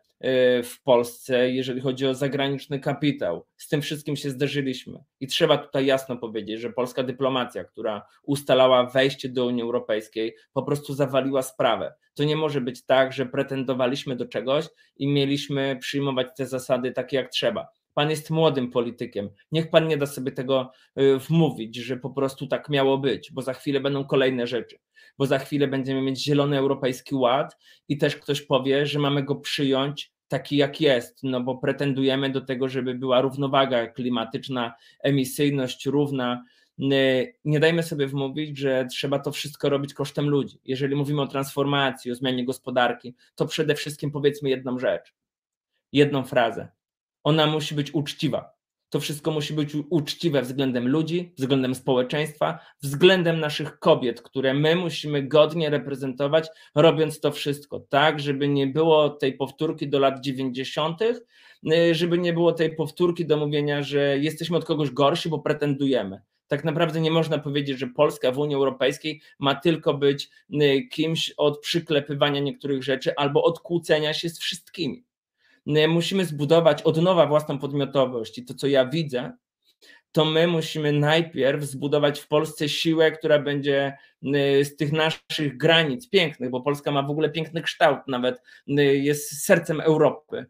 w 0.65 0.82
Polsce, 0.85 1.51
jeżeli 1.51 1.81
chodzi 1.81 2.06
o 2.06 2.15
zagraniczny 2.15 2.81
kapitał. 2.81 3.47
Z 3.56 3.69
tym 3.69 3.82
wszystkim 3.82 4.16
się 4.16 4.31
zderzyliśmy. 4.31 5.05
I 5.20 5.27
trzeba 5.27 5.59
tutaj 5.59 5.86
jasno 5.86 6.16
powiedzieć, 6.16 6.60
że 6.60 6.73
polska 6.73 7.02
dyplomacja, 7.02 7.65
która 7.65 8.06
ustalała 8.23 8.86
wejście 8.86 9.28
do 9.28 9.47
Unii 9.47 9.62
Europejskiej, 9.62 10.36
po 10.52 10.62
prostu 10.62 10.94
zawaliła 10.94 11.43
sprawę. 11.43 11.94
To 12.15 12.24
nie 12.24 12.36
może 12.36 12.60
być 12.60 12.85
tak, 12.85 13.12
że 13.12 13.27
pretendowaliśmy 13.27 14.16
do 14.16 14.27
czegoś 14.27 14.66
i 14.97 15.09
mieliśmy 15.09 15.77
przyjmować 15.81 16.27
te 16.36 16.47
zasady 16.47 16.93
takie 16.93 17.16
jak 17.16 17.31
trzeba. 17.31 17.77
Pan 17.99 18.11
jest 18.11 18.31
młodym 18.31 18.70
politykiem. 18.70 19.31
Niech 19.53 19.70
pan 19.70 19.89
nie 19.89 19.97
da 19.97 20.07
sobie 20.07 20.33
tego 20.33 20.73
y, 21.01 21.19
wmówić, 21.19 21.77
że 21.77 21.97
po 21.97 22.11
prostu 22.11 22.47
tak 22.47 22.69
miało 22.69 22.99
być, 22.99 23.33
bo 23.33 23.43
za 23.43 23.55
chwilę 23.55 23.81
będą 23.81 24.05
kolejne 24.05 24.47
rzeczy, 24.47 24.79
bo 25.19 25.27
za 25.27 25.39
chwilę 25.39 25.69
będziemy 25.69 26.03
mieć 26.03 26.25
zielony 26.25 26.59
europejski 26.59 27.15
ład 27.15 27.57
i 27.89 27.99
też 27.99 28.16
ktoś 28.16 28.43
powie, 28.43 28.87
że 28.87 28.99
mamy 28.99 29.23
go 29.23 29.37
przyjąć 29.37 30.12
taki 30.29 30.57
jak 30.57 30.81
jest, 30.81 31.20
no 31.23 31.41
bo 31.41 31.57
pretendujemy 31.57 32.31
do 32.31 32.41
tego, 32.41 32.69
żeby 32.69 32.95
była 32.95 33.20
równowaga 33.20 33.87
klimatyczna, 33.87 34.75
emisyjność 35.01 35.87
równa. 35.87 36.45
Y, 36.93 37.35
nie 37.45 37.61
dajmy 37.61 37.83
sobie 37.83 38.07
wmówić, 38.07 38.59
że 38.59 38.87
trzeba 38.91 39.19
to 39.19 39.33
wszystko 39.33 39.69
robić 39.69 39.95
kosztem 39.95 40.29
ludzi. 40.29 40.61
Jeżeli 40.65 40.97
mówimy 40.97 41.23
o 41.23 41.27
transformacji, 41.27 42.12
o 42.12 42.15
zmianie 42.15 42.45
gospodarki, 42.45 43.15
to 43.35 43.47
przede 43.47 43.75
wszystkim 43.75 44.11
powiedzmy 44.11 44.49
jedną 44.51 44.79
rzecz, 44.79 45.15
jedną 45.93 46.25
frazę 46.25 46.77
ona 47.28 47.46
musi 47.46 47.74
być 47.74 47.94
uczciwa. 47.94 48.59
To 48.90 49.00
wszystko 49.00 49.30
musi 49.30 49.55
być 49.55 49.72
uczciwe 49.90 50.42
względem 50.42 50.88
ludzi, 50.88 51.32
względem 51.38 51.74
społeczeństwa, 51.74 52.59
względem 52.82 53.40
naszych 53.40 53.78
kobiet, 53.78 54.22
które 54.22 54.55
my 54.55 54.76
musimy 54.76 55.22
godnie 55.22 55.70
reprezentować, 55.70 56.48
robiąc 56.74 57.20
to 57.20 57.32
wszystko, 57.32 57.80
tak, 57.80 58.20
żeby 58.20 58.48
nie 58.48 58.66
było 58.66 59.10
tej 59.10 59.32
powtórki 59.32 59.88
do 59.88 59.98
lat 59.98 60.20
90., 60.20 61.02
y, 61.02 61.94
żeby 61.94 62.18
nie 62.18 62.32
było 62.32 62.52
tej 62.52 62.76
powtórki 62.76 63.26
do 63.26 63.36
mówienia, 63.36 63.82
że 63.82 64.18
jesteśmy 64.18 64.56
od 64.56 64.64
kogoś 64.64 64.90
gorsi, 64.90 65.28
bo 65.28 65.38
pretendujemy. 65.38 66.20
Tak 66.46 66.64
naprawdę 66.64 67.00
nie 67.00 67.10
można 67.10 67.38
powiedzieć, 67.38 67.78
że 67.78 67.86
Polska 67.86 68.32
w 68.32 68.38
Unii 68.38 68.56
Europejskiej 68.56 69.20
ma 69.38 69.55
tylko 69.55 69.94
być 69.94 70.30
y, 70.50 70.88
kimś 70.90 71.30
od 71.36 71.60
przyklepywania 71.60 72.40
niektórych 72.40 72.82
rzeczy 72.82 73.12
albo 73.16 73.42
od 73.42 73.60
kłócenia 73.60 74.14
się 74.14 74.28
z 74.28 74.38
wszystkimi 74.38 75.07
musimy 75.89 76.24
zbudować 76.24 76.82
od 76.82 77.03
nowa 77.03 77.27
własną 77.27 77.59
podmiotowość 77.59 78.39
i 78.39 78.45
to, 78.45 78.55
co 78.55 78.66
ja 78.66 78.86
widzę, 78.86 79.32
to 80.12 80.24
my 80.24 80.47
musimy 80.47 80.93
najpierw 80.93 81.62
zbudować 81.62 82.20
w 82.20 82.28
Polsce 82.28 82.69
siłę, 82.69 83.12
która 83.12 83.39
będzie 83.39 83.97
z 84.62 84.77
tych 84.77 84.93
naszych 84.93 85.57
granic 85.57 86.09
pięknych, 86.09 86.51
bo 86.51 86.61
Polska 86.61 86.90
ma 86.90 87.03
w 87.03 87.11
ogóle 87.11 87.31
piękny 87.31 87.62
kształt, 87.62 87.99
nawet 88.07 88.43
jest 88.93 89.45
sercem 89.45 89.81
Europy. 89.81 90.47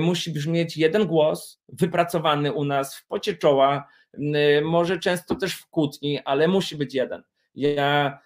Musi 0.00 0.32
brzmieć 0.32 0.76
jeden 0.76 1.06
głos, 1.06 1.62
wypracowany 1.68 2.52
u 2.52 2.64
nas 2.64 2.96
w 2.96 3.06
pocie 3.06 3.36
czoła, 3.36 3.88
może 4.62 4.98
często 4.98 5.34
też 5.34 5.54
w 5.54 5.66
kłótni, 5.66 6.20
ale 6.24 6.48
musi 6.48 6.76
być 6.76 6.94
jeden. 6.94 7.22
Ja 7.54 8.18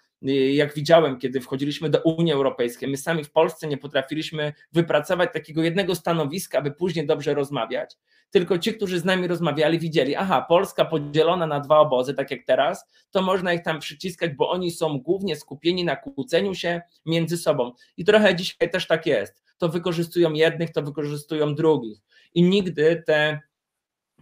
jak 0.53 0.73
widziałem, 0.73 1.17
kiedy 1.19 1.41
wchodziliśmy 1.41 1.89
do 1.89 2.01
Unii 2.01 2.33
Europejskiej, 2.33 2.89
my 2.89 2.97
sami 2.97 3.23
w 3.23 3.31
Polsce 3.31 3.67
nie 3.67 3.77
potrafiliśmy 3.77 4.53
wypracować 4.71 5.29
takiego 5.33 5.63
jednego 5.63 5.95
stanowiska, 5.95 6.57
aby 6.57 6.71
później 6.71 7.05
dobrze 7.05 7.33
rozmawiać, 7.33 7.97
tylko 8.31 8.57
ci, 8.59 8.73
którzy 8.73 8.99
z 8.99 9.05
nami 9.05 9.27
rozmawiali, 9.27 9.79
widzieli, 9.79 10.15
aha, 10.15 10.45
Polska 10.49 10.85
podzielona 10.85 11.47
na 11.47 11.59
dwa 11.59 11.79
obozy, 11.79 12.13
tak 12.13 12.31
jak 12.31 12.39
teraz, 12.47 12.85
to 13.11 13.21
można 13.21 13.53
ich 13.53 13.63
tam 13.63 13.79
przyciskać, 13.79 14.31
bo 14.33 14.49
oni 14.49 14.71
są 14.71 14.99
głównie 14.99 15.35
skupieni 15.35 15.83
na 15.85 15.95
kłóceniu 15.95 16.55
się 16.55 16.81
między 17.05 17.37
sobą. 17.37 17.71
I 17.97 18.05
trochę 18.05 18.35
dzisiaj 18.35 18.69
też 18.71 18.87
tak 18.87 19.05
jest. 19.05 19.43
To 19.57 19.69
wykorzystują 19.69 20.33
jednych, 20.33 20.71
to 20.71 20.81
wykorzystują 20.81 21.55
drugich. 21.55 21.99
I 22.33 22.43
nigdy 22.43 23.03
te 23.05 23.39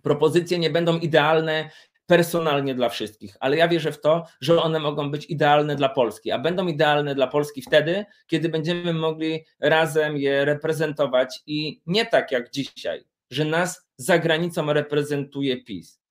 propozycje 0.02 0.60
nie 0.60 0.70
będą 0.70 1.00
idealne 1.00 1.70
personalnie 2.06 2.76
dla 2.76 2.90
wszystkich, 2.90 3.38
ale 3.40 3.58
ja 3.58 3.68
wierzę 3.68 3.92
w 3.92 4.02
to, 4.02 4.26
że 4.42 4.62
one 4.62 4.80
mogą 4.80 5.12
być 5.12 5.26
idealne 5.26 5.76
dla 5.76 5.90
Polski, 5.90 6.32
a 6.32 6.40
będą 6.40 6.68
idealne 6.68 7.16
dla 7.16 7.28
Polski 7.28 7.62
wtedy, 7.62 8.06
kiedy 8.28 8.50
będziemy 8.50 8.94
mogli 8.94 9.46
razem 9.60 10.18
je 10.18 10.46
reprezentować 10.46 11.40
i 11.48 11.82
nie 11.86 12.06
tak 12.06 12.32
jak 12.32 12.52
dzisiaj, 12.52 13.04
że 13.32 13.46
nas 13.46 13.88
za 13.98 14.20
granicą 14.20 14.74
reprezentuje 14.74 15.64
PiS, 15.64 16.02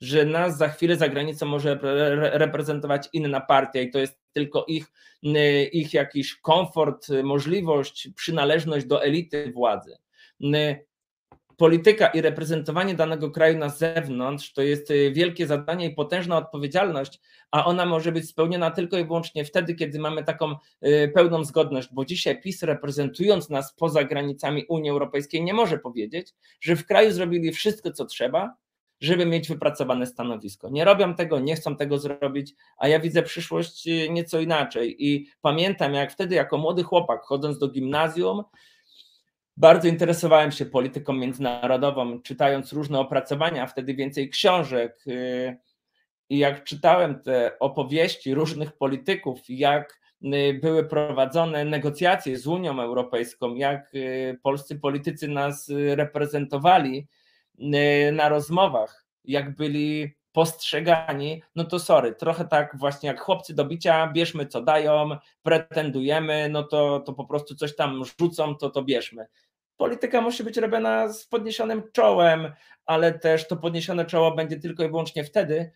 że 0.00 0.24
nas 0.24 0.58
za 0.58 0.68
chwilę 0.68 0.96
za 0.96 1.08
granicą 1.08 1.46
może 1.46 1.78
reprezentować 2.32 3.08
inna 3.12 3.40
partia 3.40 3.80
i 3.80 3.90
to 3.90 3.98
jest 3.98 4.20
tylko 4.32 4.64
ich, 4.68 4.86
ich 5.72 5.94
jakiś 5.94 6.36
komfort, 6.36 7.08
możliwość, 7.24 8.08
przynależność 8.16 8.86
do 8.86 9.04
elity 9.04 9.52
władzy 9.52 9.96
polityka 11.56 12.06
i 12.06 12.20
reprezentowanie 12.20 12.94
danego 12.94 13.30
kraju 13.30 13.58
na 13.58 13.68
zewnątrz 13.68 14.52
to 14.52 14.62
jest 14.62 14.90
y, 14.90 15.12
wielkie 15.12 15.46
zadanie 15.46 15.86
i 15.86 15.94
potężna 15.94 16.36
odpowiedzialność, 16.36 17.20
a 17.50 17.64
ona 17.64 17.86
może 17.86 18.12
być 18.12 18.28
spełniona 18.28 18.70
tylko 18.70 18.98
i 18.98 19.04
wyłącznie 19.04 19.44
wtedy, 19.44 19.74
kiedy 19.74 19.98
mamy 19.98 20.24
taką 20.24 20.54
y, 20.86 21.12
pełną 21.14 21.44
zgodność, 21.44 21.88
bo 21.92 22.04
dzisiaj 22.04 22.40
PiS 22.40 22.62
reprezentując 22.62 23.50
nas 23.50 23.74
poza 23.74 24.04
granicami 24.04 24.64
Unii 24.68 24.90
Europejskiej 24.90 25.42
nie 25.42 25.54
może 25.54 25.78
powiedzieć, 25.78 26.34
że 26.60 26.76
w 26.76 26.86
kraju 26.86 27.12
zrobili 27.12 27.52
wszystko, 27.52 27.92
co 27.92 28.04
trzeba, 28.04 28.56
żeby 29.00 29.26
mieć 29.26 29.48
wypracowane 29.48 30.06
stanowisko. 30.06 30.68
Nie 30.70 30.84
robią 30.84 31.14
tego, 31.14 31.40
nie 31.40 31.56
chcą 31.56 31.76
tego 31.76 31.98
zrobić, 31.98 32.54
a 32.78 32.88
ja 32.88 33.00
widzę 33.00 33.22
przyszłość 33.22 33.88
y, 33.88 34.10
nieco 34.10 34.40
inaczej 34.40 35.06
i 35.06 35.28
pamiętam, 35.40 35.94
jak 35.94 36.12
wtedy 36.12 36.34
jako 36.34 36.58
młody 36.58 36.82
chłopak 36.82 37.22
chodząc 37.22 37.58
do 37.58 37.68
gimnazjum, 37.68 38.42
bardzo 39.56 39.88
interesowałem 39.88 40.52
się 40.52 40.66
polityką 40.66 41.12
międzynarodową, 41.12 42.22
czytając 42.22 42.72
różne 42.72 42.98
opracowania, 42.98 43.62
a 43.62 43.66
wtedy 43.66 43.94
więcej 43.94 44.30
książek. 44.30 45.04
Y, 45.06 45.56
I 46.28 46.38
jak 46.38 46.64
czytałem 46.64 47.22
te 47.22 47.58
opowieści 47.58 48.34
różnych 48.34 48.72
polityków, 48.72 49.40
jak 49.48 50.00
y, 50.22 50.58
były 50.62 50.84
prowadzone 50.84 51.64
negocjacje 51.64 52.38
z 52.38 52.46
Unią 52.46 52.80
Europejską, 52.80 53.54
jak 53.54 53.94
y, 53.94 54.38
polscy 54.42 54.78
politycy 54.78 55.28
nas 55.28 55.72
reprezentowali 55.94 57.06
na 58.12 58.28
rozmowach, 58.28 59.06
jak 59.24 59.54
byli 59.54 60.16
postrzegani, 60.32 61.42
no 61.54 61.64
to 61.64 61.78
sorry, 61.78 62.14
trochę 62.14 62.44
tak 62.44 62.76
właśnie 62.78 63.06
jak 63.06 63.20
chłopcy 63.20 63.54
do 63.54 63.64
bicia, 63.64 64.12
bierzmy 64.12 64.46
co 64.46 64.62
dają, 64.62 65.10
pretendujemy, 65.42 66.48
no 66.48 66.62
to, 66.62 67.00
to 67.00 67.12
po 67.12 67.24
prostu 67.24 67.54
coś 67.54 67.76
tam 67.76 68.02
rzucą, 68.20 68.54
to 68.54 68.70
to 68.70 68.82
bierzmy 68.82 69.26
polityka 69.76 70.20
musi 70.20 70.44
być 70.44 70.56
robiona 70.56 71.12
z 71.12 71.26
podniesionym 71.26 71.82
czołem, 71.92 72.52
ale 72.86 73.18
też 73.18 73.48
to 73.48 73.56
podniesione 73.56 74.04
czoło 74.04 74.34
będzie 74.34 74.56
tylko 74.56 74.84
i 74.84 74.88
wyłącznie 74.88 75.24
wtedy, 75.24 75.70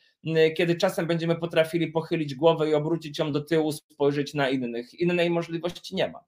kiedy 0.56 0.74
czasem 0.74 1.06
będziemy 1.06 1.36
potrafili 1.36 1.86
pochylić 1.86 2.34
głowę 2.34 2.70
i 2.70 2.74
obrócić 2.74 3.18
ją 3.18 3.32
do 3.32 3.40
tyłu, 3.40 3.72
spojrzeć 3.72 4.34
na 4.34 4.48
innych. 4.48 4.94
Innej 4.94 5.30
możliwości 5.30 5.94
nie 5.94 6.08
ma. 6.08 6.24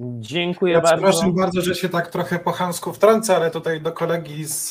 Dziękuję 0.00 0.72
ja 0.72 0.80
bardzo. 0.80 0.96
Przepraszam 0.96 1.34
bardzo, 1.34 1.60
że 1.60 1.74
się 1.74 1.88
tak 1.88 2.10
trochę 2.10 2.38
po 2.38 2.52
chamsku 2.52 2.92
wtrącę, 2.92 3.36
ale 3.36 3.50
tutaj 3.50 3.80
do 3.80 3.92
kolegi 3.92 4.44
z, 4.44 4.68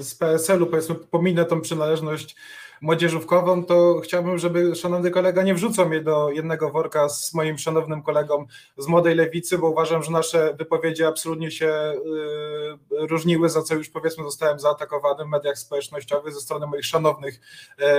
z 0.00 0.14
PSL-u 0.14 0.66
powiedzmy 0.66 0.94
pominę 0.94 1.44
tą 1.44 1.60
przynależność 1.60 2.36
młodzieżówkową, 2.80 3.64
to 3.64 4.00
chciałbym, 4.04 4.38
żeby 4.38 4.74
szanowny 4.74 5.10
kolega 5.10 5.42
nie 5.42 5.54
wrzucał 5.54 5.88
mnie 5.88 6.00
do 6.00 6.30
jednego 6.30 6.70
worka 6.70 7.08
z 7.08 7.34
moim 7.34 7.58
szanownym 7.58 8.02
kolegą 8.02 8.46
z 8.78 8.86
Młodej 8.86 9.14
Lewicy, 9.14 9.58
bo 9.58 9.70
uważam, 9.70 10.02
że 10.02 10.10
nasze 10.10 10.54
wypowiedzi 10.54 11.04
absolutnie 11.04 11.50
się 11.50 11.66
y, 11.66 13.06
różniły, 13.06 13.48
za 13.48 13.62
co 13.62 13.74
już 13.74 13.88
powiedzmy 13.88 14.24
zostałem 14.24 14.58
zaatakowany 14.58 15.24
w 15.24 15.28
mediach 15.28 15.58
społecznościowych 15.58 16.34
ze 16.34 16.40
strony 16.40 16.66
moich 16.66 16.86
szanownych 16.86 17.40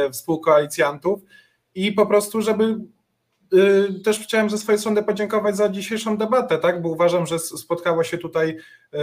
y, 0.08 0.12
współkoalicjantów. 0.12 1.20
I 1.76 1.92
po 1.92 2.06
prostu, 2.06 2.42
żeby 2.42 2.78
też 4.04 4.20
chciałem 4.20 4.50
ze 4.50 4.58
swojej 4.58 4.80
strony 4.80 5.04
podziękować 5.04 5.58
za 5.58 5.70
dzisiejszą 5.70 6.18
debatę, 6.18 6.58
tak? 6.58 6.82
bo 6.82 6.90
uważam, 6.90 7.26
że 7.26 7.40
spotkało 7.40 8.04
się 8.04 8.18
tutaj 8.18 8.50
y, 8.50 8.98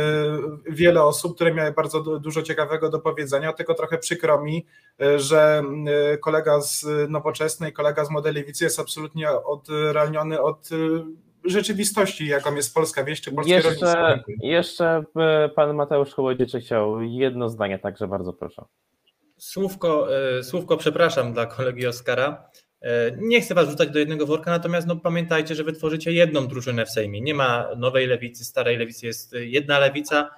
wiele 0.68 1.02
osób, 1.02 1.34
które 1.34 1.54
miały 1.54 1.72
bardzo 1.72 2.00
dużo 2.18 2.42
ciekawego 2.42 2.90
do 2.90 2.98
powiedzenia, 2.98 3.52
tylko 3.52 3.74
trochę 3.74 3.98
przykro 3.98 4.42
mi, 4.42 4.66
y, 5.02 5.18
że 5.18 5.62
kolega 6.20 6.60
z 6.60 6.86
Nowoczesnej, 7.08 7.72
kolega 7.72 8.04
z 8.04 8.10
Modeli 8.10 8.36
Lewicy 8.40 8.64
jest 8.64 8.80
absolutnie 8.80 9.30
odrealniony 9.30 10.42
od 10.42 10.68
rzeczywistości, 11.44 12.26
jaką 12.26 12.54
jest 12.54 12.74
polska 12.74 13.04
wieś 13.04 13.20
czy 13.20 13.32
polskie 13.32 13.54
jeszcze, 13.54 14.24
Jeszcze 14.42 15.04
pan 15.54 15.74
Mateusz 15.74 16.14
Kołodziejczyk 16.14 16.64
chciał 16.64 17.02
jedno 17.02 17.48
zdanie, 17.48 17.78
także 17.78 18.08
bardzo 18.08 18.32
proszę. 18.32 18.64
Słówko, 19.36 20.08
słówko 20.42 20.76
przepraszam 20.76 21.32
dla 21.32 21.46
kolegi 21.46 21.86
Oskara. 21.86 22.50
E, 22.86 23.12
nie 23.18 23.40
chcę 23.40 23.54
was 23.54 23.66
wrzucać 23.66 23.90
do 23.90 23.98
jednego 23.98 24.26
worka, 24.26 24.50
natomiast 24.50 24.86
no, 24.86 24.96
pamiętajcie, 24.96 25.54
że 25.54 25.64
wy 25.64 25.72
tworzycie 25.72 26.12
jedną 26.12 26.48
drużynę 26.48 26.86
w 26.86 26.90
Sejmie. 26.90 27.20
Nie 27.20 27.34
ma 27.34 27.68
nowej 27.76 28.06
lewicy, 28.06 28.44
starej 28.44 28.76
lewicy, 28.76 29.06
jest 29.06 29.32
jedna 29.32 29.78
lewica. 29.78 30.30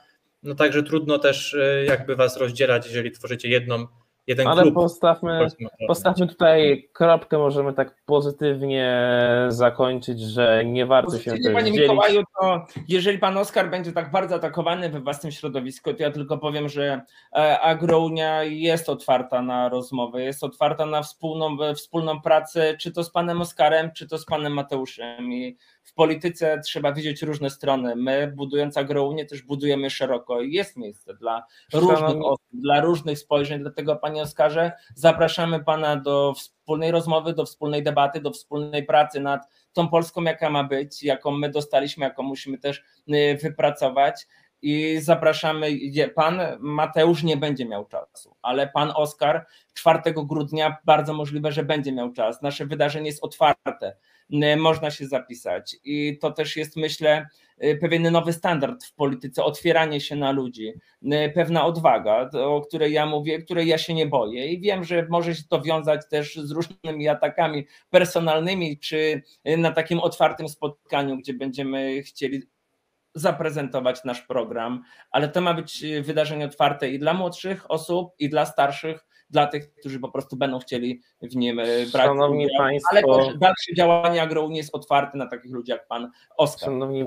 No 0.42 0.54
także 0.54 0.82
trudno 0.82 1.18
też 1.18 1.54
e, 1.54 1.84
jakby 1.84 2.16
was 2.16 2.36
rozdzielać, 2.36 2.86
jeżeli 2.86 3.10
tworzycie 3.10 3.48
jedną, 3.48 3.86
jeden 4.28 4.46
Ale 4.46 4.62
klub. 4.62 4.74
postawmy, 4.74 5.46
postawmy 5.86 6.26
tutaj 6.26 6.88
kropkę, 6.92 7.38
możemy 7.38 7.72
tak 7.72 7.94
pozytywnie 8.04 9.02
zakończyć, 9.48 10.20
że 10.20 10.62
nie 10.64 10.86
warto 10.86 11.10
się 11.10 11.16
Pozytywnie, 11.16 11.44
też 11.44 11.52
Panie 11.52 11.72
dzielić. 11.72 11.80
Mikołaju, 11.80 12.22
to 12.40 12.66
jeżeli 12.88 13.18
pan 13.18 13.36
Oskar 13.36 13.70
będzie 13.70 13.92
tak 13.92 14.10
bardzo 14.10 14.34
atakowany 14.34 14.90
we 14.90 15.00
własnym 15.00 15.32
środowisku, 15.32 15.94
to 15.94 16.02
ja 16.02 16.10
tylko 16.10 16.38
powiem, 16.38 16.68
że 16.68 17.00
e, 17.32 17.60
Agrounia 17.60 18.42
jest 18.42 18.88
otwarta 18.88 19.42
na 19.42 19.68
rozmowę, 19.68 20.22
jest 20.22 20.44
otwarta 20.44 20.86
na 20.86 21.02
wspólną, 21.02 21.56
wspólną 21.74 22.20
pracę, 22.20 22.76
czy 22.76 22.92
to 22.92 23.04
z 23.04 23.10
panem 23.10 23.40
Oskarem, 23.40 23.90
czy 23.96 24.08
to 24.08 24.18
z 24.18 24.24
panem 24.24 24.52
Mateuszem. 24.52 25.32
I 25.32 25.56
w 25.88 25.94
polityce 25.94 26.60
trzeba 26.64 26.92
widzieć 26.92 27.22
różne 27.22 27.50
strony. 27.50 27.96
My, 27.96 28.32
budując 28.36 28.76
Agrounię, 28.76 29.26
też 29.26 29.42
budujemy 29.42 29.90
szeroko 29.90 30.40
i 30.40 30.52
jest 30.52 30.76
miejsce 30.76 31.14
dla 31.14 31.46
różnych 31.72 32.24
osób, 32.24 32.46
dla 32.52 32.80
różnych 32.80 33.18
spojrzeń. 33.18 33.60
Dlatego, 33.60 33.96
panie 33.96 34.22
Oskarze, 34.22 34.72
zapraszamy 34.94 35.64
pana 35.64 35.96
do 35.96 36.34
wspólnej 36.36 36.90
rozmowy, 36.90 37.32
do 37.32 37.44
wspólnej 37.44 37.82
debaty, 37.82 38.20
do 38.20 38.30
wspólnej 38.30 38.86
pracy 38.86 39.20
nad 39.20 39.48
tą 39.72 39.88
Polską, 39.88 40.22
jaka 40.22 40.50
ma 40.50 40.64
być, 40.64 41.02
jaką 41.02 41.30
my 41.30 41.50
dostaliśmy, 41.50 42.04
jaką 42.04 42.22
musimy 42.22 42.58
też 42.58 42.82
y, 43.08 43.38
wypracować. 43.42 44.26
I 44.62 44.98
zapraszamy. 45.00 45.70
Pan 46.14 46.40
Mateusz 46.58 47.22
nie 47.22 47.36
będzie 47.36 47.66
miał 47.66 47.84
czasu, 47.84 48.36
ale 48.42 48.68
pan 48.68 48.92
Oskar 48.94 49.46
4 49.74 50.00
grudnia 50.16 50.76
bardzo 50.84 51.14
możliwe, 51.14 51.52
że 51.52 51.64
będzie 51.64 51.92
miał 51.92 52.12
czas. 52.12 52.42
Nasze 52.42 52.66
wydarzenie 52.66 53.06
jest 53.06 53.24
otwarte, 53.24 53.96
można 54.56 54.90
się 54.90 55.06
zapisać. 55.06 55.76
I 55.84 56.18
to 56.20 56.30
też 56.30 56.56
jest, 56.56 56.76
myślę, 56.76 57.26
y, 57.64 57.78
pewien 57.80 58.10
nowy 58.12 58.32
standard 58.32 58.84
w 58.84 58.94
polityce, 58.94 59.44
otwieranie 59.44 60.00
się 60.00 60.16
na 60.16 60.30
ludzi, 60.30 60.72
pewna 61.34 61.66
odwaga, 61.66 62.30
o 62.32 62.60
której 62.60 62.92
ja 62.92 63.06
mówię, 63.06 63.42
której 63.42 63.66
ja 63.66 63.78
się 63.78 63.94
nie 63.94 64.06
boję. 64.06 64.46
I 64.46 64.60
wiem, 64.60 64.84
że 64.84 65.06
może 65.10 65.34
się 65.34 65.42
to 65.48 65.62
wiązać 65.62 66.00
też 66.10 66.36
z 66.36 66.50
różnymi 66.50 67.08
atakami 67.08 67.66
personalnymi, 67.90 68.78
czy 68.78 69.22
y, 69.48 69.56
na 69.56 69.70
takim 69.70 70.00
otwartym 70.00 70.48
spotkaniu, 70.48 71.16
gdzie 71.16 71.34
będziemy 71.34 72.02
chcieli 72.02 72.42
zaprezentować 73.14 74.04
nasz 74.04 74.22
program, 74.22 74.82
ale 75.10 75.28
to 75.28 75.40
ma 75.40 75.54
być 75.54 75.84
y, 75.84 76.02
wydarzenie 76.02 76.44
otwarte 76.46 76.88
i 76.88 76.98
dla 76.98 77.14
młodszych 77.14 77.70
osób, 77.70 78.14
i 78.18 78.28
dla 78.28 78.46
starszych, 78.46 79.07
dla 79.30 79.46
tych, 79.46 79.74
którzy 79.74 80.00
po 80.00 80.08
prostu 80.08 80.36
będą 80.36 80.58
chcieli 80.58 81.00
w 81.22 81.36
nim 81.36 81.58
y, 81.58 81.64
brać 81.92 82.06
Szanowni 82.06 82.46
udział. 82.46 82.58
Państwo- 82.58 82.88
Ale 82.90 83.02
też 83.02 83.38
dalsze 83.38 83.74
działanie 83.76 84.22
Agrounii 84.22 84.56
jest 84.56 84.74
otwarte 84.74 85.18
na 85.18 85.26
takich 85.26 85.52
ludzi 85.52 85.70
jak 85.72 85.86
pan 85.88 86.10
Oskar. 86.36 86.68
Szanowni, 86.68 87.04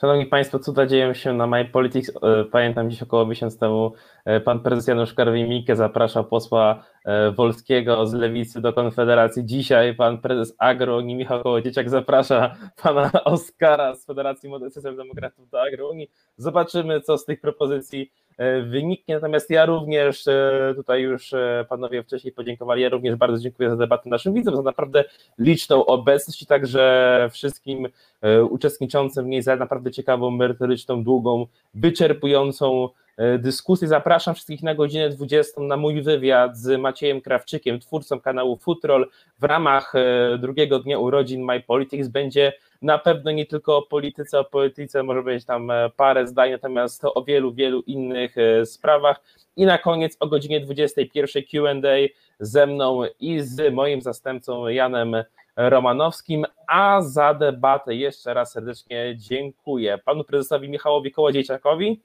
szanowni 0.00 0.26
Państwo, 0.26 0.58
cuda 0.58 0.86
dzieją 0.86 1.14
się 1.14 1.32
na 1.32 1.46
My 1.46 1.64
Politics. 1.64 2.10
E, 2.22 2.44
Pamiętam 2.44 2.90
dziś 2.90 3.02
około 3.02 3.26
miesiąc 3.26 3.58
temu 3.58 3.92
e, 4.24 4.40
pan 4.40 4.60
prezes 4.60 4.86
Janusz 4.88 5.14
Karwin-Mikke 5.14 5.76
zapraszał 5.76 6.24
posła 6.24 6.72
e, 6.74 6.93
Wolskiego 7.36 8.06
z 8.06 8.12
Lewicy 8.12 8.60
do 8.60 8.72
Konfederacji. 8.72 9.46
Dzisiaj 9.46 9.94
pan 9.94 10.18
prezes 10.18 10.54
Agrounii 10.58 11.16
Michał 11.16 11.42
Kołodzieciak 11.42 11.90
zaprasza 11.90 12.56
pana 12.82 13.10
Oskara 13.24 13.94
z 13.94 14.06
Federacji 14.06 14.48
Młodych 14.48 14.72
Socjaldemokratów 14.72 15.50
do 15.50 15.62
Agrounii. 15.62 16.10
Zobaczymy, 16.36 17.00
co 17.00 17.18
z 17.18 17.24
tych 17.24 17.40
propozycji 17.40 18.10
e, 18.36 18.62
wyniknie. 18.62 19.14
Natomiast 19.14 19.50
ja 19.50 19.66
również, 19.66 20.26
e, 20.26 20.72
tutaj 20.76 21.02
już 21.02 21.32
e, 21.32 21.66
panowie 21.68 22.02
wcześniej 22.02 22.32
podziękowali, 22.32 22.82
ja 22.82 22.88
również 22.88 23.16
bardzo 23.16 23.42
dziękuję 23.42 23.70
za 23.70 23.76
debatę 23.76 24.10
naszym 24.10 24.34
widzom, 24.34 24.56
za 24.56 24.62
naprawdę 24.62 25.04
liczną 25.38 25.86
obecność 25.86 26.42
i 26.42 26.46
także 26.46 27.28
wszystkim 27.32 27.88
e, 28.20 28.44
uczestniczącym 28.44 29.24
w 29.24 29.28
niej 29.28 29.42
za 29.42 29.56
naprawdę 29.56 29.90
ciekawą, 29.90 30.30
merytoryczną, 30.30 31.04
długą, 31.04 31.46
wyczerpującą 31.74 32.88
e, 33.16 33.38
dyskusję. 33.38 33.88
Zapraszam 33.88 34.34
wszystkich 34.34 34.62
na 34.62 34.74
godzinę 34.74 35.08
20 35.08 35.60
na 35.60 35.76
mój 35.76 36.02
wywiad 36.02 36.56
z 36.56 36.80
Maciejem 36.80 37.20
Krawczykiem, 37.20 37.80
twórcą 37.80 38.20
kanału 38.20 38.56
Futrol. 38.56 39.10
W 39.38 39.44
ramach 39.44 39.92
e, 39.94 40.38
drugiego 40.38 40.78
dnia 40.78 40.98
urodzin 40.98 41.44
My 41.44 41.60
Politics 41.60 42.08
będzie 42.08 42.52
na 42.82 42.98
pewno 42.98 43.30
nie 43.30 43.46
tylko 43.46 43.76
o 43.76 43.82
polityce, 43.82 44.40
o 44.40 44.44
polityce 44.44 45.02
może 45.02 45.22
być 45.22 45.44
tam 45.44 45.70
e, 45.70 45.90
parę 45.96 46.26
zdań, 46.26 46.50
natomiast 46.50 47.00
to 47.00 47.14
o 47.14 47.24
wielu, 47.24 47.52
wielu 47.52 47.80
innych 47.80 48.34
sprawach. 48.64 49.20
I 49.56 49.66
na 49.66 49.78
koniec 49.78 50.16
o 50.20 50.26
godzinie 50.26 50.60
21 50.60 51.42
Q&A 51.50 52.08
ze 52.40 52.66
mną 52.66 53.00
i 53.20 53.40
z 53.40 53.74
moim 53.74 54.02
zastępcą 54.02 54.68
Janem 54.68 55.16
Romanowskim, 55.56 56.44
a 56.66 57.02
za 57.02 57.34
debatę 57.34 57.94
jeszcze 57.94 58.34
raz 58.34 58.52
serdecznie 58.52 59.14
dziękuję 59.16 59.98
panu 59.98 60.24
prezesowi 60.24 60.68
Michałowi 60.68 61.12
Kołodziejczakowi, 61.12 62.00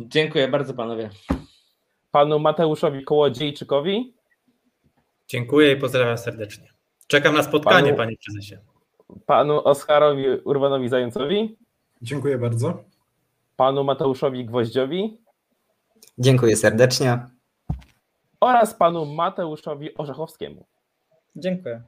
Dziękuję 0.00 0.48
bardzo 0.48 0.74
panowie. 0.74 1.10
panu 2.10 2.38
Mateuszowi 2.38 3.04
Kołodziejczykowi, 3.04 4.14
Dziękuję 5.28 5.72
i 5.72 5.76
pozdrawiam 5.76 6.18
serdecznie. 6.18 6.68
Czekam 7.06 7.34
na 7.34 7.42
spotkanie, 7.42 7.92
Panu- 7.92 7.96
panie 7.96 8.16
prezesie. 8.24 8.56
panu 9.26 9.64
Oskarowi 9.64 10.24
Urbanowi 10.44 10.88
Zającowi, 10.88 11.58
Dziękuję 12.02 12.38
bardzo. 12.38 12.84
panu 13.56 13.84
Mateuszowi 13.84 14.44
Gwoździowi 14.44 15.18
Dziękuję 16.18 16.56
serdecznie. 16.56 17.18
oraz 18.40 18.74
panu 18.74 19.06
Mateuszowi 19.06 19.94
Orzechowskiemu. 19.96 20.66
Dziękuję. 21.36 21.82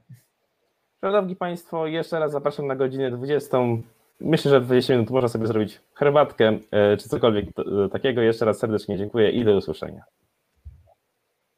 Szanowni 1.01 1.35
Państwo, 1.35 1.87
jeszcze 1.87 2.19
raz 2.19 2.31
zapraszam 2.31 2.67
na 2.67 2.75
godzinę 2.75 3.11
20. 3.11 3.57
Myślę, 4.19 4.51
że 4.51 4.59
w 4.59 4.65
20 4.65 4.93
minut 4.93 5.09
można 5.09 5.27
sobie 5.27 5.47
zrobić 5.47 5.81
herbatkę 5.93 6.59
e, 6.71 6.97
czy 6.97 7.09
cokolwiek 7.09 7.45
e, 7.45 7.89
takiego. 7.89 8.21
Jeszcze 8.21 8.45
raz 8.45 8.59
serdecznie 8.59 8.97
dziękuję 8.97 9.31
i 9.31 9.45
do 9.45 9.57
usłyszenia. 9.57 10.03